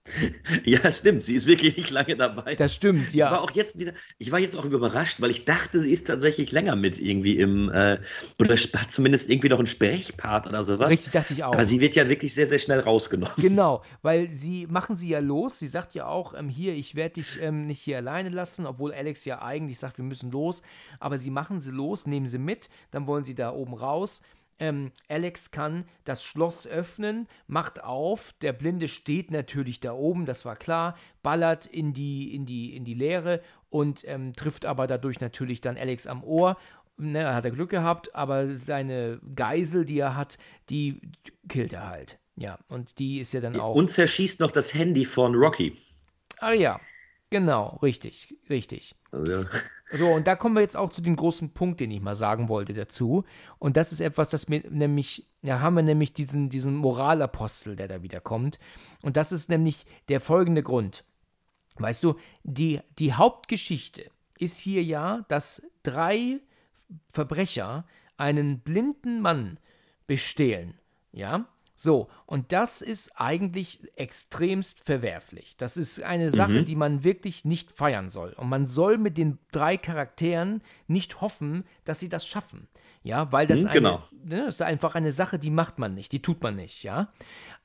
Ja, 0.65 0.91
stimmt, 0.91 1.23
sie 1.23 1.35
ist 1.35 1.47
wirklich 1.47 1.77
nicht 1.77 1.89
lange 1.89 2.15
dabei. 2.15 2.55
Das 2.55 2.73
stimmt, 2.73 3.09
Ich 3.09 3.21
war 3.21 3.31
ja. 3.31 3.39
auch 3.39 3.51
jetzt 3.51 3.79
wieder, 3.79 3.93
ich 4.17 4.31
war 4.31 4.39
jetzt 4.39 4.55
auch 4.55 4.65
überrascht, 4.65 5.21
weil 5.21 5.31
ich 5.31 5.45
dachte, 5.45 5.79
sie 5.79 5.91
ist 5.91 6.05
tatsächlich 6.05 6.51
länger 6.51 6.75
mit 6.75 6.99
irgendwie 6.99 7.37
im, 7.37 7.69
äh, 7.69 7.99
oder 8.39 8.55
hat 8.55 8.91
zumindest 8.91 9.29
irgendwie 9.29 9.49
noch 9.49 9.57
einen 9.57 9.67
Sprechpart 9.67 10.47
oder 10.47 10.63
sowas. 10.63 10.89
Richtig, 10.89 11.11
dachte 11.11 11.33
ich 11.33 11.43
auch. 11.43 11.53
Aber 11.53 11.63
sie 11.63 11.79
wird 11.79 11.95
ja 11.95 12.09
wirklich 12.09 12.33
sehr, 12.33 12.47
sehr 12.47 12.59
schnell 12.59 12.81
rausgenommen. 12.81 13.33
Genau, 13.37 13.81
weil 14.01 14.31
sie 14.31 14.67
machen 14.67 14.95
sie 14.95 15.09
ja 15.09 15.19
los. 15.19 15.59
Sie 15.59 15.67
sagt 15.67 15.93
ja 15.93 16.05
auch, 16.07 16.33
ähm, 16.33 16.49
hier, 16.49 16.73
ich 16.73 16.95
werde 16.95 17.15
dich 17.15 17.41
ähm, 17.41 17.67
nicht 17.67 17.81
hier 17.81 17.97
alleine 17.97 18.29
lassen, 18.29 18.65
obwohl 18.65 18.93
Alex 18.93 19.25
ja 19.25 19.41
eigentlich 19.41 19.79
sagt, 19.79 19.97
wir 19.97 20.05
müssen 20.05 20.31
los. 20.31 20.61
Aber 20.99 21.17
sie 21.17 21.29
machen 21.31 21.59
sie 21.59 21.71
los, 21.71 22.05
nehmen 22.05 22.27
sie 22.27 22.39
mit, 22.39 22.69
dann 22.91 23.07
wollen 23.07 23.23
sie 23.23 23.35
da 23.35 23.51
oben 23.51 23.73
raus. 23.73 24.21
Ähm, 24.63 24.93
Alex 25.09 25.51
kann 25.51 25.83
das 26.05 26.23
Schloss 26.23 26.65
öffnen, 26.65 27.27
macht 27.47 27.83
auf. 27.83 28.33
Der 28.41 28.53
Blinde 28.53 28.87
steht 28.87 29.29
natürlich 29.29 29.81
da 29.81 29.91
oben, 29.91 30.25
das 30.25 30.45
war 30.45 30.55
klar, 30.55 30.97
ballert 31.21 31.65
in 31.65 31.91
die, 31.91 32.33
in 32.33 32.45
die, 32.45 32.73
in 32.73 32.85
die 32.85 32.93
Leere 32.93 33.41
und 33.69 34.07
ähm, 34.07 34.31
trifft 34.37 34.65
aber 34.65 34.87
dadurch 34.87 35.19
natürlich 35.19 35.59
dann 35.59 35.75
Alex 35.75 36.07
am 36.07 36.23
Ohr. 36.23 36.57
Ne, 36.95 37.33
hat 37.33 37.43
er 37.43 37.51
Glück 37.51 37.71
gehabt, 37.71 38.15
aber 38.15 38.55
seine 38.55 39.19
Geisel, 39.35 39.83
die 39.83 39.99
er 39.99 40.15
hat, 40.15 40.37
die 40.69 41.01
killt 41.49 41.73
er 41.73 41.89
halt. 41.89 42.17
Ja, 42.37 42.57
und 42.69 42.99
die 42.99 43.19
ist 43.19 43.33
ja 43.33 43.41
dann 43.41 43.59
auch. 43.59 43.75
Und 43.75 43.91
zerschießt 43.91 44.39
noch 44.39 44.51
das 44.51 44.73
Handy 44.73 45.03
von 45.03 45.35
Rocky. 45.35 45.75
Ah 46.37 46.53
ja, 46.53 46.79
genau, 47.29 47.79
richtig, 47.81 48.33
richtig. 48.49 48.95
Also, 49.11 49.45
So, 49.95 50.09
und 50.09 50.25
da 50.25 50.35
kommen 50.35 50.55
wir 50.55 50.61
jetzt 50.61 50.75
auch 50.75 50.89
zu 50.89 51.01
dem 51.01 51.15
großen 51.15 51.53
Punkt, 51.53 51.79
den 51.79 51.91
ich 51.91 52.01
mal 52.01 52.15
sagen 52.15 52.49
wollte 52.49 52.73
dazu. 52.73 53.25
Und 53.59 53.77
das 53.77 53.91
ist 53.91 53.99
etwas, 53.99 54.29
das 54.29 54.49
mir 54.49 54.63
nämlich, 54.67 55.27
da 55.43 55.59
haben 55.59 55.75
wir 55.75 55.83
nämlich 55.83 56.13
diesen, 56.13 56.49
diesen 56.49 56.75
Moralapostel, 56.75 57.75
der 57.75 57.87
da 57.87 58.01
wieder 58.01 58.19
kommt. 58.19 58.57
Und 59.03 59.17
das 59.17 59.31
ist 59.31 59.49
nämlich 59.49 59.85
der 60.09 60.19
folgende 60.19 60.63
Grund. 60.63 61.05
Weißt 61.77 62.03
du, 62.03 62.15
die, 62.43 62.79
die 62.97 63.13
Hauptgeschichte 63.13 64.09
ist 64.39 64.57
hier 64.57 64.83
ja, 64.83 65.25
dass 65.27 65.61
drei 65.83 66.39
Verbrecher 67.11 67.85
einen 68.17 68.61
blinden 68.61 69.21
Mann 69.21 69.59
bestehlen. 70.07 70.79
Ja, 71.11 71.47
So, 71.83 72.07
und 72.25 72.53
das 72.53 72.81
ist 72.81 73.11
eigentlich 73.19 73.81
extremst 73.97 74.79
verwerflich. 74.79 75.57
Das 75.57 75.75
ist 75.75 76.01
eine 76.01 76.31
Sache, 76.31 76.61
Mhm. 76.61 76.65
die 76.65 76.77
man 76.77 77.03
wirklich 77.03 77.43
nicht 77.43 77.73
feiern 77.73 78.09
soll. 78.09 78.31
Und 78.37 78.47
man 78.47 78.67
soll 78.67 78.97
mit 78.97 79.17
den 79.17 79.37
drei 79.51 79.75
Charakteren 79.75 80.63
nicht 80.87 81.19
hoffen, 81.19 81.65
dass 81.83 81.99
sie 81.99 82.07
das 82.07 82.25
schaffen. 82.25 82.69
Ja, 83.01 83.33
weil 83.33 83.47
das, 83.47 83.63
Mhm, 83.63 83.67
eine, 83.67 83.73
genau. 83.73 84.03
ne, 84.13 84.45
das 84.45 84.55
ist 84.55 84.61
einfach 84.61 84.95
eine 84.95 85.11
Sache, 85.11 85.37
die 85.39 85.49
macht 85.49 85.77
man 85.77 85.93
nicht, 85.93 86.13
die 86.13 86.21
tut 86.21 86.41
man 86.41 86.55
nicht, 86.55 86.83
ja. 86.83 87.11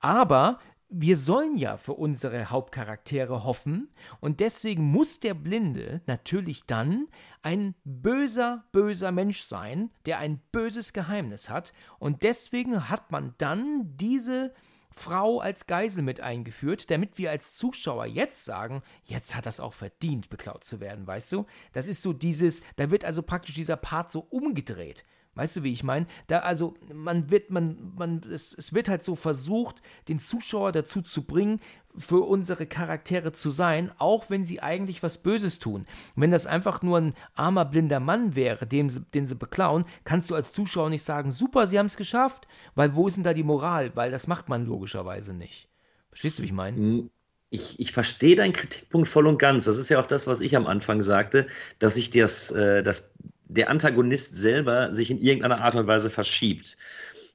Aber 0.01 0.59
wir 0.91 1.17
sollen 1.17 1.57
ja 1.57 1.77
für 1.77 1.93
unsere 1.93 2.51
Hauptcharaktere 2.51 3.45
hoffen 3.45 3.89
und 4.21 4.41
deswegen 4.41 4.85
muss 4.85 5.21
der 5.21 5.35
Blinde 5.35 6.01
natürlich 6.07 6.65
dann 6.65 7.09
ein 7.43 7.75
böser, 7.85 8.65
böser 8.73 9.13
Mensch 9.13 9.41
sein, 9.43 9.91
der 10.07 10.19
ein 10.19 10.41
böses 10.51 10.93
Geheimnis 10.93 11.51
hat 11.51 11.73
und 11.99 12.23
deswegen 12.23 12.89
hat 12.89 13.13
man 13.13 13.35
dann 13.39 13.97
diese 13.97 14.55
Frau 14.91 15.39
als 15.41 15.67
Geisel 15.67 16.03
mit 16.03 16.21
eingeführt, 16.21 16.91
damit 16.91 17.19
wir 17.19 17.31
als 17.31 17.55
Zuschauer 17.55 18.07
jetzt 18.07 18.45
sagen, 18.45 18.83
jetzt 19.05 19.37
hat 19.37 19.47
das 19.47 19.61
auch 19.61 19.75
verdient, 19.75 20.29
beklaut 20.29 20.65
zu 20.65 20.81
werden, 20.81 21.07
weißt 21.07 21.31
du? 21.33 21.47
Das 21.73 21.87
ist 21.87 22.03
so 22.03 22.13
dieses, 22.13 22.63
da 22.77 22.91
wird 22.91 23.05
also 23.05 23.23
praktisch 23.23 23.55
dieser 23.55 23.77
Part 23.77 24.11
so 24.11 24.27
umgedreht. 24.31 25.05
Weißt 25.39 25.55
du, 25.55 25.63
wie 25.63 25.71
ich 25.73 25.85
meine? 25.85 26.07
Da 26.27 26.41
also 26.41 26.75
man 26.93 27.31
wird 27.31 27.51
man 27.51 27.93
man 27.97 28.23
es, 28.29 28.53
es 28.53 28.75
wird 28.75 28.89
halt 28.89 29.05
so 29.05 29.15
versucht, 29.15 29.83
den 30.09 30.19
Zuschauer 30.19 30.73
dazu 30.73 31.01
zu 31.01 31.23
bringen, 31.23 31.61
für 31.97 32.27
unsere 32.27 32.67
Charaktere 32.67 33.31
zu 33.31 33.51
sein, 33.51 33.93
auch 33.99 34.31
wenn 34.31 34.45
sie 34.45 34.61
eigentlich 34.61 35.01
was 35.05 35.19
Böses 35.19 35.61
tun. 35.61 35.87
Wenn 36.17 36.33
das 36.33 36.47
einfach 36.47 36.83
nur 36.83 36.99
ein 36.99 37.15
armer 37.37 37.67
blinder 37.67 38.01
Mann 38.01 38.35
wäre, 38.35 38.67
den 38.67 38.91
sie, 38.91 39.01
den 39.15 39.29
sie 39.29 39.37
beklauen, 39.37 39.85
kannst 40.03 40.29
du 40.29 40.35
als 40.35 40.53
Zuschauer 40.53 40.91
nicht 40.91 41.05
sagen, 41.05 41.31
super, 41.31 41.69
sie 41.69 41.79
haben 41.79 41.87
es 41.87 41.97
geschafft, 41.97 42.49
weil 42.75 42.97
wo 42.97 43.07
ist 43.07 43.17
denn 43.17 43.23
da 43.23 43.33
die 43.33 43.45
Moral? 43.45 43.93
Weil 43.95 44.11
das 44.11 44.27
macht 44.27 44.49
man 44.49 44.67
logischerweise 44.67 45.35
nicht. 45.35 45.69
Verstehst 46.09 46.41
du, 46.41 46.43
wie 46.43 46.47
ich 46.47 46.53
meine? 46.53 47.11
Ich, 47.51 47.79
ich 47.79 47.93
verstehe 47.93 48.35
deinen 48.35 48.53
Kritikpunkt 48.53 49.09
voll 49.09 49.29
und 49.29 49.39
ganz. 49.39 49.67
Das 49.67 49.79
ist 49.79 49.89
ja 49.89 50.01
auch 50.01 50.07
das, 50.07 50.27
was 50.27 50.41
ich 50.41 50.57
am 50.57 50.67
Anfang 50.67 51.01
sagte, 51.01 51.47
dass 51.79 51.95
sich 51.95 52.11
das, 52.11 52.51
äh, 52.51 52.83
dass 52.83 53.15
der 53.49 53.71
Antagonist 53.71 54.37
selber 54.37 54.93
sich 54.93 55.11
in 55.11 55.19
irgendeiner 55.19 55.63
Art 55.63 55.75
und 55.75 55.87
Weise 55.87 56.11
verschiebt. 56.11 56.77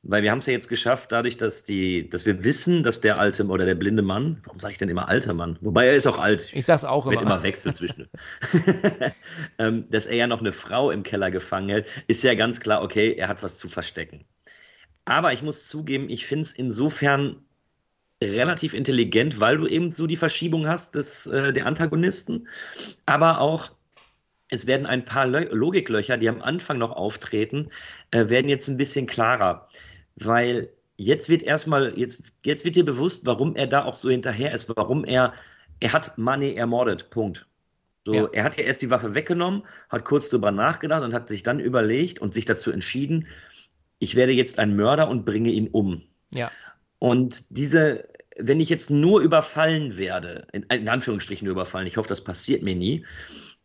Weil 0.06 0.22
wir 0.22 0.32
haben 0.32 0.40
es 0.40 0.48
ja 0.48 0.52
jetzt 0.52 0.68
geschafft, 0.68 1.14
dadurch, 1.14 1.38
dass 1.38 1.64
die, 1.64 2.10
dass 2.10 2.26
wir 2.26 2.44
wissen, 2.44 2.84
dass 2.84 3.00
der 3.00 3.20
alte 3.20 3.46
oder 3.46 3.66
der 3.66 3.76
blinde 3.76 4.04
Mann, 4.04 4.42
warum 4.44 4.60
sage 4.60 4.74
ich 4.74 4.78
denn 4.78 4.90
immer 4.90 5.08
alter 5.08 5.34
Mann? 5.34 5.58
Wobei 5.62 5.88
er 5.88 5.96
ist 5.96 6.08
auch 6.08 6.20
alt. 6.20 6.52
Ich 6.54 6.66
sag's 6.66 6.84
auch 6.84 7.06
wird 7.06 7.22
immer. 7.22 7.36
immer 7.36 7.44
wechselt 7.44 7.78
zwischen. 7.78 8.10
ähm, 9.60 9.90
dass 9.90 10.06
er 10.06 10.18
ja 10.18 10.28
noch 10.28 10.42
eine 10.42 10.52
Frau 10.52 10.92
im 10.92 11.04
Keller 11.04 11.32
gefangen 11.32 11.70
hält, 11.70 11.86
ist 12.08 12.22
ja 12.22 12.36
ganz 12.36 12.60
klar, 12.60 12.82
okay, 12.82 13.14
er 13.14 13.30
hat 13.30 13.44
was 13.44 13.58
zu 13.58 13.70
verstecken. 13.70 14.26
Aber 15.06 15.32
ich 15.32 15.42
muss 15.42 15.70
zugeben, 15.70 16.10
ich 16.10 16.26
finde 16.26 16.44
es 16.44 16.54
insofern 16.54 17.38
relativ 18.22 18.74
intelligent, 18.74 19.40
weil 19.40 19.58
du 19.58 19.68
eben 19.68 19.92
so 19.92 20.06
die 20.06 20.18
Verschiebung 20.18 20.68
hast 20.68 20.96
des, 20.96 21.28
äh, 21.28 21.54
der 21.54 21.66
Antagonisten, 21.66 22.48
aber 23.06 23.40
auch 23.40 23.72
es 24.54 24.68
werden 24.68 24.86
ein 24.86 25.04
paar 25.04 25.28
Lö 25.28 25.48
Logiklöcher, 25.52 26.18
die 26.18 26.30
am 26.30 26.42
Anfang 26.42 26.78
noch 26.78 26.92
auftreten, 26.92 27.70
äh, 28.12 28.30
werden 28.30 28.50
jetzt 28.50 28.68
ein 28.68 28.78
bisschen 28.78 29.08
klarer, 29.08 29.68
weil 30.16 30.70
jetzt 30.98 31.28
wird 31.28 31.42
erstmal, 31.42 31.98
jetzt, 31.98 32.24
jetzt 32.46 32.64
wird 32.64 32.76
dir 32.76 32.86
bewusst, 32.86 33.26
warum 33.26 33.56
er 33.56 33.68
da 33.68 33.84
auch 33.84 33.96
so 33.96 34.10
hinterher 34.10 34.54
ist, 34.54 34.72
warum 34.76 35.06
er, 35.06 35.34
er 35.80 35.94
hat 35.94 36.18
Money 36.18 36.54
ermordet, 36.54 37.10
Punkt. 37.10 37.48
So, 38.06 38.14
Ja. 38.14 38.30
er 38.32 38.44
hat 38.44 38.58
ja 38.58 38.64
erst 38.64 38.82
die 38.82 38.92
Waffe 38.92 39.16
weggenommen, 39.16 39.64
hat 39.90 40.06
kurz 40.06 40.30
drüber 40.30 40.52
nachgedacht 40.52 41.04
und 41.04 41.14
hat 41.14 41.28
sich 41.28 41.42
dann 41.42 41.60
überlegt 41.60 42.20
und 42.20 42.34
sich 42.34 42.46
dazu 42.46 42.72
entschieden, 42.72 43.28
ich 44.00 44.16
werde 44.16 44.34
jetzt 44.34 44.60
ein 44.60 44.76
Mörder 44.76 45.08
und 45.08 45.26
bringe 45.26 45.50
ihn 45.50 45.70
um. 45.70 46.04
Ja. 46.34 46.52
Und 47.00 47.46
diese, 47.50 48.08
wenn 48.38 48.60
ich 48.60 48.70
jetzt 48.70 48.92
nur 48.92 49.22
überfallen 49.22 49.98
werde, 49.98 50.48
in, 50.52 50.64
in 50.64 50.90
Anführungsstrichen 50.90 51.46
nur 51.46 51.54
überfallen, 51.54 51.88
ich 51.88 51.98
hoffe, 51.98 52.10
das 52.10 52.24
passiert 52.24 52.62
mir 52.62 52.76
nie, 52.76 53.06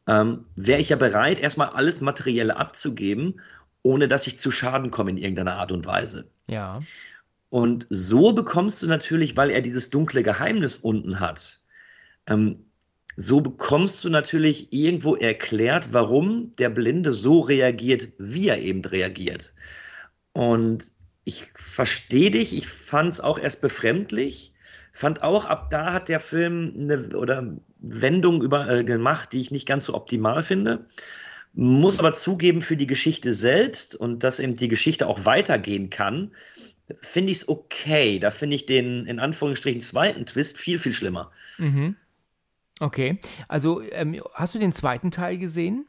ähm, 0.09 0.47
wäre 0.57 0.81
ich 0.81 0.89
ja 0.89 0.97
bereit, 0.97 1.39
erstmal 1.39 1.69
alles 1.69 2.01
Materielle 2.01 2.57
abzugeben, 2.57 3.41
ohne 3.83 4.09
dass 4.09 4.27
ich 4.27 4.39
zu 4.39 4.51
Schaden 4.51 4.91
komme 4.91 5.11
in 5.11 5.19
irgendeiner 5.19 5.57
Art 5.57 5.71
und 5.71 5.87
Weise. 5.87 6.31
Ja. 6.49 6.81
Und 7.51 7.87
so 7.91 8.33
bekommst 8.33 8.83
du 8.83 8.87
natürlich, 8.87 9.37
weil 9.37 9.51
er 9.51 9.61
dieses 9.61 9.91
dunkle 9.91 10.23
Geheimnis 10.23 10.79
unten 10.79 11.21
hat, 11.21 11.61
ähm, 12.27 12.65
so 13.17 13.41
bekommst 13.41 14.05
du 14.05 14.11
natürlich 14.11 14.73
irgendwo 14.73 15.17
erklärt, 15.17 15.93
warum 15.93 16.53
der 16.53 16.71
Blinde 16.71 17.15
so 17.15 17.41
reagiert, 17.41 18.09
wie 18.19 18.49
er 18.49 18.59
eben 18.59 18.85
reagiert. 18.85 19.55
Und 20.33 20.93
ich 21.25 21.47
verstehe 21.57 22.31
dich, 22.31 22.57
ich 22.57 22.69
fand 22.69 23.11
es 23.11 23.21
auch 23.21 23.39
erst 23.39 23.61
befremdlich, 23.61 24.55
fand 24.99 25.23
auch, 25.23 25.45
ab 25.45 25.71
da 25.71 25.93
hat 25.93 26.09
der 26.09 26.19
Film 26.19 26.75
eine 26.77 27.17
oder 27.17 27.57
Wendung 27.79 28.43
über, 28.43 28.69
äh, 28.69 28.83
gemacht, 28.83 29.33
die 29.33 29.39
ich 29.39 29.53
nicht 29.53 29.67
ganz 29.67 29.85
so 29.85 29.95
optimal 29.95 30.43
finde. 30.43 30.87
Muss 31.55 32.01
aber 32.01 32.13
zugeben, 32.13 32.63
für 32.63 32.77
die 32.77 32.89
Geschichte 32.89 33.33
selbst 33.33 33.95
und 33.95 34.25
dass 34.25 34.41
eben 34.41 34.55
die 34.55 34.67
Geschichte 34.67 35.07
auch 35.07 35.25
weitergehen 35.25 35.89
kann, 35.89 36.33
finde 37.01 37.31
ich 37.31 37.39
es 37.39 37.49
okay. 37.49 38.19
Da 38.19 38.33
finde 38.33 38.57
ich 38.57 38.67
den 38.67 39.07
in 39.07 39.21
Anführungsstrichen 39.21 39.81
zweiten 39.81 40.27
Twist 40.27 40.59
viel, 40.59 40.81
viel 40.81 40.93
schlimmer. 40.93 41.31
Mhm. 41.59 41.95
Okay. 42.81 43.21
Also, 43.47 43.81
ähm, 43.93 44.21
hast 44.35 44.57
du 44.57 44.59
den 44.59 44.73
zweiten 44.73 45.13
Teil 45.13 45.39
gesehen? 45.39 45.87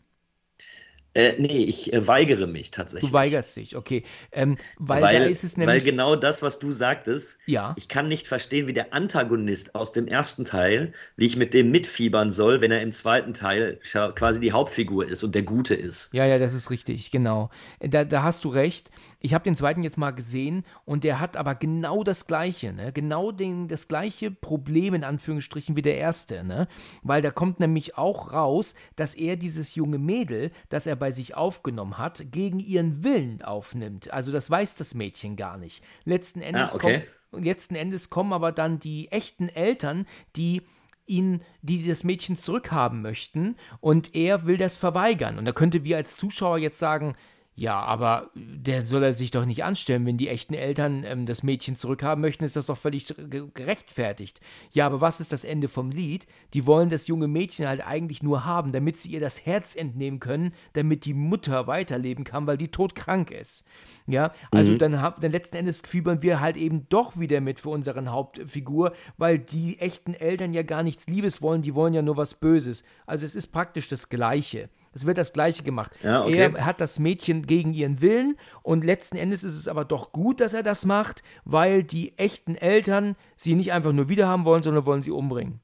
Äh, 1.16 1.34
nee, 1.40 1.64
ich 1.64 1.92
äh, 1.92 2.08
weigere 2.08 2.46
mich 2.46 2.70
tatsächlich. 2.72 3.10
Du 3.10 3.14
weigerst 3.14 3.56
dich, 3.56 3.76
okay. 3.76 4.04
Ähm, 4.32 4.58
weil, 4.78 5.02
weil, 5.02 5.20
da 5.20 5.26
ist 5.26 5.44
es 5.44 5.58
weil 5.58 5.66
nämlich. 5.66 5.84
genau 5.84 6.16
das, 6.16 6.44
was 6.44 6.60
du 6.60 6.72
sagtest, 6.72 7.38
Ja. 7.48 7.74
ich 7.78 7.88
kann 7.88 8.08
nicht 8.08 8.28
verstehen, 8.28 8.68
wie 8.68 8.74
der 8.74 8.94
Antagonist 8.94 9.74
aus 9.74 9.92
dem 9.92 10.08
ersten 10.08 10.46
Teil, 10.46 10.94
wie 11.16 11.26
ich 11.26 11.36
mit 11.36 11.54
dem 11.56 11.72
mitfiebern 11.72 12.30
soll, 12.30 12.62
wenn 12.62 12.72
er 12.72 12.82
im 12.82 12.92
zweiten 12.92 13.34
Teil 13.34 13.80
quasi 14.16 14.40
die 14.40 14.52
Hauptfigur 14.52 15.08
ist 15.08 15.24
und 15.24 15.34
der 15.34 15.44
Gute 15.44 15.74
ist. 15.74 16.14
Ja, 16.14 16.26
ja, 16.26 16.38
das 16.38 16.54
ist 16.54 16.70
richtig, 16.70 17.10
genau. 17.10 17.50
Da, 17.80 18.06
da 18.06 18.24
hast 18.24 18.46
du 18.46 18.50
recht. 18.50 18.92
Ich 19.22 19.34
habe 19.34 19.44
den 19.44 19.56
zweiten 19.56 19.84
jetzt 19.84 19.98
mal 19.98 20.12
gesehen 20.12 20.64
und 20.86 21.04
der 21.04 21.20
hat 21.20 21.36
aber 21.36 21.54
genau 21.54 22.04
das 22.04 22.26
gleiche, 22.26 22.72
ne? 22.72 22.94
Genau 22.94 23.32
den, 23.32 23.68
das 23.68 23.90
gleiche 23.90 24.32
Problem 24.32 24.94
in 24.94 25.04
Anführungsstrichen 25.04 25.76
wie 25.76 25.82
der 25.82 25.98
erste, 25.98 26.44
ne? 26.44 26.68
Weil 27.04 27.22
da 27.22 27.30
kommt 27.30 27.60
nämlich 27.60 27.98
auch 27.98 28.32
raus, 28.32 28.76
dass 28.96 29.16
er 29.16 29.36
dieses 29.36 29.76
junge 29.76 29.98
Mädel, 29.98 30.52
das 30.70 30.88
er 30.88 30.96
bei 30.96 31.12
sich 31.12 31.36
aufgenommen 31.36 31.98
hat, 31.98 32.32
gegen 32.32 32.60
ihren 32.60 33.04
Willen 33.04 33.42
aufnimmt. 33.42 34.12
Also 34.14 34.32
das 34.32 34.50
weiß 34.50 34.76
das 34.76 34.94
Mädchen 34.94 35.36
gar 35.36 35.58
nicht. 35.58 35.84
Letzten 36.06 36.40
Endes, 36.40 36.74
okay. 36.74 37.04
kommt, 37.32 37.46
letzten 37.46 37.76
Endes 37.76 38.10
kommen 38.10 38.32
aber 38.32 38.54
dann 38.54 38.80
die 38.80 39.12
echten 39.12 39.50
Eltern, 39.50 40.08
die 40.38 40.62
ihn, 41.10 41.42
die 41.62 41.86
das 41.86 42.04
Mädchen 42.04 42.38
zurückhaben 42.38 43.02
möchten 43.02 43.56
und 43.82 44.16
er 44.16 44.46
will 44.46 44.58
das 44.58 44.78
verweigern. 44.78 45.38
Und 45.38 45.46
da 45.46 45.52
könnte 45.52 45.84
wir 45.84 45.98
als 45.98 46.16
Zuschauer 46.16 46.60
jetzt 46.60 46.80
sagen, 46.80 47.16
ja, 47.60 47.78
aber 47.82 48.30
der 48.36 48.86
soll 48.86 49.04
er 49.04 49.14
sich 49.14 49.32
doch 49.32 49.46
nicht 49.46 49.66
anstellen, 49.66 50.06
wenn 50.06 50.16
die 50.16 50.30
echten 50.30 50.54
Eltern 50.54 51.04
ähm, 51.04 51.26
das 51.26 51.44
Mädchen 51.44 51.76
zurückhaben 51.76 52.22
möchten, 52.22 52.46
ist 52.46 52.56
das 52.56 52.68
doch 52.68 52.78
völlig 52.78 53.08
ge- 53.08 53.50
gerechtfertigt. 53.54 54.40
Ja, 54.72 54.86
aber 54.86 55.02
was 55.02 55.20
ist 55.20 55.34
das 55.34 55.44
Ende 55.44 55.68
vom 55.68 55.92
Lied? 55.92 56.26
Die 56.54 56.66
wollen 56.66 56.88
das 56.88 57.08
junge 57.08 57.28
Mädchen 57.28 57.68
halt 57.68 57.86
eigentlich 57.86 58.24
nur 58.24 58.46
haben, 58.46 58.72
damit 58.72 58.96
sie 58.96 59.10
ihr 59.10 59.20
das 59.20 59.46
Herz 59.46 59.76
entnehmen 59.76 60.22
können, 60.22 60.54
damit 60.72 61.04
die 61.04 61.14
Mutter 61.14 61.68
weiterleben 61.68 62.24
kann, 62.24 62.48
weil 62.48 62.58
die 62.58 62.70
todkrank 62.70 63.30
ist. 63.30 63.66
Ja, 64.08 64.32
also 64.52 64.78
dann, 64.78 65.02
hab, 65.02 65.20
dann 65.20 65.34
letzten 65.34 65.58
Endes 65.58 65.82
fiebern 65.82 66.22
wir 66.22 66.40
halt 66.40 66.56
eben 66.56 66.88
doch 66.88 67.20
wieder 67.20 67.42
mit 67.42 67.60
für 67.60 67.70
unseren 67.70 68.10
Hauptfigur, 68.10 68.94
weil 69.18 69.38
die 69.38 69.80
echten 69.80 70.14
Eltern 70.14 70.54
ja 70.54 70.64
gar 70.64 70.82
nichts 70.82 71.08
Liebes 71.08 71.42
wollen, 71.42 71.62
die 71.62 71.76
wollen 71.76 71.94
ja 71.94 72.02
nur 72.02 72.16
was 72.16 72.36
Böses. 72.36 72.84
Also 73.06 73.26
es 73.26 73.36
ist 73.36 73.48
praktisch 73.48 73.90
das 73.90 74.08
Gleiche. 74.08 74.70
Es 74.94 75.06
wird 75.06 75.18
das 75.18 75.34
Gleiche 75.34 75.64
gemacht. 75.64 75.92
Ja, 76.04 76.24
okay. 76.24 76.52
Er 76.54 76.66
hat 76.66 76.82
das 76.82 77.00
Mädchen 77.00 77.46
gegen 77.46 77.74
ihren 77.74 78.02
Willen 78.02 78.38
und 78.64 78.84
letzten 78.84 79.18
Endes 79.18 79.44
ist 79.44 79.56
es 79.56 79.68
aber 79.68 79.86
doch 79.86 80.12
gut, 80.12 80.42
dass 80.42 80.54
er 80.54 80.64
das 80.64 80.86
macht, 80.86 81.24
weil 81.46 81.84
die 81.84 82.18
echten 82.18 82.56
Eltern 82.56 83.16
sie 83.36 83.56
nicht 83.56 83.72
einfach 83.72 83.94
nur 83.94 84.10
wiederhaben 84.10 84.46
wollen, 84.46 84.64
sondern 84.64 84.86
wollen 84.86 85.04
sie 85.04 85.12
umbringen. 85.12 85.60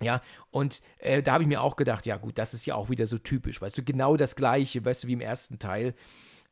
Ja, 0.00 0.20
und 0.50 0.82
äh, 0.98 1.22
da 1.22 1.34
habe 1.34 1.44
ich 1.44 1.48
mir 1.48 1.62
auch 1.62 1.76
gedacht, 1.76 2.06
ja 2.06 2.16
gut, 2.16 2.36
das 2.36 2.54
ist 2.54 2.66
ja 2.66 2.74
auch 2.74 2.90
wieder 2.90 3.06
so 3.06 3.18
typisch, 3.18 3.62
weißt 3.62 3.78
du, 3.78 3.82
genau 3.84 4.16
das 4.16 4.34
gleiche, 4.34 4.84
weißt 4.84 5.04
du, 5.04 5.08
wie 5.08 5.12
im 5.12 5.20
ersten 5.20 5.58
Teil. 5.58 5.94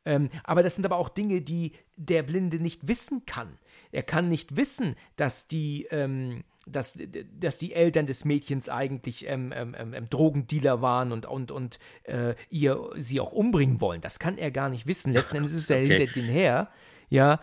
Ähm, 0.05 0.29
aber 0.43 0.63
das 0.63 0.75
sind 0.75 0.85
aber 0.85 0.97
auch 0.97 1.09
Dinge, 1.09 1.41
die 1.41 1.73
der 1.95 2.23
Blinde 2.23 2.59
nicht 2.59 2.87
wissen 2.87 3.25
kann. 3.25 3.59
Er 3.91 4.03
kann 4.03 4.29
nicht 4.29 4.55
wissen, 4.55 4.95
dass 5.15 5.47
die, 5.47 5.87
ähm, 5.91 6.43
dass, 6.71 6.97
dass 7.39 7.57
die 7.57 7.73
Eltern 7.73 8.05
des 8.05 8.25
Mädchens 8.25 8.69
eigentlich 8.69 9.27
ähm, 9.27 9.53
ähm, 9.55 9.75
ähm, 9.77 10.09
Drogendealer 10.09 10.81
waren 10.81 11.11
und, 11.11 11.25
und, 11.25 11.51
und 11.51 11.79
äh, 12.03 12.35
ihr 12.49 12.89
sie 12.97 13.19
auch 13.19 13.31
umbringen 13.31 13.81
wollen. 13.81 14.01
Das 14.01 14.19
kann 14.19 14.37
er 14.37 14.51
gar 14.51 14.69
nicht 14.69 14.87
wissen. 14.87 15.13
Letzten 15.13 15.37
Endes 15.37 15.53
ist 15.53 15.69
er 15.69 15.77
Okay. 15.77 15.97
hinter 15.97 16.13
den 16.13 16.29
her, 16.29 16.69
ja, 17.09 17.39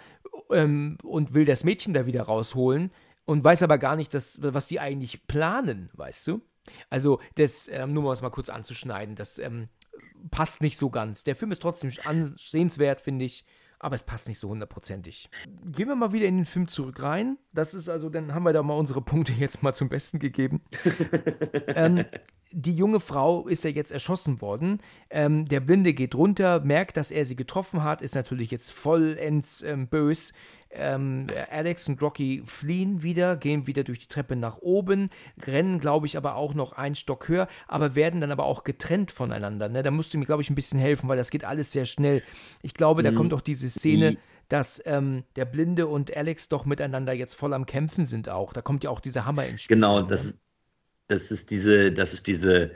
ähm, 0.50 0.98
und 1.02 1.34
will 1.34 1.44
das 1.44 1.64
Mädchen 1.64 1.94
da 1.94 2.06
wieder 2.06 2.22
rausholen 2.22 2.90
und 3.24 3.44
weiß 3.44 3.62
aber 3.62 3.78
gar 3.78 3.96
nicht, 3.96 4.14
dass, 4.14 4.40
was 4.42 4.68
die 4.68 4.80
eigentlich 4.80 5.26
planen, 5.26 5.90
weißt 5.92 6.26
du? 6.28 6.40
Also, 6.90 7.20
das, 7.36 7.68
ähm, 7.68 7.92
nur 7.92 8.04
um 8.04 8.10
es 8.10 8.22
mal 8.22 8.30
kurz 8.30 8.48
anzuschneiden, 8.50 9.14
das 9.14 9.38
ähm, 9.38 9.68
passt 10.30 10.60
nicht 10.60 10.78
so 10.78 10.90
ganz. 10.90 11.24
Der 11.24 11.36
Film 11.36 11.50
ist 11.50 11.62
trotzdem 11.62 11.90
ansehenswert, 12.04 13.00
finde 13.00 13.24
ich, 13.24 13.44
aber 13.78 13.94
es 13.94 14.02
passt 14.02 14.28
nicht 14.28 14.38
so 14.38 14.48
hundertprozentig. 14.48 15.30
Gehen 15.64 15.88
wir 15.88 15.96
mal 15.96 16.12
wieder 16.12 16.26
in 16.26 16.36
den 16.36 16.46
Film 16.46 16.68
zurück 16.68 17.02
rein. 17.02 17.38
Das 17.52 17.74
ist 17.74 17.88
also, 17.88 18.08
dann 18.08 18.34
haben 18.34 18.44
wir 18.44 18.52
da 18.52 18.62
mal 18.62 18.74
unsere 18.74 19.00
Punkte 19.02 19.32
jetzt 19.32 19.62
mal 19.62 19.74
zum 19.74 19.88
Besten 19.88 20.18
gegeben. 20.18 20.62
ähm, 21.68 22.04
die 22.50 22.74
junge 22.74 23.00
Frau 23.00 23.46
ist 23.46 23.64
ja 23.64 23.70
jetzt 23.70 23.92
erschossen 23.92 24.40
worden. 24.40 24.78
Ähm, 25.10 25.44
der 25.44 25.60
Blinde 25.60 25.92
geht 25.94 26.14
runter, 26.14 26.60
merkt, 26.60 26.96
dass 26.96 27.10
er 27.10 27.24
sie 27.24 27.36
getroffen 27.36 27.84
hat, 27.84 28.02
ist 28.02 28.14
natürlich 28.14 28.50
jetzt 28.50 28.72
vollends 28.72 29.62
ähm, 29.62 29.88
bös. 29.88 30.32
Ähm, 30.70 31.26
Alex 31.50 31.88
und 31.88 32.00
Rocky 32.02 32.42
fliehen 32.44 33.02
wieder, 33.02 33.36
gehen 33.36 33.66
wieder 33.66 33.84
durch 33.84 34.00
die 34.00 34.06
Treppe 34.06 34.36
nach 34.36 34.58
oben, 34.58 35.10
rennen, 35.46 35.80
glaube 35.80 36.06
ich, 36.06 36.16
aber 36.16 36.34
auch 36.34 36.52
noch 36.52 36.72
einen 36.72 36.94
Stock 36.94 37.28
höher, 37.28 37.48
aber 37.66 37.94
werden 37.94 38.20
dann 38.20 38.30
aber 38.30 38.44
auch 38.44 38.64
getrennt 38.64 39.10
voneinander. 39.10 39.68
Ne? 39.68 39.82
Da 39.82 39.90
musst 39.90 40.12
du 40.12 40.18
mir, 40.18 40.26
glaube 40.26 40.42
ich, 40.42 40.50
ein 40.50 40.54
bisschen 40.54 40.78
helfen, 40.78 41.08
weil 41.08 41.16
das 41.16 41.30
geht 41.30 41.44
alles 41.44 41.72
sehr 41.72 41.86
schnell. 41.86 42.22
Ich 42.62 42.74
glaube, 42.74 43.02
da 43.02 43.10
mhm. 43.10 43.16
kommt 43.16 43.34
auch 43.34 43.40
diese 43.40 43.70
Szene, 43.70 44.18
dass 44.48 44.82
ähm, 44.84 45.24
der 45.36 45.44
Blinde 45.44 45.86
und 45.86 46.14
Alex 46.14 46.48
doch 46.48 46.64
miteinander 46.64 47.12
jetzt 47.12 47.34
voll 47.34 47.54
am 47.54 47.66
Kämpfen 47.66 48.06
sind 48.06 48.28
auch. 48.28 48.52
Da 48.52 48.62
kommt 48.62 48.84
ja 48.84 48.90
auch 48.90 49.00
dieser 49.00 49.24
Hammer 49.24 49.46
ins 49.46 49.62
Spiel. 49.62 49.76
Genau, 49.76 50.02
das 50.02 50.24
ist, 50.24 50.40
das 51.08 51.30
ist 51.30 51.50
diese, 51.50 51.92
das 51.92 52.12
ist 52.12 52.26
diese, 52.26 52.72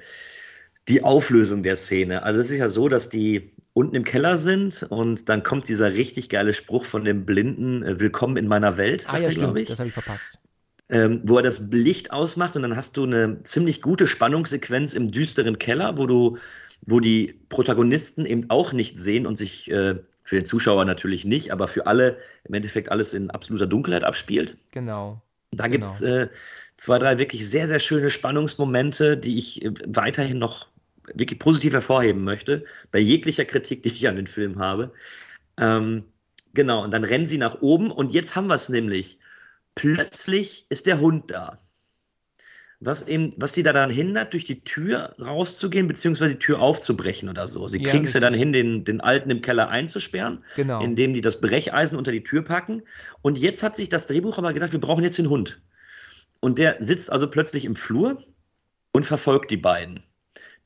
die 0.88 1.02
Auflösung 1.02 1.62
der 1.62 1.76
Szene. 1.76 2.22
Also 2.22 2.40
es 2.40 2.50
ist 2.50 2.58
ja 2.58 2.68
so, 2.68 2.88
dass 2.88 3.08
die 3.08 3.50
unten 3.74 3.96
im 3.96 4.04
Keller 4.04 4.38
sind 4.38 4.82
und 4.84 5.28
dann 5.28 5.42
kommt 5.42 5.68
dieser 5.68 5.92
richtig 5.92 6.28
geile 6.28 6.52
Spruch 6.52 6.84
von 6.84 7.04
dem 7.04 7.24
Blinden, 7.24 7.82
äh, 7.82 8.00
Willkommen 8.00 8.36
in 8.36 8.46
meiner 8.46 8.76
Welt. 8.76 9.04
Ah 9.08 9.18
ja, 9.18 9.24
er, 9.24 9.32
stimmt, 9.32 9.58
ich. 9.58 9.68
das 9.68 9.78
habe 9.78 9.88
ich 9.88 9.94
verpasst. 9.94 10.38
Ähm, 10.88 11.22
wo 11.24 11.36
er 11.36 11.42
das 11.42 11.70
Licht 11.70 12.12
ausmacht 12.12 12.54
und 12.56 12.62
dann 12.62 12.76
hast 12.76 12.96
du 12.96 13.04
eine 13.04 13.42
ziemlich 13.44 13.80
gute 13.80 14.06
Spannungssequenz 14.06 14.92
im 14.92 15.10
düsteren 15.10 15.58
Keller, 15.58 15.96
wo 15.96 16.06
du, 16.06 16.36
wo 16.82 17.00
die 17.00 17.40
Protagonisten 17.48 18.26
eben 18.26 18.50
auch 18.50 18.72
nicht 18.72 18.98
sehen 18.98 19.26
und 19.26 19.36
sich 19.36 19.70
äh, 19.70 19.94
für 20.24 20.36
den 20.36 20.44
Zuschauer 20.44 20.84
natürlich 20.84 21.24
nicht, 21.24 21.50
aber 21.50 21.68
für 21.68 21.86
alle 21.86 22.18
im 22.44 22.54
Endeffekt 22.54 22.90
alles 22.90 23.14
in 23.14 23.30
absoluter 23.30 23.66
Dunkelheit 23.66 24.04
abspielt. 24.04 24.58
Genau. 24.72 25.22
Da 25.50 25.68
genau. 25.68 25.86
gibt 25.86 25.94
es 25.94 26.00
äh, 26.02 26.28
zwei, 26.76 26.98
drei 26.98 27.18
wirklich 27.18 27.48
sehr, 27.48 27.68
sehr 27.68 27.78
schöne 27.78 28.10
Spannungsmomente, 28.10 29.16
die 29.16 29.38
ich 29.38 29.64
äh, 29.64 29.72
weiterhin 29.86 30.38
noch 30.38 30.66
wirklich 31.14 31.38
positiv 31.38 31.72
hervorheben 31.72 32.24
möchte, 32.24 32.64
bei 32.90 32.98
jeglicher 32.98 33.44
Kritik, 33.44 33.82
die 33.82 33.90
ich 33.90 34.08
an 34.08 34.16
den 34.16 34.26
Film 34.26 34.58
habe. 34.58 34.92
Ähm, 35.58 36.04
genau, 36.54 36.84
und 36.84 36.92
dann 36.92 37.04
rennen 37.04 37.28
sie 37.28 37.38
nach 37.38 37.60
oben 37.60 37.90
und 37.90 38.12
jetzt 38.12 38.36
haben 38.36 38.48
wir 38.48 38.54
es 38.54 38.68
nämlich. 38.68 39.18
Plötzlich 39.74 40.66
ist 40.68 40.86
der 40.86 41.00
Hund 41.00 41.30
da. 41.30 41.58
Was, 42.84 43.06
eben, 43.06 43.30
was 43.36 43.52
die 43.52 43.62
da 43.62 43.72
dann 43.72 43.90
hindert, 43.90 44.32
durch 44.32 44.44
die 44.44 44.64
Tür 44.64 45.14
rauszugehen, 45.20 45.86
beziehungsweise 45.86 46.32
die 46.32 46.38
Tür 46.40 46.60
aufzubrechen 46.60 47.28
oder 47.28 47.46
so. 47.46 47.68
Sie 47.68 47.78
kriegen 47.78 48.04
es 48.04 48.12
ja 48.12 48.18
dann 48.18 48.34
hin, 48.34 48.52
den, 48.52 48.84
den 48.84 49.00
Alten 49.00 49.30
im 49.30 49.40
Keller 49.40 49.68
einzusperren, 49.68 50.44
genau. 50.56 50.82
indem 50.82 51.12
die 51.12 51.20
das 51.20 51.40
Brecheisen 51.40 51.96
unter 51.96 52.10
die 52.10 52.24
Tür 52.24 52.42
packen. 52.42 52.82
Und 53.22 53.38
jetzt 53.38 53.62
hat 53.62 53.76
sich 53.76 53.88
das 53.88 54.08
Drehbuch 54.08 54.36
aber 54.36 54.52
gedacht, 54.52 54.72
wir 54.72 54.80
brauchen 54.80 55.04
jetzt 55.04 55.16
den 55.16 55.30
Hund. 55.30 55.60
Und 56.40 56.58
der 56.58 56.76
sitzt 56.80 57.12
also 57.12 57.30
plötzlich 57.30 57.64
im 57.64 57.76
Flur 57.76 58.20
und 58.90 59.06
verfolgt 59.06 59.52
die 59.52 59.56
beiden. 59.56 60.02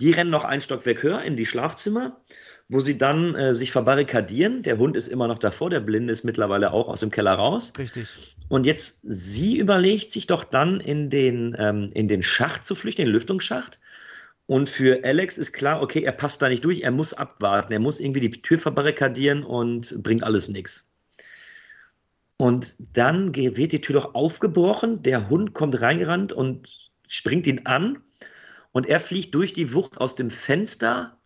Die 0.01 0.13
rennen 0.13 0.31
noch 0.31 0.45
ein 0.45 0.61
Stockwerk 0.61 1.03
höher 1.03 1.23
in 1.23 1.37
die 1.37 1.47
Schlafzimmer, 1.47 2.21
wo 2.69 2.81
sie 2.81 2.99
dann 2.99 3.35
äh, 3.35 3.55
sich 3.55 3.73
verbarrikadieren. 3.73 4.63
Der 4.63 4.79
Hund 4.79 4.97
ist 4.97 5.09
immer 5.09 5.29
noch 5.29 5.39
davor, 5.39 5.71
der 5.71 5.81
Blinde 5.81 6.13
ist 6.13 6.25
mittlerweile 6.25 6.73
auch 6.73 6.89
aus 6.89 7.01
dem 7.01 7.11
Keller 7.11 7.35
raus. 7.35 7.73
Richtig. 7.79 8.09
Und 8.49 8.67
jetzt, 8.67 9.01
sie 9.05 9.57
überlegt 9.57 10.13
sich 10.13 10.27
doch 10.27 10.45
dann 10.45 10.81
in 10.81 11.09
den, 11.09 11.55
ähm, 11.59 11.91
in 11.95 12.09
den 12.09 12.23
Schacht 12.23 12.65
zu 12.65 12.75
flüchten, 12.75 13.05
den 13.05 13.13
Lüftungsschacht. 13.13 13.79
Und 14.47 14.69
für 14.69 15.03
Alex 15.03 15.39
ist 15.39 15.53
klar, 15.53 15.83
okay, 15.83 16.03
er 16.03 16.13
passt 16.13 16.41
da 16.43 16.49
nicht 16.49 16.65
durch, 16.65 16.81
er 16.81 16.93
muss 16.93 17.15
abwarten, 17.15 17.73
er 17.73 17.81
muss 17.81 17.99
irgendwie 17.99 18.21
die 18.21 18.31
Tür 18.31 18.59
verbarrikadieren 18.59 19.43
und 19.43 20.03
bringt 20.03 20.23
alles 20.23 20.49
nichts. 20.49 20.93
Und 22.37 22.77
dann 22.97 23.35
wird 23.35 23.73
die 23.73 23.81
Tür 23.81 23.95
doch 23.95 24.15
aufgebrochen, 24.15 25.03
der 25.03 25.31
Hund 25.31 25.55
kommt 25.55 25.81
reingerannt 25.81 26.33
und 26.33 26.91
springt 27.09 27.47
ihn 27.47 27.63
an 27.65 28.03
und 28.73 28.87
er 28.87 29.01
fliegt 29.01 29.35
durch 29.35 29.53
die 29.53 29.73
Wucht 29.73 29.99
aus 29.99 30.17
dem 30.17 30.31
Fenster 30.31 31.17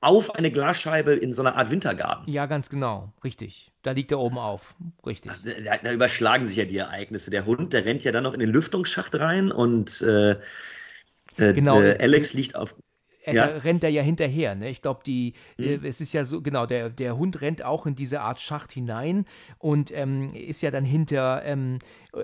auf 0.00 0.34
eine 0.34 0.50
Glasscheibe 0.50 1.12
in 1.12 1.32
so 1.32 1.42
einer 1.42 1.56
Art 1.56 1.70
Wintergarten. 1.70 2.30
Ja, 2.32 2.46
ganz 2.46 2.70
genau, 2.70 3.12
richtig. 3.22 3.70
Da 3.82 3.92
liegt 3.92 4.12
er 4.12 4.18
oben 4.18 4.38
auf, 4.38 4.74
richtig. 5.06 5.32
Da, 5.64 5.76
da, 5.78 5.92
überschlagen 5.92 6.46
sich 6.46 6.56
ja 6.56 6.64
die 6.64 6.78
Ereignisse. 6.78 7.30
Der 7.30 7.46
Hund, 7.46 7.72
der 7.72 7.84
rennt 7.84 8.04
ja 8.04 8.12
dann 8.12 8.24
noch 8.24 8.34
in 8.34 8.40
den 8.40 8.50
Lüftungsschacht 8.50 9.18
rein 9.18 9.52
und 9.52 10.00
äh, 10.02 10.32
äh, 10.32 11.54
genau, 11.54 11.80
äh, 11.80 11.98
Alex 12.00 12.32
liegt 12.32 12.56
auf 12.56 12.74
er, 13.22 13.34
ja. 13.34 13.44
rennt 13.44 13.84
er 13.84 13.90
ja 13.90 14.02
hinterher. 14.02 14.54
Ne? 14.54 14.70
Ich 14.70 14.82
glaube, 14.82 15.00
die, 15.04 15.34
mhm. 15.58 15.64
äh, 15.64 15.88
es 15.88 16.00
ist 16.00 16.12
ja 16.12 16.24
so, 16.24 16.40
genau, 16.40 16.66
der, 16.66 16.90
der 16.90 17.16
Hund 17.16 17.40
rennt 17.40 17.62
auch 17.62 17.86
in 17.86 17.94
diese 17.94 18.20
Art 18.20 18.40
Schacht 18.40 18.72
hinein 18.72 19.26
und 19.58 19.90
ähm, 19.94 20.32
ist 20.34 20.62
ja 20.62 20.70
dann 20.70 20.84
hinter 20.84 21.42
ähm, 21.44 21.78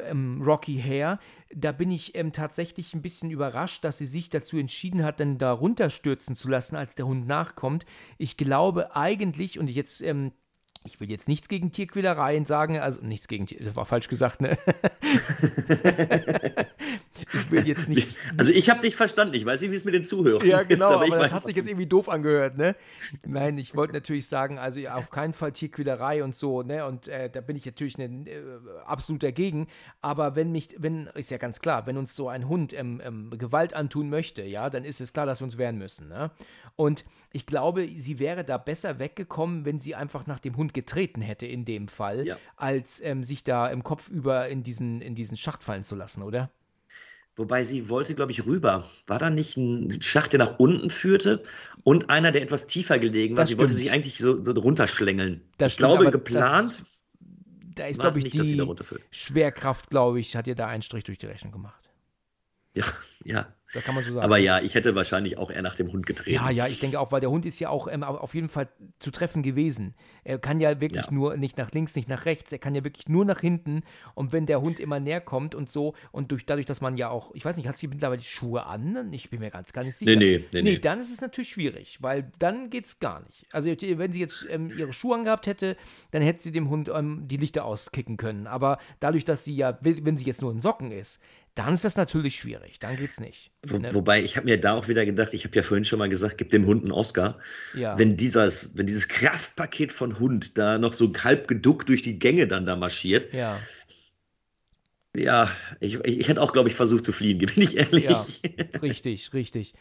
ähm, 0.08 0.42
Rocky 0.42 0.80
her. 0.80 1.18
Da 1.55 1.72
bin 1.72 1.90
ich 1.90 2.16
ähm, 2.16 2.32
tatsächlich 2.32 2.94
ein 2.94 3.03
bisschen 3.03 3.30
überrascht, 3.30 3.84
dass 3.84 3.99
sie 3.99 4.07
sich 4.07 4.28
dazu 4.28 4.57
entschieden 4.57 5.05
hat, 5.05 5.20
dann 5.20 5.38
da 5.38 5.53
runterstürzen 5.53 6.34
zu 6.34 6.49
lassen, 6.49 6.76
als 6.76 6.94
der 6.94 7.07
Hund 7.07 7.26
nachkommt. 7.26 7.86
Ich 8.18 8.36
glaube 8.36 8.97
eigentlich, 8.97 9.59
und 9.59 9.68
jetzt 9.68 10.03
ähm, 10.03 10.32
ich 10.87 11.01
will 11.01 11.11
jetzt 11.11 11.28
nichts 11.28 11.49
gegen 11.49 11.70
Tierquälereien 11.70 12.47
sagen, 12.47 12.78
also 12.78 13.01
nichts 13.03 13.28
gegen 13.28 13.47
Tier, 13.47 13.59
das 13.62 13.76
war 13.76 13.84
falsch 13.84 14.09
gesagt, 14.09 14.41
ne? 14.41 14.57
ich 17.32 17.51
will 17.51 17.66
jetzt 17.66 17.89
nichts. 17.89 18.14
Also 18.37 18.53
ich 18.53 18.70
habe 18.70 18.80
dich 18.80 18.97
verstanden, 18.97 19.34
ich 19.34 19.45
weiß 19.45 19.61
nicht, 19.62 19.70
wie 19.72 19.76
es 19.76 19.84
mit 19.84 19.95
den 19.95 20.05
Zuhörern 20.05 20.47
Ja, 20.47 20.62
genau, 20.62 20.89
ist, 20.89 20.95
aber, 20.95 21.07
aber 21.07 21.18
das 21.18 21.32
hat 21.32 21.47
sich 21.47 21.57
jetzt 21.57 21.68
irgendwie 21.68 21.87
doof 21.87 22.09
angehört, 22.09 22.57
ne? 22.57 22.76
Nein, 23.26 23.59
ich 23.59 23.74
wollte 23.74 23.95
natürlich 23.95 24.28
sagen, 24.28 24.59
also 24.59 24.78
ja, 24.80 24.95
auf 24.95 25.11
keinen 25.11 25.32
Fall 25.32 25.53
Tierquälerei 25.53 26.22
und 26.22 26.34
so, 26.34 26.62
ne? 26.62 26.87
Und 26.87 27.09
äh, 27.09 27.28
da 27.30 27.41
bin 27.41 27.57
ich 27.57 27.66
natürlich 27.66 27.99
ne, 27.99 28.05
äh, 28.05 28.43
absolut 28.84 29.22
dagegen. 29.22 29.66
Aber 30.01 30.37
wenn 30.37 30.53
mich, 30.53 30.76
wenn, 30.78 31.07
ist 31.14 31.30
ja 31.30 31.39
ganz 31.39 31.61
klar, 31.61 31.87
wenn 31.87 31.97
uns 31.97 32.14
so 32.14 32.28
ein 32.28 32.49
Hund 32.49 32.72
ähm, 32.72 33.01
ähm, 33.05 33.30
Gewalt 33.37 33.74
antun 33.74 34.09
möchte, 34.09 34.43
ja, 34.45 34.70
dann 34.70 34.84
ist 34.84 35.01
es 35.01 35.12
klar, 35.12 35.26
dass 35.26 35.41
wir 35.41 35.45
uns 35.45 35.59
wehren 35.59 35.78
müssen, 35.78 36.09
ne? 36.09 36.30
Und 36.76 37.05
ich 37.32 37.47
glaube, 37.47 37.89
sie 37.99 38.18
wäre 38.18 38.45
da 38.45 38.59
besser 38.59 38.99
weggekommen, 38.99 39.64
wenn 39.64 39.80
sie 39.80 39.95
einfach 39.95 40.26
nach 40.26 40.39
dem 40.39 40.57
Hund 40.57 40.74
getreten 40.76 41.20
hätte 41.20 41.46
in 41.46 41.64
dem 41.64 41.88
Fall, 41.88 42.24
ja. 42.24 42.38
als 42.54 43.00
ähm, 43.02 43.24
sich 43.24 43.42
da 43.42 43.66
im 43.66 43.82
Kopf 43.82 44.08
über 44.08 44.48
in 44.48 44.62
diesen, 44.62 45.00
in 45.00 45.16
diesen 45.16 45.36
Schacht 45.36 45.64
fallen 45.64 45.82
zu 45.82 45.96
lassen, 45.96 46.22
oder? 46.22 46.50
Wobei 47.34 47.64
sie 47.64 47.88
wollte, 47.88 48.14
glaube 48.14 48.32
ich, 48.32 48.46
rüber. 48.46 48.88
War 49.06 49.18
da 49.18 49.28
nicht 49.28 49.56
ein 49.56 50.00
Schacht, 50.00 50.32
der 50.32 50.38
nach 50.38 50.58
unten 50.58 50.88
führte 50.88 51.42
und 51.82 52.08
einer, 52.08 52.30
der 52.30 52.42
etwas 52.42 52.66
tiefer 52.66 52.98
gelegen 52.98 53.36
war? 53.36 53.42
Das 53.42 53.48
sie 53.48 53.54
stimmt. 53.54 53.60
wollte 53.60 53.74
sich 53.74 53.90
eigentlich 53.90 54.18
so, 54.18 54.42
so 54.42 54.52
runterschlängeln. 54.52 55.42
Das 55.58 55.72
ich 55.72 55.74
stimmt, 55.74 55.98
glaube, 55.98 56.10
geplant. 56.10 56.78
Das, 56.78 57.74
da 57.74 57.86
ist, 57.86 58.00
glaube 58.00 58.18
ich, 58.18 58.24
nicht, 58.24 58.38
die 58.38 58.96
Schwerkraft, 59.10 59.90
glaube 59.90 60.20
ich, 60.20 60.34
hat 60.34 60.46
ihr 60.46 60.54
da 60.54 60.66
einen 60.66 60.82
Strich 60.82 61.04
durch 61.04 61.18
die 61.18 61.26
Rechnung 61.26 61.52
gemacht. 61.52 61.86
Ja, 62.76 62.84
ja. 63.24 63.46
Da 63.74 63.80
kann 63.80 63.94
man 63.94 64.04
so 64.04 64.12
sagen. 64.12 64.24
Aber 64.24 64.38
ja, 64.38 64.60
ich 64.60 64.74
hätte 64.74 64.94
wahrscheinlich 64.94 65.38
auch 65.38 65.50
eher 65.50 65.62
nach 65.62 65.74
dem 65.74 65.90
Hund 65.92 66.06
getreten. 66.06 66.36
Ja, 66.36 66.50
ja, 66.50 66.68
ich 66.68 66.78
denke 66.78 67.00
auch, 67.00 67.10
weil 67.10 67.20
der 67.20 67.30
Hund 67.30 67.44
ist 67.44 67.58
ja 67.58 67.68
auch 67.68 67.88
ähm, 67.88 68.04
auf 68.04 68.34
jeden 68.34 68.48
Fall 68.48 68.68
zu 69.00 69.10
treffen 69.10 69.42
gewesen. 69.42 69.94
Er 70.22 70.38
kann 70.38 70.60
ja 70.60 70.80
wirklich 70.80 71.06
ja. 71.06 71.12
nur 71.12 71.36
nicht 71.36 71.58
nach 71.58 71.72
links, 71.72 71.96
nicht 71.96 72.08
nach 72.08 72.26
rechts, 72.26 72.52
er 72.52 72.58
kann 72.58 72.74
ja 72.76 72.84
wirklich 72.84 73.08
nur 73.08 73.24
nach 73.24 73.40
hinten. 73.40 73.82
Und 74.14 74.32
wenn 74.32 74.46
der 74.46 74.60
Hund 74.60 74.78
immer 74.78 75.00
näher 75.00 75.20
kommt 75.20 75.54
und 75.54 75.68
so, 75.68 75.94
und 76.12 76.30
durch, 76.30 76.46
dadurch, 76.46 76.66
dass 76.66 76.80
man 76.80 76.96
ja 76.96 77.10
auch, 77.10 77.34
ich 77.34 77.44
weiß 77.44 77.56
nicht, 77.56 77.66
hat 77.66 77.76
sie 77.76 77.88
mittlerweile 77.88 78.20
die 78.20 78.28
Schuhe 78.28 78.66
an? 78.66 79.12
Ich 79.12 79.30
bin 79.30 79.40
mir 79.40 79.50
ganz, 79.50 79.72
gar 79.72 79.82
nicht 79.82 79.96
sicher. 79.96 80.14
Nee, 80.14 80.38
nee, 80.38 80.44
nee. 80.52 80.62
Nee, 80.62 80.78
dann 80.78 81.00
ist 81.00 81.12
es 81.12 81.20
natürlich 81.20 81.50
schwierig, 81.50 81.98
weil 82.00 82.30
dann 82.38 82.70
geht 82.70 82.86
es 82.86 83.00
gar 83.00 83.24
nicht. 83.24 83.46
Also, 83.50 83.68
wenn 83.68 84.12
sie 84.12 84.20
jetzt 84.20 84.46
ähm, 84.48 84.70
ihre 84.76 84.92
Schuhe 84.92 85.16
angehabt 85.16 85.48
hätte, 85.48 85.76
dann 86.12 86.22
hätte 86.22 86.42
sie 86.42 86.53
dem 86.53 86.70
Hund 86.70 86.88
ähm, 86.94 87.26
die 87.26 87.36
Lichter 87.36 87.64
auskicken 87.64 88.16
können. 88.16 88.46
Aber 88.46 88.78
dadurch, 89.00 89.24
dass 89.24 89.44
sie 89.44 89.57
ja, 89.57 89.76
wenn 89.82 90.16
sie 90.16 90.24
jetzt 90.24 90.40
nur 90.40 90.53
in 90.53 90.61
Socken 90.61 90.92
ist, 90.92 91.20
dann 91.57 91.72
ist 91.72 91.84
das 91.84 91.96
natürlich 91.96 92.37
schwierig. 92.37 92.78
Dann 92.78 92.96
geht's 92.96 93.18
nicht. 93.18 93.50
Wo, 93.66 93.78
ne? 93.78 93.92
Wobei, 93.95 94.22
ich 94.22 94.37
habe 94.37 94.45
mir 94.45 94.61
da 94.61 94.74
auch 94.74 94.88
wieder 94.88 95.07
gedacht, 95.07 95.33
ich 95.33 95.45
habe 95.45 95.57
ja 95.57 95.62
vorhin 95.62 95.87
schon 95.87 95.99
mal 95.99 96.08
gesagt, 96.08 96.37
gib 96.37 96.50
dem 96.50 96.66
Hund 96.66 96.83
einen 96.83 96.92
Oscar. 96.92 97.38
Ja. 97.74 97.99
Wenn, 97.99 98.16
dieses, 98.16 98.76
wenn 98.76 98.87
dieses 98.87 99.08
Kraftpaket 99.08 99.91
von 99.91 100.18
Hund 100.18 100.58
da 100.58 100.76
noch 100.76 100.92
so 100.92 101.11
halb 101.24 101.49
geduckt 101.49 101.88
durch 101.88 102.03
die 102.03 102.18
Gänge 102.18 102.46
dann 102.46 102.66
da 102.66 102.76
marschiert. 102.76 103.33
Ja. 103.33 103.58
Ja, 105.16 105.50
ich, 105.80 105.95
ich, 106.04 106.20
ich 106.20 106.28
hätte 106.28 106.42
auch, 106.42 106.53
glaube 106.53 106.68
ich, 106.68 106.74
versucht 106.74 107.07
zu 107.07 107.12
fliehen, 107.12 107.38
bin 107.54 107.62
ich 107.62 107.78
ehrlich. 107.78 108.04
Ja, 108.04 108.26
richtig, 108.83 109.33
richtig. 109.33 109.72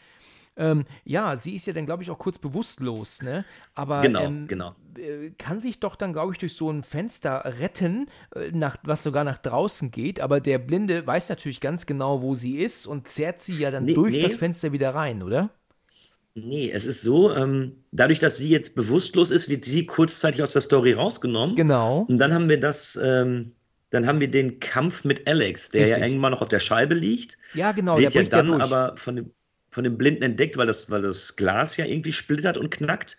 Ähm, 0.56 0.84
ja, 1.04 1.36
sie 1.36 1.54
ist 1.54 1.66
ja 1.66 1.72
dann, 1.72 1.84
glaube 1.84 2.02
ich, 2.02 2.10
auch 2.10 2.18
kurz 2.18 2.38
bewusstlos, 2.38 3.20
ne? 3.22 3.44
Aber 3.74 4.00
genau, 4.00 4.22
ähm, 4.22 4.46
genau. 4.46 4.74
Äh, 4.96 5.30
kann 5.38 5.60
sich 5.60 5.80
doch 5.80 5.96
dann, 5.96 6.14
glaube 6.14 6.32
ich, 6.32 6.38
durch 6.38 6.54
so 6.54 6.70
ein 6.70 6.82
Fenster 6.82 7.42
retten, 7.58 8.08
äh, 8.34 8.50
nach, 8.52 8.76
was 8.82 9.02
sogar 9.02 9.24
nach 9.24 9.38
draußen 9.38 9.90
geht. 9.90 10.20
Aber 10.20 10.40
der 10.40 10.58
Blinde 10.58 11.06
weiß 11.06 11.28
natürlich 11.28 11.60
ganz 11.60 11.84
genau, 11.84 12.22
wo 12.22 12.34
sie 12.34 12.56
ist 12.56 12.86
und 12.86 13.08
zerrt 13.08 13.42
sie 13.42 13.56
ja 13.56 13.70
dann 13.70 13.84
nee, 13.84 13.94
durch 13.94 14.12
nee. 14.12 14.22
das 14.22 14.36
Fenster 14.36 14.72
wieder 14.72 14.94
rein, 14.94 15.22
oder? 15.22 15.50
Nee, 16.34 16.70
es 16.70 16.84
ist 16.84 17.00
so, 17.00 17.34
ähm, 17.34 17.72
dadurch, 17.92 18.18
dass 18.18 18.36
sie 18.36 18.50
jetzt 18.50 18.76
bewusstlos 18.76 19.30
ist, 19.30 19.48
wird 19.48 19.64
sie 19.64 19.86
kurzzeitig 19.86 20.42
aus 20.42 20.52
der 20.52 20.60
Story 20.62 20.92
rausgenommen. 20.92 21.56
Genau. 21.56 22.04
Und 22.08 22.18
dann 22.18 22.34
haben 22.34 22.48
wir 22.50 22.60
das, 22.60 22.98
ähm, 23.02 23.52
dann 23.88 24.06
haben 24.06 24.20
wir 24.20 24.30
den 24.30 24.60
Kampf 24.60 25.04
mit 25.04 25.26
Alex, 25.26 25.70
der 25.70 25.82
Richtig. 25.82 25.98
ja 25.98 26.06
irgendwann 26.06 26.32
noch 26.32 26.42
auf 26.42 26.48
der 26.48 26.60
Scheibe 26.60 26.94
liegt. 26.94 27.38
Ja, 27.54 27.72
genau. 27.72 27.96
Wird 27.96 28.12
ja 28.12 28.22
dann 28.24 28.48
ja 28.48 28.58
aber 28.58 28.96
von 28.96 29.16
dem, 29.16 29.30
von 29.76 29.84
dem 29.84 29.98
Blinden 29.98 30.22
entdeckt, 30.22 30.56
weil 30.56 30.66
das, 30.66 30.90
weil 30.90 31.02
das 31.02 31.36
Glas 31.36 31.76
ja 31.76 31.84
irgendwie 31.84 32.14
splittert 32.14 32.56
und 32.56 32.70
knackt. 32.70 33.18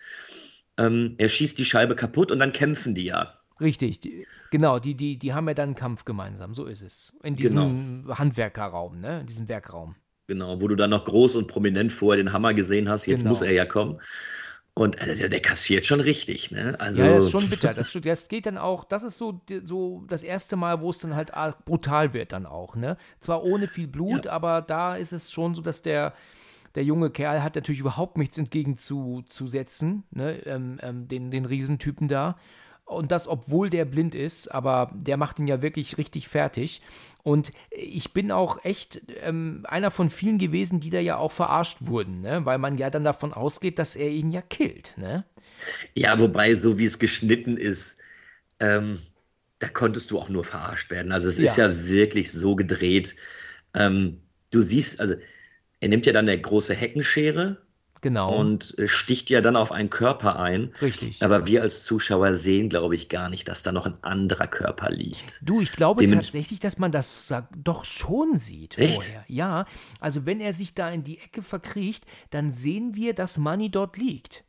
Ähm, 0.76 1.14
er 1.16 1.28
schießt 1.28 1.56
die 1.56 1.64
Scheibe 1.64 1.94
kaputt 1.94 2.32
und 2.32 2.40
dann 2.40 2.50
kämpfen 2.50 2.96
die 2.96 3.04
ja. 3.04 3.38
Richtig, 3.60 4.00
die, 4.00 4.26
genau, 4.50 4.80
die, 4.80 4.96
die, 4.96 5.20
die 5.20 5.34
haben 5.34 5.46
ja 5.46 5.54
dann 5.54 5.68
einen 5.68 5.74
Kampf 5.76 6.04
gemeinsam, 6.04 6.54
so 6.54 6.66
ist 6.66 6.82
es. 6.82 7.12
In 7.22 7.36
diesem 7.36 8.02
genau. 8.02 8.18
Handwerkerraum, 8.18 8.98
ne? 8.98 9.20
In 9.20 9.26
diesem 9.28 9.48
Werkraum. 9.48 9.94
Genau, 10.26 10.60
wo 10.60 10.66
du 10.66 10.74
dann 10.74 10.90
noch 10.90 11.04
groß 11.04 11.36
und 11.36 11.46
prominent 11.46 11.92
vorher 11.92 12.20
den 12.20 12.32
Hammer 12.32 12.54
gesehen 12.54 12.88
hast, 12.88 13.06
jetzt 13.06 13.20
genau. 13.20 13.30
muss 13.30 13.42
er 13.42 13.52
ja 13.52 13.64
kommen. 13.64 14.00
Und 14.74 15.00
also 15.00 15.14
der, 15.14 15.28
der, 15.28 15.40
kassiert 15.40 15.86
schon 15.86 16.00
richtig, 16.00 16.50
ne? 16.50 16.74
Also, 16.80 17.04
ja, 17.04 17.14
das 17.14 17.26
ist 17.26 17.30
schon 17.30 17.48
bitter. 17.50 17.72
Das, 17.72 17.96
das 18.02 18.26
geht 18.26 18.46
dann 18.46 18.58
auch, 18.58 18.82
das 18.82 19.04
ist 19.04 19.16
so, 19.16 19.40
so 19.62 20.04
das 20.08 20.24
erste 20.24 20.56
Mal, 20.56 20.80
wo 20.80 20.90
es 20.90 20.98
dann 20.98 21.14
halt 21.14 21.30
brutal 21.64 22.14
wird 22.14 22.32
dann 22.32 22.46
auch, 22.46 22.74
ne? 22.74 22.96
Zwar 23.20 23.44
ohne 23.44 23.68
viel 23.68 23.86
Blut, 23.86 24.26
ja. 24.26 24.32
aber 24.32 24.60
da 24.60 24.96
ist 24.96 25.12
es 25.12 25.30
schon 25.30 25.54
so, 25.54 25.62
dass 25.62 25.82
der, 25.82 26.14
der 26.78 26.84
junge 26.84 27.10
Kerl 27.10 27.42
hat 27.42 27.56
natürlich 27.56 27.80
überhaupt 27.80 28.16
nichts 28.18 28.38
entgegenzusetzen, 28.38 30.04
ne? 30.12 30.46
Ähm, 30.46 30.78
ähm, 30.80 31.08
den, 31.08 31.32
den 31.32 31.44
Riesentypen 31.44 32.06
da. 32.06 32.38
Und 32.84 33.10
das, 33.10 33.26
obwohl 33.26 33.68
der 33.68 33.84
blind 33.84 34.14
ist, 34.14 34.46
aber 34.46 34.92
der 34.94 35.16
macht 35.16 35.40
ihn 35.40 35.48
ja 35.48 35.60
wirklich 35.60 35.98
richtig 35.98 36.28
fertig. 36.28 36.80
Und 37.24 37.52
ich 37.70 38.12
bin 38.12 38.30
auch 38.30 38.64
echt 38.64 39.02
ähm, 39.22 39.64
einer 39.64 39.90
von 39.90 40.08
vielen 40.08 40.38
gewesen, 40.38 40.78
die 40.78 40.90
da 40.90 41.00
ja 41.00 41.16
auch 41.16 41.32
verarscht 41.32 41.78
wurden, 41.80 42.20
ne? 42.20 42.46
weil 42.46 42.58
man 42.58 42.78
ja 42.78 42.90
dann 42.90 43.02
davon 43.02 43.32
ausgeht, 43.32 43.80
dass 43.80 43.96
er 43.96 44.10
ihn 44.10 44.30
ja 44.30 44.40
killt. 44.40 44.92
Ne? 44.96 45.24
Ja, 45.94 46.20
wobei, 46.20 46.54
so 46.54 46.78
wie 46.78 46.84
es 46.84 47.00
geschnitten 47.00 47.56
ist, 47.56 47.98
ähm, 48.60 49.00
da 49.58 49.66
konntest 49.66 50.12
du 50.12 50.18
auch 50.20 50.28
nur 50.28 50.44
verarscht 50.44 50.92
werden. 50.92 51.10
Also 51.10 51.28
es 51.28 51.38
ja. 51.38 51.44
ist 51.46 51.56
ja 51.56 51.86
wirklich 51.86 52.30
so 52.30 52.54
gedreht. 52.54 53.16
Ähm, 53.74 54.20
du 54.50 54.60
siehst, 54.62 55.00
also 55.00 55.16
er 55.80 55.88
nimmt 55.88 56.06
ja 56.06 56.12
dann 56.12 56.28
eine 56.28 56.40
große 56.40 56.74
Heckenschere 56.74 57.58
Genau. 58.00 58.38
Und 58.38 58.78
äh, 58.78 58.86
sticht 58.86 59.30
ja 59.30 59.40
dann 59.40 59.56
auf 59.56 59.72
einen 59.72 59.90
Körper 59.90 60.38
ein. 60.38 60.72
Richtig. 60.80 61.22
Aber 61.22 61.46
wir 61.46 61.62
als 61.62 61.84
Zuschauer 61.84 62.34
sehen, 62.34 62.68
glaube 62.68 62.94
ich, 62.94 63.08
gar 63.08 63.28
nicht, 63.28 63.48
dass 63.48 63.62
da 63.62 63.72
noch 63.72 63.86
ein 63.86 64.02
anderer 64.02 64.46
Körper 64.46 64.90
liegt. 64.90 65.40
Du, 65.42 65.60
ich 65.60 65.72
glaube 65.72 66.06
Dem 66.06 66.12
tatsächlich, 66.12 66.60
dass 66.60 66.78
man 66.78 66.92
das 66.92 67.32
doch 67.56 67.84
schon 67.84 68.38
sieht 68.38 68.78
Echt? 68.78 68.94
vorher. 68.94 69.24
Ja, 69.26 69.66
also 70.00 70.26
wenn 70.26 70.40
er 70.40 70.52
sich 70.52 70.74
da 70.74 70.90
in 70.90 71.02
die 71.02 71.18
Ecke 71.18 71.42
verkriecht, 71.42 72.04
dann 72.30 72.52
sehen 72.52 72.94
wir, 72.94 73.14
dass 73.14 73.38
Money 73.38 73.70
dort 73.70 73.96
liegt. 73.96 74.44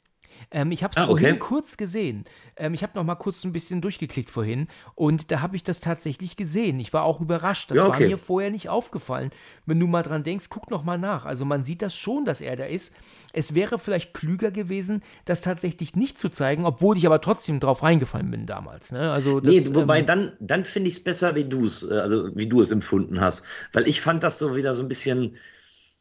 Ähm, 0.51 0.71
ich 0.71 0.83
habe 0.83 0.91
es 0.91 0.97
ah, 0.97 1.05
vorhin 1.05 1.35
okay. 1.35 1.39
kurz 1.39 1.77
gesehen. 1.77 2.25
Ähm, 2.55 2.73
ich 2.73 2.83
habe 2.83 2.93
noch 2.95 3.03
mal 3.03 3.15
kurz 3.15 3.43
ein 3.43 3.53
bisschen 3.53 3.81
durchgeklickt 3.81 4.29
vorhin 4.29 4.67
und 4.95 5.31
da 5.31 5.41
habe 5.41 5.55
ich 5.55 5.63
das 5.63 5.79
tatsächlich 5.79 6.35
gesehen. 6.35 6.79
Ich 6.79 6.93
war 6.93 7.03
auch 7.03 7.21
überrascht. 7.21 7.71
Das 7.71 7.77
ja, 7.77 7.85
okay. 7.85 8.03
war 8.03 8.07
mir 8.09 8.17
vorher 8.17 8.51
nicht 8.51 8.69
aufgefallen. 8.69 9.31
Wenn 9.65 9.79
du 9.79 9.87
mal 9.87 10.03
dran 10.03 10.23
denkst, 10.23 10.47
guck 10.49 10.71
noch 10.71 10.83
mal 10.83 10.97
nach. 10.97 11.25
Also 11.25 11.45
man 11.45 11.63
sieht 11.63 11.81
das 11.81 11.95
schon, 11.95 12.25
dass 12.25 12.41
er 12.41 12.55
da 12.55 12.65
ist. 12.65 12.95
Es 13.33 13.55
wäre 13.55 13.79
vielleicht 13.79 14.13
klüger 14.13 14.51
gewesen, 14.51 15.03
das 15.25 15.41
tatsächlich 15.41 15.95
nicht 15.95 16.19
zu 16.19 16.29
zeigen, 16.29 16.65
obwohl 16.65 16.97
ich 16.97 17.05
aber 17.05 17.21
trotzdem 17.21 17.59
drauf 17.59 17.83
reingefallen 17.83 18.31
bin 18.31 18.45
damals. 18.45 18.91
Ne? 18.91 19.11
Also 19.11 19.39
das, 19.39 19.53
nee, 19.53 19.75
wobei 19.75 19.99
ähm, 19.99 20.05
dann, 20.05 20.31
dann 20.39 20.65
finde 20.65 20.89
ich 20.89 20.97
es 20.97 21.03
besser, 21.03 21.35
wie 21.35 21.45
du 21.45 21.65
es, 21.65 21.83
äh, 21.83 21.93
also 21.93 22.35
wie 22.35 22.47
du 22.47 22.61
es 22.61 22.71
empfunden 22.71 23.21
hast. 23.21 23.45
Weil 23.73 23.87
ich 23.87 24.01
fand 24.01 24.23
das 24.23 24.39
so 24.39 24.55
wieder 24.55 24.73
so 24.73 24.83
ein 24.83 24.87
bisschen, 24.87 25.37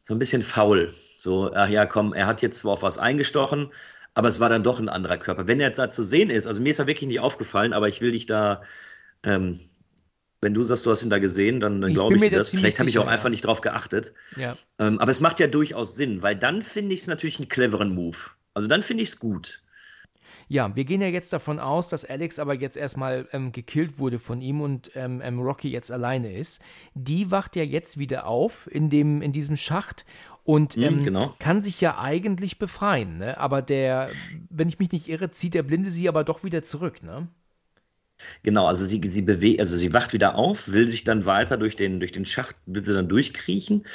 so 0.03 0.15
ein 0.15 0.19
bisschen 0.19 0.43
faul. 0.43 0.93
So, 1.17 1.51
ach 1.53 1.67
ja, 1.67 1.85
komm, 1.85 2.13
er 2.13 2.27
hat 2.27 2.41
jetzt 2.41 2.59
zwar 2.59 2.73
auf 2.73 2.81
was 2.81 2.97
eingestochen, 2.97 3.71
aber 4.19 4.27
es 4.27 4.41
war 4.41 4.49
dann 4.49 4.63
doch 4.63 4.81
ein 4.81 4.89
anderer 4.89 5.17
Körper. 5.17 5.47
Wenn 5.47 5.61
er 5.61 5.67
jetzt 5.67 5.79
da 5.79 5.89
zu 5.89 6.03
sehen 6.03 6.29
ist, 6.29 6.45
also 6.45 6.61
mir 6.61 6.71
ist 6.71 6.79
er 6.79 6.87
wirklich 6.87 7.07
nicht 7.07 7.21
aufgefallen, 7.21 7.71
aber 7.71 7.87
ich 7.87 8.01
will 8.01 8.11
dich 8.11 8.25
da, 8.25 8.63
ähm, 9.23 9.61
wenn 10.41 10.53
du 10.53 10.61
sagst, 10.61 10.85
du 10.85 10.91
hast 10.91 11.03
ihn 11.03 11.09
da 11.09 11.19
gesehen, 11.19 11.61
dann, 11.61 11.79
dann 11.79 11.93
glaube 11.93 12.17
ich, 12.17 12.23
ich 12.23 12.31
das. 12.31 12.49
Vielleicht 12.49 12.79
habe 12.79 12.89
ich 12.89 12.99
auch 12.99 13.05
ja. 13.05 13.11
einfach 13.11 13.29
nicht 13.29 13.45
drauf 13.45 13.61
geachtet. 13.61 14.13
Ja. 14.35 14.57
Ähm, 14.77 14.99
aber 14.99 15.09
es 15.09 15.21
macht 15.21 15.39
ja 15.39 15.47
durchaus 15.47 15.95
Sinn, 15.95 16.21
weil 16.21 16.35
dann 16.35 16.61
finde 16.61 16.95
ich 16.95 16.99
es 16.99 17.07
natürlich 17.07 17.39
einen 17.39 17.47
cleveren 17.47 17.95
Move. 17.95 18.17
Also 18.53 18.67
dann 18.67 18.83
finde 18.83 19.03
ich 19.03 19.09
es 19.09 19.19
gut. 19.19 19.61
Ja, 20.49 20.75
wir 20.75 20.83
gehen 20.83 20.99
ja 20.99 21.07
jetzt 21.07 21.31
davon 21.31 21.57
aus, 21.57 21.87
dass 21.87 22.03
Alex 22.03 22.39
aber 22.39 22.55
jetzt 22.55 22.75
erstmal 22.75 23.25
ähm, 23.31 23.53
gekillt 23.53 23.99
wurde 23.99 24.19
von 24.19 24.41
ihm 24.41 24.59
und 24.59 24.91
ähm, 24.95 25.21
ähm, 25.23 25.39
Rocky 25.39 25.69
jetzt 25.69 25.91
alleine 25.91 26.33
ist. 26.33 26.59
Die 26.93 27.31
wacht 27.31 27.55
ja 27.55 27.63
jetzt 27.63 27.99
wieder 27.99 28.27
auf 28.27 28.67
in, 28.69 28.89
dem, 28.89 29.21
in 29.21 29.31
diesem 29.31 29.55
Schacht 29.55 30.05
und 30.49 30.77
mhm, 30.77 30.83
ähm, 30.83 31.05
genau. 31.05 31.35
kann 31.37 31.61
sich 31.61 31.79
ja 31.79 31.99
eigentlich 31.99 32.57
befreien. 32.57 33.19
Ne? 33.19 33.37
Aber 33.37 33.61
der, 33.61 34.09
wenn 34.49 34.67
ich 34.67 34.79
mich 34.79 34.91
nicht 34.91 35.07
irre, 35.07 35.29
zieht 35.29 35.53
der 35.53 35.61
Blinde 35.61 35.91
sie 35.91 36.09
aber 36.09 36.23
doch 36.23 36.43
wieder 36.43 36.63
zurück. 36.63 37.03
Ne? 37.03 37.27
Genau, 38.41 38.65
also 38.65 38.83
sie, 38.83 38.99
sie 39.07 39.21
bewegt, 39.21 39.59
also 39.59 39.77
sie 39.77 39.93
wacht 39.93 40.11
wieder 40.11 40.33
auf, 40.33 40.71
will 40.71 40.87
sich 40.87 41.03
dann 41.03 41.27
weiter 41.27 41.55
durch 41.57 41.75
den, 41.75 41.99
durch 41.99 42.13
den 42.13 42.25
Schacht, 42.25 42.55
will 42.65 42.83
sie 42.83 42.95
dann 42.95 43.07
durchkriechen. 43.07 43.85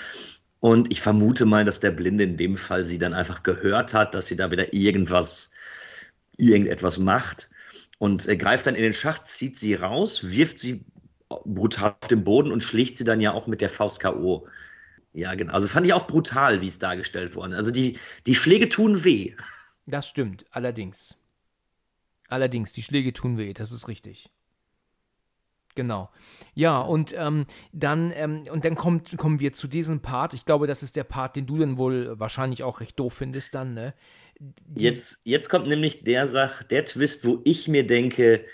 Und 0.60 0.92
ich 0.92 1.00
vermute 1.00 1.44
mal, 1.44 1.64
dass 1.64 1.80
der 1.80 1.90
Blinde 1.90 2.22
in 2.22 2.36
dem 2.36 2.56
Fall 2.56 2.86
sie 2.86 2.98
dann 2.98 3.14
einfach 3.14 3.42
gehört 3.42 3.92
hat, 3.92 4.14
dass 4.14 4.26
sie 4.26 4.36
da 4.36 4.52
wieder 4.52 4.72
irgendwas, 4.72 5.50
irgendetwas 6.36 6.98
macht 6.98 7.50
und 7.98 8.28
äh, 8.28 8.36
greift 8.36 8.68
dann 8.68 8.76
in 8.76 8.84
den 8.84 8.94
Schacht, 8.94 9.26
zieht 9.26 9.58
sie 9.58 9.74
raus, 9.74 10.30
wirft 10.30 10.60
sie 10.60 10.84
brutal 11.28 11.96
auf 12.00 12.06
den 12.06 12.22
Boden 12.22 12.52
und 12.52 12.62
schlägt 12.62 12.96
sie 12.96 13.02
dann 13.02 13.20
ja 13.20 13.32
auch 13.32 13.48
mit 13.48 13.60
der 13.60 13.68
Faust 13.68 13.98
K.O. 13.98 14.46
Ja, 15.14 15.34
genau. 15.36 15.52
Also 15.52 15.68
fand 15.68 15.86
ich 15.86 15.92
auch 15.92 16.08
brutal, 16.08 16.60
wie 16.60 16.66
es 16.66 16.80
dargestellt 16.80 17.34
wurde. 17.36 17.56
Also 17.56 17.70
die, 17.70 17.98
die 18.26 18.34
Schläge 18.34 18.68
tun 18.68 19.04
weh. 19.04 19.34
Das 19.86 20.08
stimmt, 20.08 20.44
allerdings. 20.50 21.16
Allerdings, 22.28 22.72
die 22.72 22.82
Schläge 22.82 23.12
tun 23.12 23.38
weh, 23.38 23.52
das 23.52 23.70
ist 23.70 23.86
richtig. 23.86 24.28
Genau. 25.76 26.10
Ja, 26.54 26.80
und 26.80 27.14
ähm, 27.16 27.46
dann, 27.72 28.12
ähm, 28.14 28.44
und 28.50 28.64
dann 28.64 28.74
kommt, 28.74 29.16
kommen 29.16 29.40
wir 29.40 29.52
zu 29.52 29.68
diesem 29.68 30.00
Part. 30.00 30.34
Ich 30.34 30.44
glaube, 30.44 30.66
das 30.66 30.82
ist 30.82 30.96
der 30.96 31.04
Part, 31.04 31.36
den 31.36 31.46
du 31.46 31.58
dann 31.58 31.78
wohl 31.78 32.18
wahrscheinlich 32.18 32.62
auch 32.62 32.80
recht 32.80 32.98
doof 32.98 33.14
findest 33.14 33.54
dann, 33.54 33.74
ne? 33.74 33.94
Jetzt, 34.76 35.20
jetzt 35.24 35.48
kommt 35.48 35.68
nämlich 35.68 36.02
der 36.02 36.28
Sach, 36.28 36.64
der 36.64 36.84
Twist, 36.84 37.24
wo 37.24 37.40
ich 37.44 37.68
mir 37.68 37.86
denke, 37.86 38.44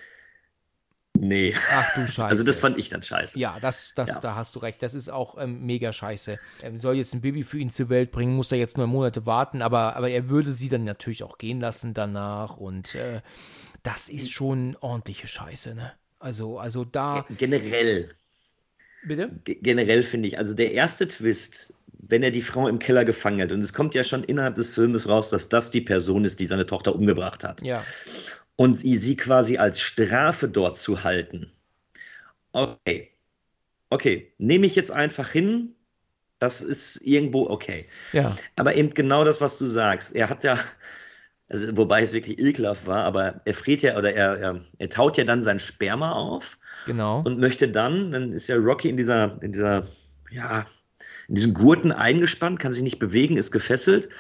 Nee. 1.20 1.54
Ach 1.70 1.94
du 1.94 2.06
Scheiße. 2.06 2.20
Also 2.30 2.44
das 2.44 2.58
fand 2.58 2.78
ich 2.78 2.88
dann 2.88 3.02
scheiße. 3.02 3.38
Ja, 3.38 3.58
das, 3.60 3.92
das, 3.94 4.08
ja. 4.08 4.20
da 4.20 4.34
hast 4.36 4.54
du 4.54 4.60
recht. 4.60 4.82
Das 4.82 4.94
ist 4.94 5.10
auch 5.10 5.36
ähm, 5.38 5.66
mega 5.66 5.92
scheiße. 5.92 6.38
Er 6.62 6.78
soll 6.78 6.94
jetzt 6.94 7.12
ein 7.12 7.20
Baby 7.20 7.44
für 7.44 7.58
ihn 7.58 7.70
zur 7.70 7.90
Welt 7.90 8.10
bringen, 8.10 8.34
muss 8.34 8.48
da 8.48 8.56
jetzt 8.56 8.78
neun 8.78 8.88
Monate 8.88 9.26
warten, 9.26 9.60
aber, 9.60 9.96
aber 9.96 10.08
er 10.08 10.30
würde 10.30 10.52
sie 10.52 10.70
dann 10.70 10.84
natürlich 10.84 11.22
auch 11.22 11.36
gehen 11.36 11.60
lassen 11.60 11.92
danach 11.92 12.56
und 12.56 12.94
äh, 12.94 13.20
das 13.82 14.08
ist 14.08 14.30
schon 14.30 14.76
ordentliche 14.80 15.26
Scheiße, 15.26 15.74
ne? 15.74 15.92
Also, 16.18 16.58
also 16.58 16.84
da. 16.84 17.26
Generell. 17.36 18.10
Bitte? 19.04 19.30
G 19.44 19.56
generell 19.56 20.02
finde 20.02 20.28
ich, 20.28 20.38
also 20.38 20.54
der 20.54 20.72
erste 20.72 21.08
Twist, 21.08 21.74
wenn 21.98 22.22
er 22.22 22.30
die 22.30 22.42
Frau 22.42 22.68
im 22.68 22.78
Keller 22.78 23.04
gefangen 23.04 23.40
hat, 23.40 23.52
und 23.52 23.60
es 23.60 23.72
kommt 23.72 23.94
ja 23.94 24.04
schon 24.04 24.24
innerhalb 24.24 24.54
des 24.54 24.70
Filmes 24.70 25.08
raus, 25.08 25.30
dass 25.30 25.48
das 25.48 25.70
die 25.70 25.80
Person 25.80 26.24
ist, 26.24 26.40
die 26.40 26.46
seine 26.46 26.66
Tochter 26.66 26.94
umgebracht 26.94 27.44
hat. 27.44 27.62
Ja 27.62 27.82
und 28.60 28.74
sie 28.74 29.16
quasi 29.16 29.56
als 29.56 29.80
Strafe 29.80 30.46
dort 30.46 30.76
zu 30.76 31.02
halten. 31.02 31.50
Okay. 32.52 33.08
Okay, 33.88 34.34
nehme 34.36 34.66
ich 34.66 34.74
jetzt 34.76 34.90
einfach 34.90 35.30
hin, 35.30 35.74
das 36.38 36.60
ist 36.60 36.96
irgendwo 36.96 37.48
okay. 37.48 37.86
Ja. 38.12 38.36
Aber 38.56 38.74
eben 38.74 38.90
genau 38.90 39.24
das, 39.24 39.40
was 39.40 39.56
du 39.56 39.64
sagst. 39.64 40.14
Er 40.14 40.28
hat 40.28 40.44
ja, 40.44 40.58
also 41.48 41.74
wobei 41.74 42.02
es 42.02 42.12
wirklich 42.12 42.38
ekelhaft 42.38 42.86
war, 42.86 43.04
aber 43.04 43.40
er 43.46 43.54
friert 43.54 43.80
ja 43.80 43.96
oder 43.96 44.12
er, 44.12 44.36
er, 44.36 44.60
er 44.76 44.88
taut 44.90 45.16
ja 45.16 45.24
dann 45.24 45.42
sein 45.42 45.58
Sperma 45.58 46.12
auf. 46.12 46.58
Genau. 46.84 47.22
Und 47.22 47.38
möchte 47.38 47.66
dann, 47.66 48.12
dann 48.12 48.34
ist 48.34 48.46
ja 48.46 48.56
Rocky 48.56 48.90
in 48.90 48.98
dieser, 48.98 49.42
in 49.42 49.52
dieser, 49.52 49.86
ja, 50.30 50.66
in 51.28 51.34
diesen 51.34 51.54
Gurten 51.54 51.92
eingespannt, 51.92 52.58
kann 52.58 52.74
sich 52.74 52.82
nicht 52.82 52.98
bewegen, 52.98 53.38
ist 53.38 53.52
gefesselt 53.52 54.10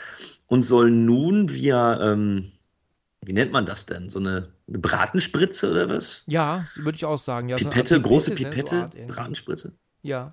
und 0.46 0.62
soll 0.62 0.90
nun 0.90 1.52
via 1.52 2.12
ähm, 2.12 2.52
wie 3.22 3.32
nennt 3.32 3.52
man 3.52 3.66
das 3.66 3.86
denn? 3.86 4.08
So 4.08 4.18
eine, 4.18 4.48
eine 4.66 4.78
Bratenspritze 4.78 5.70
oder 5.70 5.88
was? 5.88 6.22
Ja, 6.26 6.66
würde 6.76 6.96
ich 6.96 7.04
auch 7.04 7.18
sagen. 7.18 7.48
Ja, 7.48 7.56
Pipette, 7.56 7.96
so 7.96 8.00
große 8.00 8.34
Pipette, 8.34 8.74
ne? 8.74 8.90
so 8.92 9.14
Bratenspritze. 9.14 9.74
Ja. 10.02 10.30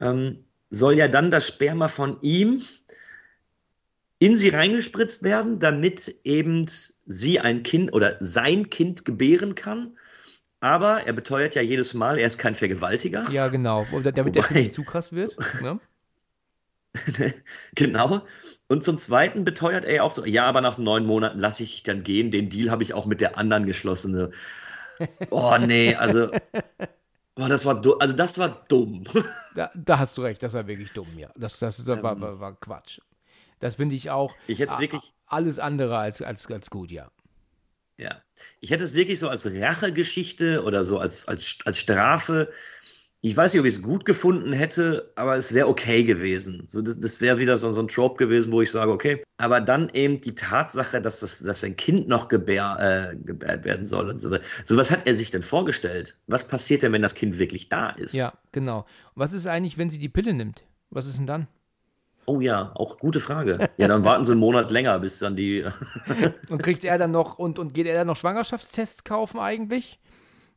Ähm, 0.00 0.44
soll 0.70 0.94
ja 0.94 1.08
dann 1.08 1.30
das 1.30 1.46
Sperma 1.46 1.88
von 1.88 2.16
ihm 2.22 2.62
in 4.18 4.36
sie 4.36 4.48
reingespritzt 4.48 5.24
werden, 5.24 5.58
damit 5.58 6.14
eben 6.24 6.66
sie 7.06 7.40
ein 7.40 7.62
Kind 7.62 7.92
oder 7.92 8.16
sein 8.20 8.70
Kind 8.70 9.04
gebären 9.04 9.54
kann. 9.54 9.98
Aber 10.60 11.02
er 11.02 11.12
beteuert 11.12 11.56
ja 11.56 11.62
jedes 11.62 11.92
Mal, 11.92 12.18
er 12.18 12.28
ist 12.28 12.38
kein 12.38 12.54
Vergewaltiger. 12.54 13.28
Ja, 13.30 13.48
genau. 13.48 13.84
Damit 13.90 14.36
Wobei, 14.36 14.46
der 14.46 14.52
nicht 14.52 14.74
zu 14.74 14.84
krass 14.84 15.12
wird. 15.12 15.36
Ne? 15.60 15.80
genau. 17.74 18.22
Und 18.72 18.82
zum 18.82 18.96
Zweiten 18.96 19.44
beteuert 19.44 19.84
er 19.84 20.02
auch 20.02 20.12
so, 20.12 20.24
ja, 20.24 20.46
aber 20.46 20.62
nach 20.62 20.78
neun 20.78 21.04
Monaten 21.04 21.38
lasse 21.38 21.62
ich 21.62 21.72
dich 21.72 21.82
dann 21.82 22.04
gehen. 22.04 22.30
Den 22.30 22.48
Deal 22.48 22.70
habe 22.70 22.82
ich 22.82 22.94
auch 22.94 23.04
mit 23.04 23.20
der 23.20 23.36
anderen 23.36 23.66
geschlossen. 23.66 24.32
Oh 25.28 25.58
nee, 25.60 25.94
also, 25.94 26.30
oh, 27.36 27.48
das 27.48 27.66
war 27.66 27.82
also 28.00 28.16
das 28.16 28.38
war 28.38 28.64
dumm. 28.68 29.04
Da, 29.54 29.70
da, 29.74 29.98
hast 29.98 30.16
du 30.16 30.22
recht, 30.22 30.42
das 30.42 30.54
war 30.54 30.66
wirklich 30.66 30.90
dumm, 30.94 31.18
ja. 31.18 31.28
Das, 31.36 31.58
das, 31.58 31.84
das 31.84 32.02
war, 32.02 32.18
war, 32.18 32.40
war, 32.40 32.58
Quatsch. 32.58 33.00
Das 33.60 33.74
finde 33.74 33.94
ich 33.94 34.10
auch. 34.10 34.34
Ich 34.46 34.58
hätte 34.58 34.72
es 34.72 34.78
wirklich 34.78 35.12
alles 35.26 35.58
andere 35.58 35.98
als, 35.98 36.22
als, 36.22 36.50
als 36.50 36.70
gut, 36.70 36.90
ja. 36.90 37.10
Ja, 37.98 38.22
ich 38.60 38.70
hätte 38.70 38.84
es 38.84 38.94
wirklich 38.94 39.18
so 39.18 39.28
als 39.28 39.44
Rachegeschichte 39.44 40.64
oder 40.64 40.86
so 40.86 40.98
als, 40.98 41.28
als, 41.28 41.58
als 41.66 41.78
Strafe 41.78 42.50
ich 43.24 43.36
weiß 43.36 43.52
nicht, 43.52 43.60
ob 43.60 43.66
ich 43.66 43.76
es 43.76 43.82
gut 43.82 44.04
gefunden 44.04 44.52
hätte, 44.52 45.12
aber 45.14 45.36
es 45.36 45.54
wäre 45.54 45.68
okay 45.68 46.02
gewesen. 46.02 46.64
So, 46.66 46.82
das 46.82 46.98
das 46.98 47.20
wäre 47.20 47.38
wieder 47.38 47.56
so, 47.56 47.70
so 47.70 47.80
ein 47.80 47.86
Trope 47.86 48.16
gewesen, 48.16 48.50
wo 48.50 48.60
ich 48.60 48.70
sage, 48.72 48.90
okay. 48.90 49.22
Aber 49.36 49.60
dann 49.60 49.90
eben 49.90 50.20
die 50.20 50.34
Tatsache, 50.34 51.00
dass, 51.00 51.20
das, 51.20 51.38
dass 51.38 51.62
ein 51.62 51.76
Kind 51.76 52.08
noch 52.08 52.26
gebär, 52.26 53.12
äh, 53.12 53.16
gebärt 53.16 53.64
werden 53.64 53.84
soll 53.84 54.10
und 54.10 54.18
so. 54.18 54.36
So 54.64 54.76
was 54.76 54.90
hat 54.90 55.06
er 55.06 55.14
sich 55.14 55.30
denn 55.30 55.44
vorgestellt? 55.44 56.16
Was 56.26 56.48
passiert 56.48 56.82
denn, 56.82 56.92
wenn 56.92 57.02
das 57.02 57.14
Kind 57.14 57.38
wirklich 57.38 57.68
da 57.68 57.90
ist? 57.90 58.12
Ja, 58.12 58.32
genau. 58.50 58.78
Und 59.14 59.22
was 59.22 59.32
ist 59.32 59.46
eigentlich, 59.46 59.78
wenn 59.78 59.88
sie 59.88 59.98
die 59.98 60.08
Pille 60.08 60.34
nimmt? 60.34 60.64
Was 60.90 61.06
ist 61.06 61.18
denn 61.18 61.28
dann? 61.28 61.46
Oh 62.26 62.40
ja, 62.40 62.72
auch 62.74 62.98
gute 62.98 63.20
Frage. 63.20 63.70
Ja, 63.76 63.86
dann 63.86 64.04
warten 64.04 64.24
sie 64.24 64.32
einen 64.32 64.40
Monat 64.40 64.72
länger, 64.72 64.98
bis 64.98 65.20
dann 65.20 65.36
die. 65.36 65.64
und 66.48 66.60
kriegt 66.60 66.84
er 66.84 66.98
dann 66.98 67.12
noch, 67.12 67.38
und, 67.38 67.60
und 67.60 67.72
geht 67.72 67.86
er 67.86 67.94
dann 67.94 68.08
noch 68.08 68.16
Schwangerschaftstests 68.16 69.04
kaufen 69.04 69.38
eigentlich? 69.38 70.00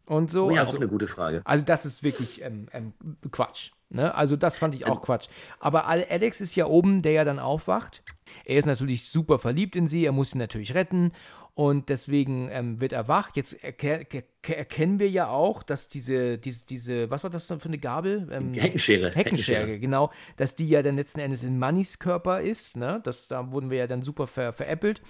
Und 0.06 0.32
so. 0.32 0.48
Oh 0.48 0.52
ja, 0.52 0.62
also, 0.62 0.74
auch 0.74 0.82
eine 0.82 0.88
gute 0.88 1.08
Frage. 1.08 1.42
Also 1.46 1.64
das 1.64 1.86
ist 1.86 2.04
wirklich 2.04 2.42
ähm, 2.44 2.68
ähm, 2.74 2.94
Quatsch. 3.32 3.72
Ne? 3.90 4.14
Also 4.14 4.36
das 4.36 4.58
fand 4.58 4.76
ich 4.76 4.86
auch 4.86 5.02
Quatsch. 5.02 5.28
Aber 5.60 5.88
Alex 5.88 6.42
ist 6.42 6.56
ja 6.56 6.66
oben, 6.66 7.02
der 7.02 7.12
ja 7.14 7.26
dann 7.26 7.40
aufwacht. 7.40 8.04
Er 8.44 8.58
ist 8.58 8.66
natürlich 8.66 9.10
super 9.10 9.40
verliebt 9.40 9.76
in 9.76 9.88
sie, 9.88 10.06
er 10.06 10.12
muss 10.12 10.32
sie 10.32 10.38
natürlich 10.38 10.74
retten 10.74 11.12
und 11.56 11.88
deswegen 11.88 12.50
ähm, 12.52 12.82
wird 12.82 12.92
er 12.92 13.08
wach. 13.08 13.30
Jetzt 13.34 13.64
erke 13.64 14.26
erkennen 14.44 15.00
wir 15.00 15.10
ja 15.10 15.30
auch, 15.30 15.64
dass 15.64 15.88
diese, 15.88 16.38
diese, 16.38 16.66
diese, 16.66 17.10
was 17.10 17.24
war 17.24 17.30
das 17.30 17.48
dann 17.48 17.62
für 17.62 17.70
eine 17.70 17.78
Gabel? 17.78 18.28
Ähm, 18.30 18.54
Heckenschere. 18.54 19.12
Heckenschere. 19.12 19.60
Heckenschere, 19.60 19.80
genau. 19.80 20.12
Dass 20.36 20.56
die 20.56 20.68
ja 20.68 20.84
dann 20.84 20.98
letzten 20.98 21.22
Endes 21.22 21.44
in 21.44 21.58
Mannys 21.58 21.98
Körper 21.98 22.42
ist. 22.42 22.76
Ne? 22.76 23.00
Das, 23.06 23.30
da 23.30 23.54
wurden 23.54 23.70
wir 23.70 23.78
ja 23.78 23.88
dann 23.88 24.02
super 24.02 24.28
ver 24.28 24.52
veräppelt. 24.52 25.02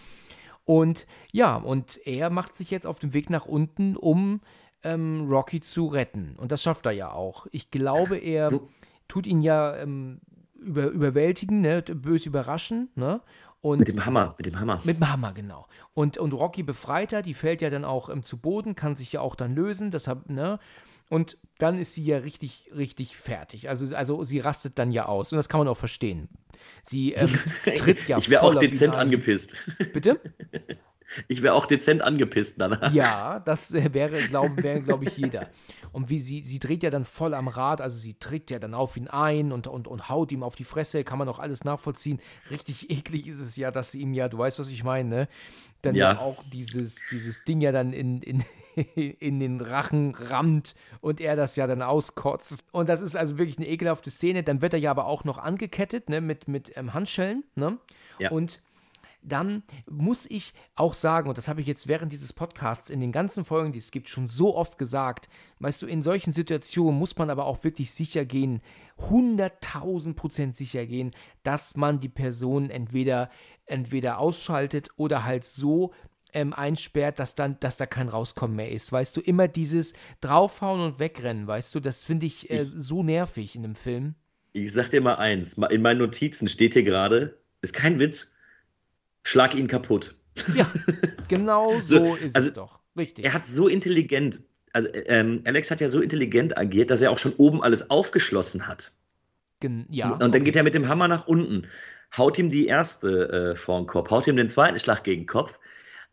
Und 0.66 1.08
ja, 1.32 1.56
und 1.56 2.00
er 2.06 2.30
macht 2.30 2.56
sich 2.56 2.70
jetzt 2.70 2.86
auf 2.86 3.00
den 3.00 3.14
Weg 3.14 3.32
nach 3.32 3.48
unten, 3.48 3.98
um 3.98 4.42
ähm, 4.86 5.28
Rocky 5.30 5.60
zu 5.60 5.88
retten. 5.88 6.36
Und 6.38 6.52
das 6.52 6.62
schafft 6.62 6.86
er 6.86 6.92
ja 6.92 7.12
auch. 7.12 7.48
Ich 7.52 7.72
glaube, 7.72 8.18
er 8.18 8.50
tut 9.08 9.28
ihn 9.28 9.42
ja 9.42 9.76
ähm, 9.76 10.22
über, 10.60 10.88
überwältigen, 10.88 11.62
ne? 11.62 11.82
bös 11.82 12.26
überraschen. 12.26 12.90
Ne? 12.96 13.22
Und 13.62 13.80
mit 13.80 13.88
dem 13.88 14.06
Hammer, 14.06 14.36
mit 14.38 14.46
dem 14.46 14.60
Hammer. 14.60 14.80
Mit 14.84 14.98
dem 14.98 15.12
Hammer, 15.12 15.34
genau. 15.34 15.68
Und, 15.94 16.18
und 16.18 16.34
Rocky 16.34 16.62
befreit 16.62 17.14
er, 17.14 17.24
die 17.24 17.34
fällt 17.34 17.62
ja 17.62 17.70
dann 17.70 17.84
auch 17.84 18.10
ähm, 18.10 18.22
zu 18.24 18.38
Boden, 18.38 18.76
kann 18.76 18.96
sich 18.96 19.12
ja 19.12 19.22
auch 19.22 19.36
dann 19.36 19.56
lösen. 19.56 19.90
Deshalb, 19.90 20.30
ne? 20.30 20.60
Und 21.10 21.38
dann 21.58 21.78
ist 21.78 21.94
sie 21.94 22.04
ja 22.04 22.18
richtig, 22.18 22.72
richtig 22.76 23.16
fertig. 23.16 23.70
Also, 23.70 23.96
also 23.96 24.24
sie 24.24 24.40
rastet 24.40 24.78
dann 24.80 24.92
ja 24.92 25.06
aus. 25.06 25.32
Und 25.32 25.38
das 25.38 25.50
kann 25.50 25.60
man 25.60 25.68
auch 25.68 25.78
verstehen. 25.78 26.30
Sie 26.84 27.14
ähm, 27.14 27.30
tritt 27.64 28.08
ja 28.08 28.18
Ich 28.18 28.30
wäre 28.30 28.44
auch 28.44 28.56
dezent 28.56 28.96
angepisst. 28.96 29.56
Bitte? 29.94 30.20
Ich 31.28 31.42
wäre 31.42 31.54
auch 31.54 31.66
dezent 31.66 32.02
angepisst 32.02 32.60
danach. 32.60 32.94
Ja, 32.94 33.40
das 33.40 33.74
wäre, 33.74 34.22
glaube 34.28 34.82
glaub 34.82 35.02
ich, 35.04 35.18
jeder. 35.18 35.50
Und 35.92 36.10
wie 36.10 36.20
sie, 36.20 36.44
sie 36.44 36.60
dreht 36.60 36.84
ja 36.84 36.90
dann 36.90 37.06
voll 37.06 37.34
am 37.34 37.48
Rad, 37.48 37.80
also 37.80 37.98
sie 37.98 38.16
tritt 38.16 38.52
ja 38.52 38.60
dann 38.60 38.74
auf 38.74 38.98
ihn 38.98 39.08
ein 39.08 39.52
und, 39.52 39.68
und, 39.68 39.88
und 39.88 40.10
haut 40.10 40.32
ihm 40.32 40.44
auf 40.44 40.56
die 40.56 40.66
Fresse, 40.66 41.04
kann 41.04 41.18
man 41.18 41.30
auch 41.30 41.40
alles 41.40 41.64
nachvollziehen. 41.64 42.20
Richtig 42.52 42.90
eklig 42.90 43.28
ist 43.28 43.40
es 43.40 43.56
ja, 43.56 43.72
dass 43.72 43.92
sie 43.92 44.02
ihm 44.02 44.14
ja, 44.14 44.28
du 44.28 44.38
weißt, 44.38 44.60
was 44.60 44.70
ich 44.70 44.84
meine, 44.84 45.10
ne? 45.10 45.28
Dann 45.82 45.96
ja. 45.96 46.14
ja 46.14 46.20
auch 46.20 46.44
dieses, 46.52 46.98
dieses 47.12 47.46
Ding 47.46 47.62
ja 47.62 47.72
dann 47.72 47.94
in, 47.94 48.22
in, 48.22 48.44
in 48.96 49.40
den 49.40 49.62
Rachen 49.62 50.16
rammt 50.16 50.76
und 51.00 51.22
er 51.22 51.36
das 51.36 51.56
ja 51.56 51.68
dann 51.68 51.82
auskotzt. 51.82 52.64
Und 52.72 52.90
das 52.90 53.02
ist 53.02 53.16
also 53.16 53.38
wirklich 53.38 53.58
eine 53.58 53.68
ekelhafte 53.68 54.10
Szene. 54.10 54.44
Dann 54.44 54.62
wird 54.62 54.74
er 54.74 54.80
ja 54.80 54.92
aber 54.92 55.06
auch 55.06 55.24
noch 55.24 55.38
angekettet, 55.38 56.10
ne, 56.10 56.20
mit, 56.20 56.48
mit 56.48 56.76
ähm, 56.76 56.94
Handschellen, 56.94 57.44
ne? 57.56 57.78
Ja. 58.20 58.32
Und 58.32 58.62
dann 59.28 59.64
muss 59.90 60.30
ich 60.30 60.54
auch 60.76 60.94
sagen, 60.94 61.30
und 61.30 61.38
das 61.38 61.48
habe 61.48 61.62
ich 61.62 61.68
jetzt 61.68 61.88
während 61.88 62.12
dieses 62.12 62.34
Podcasts 62.34 62.90
in 62.90 63.00
den 63.00 63.12
ganzen 63.12 63.44
Folgen, 63.44 63.72
die 63.72 63.80
es 63.80 63.92
gibt, 63.92 64.10
schon 64.10 64.28
so 64.28 64.56
oft 64.56 64.78
gesagt, 64.78 65.30
weißt 65.60 65.82
du, 65.82 65.88
in 65.88 66.04
solchen 66.04 66.32
Situationen 66.32 66.98
muss 66.98 67.18
man 67.18 67.30
aber 67.30 67.46
auch 67.46 67.64
wirklich 67.64 67.92
sicher 67.92 68.26
gehen, 68.26 68.62
100.000 69.10 70.14
Prozent 70.14 70.56
sicher 70.56 70.86
gehen, 70.86 71.12
dass 71.44 71.76
man 71.76 72.00
die 72.00 72.10
Person 72.10 72.70
entweder, 72.70 73.30
entweder 73.66 74.20
ausschaltet 74.20 74.90
oder 74.96 75.26
halt 75.26 75.46
so 75.46 75.92
ähm, 76.34 76.54
einsperrt, 76.54 77.18
dass 77.20 77.36
dann, 77.36 77.60
dass 77.60 77.78
da 77.78 77.86
kein 77.86 78.10
Rauskommen 78.10 78.56
mehr 78.56 78.72
ist. 78.72 78.92
Weißt 78.92 79.18
du, 79.18 79.22
immer 79.22 79.48
dieses 79.48 79.94
draufhauen 80.22 80.82
und 80.82 81.00
wegrennen, 81.00 81.48
weißt 81.48 81.74
du, 81.74 81.80
das 81.80 82.04
finde 82.04 82.26
ich, 82.26 82.50
äh, 82.50 82.62
ich 82.62 82.68
so 82.78 83.04
nervig 83.04 83.56
in 83.56 83.64
dem 83.64 83.76
Film. 83.76 84.16
Ich 84.54 84.72
sag 84.72 84.90
dir 84.90 85.02
mal 85.02 85.16
eins, 85.16 85.58
in 85.70 85.82
meinen 85.82 85.98
Notizen 85.98 86.48
steht 86.48 86.74
hier 86.74 86.84
gerade, 86.84 87.38
ist 87.62 87.74
kein 87.74 88.00
Witz, 88.00 88.32
schlag 89.26 89.56
ihn 89.56 89.68
kaputt. 89.68 90.16
Ja, 90.56 90.72
genau 91.28 91.74
so, 91.84 92.06
so 92.06 92.16
ist 92.16 92.36
also, 92.36 92.48
es 92.48 92.54
doch. 92.54 92.80
Richtig. 92.98 93.26
Er 93.26 93.34
hat 93.34 93.46
so 93.46 93.68
intelligent, 93.68 94.42
also 94.72 94.88
ähm, 94.94 95.42
Alex 95.46 95.70
hat 95.72 95.82
ja 95.82 95.90
so 95.90 96.00
intelligent 96.00 96.58
agiert, 96.58 96.90
dass 96.90 97.02
er 97.02 97.12
auch 97.12 97.18
schon 97.18 97.34
oben 97.34 97.62
alles 97.62 97.90
aufgeschlossen 97.90 98.68
hat. 98.68 98.94
Gen 99.60 99.86
ja. 99.90 100.12
Und 100.12 100.22
dann 100.22 100.30
okay. 100.30 100.40
geht 100.42 100.56
er 100.56 100.64
mit 100.64 100.76
dem 100.76 100.88
Hammer 100.88 101.08
nach 101.08 101.28
unten, 101.28 101.68
haut 102.16 102.38
ihm 102.38 102.50
die 102.50 102.68
erste 102.68 103.52
äh, 103.52 103.56
vor 103.56 103.80
den 103.80 103.88
Kopf, 103.88 104.12
haut 104.12 104.28
ihm 104.28 104.38
den 104.38 104.50
zweiten 104.50 104.80
Schlag 104.80 105.04
gegen 105.04 105.24
den 105.24 105.28
Kopf. 105.28 105.60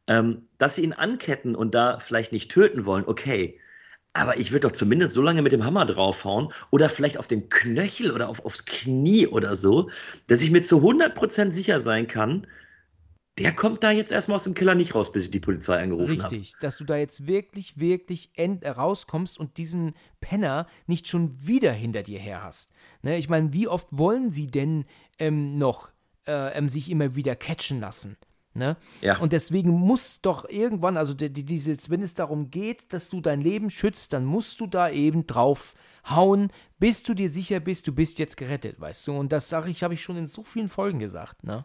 Ähm, 0.08 0.48
dass 0.58 0.74
sie 0.74 0.82
ihn 0.82 0.92
anketten 0.92 1.54
und 1.54 1.76
da 1.76 2.00
vielleicht 2.00 2.32
nicht 2.32 2.50
töten 2.50 2.86
wollen, 2.86 3.04
okay. 3.06 3.60
Aber 4.14 4.36
ich 4.36 4.50
würde 4.50 4.66
doch 4.66 4.72
zumindest 4.72 5.12
so 5.12 5.22
lange 5.22 5.42
mit 5.42 5.52
dem 5.52 5.64
Hammer 5.64 5.86
draufhauen 5.86 6.52
oder 6.70 6.88
vielleicht 6.88 7.18
auf 7.18 7.28
den 7.28 7.48
Knöchel 7.48 8.10
oder 8.10 8.28
auf, 8.28 8.44
aufs 8.44 8.64
Knie 8.64 9.28
oder 9.28 9.54
so, 9.54 9.90
dass 10.26 10.42
ich 10.42 10.50
mir 10.50 10.62
zu 10.62 10.78
100% 10.78 11.52
sicher 11.52 11.80
sein 11.80 12.08
kann, 12.08 12.48
der 13.38 13.52
kommt 13.52 13.82
da 13.82 13.90
jetzt 13.90 14.12
erstmal 14.12 14.34
aus 14.36 14.44
dem 14.44 14.54
Keller 14.54 14.74
nicht 14.74 14.94
raus, 14.94 15.10
bis 15.10 15.24
ich 15.24 15.30
die 15.30 15.40
Polizei 15.40 15.80
angerufen 15.82 16.22
habe. 16.22 16.34
Richtig, 16.34 16.52
hab. 16.54 16.60
dass 16.60 16.76
du 16.76 16.84
da 16.84 16.96
jetzt 16.96 17.26
wirklich, 17.26 17.78
wirklich 17.78 18.30
end, 18.34 18.62
äh, 18.62 18.70
rauskommst 18.70 19.38
und 19.38 19.56
diesen 19.56 19.94
Penner 20.20 20.66
nicht 20.86 21.08
schon 21.08 21.34
wieder 21.46 21.72
hinter 21.72 22.02
dir 22.02 22.18
her 22.18 22.42
hast. 22.42 22.72
Ne? 23.02 23.16
Ich 23.16 23.30
meine, 23.30 23.52
wie 23.52 23.68
oft 23.68 23.88
wollen 23.90 24.30
sie 24.30 24.48
denn 24.48 24.84
ähm, 25.18 25.56
noch 25.56 25.88
äh, 26.26 26.56
ähm, 26.56 26.68
sich 26.68 26.90
immer 26.90 27.14
wieder 27.14 27.34
catchen 27.34 27.80
lassen? 27.80 28.16
Ne? 28.54 28.76
Ja. 29.00 29.16
Und 29.18 29.32
deswegen 29.32 29.70
muss 29.70 30.20
doch 30.20 30.46
irgendwann, 30.46 30.98
also 30.98 31.14
die, 31.14 31.32
die, 31.32 31.44
dieses, 31.44 31.88
wenn 31.88 32.02
es 32.02 32.12
darum 32.12 32.50
geht, 32.50 32.92
dass 32.92 33.08
du 33.08 33.22
dein 33.22 33.40
Leben 33.40 33.70
schützt, 33.70 34.12
dann 34.12 34.26
musst 34.26 34.60
du 34.60 34.66
da 34.66 34.90
eben 34.90 35.26
drauf 35.26 35.74
hauen, 36.10 36.50
bis 36.78 37.02
du 37.02 37.14
dir 37.14 37.30
sicher 37.30 37.60
bist, 37.60 37.86
du 37.86 37.94
bist 37.94 38.18
jetzt 38.18 38.36
gerettet, 38.36 38.78
weißt 38.78 39.06
du? 39.06 39.12
Und 39.12 39.32
das 39.32 39.48
sage 39.48 39.70
ich, 39.70 39.82
habe 39.82 39.94
ich 39.94 40.02
schon 40.02 40.18
in 40.18 40.28
so 40.28 40.42
vielen 40.42 40.68
Folgen 40.68 40.98
gesagt, 40.98 41.44
ne? 41.44 41.64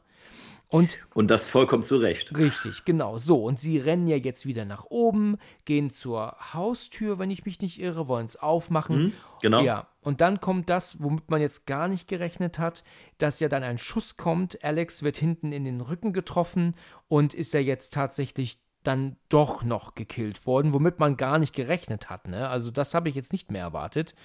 Und, 0.69 0.98
und 1.14 1.30
das 1.30 1.48
vollkommen 1.48 1.84
zu 1.84 1.95
Recht. 1.95 2.38
Richtig, 2.38 2.84
genau. 2.84 3.18
So, 3.18 3.44
und 3.44 3.60
sie 3.60 3.77
rennen 3.77 4.07
ja 4.07 4.18
jetzt 4.18 4.45
wieder 4.45 4.65
nach 4.65 4.84
oben, 4.89 5.38
gehen 5.64 5.91
zur 5.91 6.35
Haustür, 6.53 7.19
wenn 7.19 7.31
ich 7.31 7.45
mich 7.45 7.61
nicht 7.61 7.80
irre, 7.80 8.10
wollen 8.10 8.26
es 8.26 8.35
aufmachen. 8.35 8.98
Mhm, 8.98 9.14
genau. 9.41 9.61
Ja, 9.61 9.88
und 10.02 10.19
dann 10.19 10.41
kommt 10.41 10.69
das, 10.69 11.02
womit 11.02 11.30
man 11.30 11.39
jetzt 11.39 11.68
gar 11.68 11.88
nicht 11.88 12.07
gerechnet 12.10 12.60
hat, 12.60 12.84
dass 13.18 13.39
ja 13.39 13.48
dann 13.48 13.64
ein 13.64 13.77
Schuss 13.77 14.18
kommt. 14.18 14.61
Alex 14.61 15.03
wird 15.03 15.18
hinten 15.18 15.53
in 15.53 15.64
den 15.64 15.80
Rücken 15.80 16.11
getroffen 16.11 16.76
und 17.07 17.34
ist 17.34 17.53
ja 17.53 17.61
jetzt 17.61 17.94
tatsächlich 17.94 18.60
dann 18.84 19.15
doch 19.30 19.64
noch 19.64 19.95
gekillt 19.95 20.45
worden, 20.45 20.73
womit 20.73 20.99
man 20.99 21.15
gar 21.15 21.39
nicht 21.39 21.53
gerechnet 21.53 22.10
hat. 22.10 22.27
Ne? 22.27 22.49
Also 22.49 22.72
das 22.72 22.94
habe 22.94 23.07
ich 23.07 23.15
jetzt 23.15 23.31
nicht 23.31 23.52
mehr 23.52 23.61
erwartet. 23.61 24.15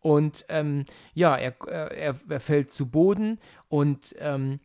Und 0.00 0.46
ähm, 0.48 0.86
ja, 1.14 1.36
er, 1.36 1.54
er, 1.68 2.16
er 2.28 2.40
fällt 2.40 2.72
zu 2.72 2.90
Boden 2.90 3.38
und 3.68 4.14
ähm, 4.18 4.60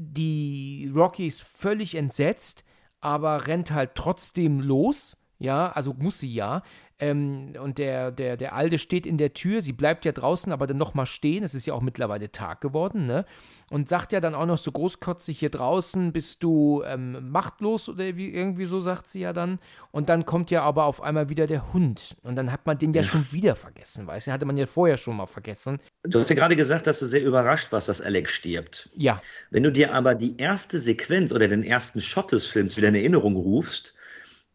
die 0.00 0.90
Rocky 0.94 1.26
ist 1.26 1.42
völlig 1.42 1.96
entsetzt, 1.96 2.64
aber 3.00 3.48
rennt 3.48 3.72
halt 3.72 3.96
trotzdem 3.96 4.60
los. 4.60 5.16
Ja, 5.38 5.70
also 5.72 5.92
muss 5.92 6.20
sie 6.20 6.32
ja. 6.32 6.62
Ähm, 7.00 7.52
und 7.62 7.78
der, 7.78 8.10
der, 8.10 8.36
der 8.36 8.54
Alde 8.54 8.78
steht 8.78 9.06
in 9.06 9.18
der 9.18 9.32
Tür, 9.32 9.62
sie 9.62 9.72
bleibt 9.72 10.04
ja 10.04 10.10
draußen, 10.10 10.50
aber 10.52 10.66
dann 10.66 10.78
nochmal 10.78 11.06
stehen, 11.06 11.44
es 11.44 11.54
ist 11.54 11.64
ja 11.66 11.74
auch 11.74 11.80
mittlerweile 11.80 12.32
Tag 12.32 12.60
geworden, 12.60 13.06
ne? 13.06 13.24
Und 13.70 13.88
sagt 13.88 14.12
ja 14.12 14.20
dann 14.20 14.34
auch 14.34 14.46
noch 14.46 14.58
so 14.58 14.72
großkotzig 14.72 15.38
hier 15.38 15.50
draußen, 15.50 16.12
bist 16.12 16.42
du 16.42 16.82
ähm, 16.86 17.30
machtlos 17.30 17.88
oder 17.88 18.16
wie, 18.16 18.30
irgendwie 18.30 18.64
so, 18.64 18.80
sagt 18.80 19.06
sie 19.06 19.20
ja 19.20 19.34
dann. 19.34 19.58
Und 19.92 20.08
dann 20.08 20.24
kommt 20.24 20.50
ja 20.50 20.62
aber 20.62 20.86
auf 20.86 21.02
einmal 21.02 21.28
wieder 21.28 21.46
der 21.46 21.72
Hund. 21.74 22.16
Und 22.22 22.36
dann 22.36 22.50
hat 22.50 22.66
man 22.66 22.78
den 22.78 22.94
ja, 22.94 23.02
ja. 23.02 23.06
schon 23.06 23.30
wieder 23.30 23.54
vergessen, 23.54 24.06
weißt 24.06 24.26
du? 24.26 24.32
Hatte 24.32 24.46
man 24.46 24.56
ja 24.56 24.66
vorher 24.66 24.96
schon 24.96 25.18
mal 25.18 25.26
vergessen. 25.26 25.80
Du 26.02 26.18
hast 26.18 26.30
ja 26.30 26.36
gerade 26.36 26.56
gesagt, 26.56 26.86
dass 26.86 26.98
du 26.98 27.06
sehr 27.06 27.22
überrascht 27.22 27.70
warst, 27.70 27.90
dass 27.90 28.00
Alex 28.00 28.32
stirbt. 28.32 28.88
Ja. 28.96 29.20
Wenn 29.50 29.62
du 29.62 29.70
dir 29.70 29.92
aber 29.92 30.14
die 30.14 30.38
erste 30.38 30.78
Sequenz 30.78 31.30
oder 31.30 31.46
den 31.46 31.62
ersten 31.62 32.00
Shot 32.00 32.32
des 32.32 32.48
Films 32.48 32.78
wieder 32.78 32.88
in 32.88 32.94
Erinnerung 32.94 33.36
rufst, 33.36 33.94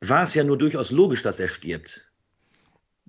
war 0.01 0.23
es 0.23 0.33
ja 0.33 0.43
nur 0.43 0.57
durchaus 0.57 0.89
logisch, 0.89 1.21
dass 1.21 1.39
er 1.39 1.47
stirbt 1.47 2.03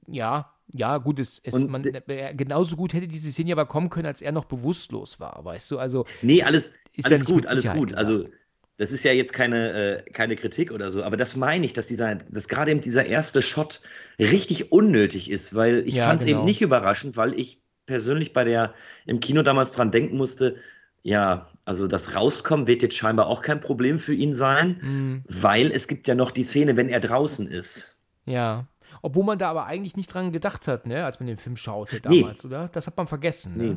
ja, 0.07 0.51
ja, 0.73 0.99
gut, 0.99 1.19
es, 1.21 1.41
es 1.45 1.55
man, 1.55 1.83
genauso 1.83 2.77
gut 2.77 2.95
hätte 2.95 3.07
diese 3.07 3.31
Szene 3.31 3.53
aber 3.53 3.67
kommen 3.67 3.91
können, 3.91 4.07
als 4.07 4.23
er 4.23 4.33
noch 4.33 4.47
bewusstlos 4.47 5.21
war, 5.21 5.45
weißt 5.45 5.71
du? 5.71 5.79
Also 5.79 6.05
nee, 6.23 6.43
alles, 6.43 6.73
alles 7.03 7.21
ja 7.21 7.27
gut, 7.27 7.47
alles 7.47 7.71
gut. 7.71 7.91
Gesagt. 7.91 7.99
Also 7.99 8.29
das 8.77 8.91
ist 8.91 9.05
ja 9.05 9.13
jetzt 9.13 9.33
keine, 9.33 9.73
äh, 9.73 10.11
keine 10.11 10.37
Kritik 10.37 10.73
oder 10.73 10.91
so, 10.91 11.05
aber 11.05 11.17
das 11.17 11.37
meine 11.37 11.65
ich, 11.65 11.75
dass 11.75 11.87
dieser, 11.87 12.17
dass 12.17 12.49
gerade 12.49 12.73
eben 12.73 12.81
dieser 12.81 13.07
erste 13.07 13.41
Shot 13.41 13.83
richtig 14.19 14.73
unnötig 14.73 15.31
ist, 15.31 15.55
weil 15.55 15.87
ich 15.87 15.95
ja, 15.95 16.07
fand 16.07 16.21
es 16.21 16.27
genau. 16.27 16.39
eben 16.39 16.47
nicht 16.47 16.61
überraschend, 16.61 17.17
weil 17.17 17.39
ich 17.39 17.61
persönlich 17.87 18.33
bei 18.33 18.45
der 18.45 18.75
im 19.07 19.21
Kino 19.21 19.43
damals 19.43 19.73
dran 19.73 19.93
denken 19.93 20.17
musste, 20.17 20.57
ja, 21.03 21.49
also 21.67 21.87
das 21.87 22.15
Rauskommen 22.15 22.67
wird 22.67 22.83
jetzt 22.83 22.97
scheinbar 22.97 23.27
auch 23.27 23.43
kein 23.43 23.61
Problem 23.61 23.99
für 23.99 24.15
ihn 24.15 24.35
sein, 24.35 24.79
mhm. 24.81 25.25
weil 25.29 25.71
es 25.71 25.87
gibt 25.87 26.09
ja 26.09 26.15
noch 26.15 26.31
die 26.31 26.45
Szene, 26.45 26.77
wenn 26.77 26.89
er 26.89 27.01
draußen 27.01 27.47
ist. 27.47 27.97
Ja. 28.27 28.67
Obwohl 29.05 29.23
man 29.25 29.39
da 29.39 29.51
aber 29.51 29.67
eigentlich 29.67 29.97
nicht 29.97 30.07
dran 30.15 30.33
gedacht 30.33 30.67
hat, 30.67 30.87
ne, 30.87 31.05
als 31.05 31.21
man 31.21 31.27
den 31.27 31.37
Film 31.37 31.59
schaute 31.59 32.01
Nee. 32.09 32.23
damals, 32.23 32.43
oder? 32.43 32.69
Das 32.69 32.87
hat 32.87 32.97
man 32.97 33.07
vergessen, 33.07 33.55
ne? 33.59 33.63
Nee. 33.65 33.77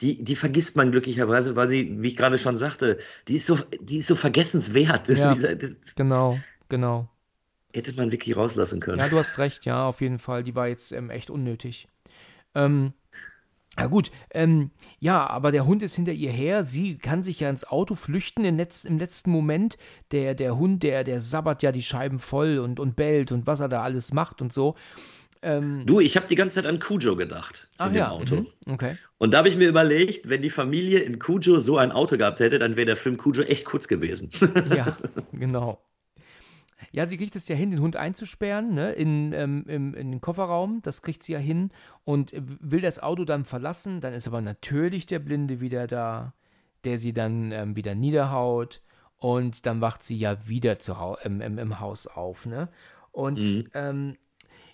Die, 0.00 0.24
die 0.24 0.34
vergisst 0.34 0.74
man 0.74 0.90
glücklicherweise, 0.90 1.54
weil 1.54 1.68
sie, 1.68 2.02
wie 2.02 2.08
ich 2.08 2.16
gerade 2.16 2.36
schon 2.36 2.56
sagte, 2.56 2.98
die 3.28 3.36
ist 3.36 3.46
so, 3.46 3.56
die 3.80 3.98
ist 3.98 4.08
so 4.08 4.16
vergessenswert. 4.16 5.08
Ja. 5.08 5.32
Dieser- 5.34 5.54
das 5.54 5.76
Genau, 5.94 6.40
genau. 6.68 7.08
hätte 7.72 7.92
man 7.92 8.10
wirklich 8.10 8.36
rauslassen 8.36 8.80
können. 8.80 8.98
Ja, 8.98 9.08
du 9.08 9.18
hast 9.18 9.38
recht, 9.38 9.64
ja, 9.66 9.86
auf 9.86 10.00
jeden 10.00 10.18
Fall. 10.18 10.42
Die 10.42 10.56
war 10.56 10.66
jetzt 10.66 10.90
ähm, 10.90 11.10
echt 11.10 11.30
unnötig. 11.30 11.86
Ähm, 12.56 12.92
na 13.76 13.86
gut, 13.86 14.10
ähm, 14.32 14.70
ja, 14.98 15.26
aber 15.26 15.52
der 15.52 15.64
Hund 15.64 15.82
ist 15.82 15.94
hinter 15.94 16.12
ihr 16.12 16.30
her. 16.30 16.64
Sie 16.64 16.98
kann 16.98 17.22
sich 17.22 17.40
ja 17.40 17.48
ins 17.48 17.64
Auto 17.64 17.94
flüchten 17.94 18.44
im, 18.44 18.56
Letz-, 18.58 18.84
im 18.86 18.98
letzten 18.98 19.30
Moment. 19.30 19.78
Der, 20.12 20.34
der 20.34 20.58
Hund, 20.58 20.82
der, 20.82 21.04
der 21.04 21.20
sabbert 21.20 21.62
ja 21.62 21.72
die 21.72 21.82
Scheiben 21.82 22.18
voll 22.18 22.58
und, 22.58 22.78
und 22.80 22.96
bellt 22.96 23.32
und 23.32 23.46
was 23.46 23.60
er 23.60 23.68
da 23.68 23.82
alles 23.82 24.12
macht 24.12 24.42
und 24.42 24.52
so. 24.52 24.74
Ähm, 25.42 25.84
Du, 25.86 26.00
ich 26.00 26.16
habe 26.16 26.26
die 26.26 26.34
ganze 26.34 26.56
Zeit 26.56 26.66
an 26.66 26.78
Cujo 26.80 27.16
gedacht 27.16 27.68
ach 27.78 27.86
in 27.86 27.94
dem 27.94 27.98
ja, 27.98 28.10
Auto. 28.10 28.36
mhm, 28.36 28.46
okay. 28.66 28.98
Und 29.16 29.32
da 29.32 29.38
habe 29.38 29.48
ich 29.48 29.56
mir 29.56 29.68
überlegt, 29.68 30.28
wenn 30.28 30.42
die 30.42 30.50
Familie 30.50 30.98
in 30.98 31.18
Cujo 31.18 31.58
so 31.60 31.78
ein 31.78 31.92
Auto 31.92 32.18
gehabt 32.18 32.40
hätte, 32.40 32.58
dann 32.58 32.76
wäre 32.76 32.86
der 32.86 32.96
Film 32.96 33.16
Cujo 33.16 33.42
echt 33.42 33.64
kurz 33.64 33.88
gewesen. 33.88 34.30
Ja, 34.74 34.96
genau. 35.32 35.82
Ja, 36.92 37.06
sie 37.06 37.16
kriegt 37.16 37.36
es 37.36 37.48
ja 37.48 37.56
hin, 37.56 37.70
den 37.70 37.80
Hund 37.80 37.96
einzusperren, 37.96 38.74
ne, 38.74 38.92
in, 38.92 39.32
ähm, 39.32 39.64
im, 39.68 39.94
in 39.94 40.10
den 40.12 40.20
Kofferraum. 40.20 40.80
Das 40.82 41.02
kriegt 41.02 41.22
sie 41.22 41.32
ja 41.32 41.38
hin 41.38 41.70
und 42.04 42.32
äh, 42.32 42.42
will 42.44 42.80
das 42.80 42.98
Auto 42.98 43.24
dann 43.24 43.44
verlassen. 43.44 44.00
Dann 44.00 44.14
ist 44.14 44.26
aber 44.26 44.40
natürlich 44.40 45.06
der 45.06 45.18
Blinde 45.18 45.60
wieder 45.60 45.86
da, 45.86 46.34
der 46.84 46.98
sie 46.98 47.12
dann 47.12 47.52
ähm, 47.52 47.76
wieder 47.76 47.94
niederhaut. 47.94 48.80
Und 49.18 49.66
dann 49.66 49.80
wacht 49.82 50.02
sie 50.02 50.16
ja 50.16 50.48
wieder 50.48 50.78
zu 50.78 50.98
Hau 50.98 51.16
im, 51.22 51.40
im, 51.42 51.58
im 51.58 51.78
Haus 51.80 52.06
auf, 52.06 52.46
ne? 52.46 52.68
Und 53.12 53.38
Mhm. 53.40 53.70
ähm, 53.74 54.16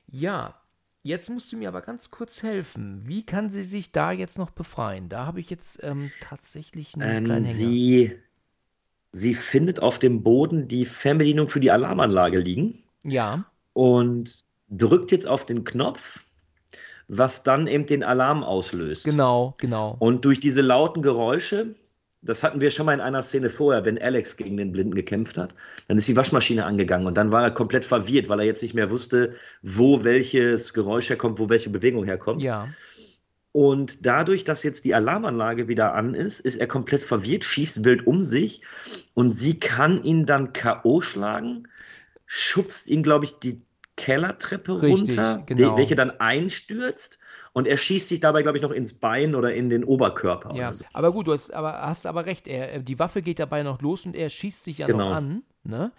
ja, 0.07 0.55
jetzt 1.03 1.31
musst 1.31 1.53
du 1.53 1.57
mir 1.57 1.69
aber 1.69 1.81
ganz 1.83 2.11
kurz 2.11 2.43
helfen. 2.43 3.03
Wie 3.07 3.25
kann 3.27 3.51
sie 3.51 3.65
sich 3.65 3.93
da 3.93 4.13
jetzt 4.13 4.39
noch 4.39 4.51
befreien? 4.51 5.09
Da 5.09 5.27
habe 5.27 5.41
ich 5.41 5.51
jetzt 5.51 5.83
ähm, 5.83 6.13
tatsächlich 6.21 6.95
einen 6.95 7.23
kleinen 7.25 7.45
Ähm, 7.45 7.45
Hänger. 7.45 7.81
sie, 7.81 8.19
sie 9.17 9.35
findet 9.35 9.81
auf 9.81 9.99
dem 9.99 10.23
Boden 10.23 10.69
die 10.69 10.85
Fernbedienung 10.85 11.49
für 11.49 11.61
die 11.61 11.71
Alarmanlage 11.71 12.39
liegen 12.39 12.83
ja, 13.05 13.47
und 13.73 14.45
drückt 14.69 15.11
jetzt 15.11 15.27
auf 15.27 15.47
den 15.47 15.65
Knopf, 15.65 16.21
was 17.09 17.43
dann 17.43 17.67
eben 17.67 17.87
den 17.87 18.05
Alarm 18.05 18.45
auslöst. 18.45 19.05
genau, 19.05 19.55
genau. 19.59 19.97
Und 19.99 20.25
durch 20.25 20.39
diese 20.39 20.61
lauten 20.61 21.01
Geräusche, 21.03 21.75
das 22.21 22.43
hatten 22.43 22.61
wir 22.61 22.71
schon 22.71 22.85
mal 22.85 22.93
in 22.93 23.01
einer 23.01 23.23
Szene 23.23 23.49
vorher, 23.49 23.85
wenn 23.85 23.99
Alex 23.99 24.37
gegen 24.37 24.57
den 24.59 24.73
Blinden 24.73 24.95
gekämpft 24.95 25.39
hat, 25.39 25.55
dann 25.89 25.97
ist 25.97 26.09
die 26.09 26.17
Waschmaschine 26.17 26.67
angegangen 26.67 27.07
und 27.07 27.17
dann 27.17 27.33
war 27.33 27.43
er 27.43 27.53
komplett 27.53 27.87
verwirrt, 27.87 28.29
weil 28.29 28.41
er 28.41 28.47
jetzt 28.47 28.63
nicht 28.63 28.75
mehr 28.75 28.91
wusste, 28.91 29.35
wo 29.63 30.05
welches 30.05 30.75
Geräusch 30.75 31.09
herkommt, 31.09 31.39
wo 31.39 31.49
welche 31.49 31.71
Bewegung 31.71 32.05
herkommt. 32.05 32.43
Ja. 32.43 32.69
Und 33.57 34.05
dadurch, 34.05 34.45
dass 34.45 34.63
jetzt 34.65 34.85
die 34.85 34.95
Alarmanlage 34.95 35.67
wieder 35.67 35.95
an 35.95 36.13
ist, 36.13 36.41
ist 36.41 36.57
er 36.57 36.67
komplett 36.67 37.01
verwirrt, 37.01 37.43
schießt 37.43 37.87
wild 37.87 38.07
um 38.07 38.23
sich 38.23 38.61
und 39.15 39.33
sie 39.33 39.59
kann 39.59 40.03
ihn 40.03 40.27
dann 40.27 40.53
K.O. 40.53 41.01
schlagen, 41.01 41.67
schubst 42.27 42.87
ihn, 42.87 43.03
glaube 43.03 43.25
ich, 43.25 43.39
die 43.39 43.63
Kellertreppe 43.97 44.83
Richtig, 44.83 45.09
runter, 45.09 45.43
genau. 45.47 45.71
die, 45.71 45.79
welche 45.79 45.95
dann 45.95 46.11
einstürzt 46.21 47.19
und 47.55 47.67
er 47.67 47.79
schießt 47.79 48.09
sich 48.09 48.21
dabei, 48.21 48.43
glaube 48.43 48.59
ich, 48.59 48.63
noch 48.63 48.73
ins 48.73 48.93
Bein 48.93 49.35
oder 49.35 49.55
in 49.55 49.71
den 49.71 49.85
Oberkörper. 49.85 50.55
Ja, 50.55 50.75
so. 50.75 50.85
aber 50.93 51.11
gut, 51.13 51.27
du 51.27 51.33
hast 51.33 51.51
aber, 51.51 51.81
hast 51.81 52.05
aber 52.05 52.27
recht. 52.27 52.49
Er, 52.49 52.81
die 52.81 52.99
Waffe 52.99 53.23
geht 53.23 53.39
dabei 53.39 53.63
noch 53.63 53.81
los 53.81 54.05
und 54.05 54.15
er 54.15 54.29
schießt 54.29 54.67
sich 54.67 54.77
ja 54.77 54.89
noch 54.89 54.99
Genau. 54.99 55.13
an. 55.13 55.43
Ne? 55.65 55.93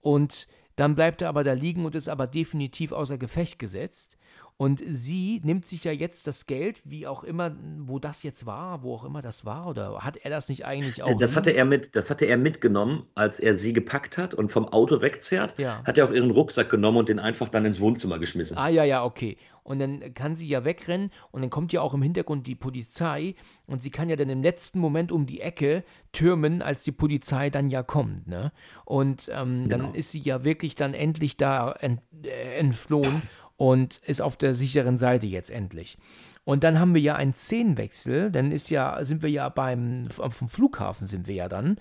Und 0.00 0.48
dann 0.74 0.96
bleibt 0.96 1.22
er 1.22 1.28
aber 1.28 1.44
da 1.44 1.52
liegen 1.52 1.84
und 1.84 1.94
ist 1.94 2.08
aber 2.08 2.26
definitiv 2.26 2.90
außer 2.90 3.18
Gefecht 3.18 3.60
gesetzt. 3.60 4.17
Und 4.60 4.82
sie 4.84 5.40
nimmt 5.44 5.66
sich 5.66 5.84
ja 5.84 5.92
jetzt 5.92 6.26
das 6.26 6.46
Geld, 6.46 6.80
wie 6.84 7.06
auch 7.06 7.22
immer, 7.22 7.56
wo 7.78 8.00
das 8.00 8.24
jetzt 8.24 8.44
war, 8.44 8.82
wo 8.82 8.92
auch 8.92 9.04
immer 9.04 9.22
das 9.22 9.44
war, 9.44 9.68
oder 9.68 10.00
hat 10.00 10.16
er 10.16 10.30
das 10.30 10.48
nicht 10.48 10.66
eigentlich 10.66 11.00
auch? 11.00 11.16
Das 11.16 11.36
hatte, 11.36 11.52
er 11.52 11.64
mit, 11.64 11.94
das 11.94 12.10
hatte 12.10 12.24
er 12.24 12.36
mitgenommen, 12.36 13.04
als 13.14 13.38
er 13.38 13.54
sie 13.56 13.72
gepackt 13.72 14.18
hat 14.18 14.34
und 14.34 14.50
vom 14.50 14.66
Auto 14.66 15.00
wegzerrt. 15.00 15.54
Ja. 15.58 15.80
Hat 15.84 15.96
er 15.96 16.06
auch 16.06 16.10
ihren 16.10 16.32
Rucksack 16.32 16.70
genommen 16.70 16.98
und 16.98 17.08
den 17.08 17.20
einfach 17.20 17.48
dann 17.48 17.64
ins 17.64 17.80
Wohnzimmer 17.80 18.18
geschmissen. 18.18 18.58
Ah, 18.58 18.66
ja, 18.68 18.82
ja, 18.82 19.04
okay. 19.04 19.36
Und 19.62 19.78
dann 19.78 20.12
kann 20.14 20.34
sie 20.34 20.48
ja 20.48 20.64
wegrennen 20.64 21.12
und 21.30 21.42
dann 21.42 21.50
kommt 21.50 21.72
ja 21.72 21.80
auch 21.80 21.94
im 21.94 22.02
Hintergrund 22.02 22.48
die 22.48 22.56
Polizei 22.56 23.36
und 23.66 23.84
sie 23.84 23.90
kann 23.90 24.08
ja 24.08 24.16
dann 24.16 24.28
im 24.30 24.42
letzten 24.42 24.80
Moment 24.80 25.12
um 25.12 25.26
die 25.26 25.40
Ecke 25.40 25.84
türmen, 26.10 26.62
als 26.62 26.82
die 26.82 26.90
Polizei 26.90 27.48
dann 27.50 27.68
ja 27.68 27.84
kommt, 27.84 28.26
ne? 28.26 28.50
Und 28.84 29.28
ähm, 29.32 29.68
dann 29.68 29.80
Genau. 29.82 29.92
ist 29.92 30.10
sie 30.10 30.20
ja 30.20 30.42
wirklich 30.42 30.74
dann 30.74 30.94
endlich 30.94 31.36
da 31.36 31.70
ent, 31.72 32.00
äh, 32.24 32.56
entflohen 32.58 33.22
und 33.58 34.00
ist 34.06 34.22
auf 34.22 34.38
der 34.38 34.54
sicheren 34.54 34.96
Seite 34.96 35.26
jetzt 35.26 35.50
endlich. 35.50 35.98
Und 36.44 36.64
dann 36.64 36.78
haben 36.78 36.94
wir 36.94 37.02
ja 37.02 37.16
einen 37.16 37.34
Szenenwechsel, 37.34 38.30
dann 38.30 38.52
ist 38.52 38.70
ja, 38.70 39.04
sind 39.04 39.20
wir 39.20 39.28
ja 39.28 39.50
beim, 39.50 40.08
vom 40.10 40.48
Flughafen 40.48 41.06
sind 41.06 41.26
wir 41.26 41.34
ja 41.34 41.48
dann. 41.50 41.76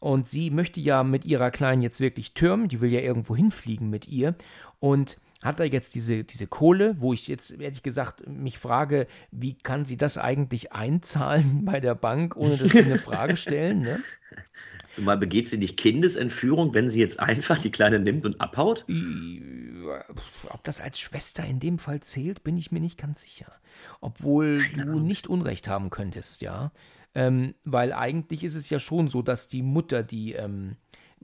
Und 0.00 0.26
sie 0.26 0.50
möchte 0.50 0.80
ja 0.80 1.04
mit 1.04 1.24
ihrer 1.24 1.52
Kleinen 1.52 1.82
jetzt 1.82 2.00
wirklich 2.00 2.32
türmen, 2.32 2.66
die 2.66 2.80
will 2.80 2.90
ja 2.90 3.00
irgendwo 3.00 3.36
hinfliegen 3.36 3.90
mit 3.90 4.08
ihr. 4.08 4.34
Und 4.80 5.18
hat 5.42 5.60
da 5.60 5.64
jetzt 5.64 5.94
diese, 5.94 6.24
diese 6.24 6.48
Kohle, 6.48 6.96
wo 6.98 7.12
ich 7.12 7.28
jetzt 7.28 7.52
ehrlich 7.60 7.84
gesagt 7.84 8.26
mich 8.26 8.58
frage, 8.58 9.06
wie 9.30 9.54
kann 9.54 9.84
sie 9.84 9.96
das 9.96 10.18
eigentlich 10.18 10.72
einzahlen 10.72 11.64
bei 11.64 11.78
der 11.78 11.94
Bank, 11.94 12.36
ohne 12.36 12.56
dass 12.56 12.72
sie 12.72 12.82
eine 12.82 12.98
Frage 12.98 13.36
stellen, 13.36 13.82
ne? 13.82 14.00
Zumal 14.90 15.18
begeht 15.18 15.48
sie 15.48 15.58
nicht 15.58 15.76
Kindesentführung, 15.76 16.74
wenn 16.74 16.88
sie 16.88 17.00
jetzt 17.00 17.20
einfach 17.20 17.58
die 17.58 17.70
Kleine 17.70 17.98
nimmt 17.98 18.24
und 18.24 18.40
abhaut? 18.40 18.86
Ob 20.48 20.64
das 20.64 20.80
als 20.80 20.98
Schwester 20.98 21.44
in 21.44 21.60
dem 21.60 21.78
Fall 21.78 22.00
zählt, 22.00 22.42
bin 22.42 22.56
ich 22.56 22.72
mir 22.72 22.80
nicht 22.80 22.98
ganz 22.98 23.22
sicher. 23.22 23.52
Obwohl 24.00 24.62
du 24.76 24.98
nicht 24.98 25.26
Unrecht 25.26 25.68
haben 25.68 25.90
könntest, 25.90 26.40
ja. 26.40 26.72
Ähm, 27.14 27.54
weil 27.64 27.92
eigentlich 27.92 28.44
ist 28.44 28.54
es 28.54 28.70
ja 28.70 28.78
schon 28.78 29.08
so, 29.08 29.22
dass 29.22 29.48
die 29.48 29.62
Mutter 29.62 30.02
die 30.02 30.32
ähm, 30.32 30.76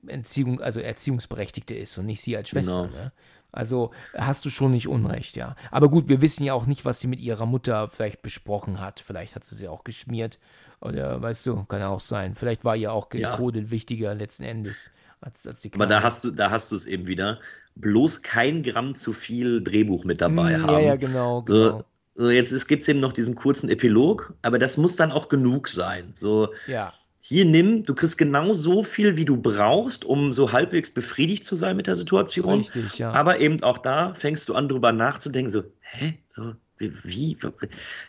Entziehung, 0.06 0.60
also 0.60 0.80
Erziehungsberechtigte 0.80 1.74
ist 1.74 1.96
und 1.98 2.06
nicht 2.06 2.20
sie 2.20 2.36
als 2.36 2.50
Schwester. 2.50 2.88
Genau. 2.88 2.96
Ne? 2.96 3.12
Also 3.52 3.92
hast 4.14 4.44
du 4.44 4.50
schon 4.50 4.72
nicht 4.72 4.88
Unrecht, 4.88 5.36
ja. 5.36 5.54
Aber 5.70 5.88
gut, 5.88 6.08
wir 6.08 6.20
wissen 6.20 6.42
ja 6.42 6.54
auch 6.54 6.66
nicht, 6.66 6.84
was 6.84 7.00
sie 7.00 7.06
mit 7.06 7.20
ihrer 7.20 7.46
Mutter 7.46 7.88
vielleicht 7.88 8.20
besprochen 8.20 8.80
hat. 8.80 8.98
Vielleicht 8.98 9.36
hat 9.36 9.44
sie 9.44 9.54
sie 9.54 9.68
auch 9.68 9.84
geschmiert. 9.84 10.40
Oder 10.84 11.20
weißt 11.22 11.46
du, 11.46 11.64
kann 11.64 11.80
ja 11.80 11.88
auch 11.88 12.00
sein. 12.00 12.34
Vielleicht 12.34 12.64
war 12.64 12.76
ihr 12.76 12.92
auch 12.92 13.08
Ja. 13.14 13.36
Code 13.36 13.70
wichtiger 13.70 14.14
letzten 14.14 14.44
Endes 14.44 14.90
als, 15.20 15.46
als 15.46 15.60
die 15.62 15.72
Aber 15.74 15.86
da 15.86 16.02
hast 16.02 16.22
du, 16.24 16.30
da 16.30 16.50
hast 16.50 16.70
du 16.70 16.76
es 16.76 16.86
eben 16.86 17.06
wieder. 17.06 17.40
Bloß 17.76 18.22
kein 18.22 18.62
Gramm 18.62 18.94
zu 18.94 19.12
viel 19.12 19.62
Drehbuch 19.62 20.04
mit 20.04 20.20
dabei 20.20 20.58
Mm, 20.58 20.62
haben. 20.62 20.72
Ja, 20.74 20.80
ja, 20.80 20.96
genau. 20.96 21.42
genau. 21.42 21.78
So, 21.78 21.84
so 22.14 22.30
jetzt 22.30 22.68
gibt 22.68 22.82
es 22.82 22.88
eben 22.88 23.00
noch 23.00 23.12
diesen 23.12 23.34
kurzen 23.34 23.68
Epilog, 23.68 24.34
aber 24.42 24.58
das 24.58 24.76
muss 24.76 24.96
dann 24.96 25.10
auch 25.10 25.28
genug 25.28 25.68
sein. 25.68 26.12
So, 26.14 26.50
Ja. 26.68 26.92
hier 27.20 27.46
nimm, 27.46 27.82
du 27.82 27.94
kriegst 27.94 28.18
genau 28.18 28.52
so 28.52 28.82
viel, 28.84 29.16
wie 29.16 29.24
du 29.24 29.38
brauchst, 29.38 30.04
um 30.04 30.32
so 30.32 30.52
halbwegs 30.52 30.92
befriedigt 30.92 31.44
zu 31.46 31.56
sein 31.56 31.76
mit 31.76 31.86
der 31.86 31.96
Situation. 31.96 32.58
Richtig, 32.60 32.98
ja. 32.98 33.10
Aber 33.12 33.40
eben 33.40 33.62
auch 33.62 33.78
da 33.78 34.12
fängst 34.14 34.48
du 34.50 34.54
an, 34.54 34.68
drüber 34.68 34.92
nachzudenken, 34.92 35.50
so, 35.50 35.64
hä? 35.80 36.18
So, 36.28 36.52
wie? 36.78 37.38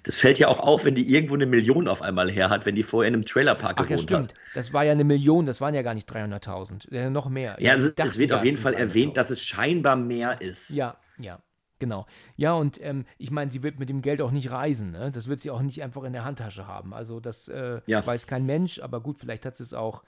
Das 0.03 0.17
fällt 0.19 0.39
ja 0.39 0.47
auch 0.47 0.59
auf, 0.59 0.85
wenn 0.85 0.95
die 0.95 1.11
irgendwo 1.13 1.35
eine 1.35 1.45
Million 1.45 1.87
auf 1.87 2.01
einmal 2.01 2.31
her 2.31 2.49
hat, 2.49 2.65
wenn 2.65 2.75
die 2.75 2.83
vorher 2.83 3.07
in 3.09 3.13
einem 3.15 3.25
Trailerpark 3.25 3.79
Ach 3.79 3.89
ja, 3.89 3.97
gewohnt 3.97 4.01
stimmt. 4.01 4.33
hat. 4.33 4.39
Das 4.53 4.73
war 4.73 4.83
ja 4.83 4.91
eine 4.91 5.03
Million, 5.03 5.45
das 5.45 5.61
waren 5.61 5.73
ja 5.73 5.81
gar 5.81 5.93
nicht 5.93 6.09
300.000. 6.09 6.91
Äh, 6.91 7.09
noch 7.09 7.29
mehr. 7.29 7.57
Ja, 7.59 7.73
also, 7.73 7.89
es 7.95 8.17
wird 8.17 8.31
ja, 8.31 8.37
auf 8.37 8.43
jeden 8.43 8.57
Fall 8.57 8.73
300.000. 8.73 8.77
erwähnt, 8.77 9.17
dass 9.17 9.29
es 9.29 9.41
scheinbar 9.43 9.95
mehr 9.95 10.41
ist. 10.41 10.69
Ja, 10.69 10.97
ja, 11.17 11.39
genau. 11.79 12.05
Ja, 12.35 12.53
und 12.53 12.79
ähm, 12.81 13.05
ich 13.17 13.31
meine, 13.31 13.51
sie 13.51 13.63
wird 13.63 13.79
mit 13.79 13.89
dem 13.89 14.01
Geld 14.01 14.21
auch 14.21 14.31
nicht 14.31 14.51
reisen. 14.51 14.91
Ne? 14.91 15.11
Das 15.11 15.27
wird 15.27 15.41
sie 15.41 15.51
auch 15.51 15.61
nicht 15.61 15.83
einfach 15.83 16.03
in 16.03 16.13
der 16.13 16.25
Handtasche 16.25 16.67
haben. 16.67 16.93
Also, 16.93 17.19
das 17.19 17.47
äh, 17.47 17.81
Ja. 17.85 18.05
weiß 18.05 18.27
kein 18.27 18.45
Mensch, 18.45 18.79
aber 18.79 19.01
gut, 19.01 19.19
vielleicht 19.19 19.45
hat 19.45 19.55
sie 19.57 19.63
es 19.63 19.73
auch 19.73 20.03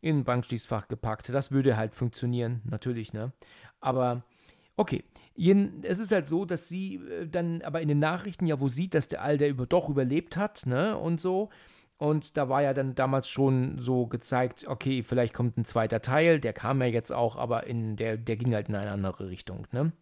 in 0.00 0.20
ein 0.20 0.24
Bankschließfach 0.24 0.88
gepackt. 0.88 1.28
Das 1.28 1.50
würde 1.52 1.76
halt 1.76 1.94
funktionieren, 1.94 2.62
natürlich, 2.64 3.12
ne? 3.12 3.32
Aber 3.80 4.22
okay. 4.76 5.04
Es 5.36 5.98
ist 5.98 6.12
halt 6.12 6.26
so, 6.26 6.44
dass 6.44 6.68
sie 6.68 6.96
äh, 6.96 7.26
dann 7.28 7.62
aber 7.62 7.80
in 7.80 7.88
den 7.88 7.98
Nachrichten 7.98 8.46
ja 8.46 8.60
wo 8.60 8.68
sieht, 8.68 8.94
dass 8.94 9.08
der 9.08 9.22
Alter 9.22 9.48
über, 9.48 9.66
doch 9.66 9.88
überlebt 9.88 10.36
hat, 10.36 10.66
ne? 10.66 10.96
Und 10.96 11.20
so. 11.20 11.50
Und 11.96 12.38
da 12.38 12.48
war 12.48 12.62
ja 12.62 12.72
dann 12.72 12.94
damals 12.94 13.28
schon 13.28 13.78
so 13.78 14.06
gezeigt, 14.06 14.66
okay, 14.66 15.02
vielleicht 15.02 15.34
kommt 15.34 15.58
ein 15.58 15.66
zweiter 15.66 16.00
Teil, 16.00 16.40
der 16.40 16.54
kam 16.54 16.80
ja 16.80 16.86
jetzt 16.86 17.12
auch, 17.12 17.36
aber 17.36 17.66
in 17.66 17.96
der, 17.96 18.16
der 18.16 18.36
ging 18.36 18.54
halt 18.54 18.70
in 18.70 18.74
eine 18.74 18.90
andere 18.90 19.28
Richtung, 19.28 19.66
ne? 19.72 19.92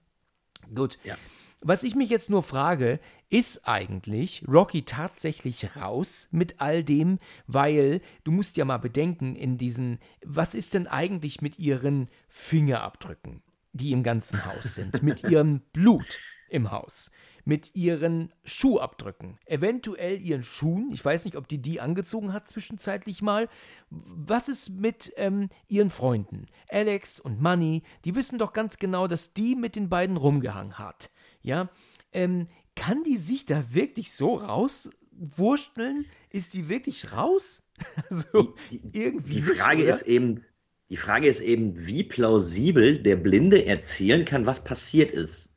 Gut. 0.75 0.99
Ja. 1.03 1.17
Was 1.61 1.83
ich 1.83 1.97
mich 1.97 2.09
jetzt 2.09 2.31
nur 2.31 2.45
frage, 2.45 3.01
ist 3.31 3.67
eigentlich 3.67 4.45
Rocky 4.47 4.83
tatsächlich 4.85 5.75
raus 5.75 6.29
mit 6.31 6.61
all 6.61 6.85
dem, 6.85 7.19
weil 7.49 8.01
du 8.23 8.31
musst 8.31 8.57
ja 8.57 8.65
mal 8.65 8.79
bedenken 8.79 9.35
in 9.35 9.59
diesen, 9.59 9.99
was 10.25 10.55
ist 10.55 10.75
denn 10.75 10.87
eigentlich 10.87 11.43
mit 11.43 11.59
ihren 11.59 12.07
Fingerabdrücken, 12.29 13.43
die 13.79 13.93
im 13.93 14.03
ganzen 14.03 14.45
Haus 14.45 14.75
sind, 14.75 15.03
mit 15.03 15.23
ihrem 15.25 15.61
Blut 15.73 16.19
im 16.49 16.71
Haus, 16.71 17.11
mit 17.45 17.75
ihren 17.75 18.33
Schuhabdrücken. 18.45 19.39
Eventuell 19.47 20.21
ihren 20.21 20.43
Schuhen. 20.43 20.91
Ich 20.93 21.05
weiß 21.05 21.25
nicht, 21.25 21.37
ob 21.37 21.49
die 21.49 21.61
die 21.61 21.81
angezogen 21.81 22.33
hat 22.33 22.49
zwischenzeitlich 22.49 23.23
mal. 23.23 23.49
Was 23.91 24.49
ist 24.49 24.71
mit 24.71 25.13
ähm, 25.17 25.49
ihren 25.69 25.91
Freunden? 25.91 26.47
Alex 26.69 27.21
und 27.21 27.41
Money, 27.41 27.83
die 28.05 28.15
wissen 28.15 28.39
doch 28.39 28.53
ganz 28.53 28.79
genau, 28.79 29.07
dass 29.07 29.35
die 29.35 29.55
mit 29.55 29.77
den 29.77 29.89
beiden 29.89 30.17
rumgehangen 30.17 30.79
hat. 30.79 31.11
Ja, 31.43 31.71
ähm, 32.13 32.49
kann 32.75 33.03
die 33.05 33.17
sich 33.17 33.45
da 33.45 33.75
wirklich 33.75 34.13
so 34.13 34.35
rauswursteln? 34.35 36.05
Ist 36.31 36.55
die 36.55 36.69
wirklich 36.69 37.13
raus? 37.13 37.63
Also, 38.11 38.57
die, 38.73 38.81
die, 38.81 39.01
irgendwie 39.01 39.35
die 39.35 39.43
Frage 39.43 39.85
ist 39.85 40.03
eben, 40.03 40.45
die 40.91 40.97
Frage 40.97 41.29
ist 41.29 41.41
eben, 41.41 41.87
wie 41.87 42.03
plausibel 42.03 42.99
der 42.99 43.17
Blinde 43.17 43.67
erzählen 43.67 44.25
kann, 44.25 44.47
was 44.47 44.65
passiert 44.65 45.13
ist. 45.13 45.55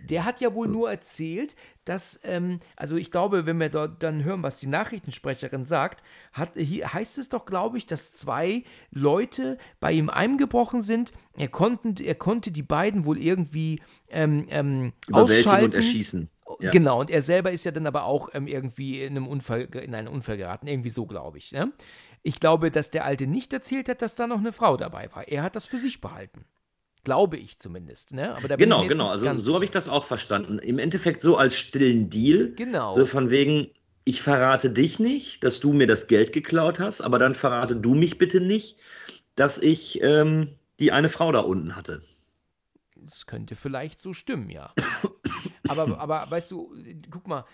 Der 0.00 0.26
hat 0.26 0.40
ja 0.40 0.54
wohl 0.54 0.68
nur 0.68 0.90
erzählt, 0.90 1.56
dass, 1.86 2.20
ähm, 2.24 2.60
also 2.76 2.96
ich 2.96 3.10
glaube, 3.10 3.46
wenn 3.46 3.58
wir 3.58 3.70
dort 3.70 4.02
dann 4.02 4.22
hören, 4.22 4.42
was 4.42 4.58
die 4.58 4.66
Nachrichtensprecherin 4.66 5.64
sagt, 5.64 6.02
hat, 6.32 6.50
hier 6.56 6.92
heißt 6.92 7.16
es 7.16 7.30
doch, 7.30 7.46
glaube 7.46 7.78
ich, 7.78 7.86
dass 7.86 8.12
zwei 8.12 8.64
Leute 8.90 9.56
bei 9.80 9.92
ihm 9.92 10.10
eingebrochen 10.10 10.82
sind. 10.82 11.12
Er, 11.36 11.48
konnten, 11.48 11.94
er 12.02 12.14
konnte 12.14 12.52
die 12.52 12.62
beiden 12.62 13.06
wohl 13.06 13.18
irgendwie 13.18 13.80
ähm, 14.10 14.46
ähm, 14.50 14.92
ausschalten. 15.10 15.66
und 15.66 15.74
erschießen. 15.74 16.28
Ja. 16.60 16.70
Genau, 16.70 17.00
und 17.00 17.10
er 17.10 17.22
selber 17.22 17.52
ist 17.52 17.64
ja 17.64 17.70
dann 17.70 17.86
aber 17.86 18.04
auch 18.04 18.28
ähm, 18.34 18.46
irgendwie 18.46 19.02
in, 19.02 19.16
einem 19.16 19.26
Unfall, 19.26 19.62
in 19.62 19.94
einen 19.94 20.08
Unfall 20.08 20.36
geraten, 20.36 20.66
irgendwie 20.66 20.90
so, 20.90 21.06
glaube 21.06 21.38
ich. 21.38 21.52
Ne? 21.52 21.72
Ich 22.26 22.40
glaube, 22.40 22.70
dass 22.70 22.90
der 22.90 23.04
Alte 23.04 23.26
nicht 23.26 23.52
erzählt 23.52 23.88
hat, 23.88 24.00
dass 24.00 24.14
da 24.14 24.26
noch 24.26 24.38
eine 24.38 24.52
Frau 24.52 24.78
dabei 24.78 25.10
war. 25.14 25.28
Er 25.28 25.42
hat 25.42 25.54
das 25.56 25.66
für 25.66 25.78
sich 25.78 26.00
behalten. 26.00 26.46
Glaube 27.04 27.36
ich 27.36 27.58
zumindest. 27.58 28.12
Ne? 28.12 28.34
Aber 28.34 28.56
genau, 28.56 28.88
genau. 28.88 29.10
Also 29.10 29.36
so 29.36 29.54
habe 29.54 29.66
ich 29.66 29.70
das 29.70 29.88
auch 29.88 30.04
verstanden. 30.04 30.58
Im 30.58 30.78
Endeffekt 30.78 31.20
so 31.20 31.36
als 31.36 31.54
stillen 31.54 32.08
Deal. 32.08 32.54
Genau. 32.56 32.92
So 32.92 33.04
von 33.04 33.28
wegen, 33.28 33.68
ich 34.06 34.22
verrate 34.22 34.70
dich 34.70 34.98
nicht, 34.98 35.44
dass 35.44 35.60
du 35.60 35.74
mir 35.74 35.86
das 35.86 36.06
Geld 36.06 36.32
geklaut 36.32 36.78
hast, 36.78 37.02
aber 37.02 37.18
dann 37.18 37.34
verrate 37.34 37.76
du 37.76 37.94
mich 37.94 38.16
bitte 38.16 38.40
nicht, 38.40 38.78
dass 39.34 39.58
ich 39.58 40.02
ähm, 40.02 40.54
die 40.80 40.92
eine 40.92 41.10
Frau 41.10 41.30
da 41.30 41.40
unten 41.40 41.76
hatte. 41.76 42.02
Das 42.96 43.26
könnte 43.26 43.54
vielleicht 43.54 44.00
so 44.00 44.14
stimmen, 44.14 44.48
ja. 44.48 44.72
aber, 45.68 45.98
aber 45.98 46.30
weißt 46.30 46.50
du, 46.50 46.72
guck 47.10 47.26
mal, 47.26 47.44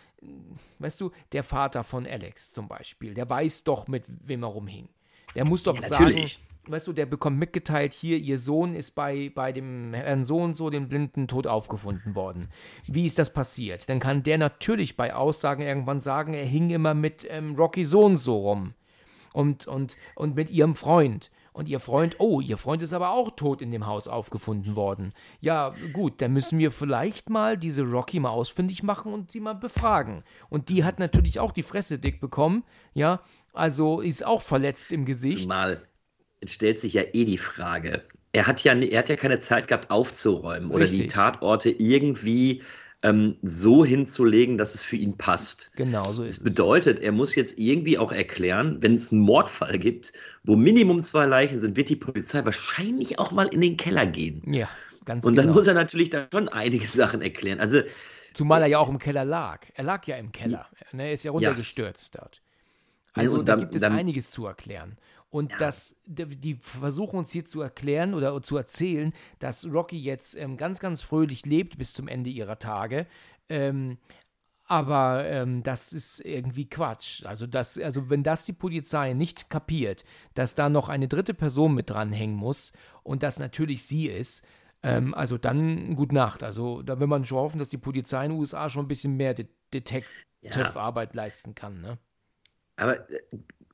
weißt 0.79 1.01
du, 1.01 1.11
der 1.33 1.43
Vater 1.43 1.85
von 1.85 2.07
Alex 2.07 2.53
zum 2.53 2.69
Beispiel, 2.69 3.15
der 3.15 3.29
weiß 3.29 3.65
doch, 3.65 3.89
mit 3.89 4.05
wem 4.07 4.43
er 4.43 4.49
rumhing. 4.49 4.89
Der 5.35 5.45
muss 5.45 5.63
doch 5.63 5.81
ja, 5.81 5.89
sagen, 5.89 6.27
weißt 6.67 6.87
du, 6.87 6.93
der 6.93 7.07
bekommt 7.07 7.39
mitgeteilt, 7.39 7.93
hier, 7.93 8.19
ihr 8.19 8.39
Sohn 8.39 8.75
ist 8.75 8.93
bei, 8.93 9.31
bei 9.35 9.53
dem 9.53 9.95
Herrn 9.95 10.25
Sohn 10.25 10.55
so, 10.55 10.71
dem 10.71 10.89
Blinden, 10.89 11.29
tot 11.29 11.47
aufgefunden 11.47 12.15
worden. 12.15 12.49
Wie 12.87 13.07
ist 13.07 13.19
das 13.19 13.33
passiert? 13.33 13.89
Dann 13.89 14.01
kann 14.01 14.23
der 14.23 14.39
natürlich 14.39 14.97
bei 14.97 15.15
Aussagen 15.15 15.63
irgendwann 15.63 16.01
sagen, 16.01 16.35
er 16.35 16.45
hing 16.45 16.71
immer 16.71 16.95
mit 16.95 17.27
ähm, 17.29 17.55
Rocky 17.55 17.85
Sohn 17.85 18.17
so 18.17 18.39
rum. 18.39 18.75
Und, 19.33 19.69
und, 19.69 19.97
und 20.17 20.35
mit 20.35 20.51
ihrem 20.51 20.75
Freund. 20.75 21.31
Und 21.53 21.69
ihr 21.69 21.81
Freund, 21.81 22.17
oh, 22.19 22.41
ihr 22.41 22.57
Freund 22.57 22.83
ist 22.83 22.93
aber 22.93 23.11
auch 23.11 23.35
tot 23.35 23.61
in 23.61 23.71
dem 23.71 23.87
Haus 23.87 24.07
aufgefunden 24.07 24.77
worden. 24.77 25.13
Ja, 25.41 25.73
gut, 25.93 26.23
dann 26.23 26.33
müssen 26.33 26.59
wir 26.59 26.71
vielleicht 26.71 27.29
mal 27.29 27.59
diese 27.59 27.83
Rocky 27.83 28.21
mal 28.21 28.31
ausfindig 28.31 28.83
machen 28.83 29.13
und 29.13 29.33
sie 29.33 29.41
mal 29.41 29.55
befragen. 29.55 30.23
Und 30.49 30.69
die 30.69 30.85
hat 30.85 30.99
natürlich 30.99 31.41
auch 31.41 31.53
die 31.53 31.63
Fresse 31.63 31.99
dick 31.99 32.21
bekommen, 32.21 32.65
ja, 32.95 33.21
also 33.53 34.01
ist 34.01 34.25
auch 34.25 34.43
verletzt 34.43 34.93
im 34.93 35.05
Gesicht. 35.05 35.43
Zumal, 35.43 35.83
jetzt 36.41 36.55
stellt 36.55 36.79
sich 36.79 36.95
ja 36.95 37.03
eh 37.13 37.25
die 37.25 37.39
Frage, 37.39 38.05
er 38.33 38.47
hat 38.47 38.63
ja, 38.63 38.75
er 38.75 38.99
hat 38.99 39.09
ja 39.09 39.17
keine 39.17 39.41
Zeit 39.41 39.67
gehabt 39.69 39.91
aufzuräumen 39.91 40.71
Richtig. 40.71 40.75
oder 40.75 40.87
die 40.87 41.07
Tatorte 41.09 41.71
irgendwie 41.71 42.63
ähm, 43.03 43.37
so 43.43 43.85
hinzulegen, 43.85 44.59
dass 44.59 44.75
es 44.75 44.83
für 44.83 44.97
ihn 44.97 45.17
passt. 45.17 45.73
Genau 45.77 46.13
so 46.13 46.23
ist 46.23 46.39
das 46.39 46.45
bedeutet, 46.45 47.01
er 47.01 47.13
muss 47.13 47.35
jetzt 47.35 47.59
irgendwie 47.59 47.99
auch 47.99 48.13
erklären, 48.13 48.79
wenn 48.81 48.95
es 48.95 49.11
einen 49.11 49.23
Mordfall 49.23 49.79
gibt, 49.79 50.13
wo 50.45 50.57
Minimum 50.57 51.03
zwei 51.03 51.27
Leichen 51.27 51.61
sind, 51.61 51.77
wird 51.77 51.89
die 51.89 51.97
Polizei 51.97 52.45
wahrscheinlich 52.45 53.19
auch 53.19 53.31
mal 53.33 53.47
in 53.49 53.61
den 53.61 53.77
Keller 53.77 54.07
gehen. 54.07 54.43
Ja, 54.53 54.69
ganz 55.05 55.25
Und 55.25 55.37
dann 55.37 55.47
genau. 55.47 55.57
muss 55.57 55.67
er 55.67 55.75
natürlich 55.75 56.11
da 56.11 56.27
schon 56.33 56.49
einige 56.49 56.87
Sachen 56.89 57.23
erklären. 57.23 57.61
Also, 57.61 57.81
Zumal 58.35 58.63
er 58.63 58.69
ja 58.69 58.79
auch 58.79 58.89
im 58.89 58.99
Keller 58.99 59.25
lag. 59.25 59.67
Er 59.75 59.85
lag 59.85 60.07
ja 60.07 60.17
im 60.17 60.31
Keller. 60.31 60.67
Ne, 60.93 61.07
er 61.07 61.13
ist 61.13 61.25
ja 61.25 61.33
runtergestürzt 61.33 62.15
ja. 62.15 62.21
dort. 62.21 62.43
Also 63.15 63.39
ja, 63.39 63.43
da 63.43 63.57
gibt 63.57 63.75
es 63.75 63.81
dann, 63.81 63.93
einiges 63.93 64.31
zu 64.31 64.47
erklären. 64.47 64.97
Und 65.31 65.53
ja. 65.53 65.59
das, 65.59 65.97
die 66.07 66.57
versuchen 66.57 67.19
uns 67.19 67.31
hier 67.31 67.45
zu 67.45 67.61
erklären 67.61 68.15
oder 68.15 68.43
zu 68.43 68.57
erzählen, 68.57 69.13
dass 69.39 69.67
Rocky 69.71 69.99
jetzt 69.99 70.37
ähm, 70.37 70.57
ganz, 70.57 70.81
ganz 70.81 71.03
fröhlich 71.03 71.47
lebt 71.47 71.79
bis 71.79 71.93
zum 71.93 72.09
Ende 72.09 72.31
ihrer 72.31 72.59
Tage. 72.59 73.07
Ähm, 73.49 73.99
aber 74.71 75.25
ähm, 75.27 75.65
das 75.65 75.93
ist 75.93 76.21
irgendwie 76.21 76.69
Quatsch. 76.69 77.25
Also, 77.25 77.49
das, 77.49 77.77
also, 77.77 78.09
wenn 78.09 78.23
das 78.23 78.45
die 78.45 78.53
Polizei 78.53 79.15
nicht 79.15 79.51
kapiert, 79.51 80.05
dass 80.35 80.55
da 80.55 80.69
noch 80.69 80.89
eine 80.89 81.09
dritte 81.09 81.35
Person 81.35 81.75
mit 81.75 81.91
dranhängen 81.91 82.37
muss 82.37 82.73
und 83.03 83.25
das 83.25 83.41
natürlich 83.41 83.85
sie 83.85 84.07
ist, 84.07 84.47
ähm, 84.85 85.13
also 85.13 85.39
dann 85.39 85.97
gut 85.97 86.13
Nacht. 86.13 86.45
Also, 86.45 86.83
da 86.83 87.01
will 87.01 87.09
man 87.09 87.25
schon 87.25 87.39
hoffen, 87.39 87.59
dass 87.59 87.69
die 87.69 87.79
Polizei 87.79 88.25
in 88.25 88.31
den 88.31 88.39
USA 88.39 88.71
schon 88.71 88.85
ein 88.85 88.89
bisschen 88.89 89.17
mehr 89.17 89.35
De 89.35 89.49
Detective-Arbeit 89.75 91.17
ja. 91.17 91.23
leisten 91.23 91.57
kann. 91.57 91.81
Ne? 91.81 91.99
Aber 92.77 93.11
äh, 93.11 93.21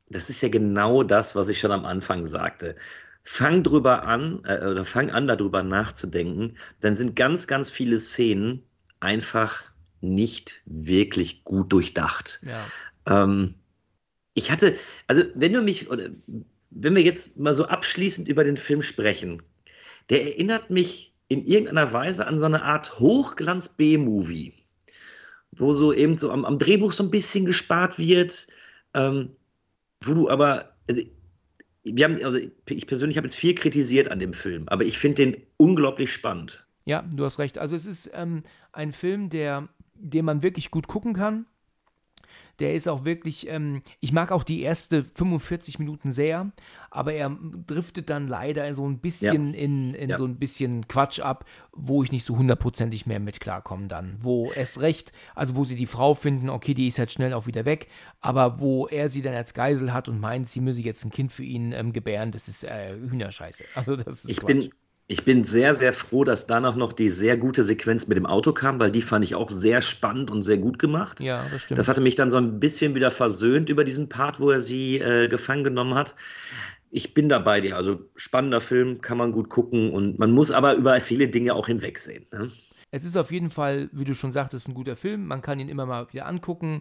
das 0.08 0.30
ist 0.30 0.40
ja 0.40 0.48
genau 0.48 1.02
das, 1.02 1.34
was 1.34 1.48
ich 1.48 1.58
schon 1.58 1.72
am 1.72 1.84
Anfang 1.84 2.26
sagte. 2.26 2.76
Fang 3.24 3.62
drüber 3.62 4.04
an, 4.04 4.42
äh, 4.44 4.58
oder 4.58 4.84
fang 4.84 5.10
an, 5.10 5.26
darüber 5.26 5.62
nachzudenken, 5.62 6.56
dann 6.80 6.96
sind 6.96 7.16
ganz, 7.16 7.46
ganz 7.46 7.70
viele 7.70 7.98
Szenen 7.98 8.62
einfach 9.00 9.64
nicht 10.00 10.62
wirklich 10.64 11.44
gut 11.44 11.72
durchdacht. 11.72 12.40
Ja. 12.42 12.64
Ähm, 13.06 13.54
ich 14.34 14.50
hatte, 14.50 14.76
also 15.06 15.24
wenn 15.34 15.52
du 15.52 15.62
mich, 15.62 15.90
oder 15.90 16.10
wenn 16.70 16.94
wir 16.94 17.02
jetzt 17.02 17.38
mal 17.38 17.54
so 17.54 17.64
abschließend 17.64 18.28
über 18.28 18.44
den 18.44 18.56
Film 18.56 18.82
sprechen, 18.82 19.42
der 20.10 20.22
erinnert 20.22 20.70
mich 20.70 21.14
in 21.28 21.44
irgendeiner 21.44 21.92
Weise 21.92 22.26
an 22.26 22.38
so 22.38 22.44
eine 22.44 22.62
Art 22.62 23.00
Hochglanz-B-Movie, 23.00 24.52
wo 25.52 25.72
so 25.72 25.92
eben 25.92 26.16
so 26.16 26.30
am, 26.30 26.44
am, 26.44 26.58
Drehbuch 26.58 26.92
so 26.92 27.02
ein 27.02 27.10
bisschen 27.10 27.46
gespart 27.46 27.98
wird. 27.98 28.46
Ähm, 28.94 29.34
wo 30.02 30.14
du 30.14 30.30
aber, 30.30 30.76
also, 30.88 31.02
wir 31.84 32.04
haben, 32.04 32.22
also 32.24 32.38
ich 32.38 32.86
persönlich 32.86 33.16
habe 33.16 33.26
jetzt 33.26 33.36
viel 33.36 33.54
kritisiert 33.54 34.10
an 34.10 34.18
dem 34.18 34.32
Film, 34.32 34.68
aber 34.68 34.84
ich 34.84 34.98
finde 34.98 35.24
den 35.24 35.36
unglaublich 35.56 36.12
spannend. 36.12 36.66
Ja, 36.84 37.02
du 37.02 37.24
hast 37.24 37.38
recht. 37.38 37.58
Also 37.58 37.76
es 37.76 37.86
ist 37.86 38.10
ähm, 38.14 38.42
ein 38.72 38.92
Film, 38.92 39.28
der, 39.28 39.68
den 39.94 40.24
man 40.24 40.42
wirklich 40.42 40.70
gut 40.70 40.88
gucken 40.88 41.14
kann. 41.14 41.46
Der 42.58 42.74
ist 42.74 42.88
auch 42.88 43.04
wirklich, 43.04 43.48
ähm, 43.48 43.82
ich 44.00 44.12
mag 44.12 44.32
auch 44.32 44.42
die 44.42 44.62
erste 44.62 45.04
45 45.04 45.78
Minuten 45.78 46.12
sehr, 46.12 46.50
aber 46.90 47.12
er 47.12 47.36
driftet 47.66 48.10
dann 48.10 48.28
leider 48.28 48.74
so 48.74 48.86
ein 48.88 48.98
bisschen 48.98 49.52
ja. 49.52 49.60
in, 49.60 49.94
in 49.94 50.10
ja. 50.10 50.16
so 50.16 50.24
ein 50.24 50.38
bisschen 50.38 50.88
Quatsch 50.88 51.20
ab, 51.20 51.44
wo 51.72 52.02
ich 52.02 52.12
nicht 52.12 52.24
so 52.24 52.36
hundertprozentig 52.36 53.06
mehr 53.06 53.20
mit 53.20 53.40
klarkomme 53.40 53.88
dann. 53.88 54.16
Wo 54.20 54.50
es 54.54 54.80
recht, 54.80 55.12
also 55.34 55.56
wo 55.56 55.64
sie 55.64 55.76
die 55.76 55.86
Frau 55.86 56.14
finden, 56.14 56.48
okay, 56.48 56.74
die 56.74 56.86
ist 56.86 56.98
halt 56.98 57.12
schnell 57.12 57.34
auch 57.34 57.46
wieder 57.46 57.64
weg, 57.64 57.88
aber 58.20 58.60
wo 58.60 58.86
er 58.86 59.08
sie 59.08 59.22
dann 59.22 59.34
als 59.34 59.54
Geisel 59.54 59.92
hat 59.92 60.08
und 60.08 60.18
meint, 60.18 60.48
sie 60.48 60.60
müsse 60.60 60.82
jetzt 60.82 61.04
ein 61.04 61.10
Kind 61.10 61.32
für 61.32 61.44
ihn 61.44 61.72
ähm, 61.72 61.92
gebären, 61.92 62.32
das 62.32 62.48
ist 62.48 62.64
äh, 62.64 62.94
Hühnerscheiße. 62.94 63.64
Also 63.74 63.96
das 63.96 64.24
ist 64.24 64.30
ich 64.30 64.36
Quatsch. 64.38 64.46
Bin 64.52 64.70
ich 65.08 65.24
bin 65.24 65.44
sehr, 65.44 65.74
sehr 65.74 65.92
froh, 65.92 66.24
dass 66.24 66.48
danach 66.48 66.74
noch 66.74 66.92
die 66.92 67.10
sehr 67.10 67.36
gute 67.36 67.62
Sequenz 67.62 68.08
mit 68.08 68.16
dem 68.16 68.26
Auto 68.26 68.52
kam, 68.52 68.80
weil 68.80 68.90
die 68.90 69.02
fand 69.02 69.24
ich 69.24 69.36
auch 69.36 69.50
sehr 69.50 69.80
spannend 69.80 70.30
und 70.30 70.42
sehr 70.42 70.58
gut 70.58 70.80
gemacht. 70.80 71.20
Ja, 71.20 71.46
das 71.50 71.62
stimmt. 71.62 71.78
Das 71.78 71.88
hatte 71.88 72.00
mich 72.00 72.16
dann 72.16 72.32
so 72.32 72.38
ein 72.38 72.58
bisschen 72.58 72.96
wieder 72.96 73.12
versöhnt 73.12 73.68
über 73.68 73.84
diesen 73.84 74.08
Part, 74.08 74.40
wo 74.40 74.50
er 74.50 74.60
sie 74.60 74.98
äh, 74.98 75.28
gefangen 75.28 75.62
genommen 75.62 75.94
hat. 75.94 76.16
Ich 76.90 77.14
bin 77.14 77.28
da 77.28 77.38
bei 77.38 77.60
dir. 77.60 77.76
Also 77.76 78.00
spannender 78.16 78.60
Film, 78.60 79.00
kann 79.00 79.18
man 79.18 79.30
gut 79.30 79.48
gucken 79.48 79.92
und 79.92 80.18
man 80.18 80.32
muss 80.32 80.50
aber 80.50 80.74
über 80.74 81.00
viele 81.00 81.28
Dinge 81.28 81.54
auch 81.54 81.68
hinwegsehen. 81.68 82.26
Ne? 82.32 82.50
Es 82.90 83.04
ist 83.04 83.16
auf 83.16 83.32
jeden 83.32 83.50
Fall, 83.50 83.90
wie 83.92 84.04
du 84.04 84.14
schon 84.14 84.32
sagtest, 84.32 84.68
ein 84.68 84.74
guter 84.74 84.96
Film. 84.96 85.26
Man 85.26 85.42
kann 85.42 85.58
ihn 85.58 85.68
immer 85.68 85.86
mal 85.86 86.10
wieder 86.12 86.26
angucken. 86.26 86.80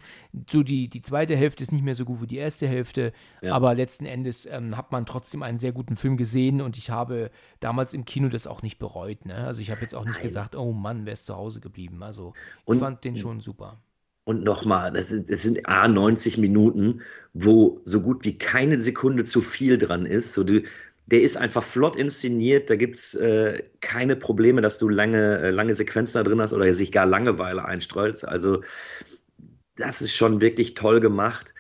So 0.50 0.62
die, 0.62 0.88
die 0.88 1.02
zweite 1.02 1.36
Hälfte 1.36 1.64
ist 1.64 1.72
nicht 1.72 1.84
mehr 1.84 1.96
so 1.96 2.06
gut 2.06 2.22
wie 2.22 2.28
die 2.28 2.38
erste 2.38 2.68
Hälfte, 2.68 3.12
ja. 3.42 3.54
aber 3.54 3.74
letzten 3.74 4.06
Endes 4.06 4.46
ähm, 4.46 4.78
hat 4.78 4.92
man 4.92 5.06
trotzdem 5.06 5.42
einen 5.42 5.58
sehr 5.58 5.72
guten 5.72 5.96
Film 5.96 6.16
gesehen 6.16 6.62
und 6.62 6.78
ich 6.78 6.90
habe 6.90 7.32
damals 7.60 7.94
im 7.94 8.06
Kino 8.06 8.30
das 8.30 8.46
auch 8.46 8.62
nicht 8.62 8.78
bereut. 8.78 9.26
Ne? 9.26 9.36
Also 9.36 9.62
ich 9.62 9.72
habe 9.72 9.82
jetzt 9.82 9.96
auch 9.96 10.06
nicht 10.06 10.16
Nein. 10.16 10.24
gesagt, 10.24 10.56
oh 10.56 10.74
Mann, 10.74 11.06
wer 11.06 11.14
ist 11.14 11.26
zu 11.26 11.36
Hause 11.36 11.60
geblieben. 11.60 12.04
Also 12.04 12.34
ich 12.62 12.68
und, 12.68 12.80
fand 12.80 13.04
den 13.04 13.18
schon 13.18 13.42
super. 13.42 13.80
Und 14.28 14.44
nochmal, 14.44 14.92
das, 14.92 15.10
das 15.10 15.44
sind 15.44 15.68
A 15.68 15.88
90 15.88 16.40
Minuten, 16.40 17.02
wo 17.34 17.80
so 17.84 18.02
gut 18.02 18.26
wie 18.26 18.36
keine 18.38 18.80
Sekunde 18.80 19.24
zu 19.24 19.40
viel 19.40 19.78
dran 19.78 20.08
ist. 20.08 20.34
So, 20.34 20.44
du, 20.44 20.64
der 21.08 21.22
ist 21.22 21.38
einfach 21.38 21.64
flott 21.64 21.96
inszeniert. 21.96 22.70
Da 22.70 22.76
gibt 22.76 22.98
es 22.98 23.14
äh, 23.16 23.64
keine 23.82 24.16
Probleme, 24.16 24.62
dass 24.62 24.78
du 24.78 24.90
lange, 24.90 25.40
äh, 25.40 25.50
lange 25.52 25.76
Sequenzen 25.76 26.18
da 26.18 26.24
drin 26.24 26.42
hast 26.42 26.54
oder 26.54 26.74
sich 26.74 26.92
gar 26.92 27.06
Langeweile 27.06 27.64
einstreust. 27.66 28.28
Also, 28.28 28.62
das 29.76 30.02
ist 30.02 30.16
schon 30.16 30.42
wirklich 30.42 30.74
toll 30.74 31.00
gemacht. 31.00 31.54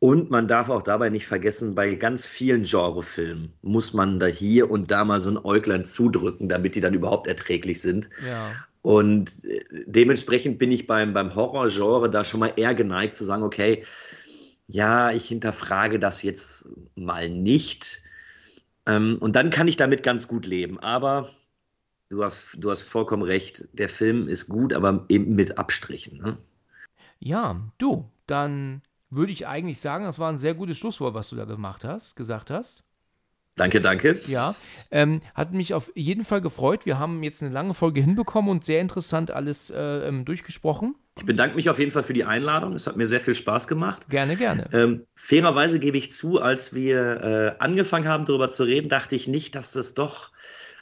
Und 0.00 0.30
man 0.30 0.46
darf 0.46 0.68
auch 0.68 0.82
dabei 0.82 1.10
nicht 1.10 1.26
vergessen, 1.26 1.74
bei 1.74 1.94
ganz 1.94 2.24
vielen 2.24 2.62
Genrefilmen 2.62 3.52
muss 3.62 3.92
man 3.94 4.20
da 4.20 4.26
hier 4.26 4.70
und 4.70 4.90
da 4.92 5.04
mal 5.04 5.20
so 5.20 5.30
ein 5.30 5.44
Äuglein 5.44 5.84
zudrücken, 5.84 6.48
damit 6.48 6.76
die 6.76 6.80
dann 6.80 6.94
überhaupt 6.94 7.26
erträglich 7.26 7.80
sind. 7.80 8.08
Ja. 8.26 8.52
Und 8.82 9.44
äh, 9.44 9.64
dementsprechend 9.86 10.58
bin 10.58 10.70
ich 10.70 10.86
beim, 10.86 11.12
beim 11.12 11.34
Horrorgenre 11.34 12.10
da 12.10 12.24
schon 12.24 12.40
mal 12.40 12.52
eher 12.54 12.74
geneigt 12.74 13.16
zu 13.16 13.24
sagen, 13.24 13.42
okay, 13.42 13.84
ja, 14.68 15.10
ich 15.10 15.26
hinterfrage 15.26 15.98
das 15.98 16.22
jetzt 16.22 16.68
mal 16.94 17.28
nicht. 17.28 18.02
Ähm, 18.88 19.18
und 19.20 19.36
dann 19.36 19.50
kann 19.50 19.68
ich 19.68 19.76
damit 19.76 20.02
ganz 20.02 20.26
gut 20.28 20.46
leben. 20.46 20.80
Aber 20.80 21.30
du 22.08 22.24
hast, 22.24 22.56
du 22.58 22.70
hast 22.70 22.82
vollkommen 22.82 23.22
recht, 23.22 23.68
der 23.72 23.88
Film 23.88 24.28
ist 24.28 24.48
gut, 24.48 24.72
aber 24.72 25.04
eben 25.08 25.36
mit 25.36 25.58
Abstrichen. 25.58 26.18
Ne? 26.18 26.38
Ja, 27.20 27.60
du, 27.78 28.10
dann 28.26 28.82
würde 29.10 29.32
ich 29.32 29.46
eigentlich 29.46 29.80
sagen, 29.80 30.04
das 30.04 30.18
war 30.18 30.30
ein 30.30 30.38
sehr 30.38 30.54
gutes 30.54 30.78
Schlusswort, 30.78 31.14
was 31.14 31.30
du 31.30 31.36
da 31.36 31.44
gemacht 31.44 31.84
hast, 31.84 32.16
gesagt 32.16 32.50
hast. 32.50 32.82
Danke, 33.58 33.80
danke. 33.80 34.20
Ja, 34.26 34.54
ähm, 34.90 35.20
hat 35.34 35.52
mich 35.52 35.74
auf 35.74 35.92
jeden 35.94 36.24
Fall 36.24 36.40
gefreut. 36.40 36.86
Wir 36.86 36.98
haben 36.98 37.22
jetzt 37.22 37.42
eine 37.42 37.52
lange 37.52 37.74
Folge 37.74 38.00
hinbekommen 38.00 38.50
und 38.50 38.64
sehr 38.64 38.80
interessant 38.80 39.30
alles 39.30 39.70
äh, 39.70 39.78
ähm, 40.08 40.24
durchgesprochen. 40.24 40.94
Ich 41.18 41.26
bedanke 41.26 41.56
mich 41.56 41.68
auf 41.68 41.78
jeden 41.78 41.90
Fall 41.90 42.04
für 42.04 42.12
die 42.12 42.24
Einladung. 42.24 42.74
Es 42.74 42.86
hat 42.86 42.96
mir 42.96 43.06
sehr 43.06 43.20
viel 43.20 43.34
Spaß 43.34 43.66
gemacht. 43.66 44.08
Gerne, 44.08 44.36
gerne. 44.36 44.70
Ähm, 44.72 45.02
fairerweise 45.14 45.80
gebe 45.80 45.98
ich 45.98 46.12
zu, 46.12 46.40
als 46.40 46.74
wir 46.74 47.56
äh, 47.58 47.62
angefangen 47.62 48.06
haben, 48.06 48.24
darüber 48.24 48.48
zu 48.48 48.62
reden, 48.62 48.88
dachte 48.88 49.16
ich 49.16 49.26
nicht, 49.26 49.56
dass 49.56 49.72
das 49.72 49.94
doch 49.94 50.30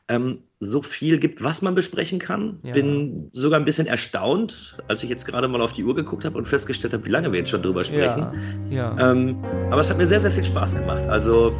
ähm, 0.08 0.42
so 0.60 0.82
viel 0.82 1.18
gibt, 1.18 1.42
was 1.42 1.62
man 1.62 1.74
besprechen 1.74 2.18
kann. 2.18 2.60
Ja. 2.62 2.72
Bin 2.72 3.30
sogar 3.32 3.58
ein 3.58 3.64
bisschen 3.64 3.86
erstaunt, 3.86 4.76
als 4.88 5.02
ich 5.02 5.10
jetzt 5.10 5.26
gerade 5.26 5.48
mal 5.48 5.60
auf 5.60 5.72
die 5.72 5.84
Uhr 5.84 5.94
geguckt 5.94 6.24
habe 6.24 6.36
und 6.38 6.46
festgestellt 6.46 6.92
habe, 6.92 7.04
wie 7.06 7.10
lange 7.10 7.32
wir 7.32 7.38
jetzt 7.38 7.50
schon 7.50 7.62
drüber 7.62 7.82
sprechen. 7.82 8.28
Ja, 8.70 8.94
ja. 8.94 9.12
Ähm, 9.12 9.42
aber 9.70 9.80
es 9.80 9.90
hat 9.90 9.96
mir 9.96 10.06
sehr, 10.06 10.20
sehr 10.20 10.30
viel 10.30 10.44
Spaß 10.44 10.76
gemacht. 10.76 11.06
Also 11.08 11.54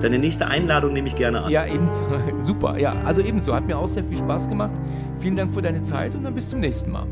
Deine 0.00 0.18
nächste 0.18 0.46
Einladung 0.46 0.92
nehme 0.92 1.08
ich 1.08 1.14
gerne 1.14 1.42
an. 1.42 1.50
Ja, 1.50 1.66
ebenso. 1.66 2.04
Super. 2.40 2.78
Ja, 2.78 2.94
also 3.04 3.22
ebenso. 3.22 3.54
Hat 3.54 3.66
mir 3.66 3.78
auch 3.78 3.88
sehr 3.88 4.04
viel 4.04 4.18
Spaß 4.18 4.48
gemacht. 4.48 4.74
Vielen 5.18 5.36
Dank 5.36 5.54
für 5.54 5.62
deine 5.62 5.82
Zeit 5.82 6.14
und 6.14 6.24
dann 6.24 6.34
bis 6.34 6.48
zum 6.48 6.60
nächsten 6.60 6.90
Mal. 6.92 7.06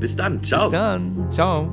Bis 0.00 0.16
dann. 0.16 0.42
Ciao. 0.42 0.64
Bis 0.64 0.72
dann. 0.72 1.28
Ciao. 1.30 1.68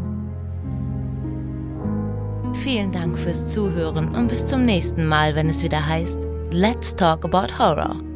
Vielen 2.53 2.91
Dank 2.91 3.17
fürs 3.19 3.45
Zuhören 3.47 4.15
und 4.15 4.29
bis 4.29 4.45
zum 4.45 4.63
nächsten 4.63 5.05
Mal, 5.07 5.35
wenn 5.35 5.49
es 5.49 5.61
wieder 5.61 5.85
heißt 5.85 6.25
Let's 6.51 6.95
Talk 6.95 7.25
About 7.25 7.53
Horror. 7.59 8.14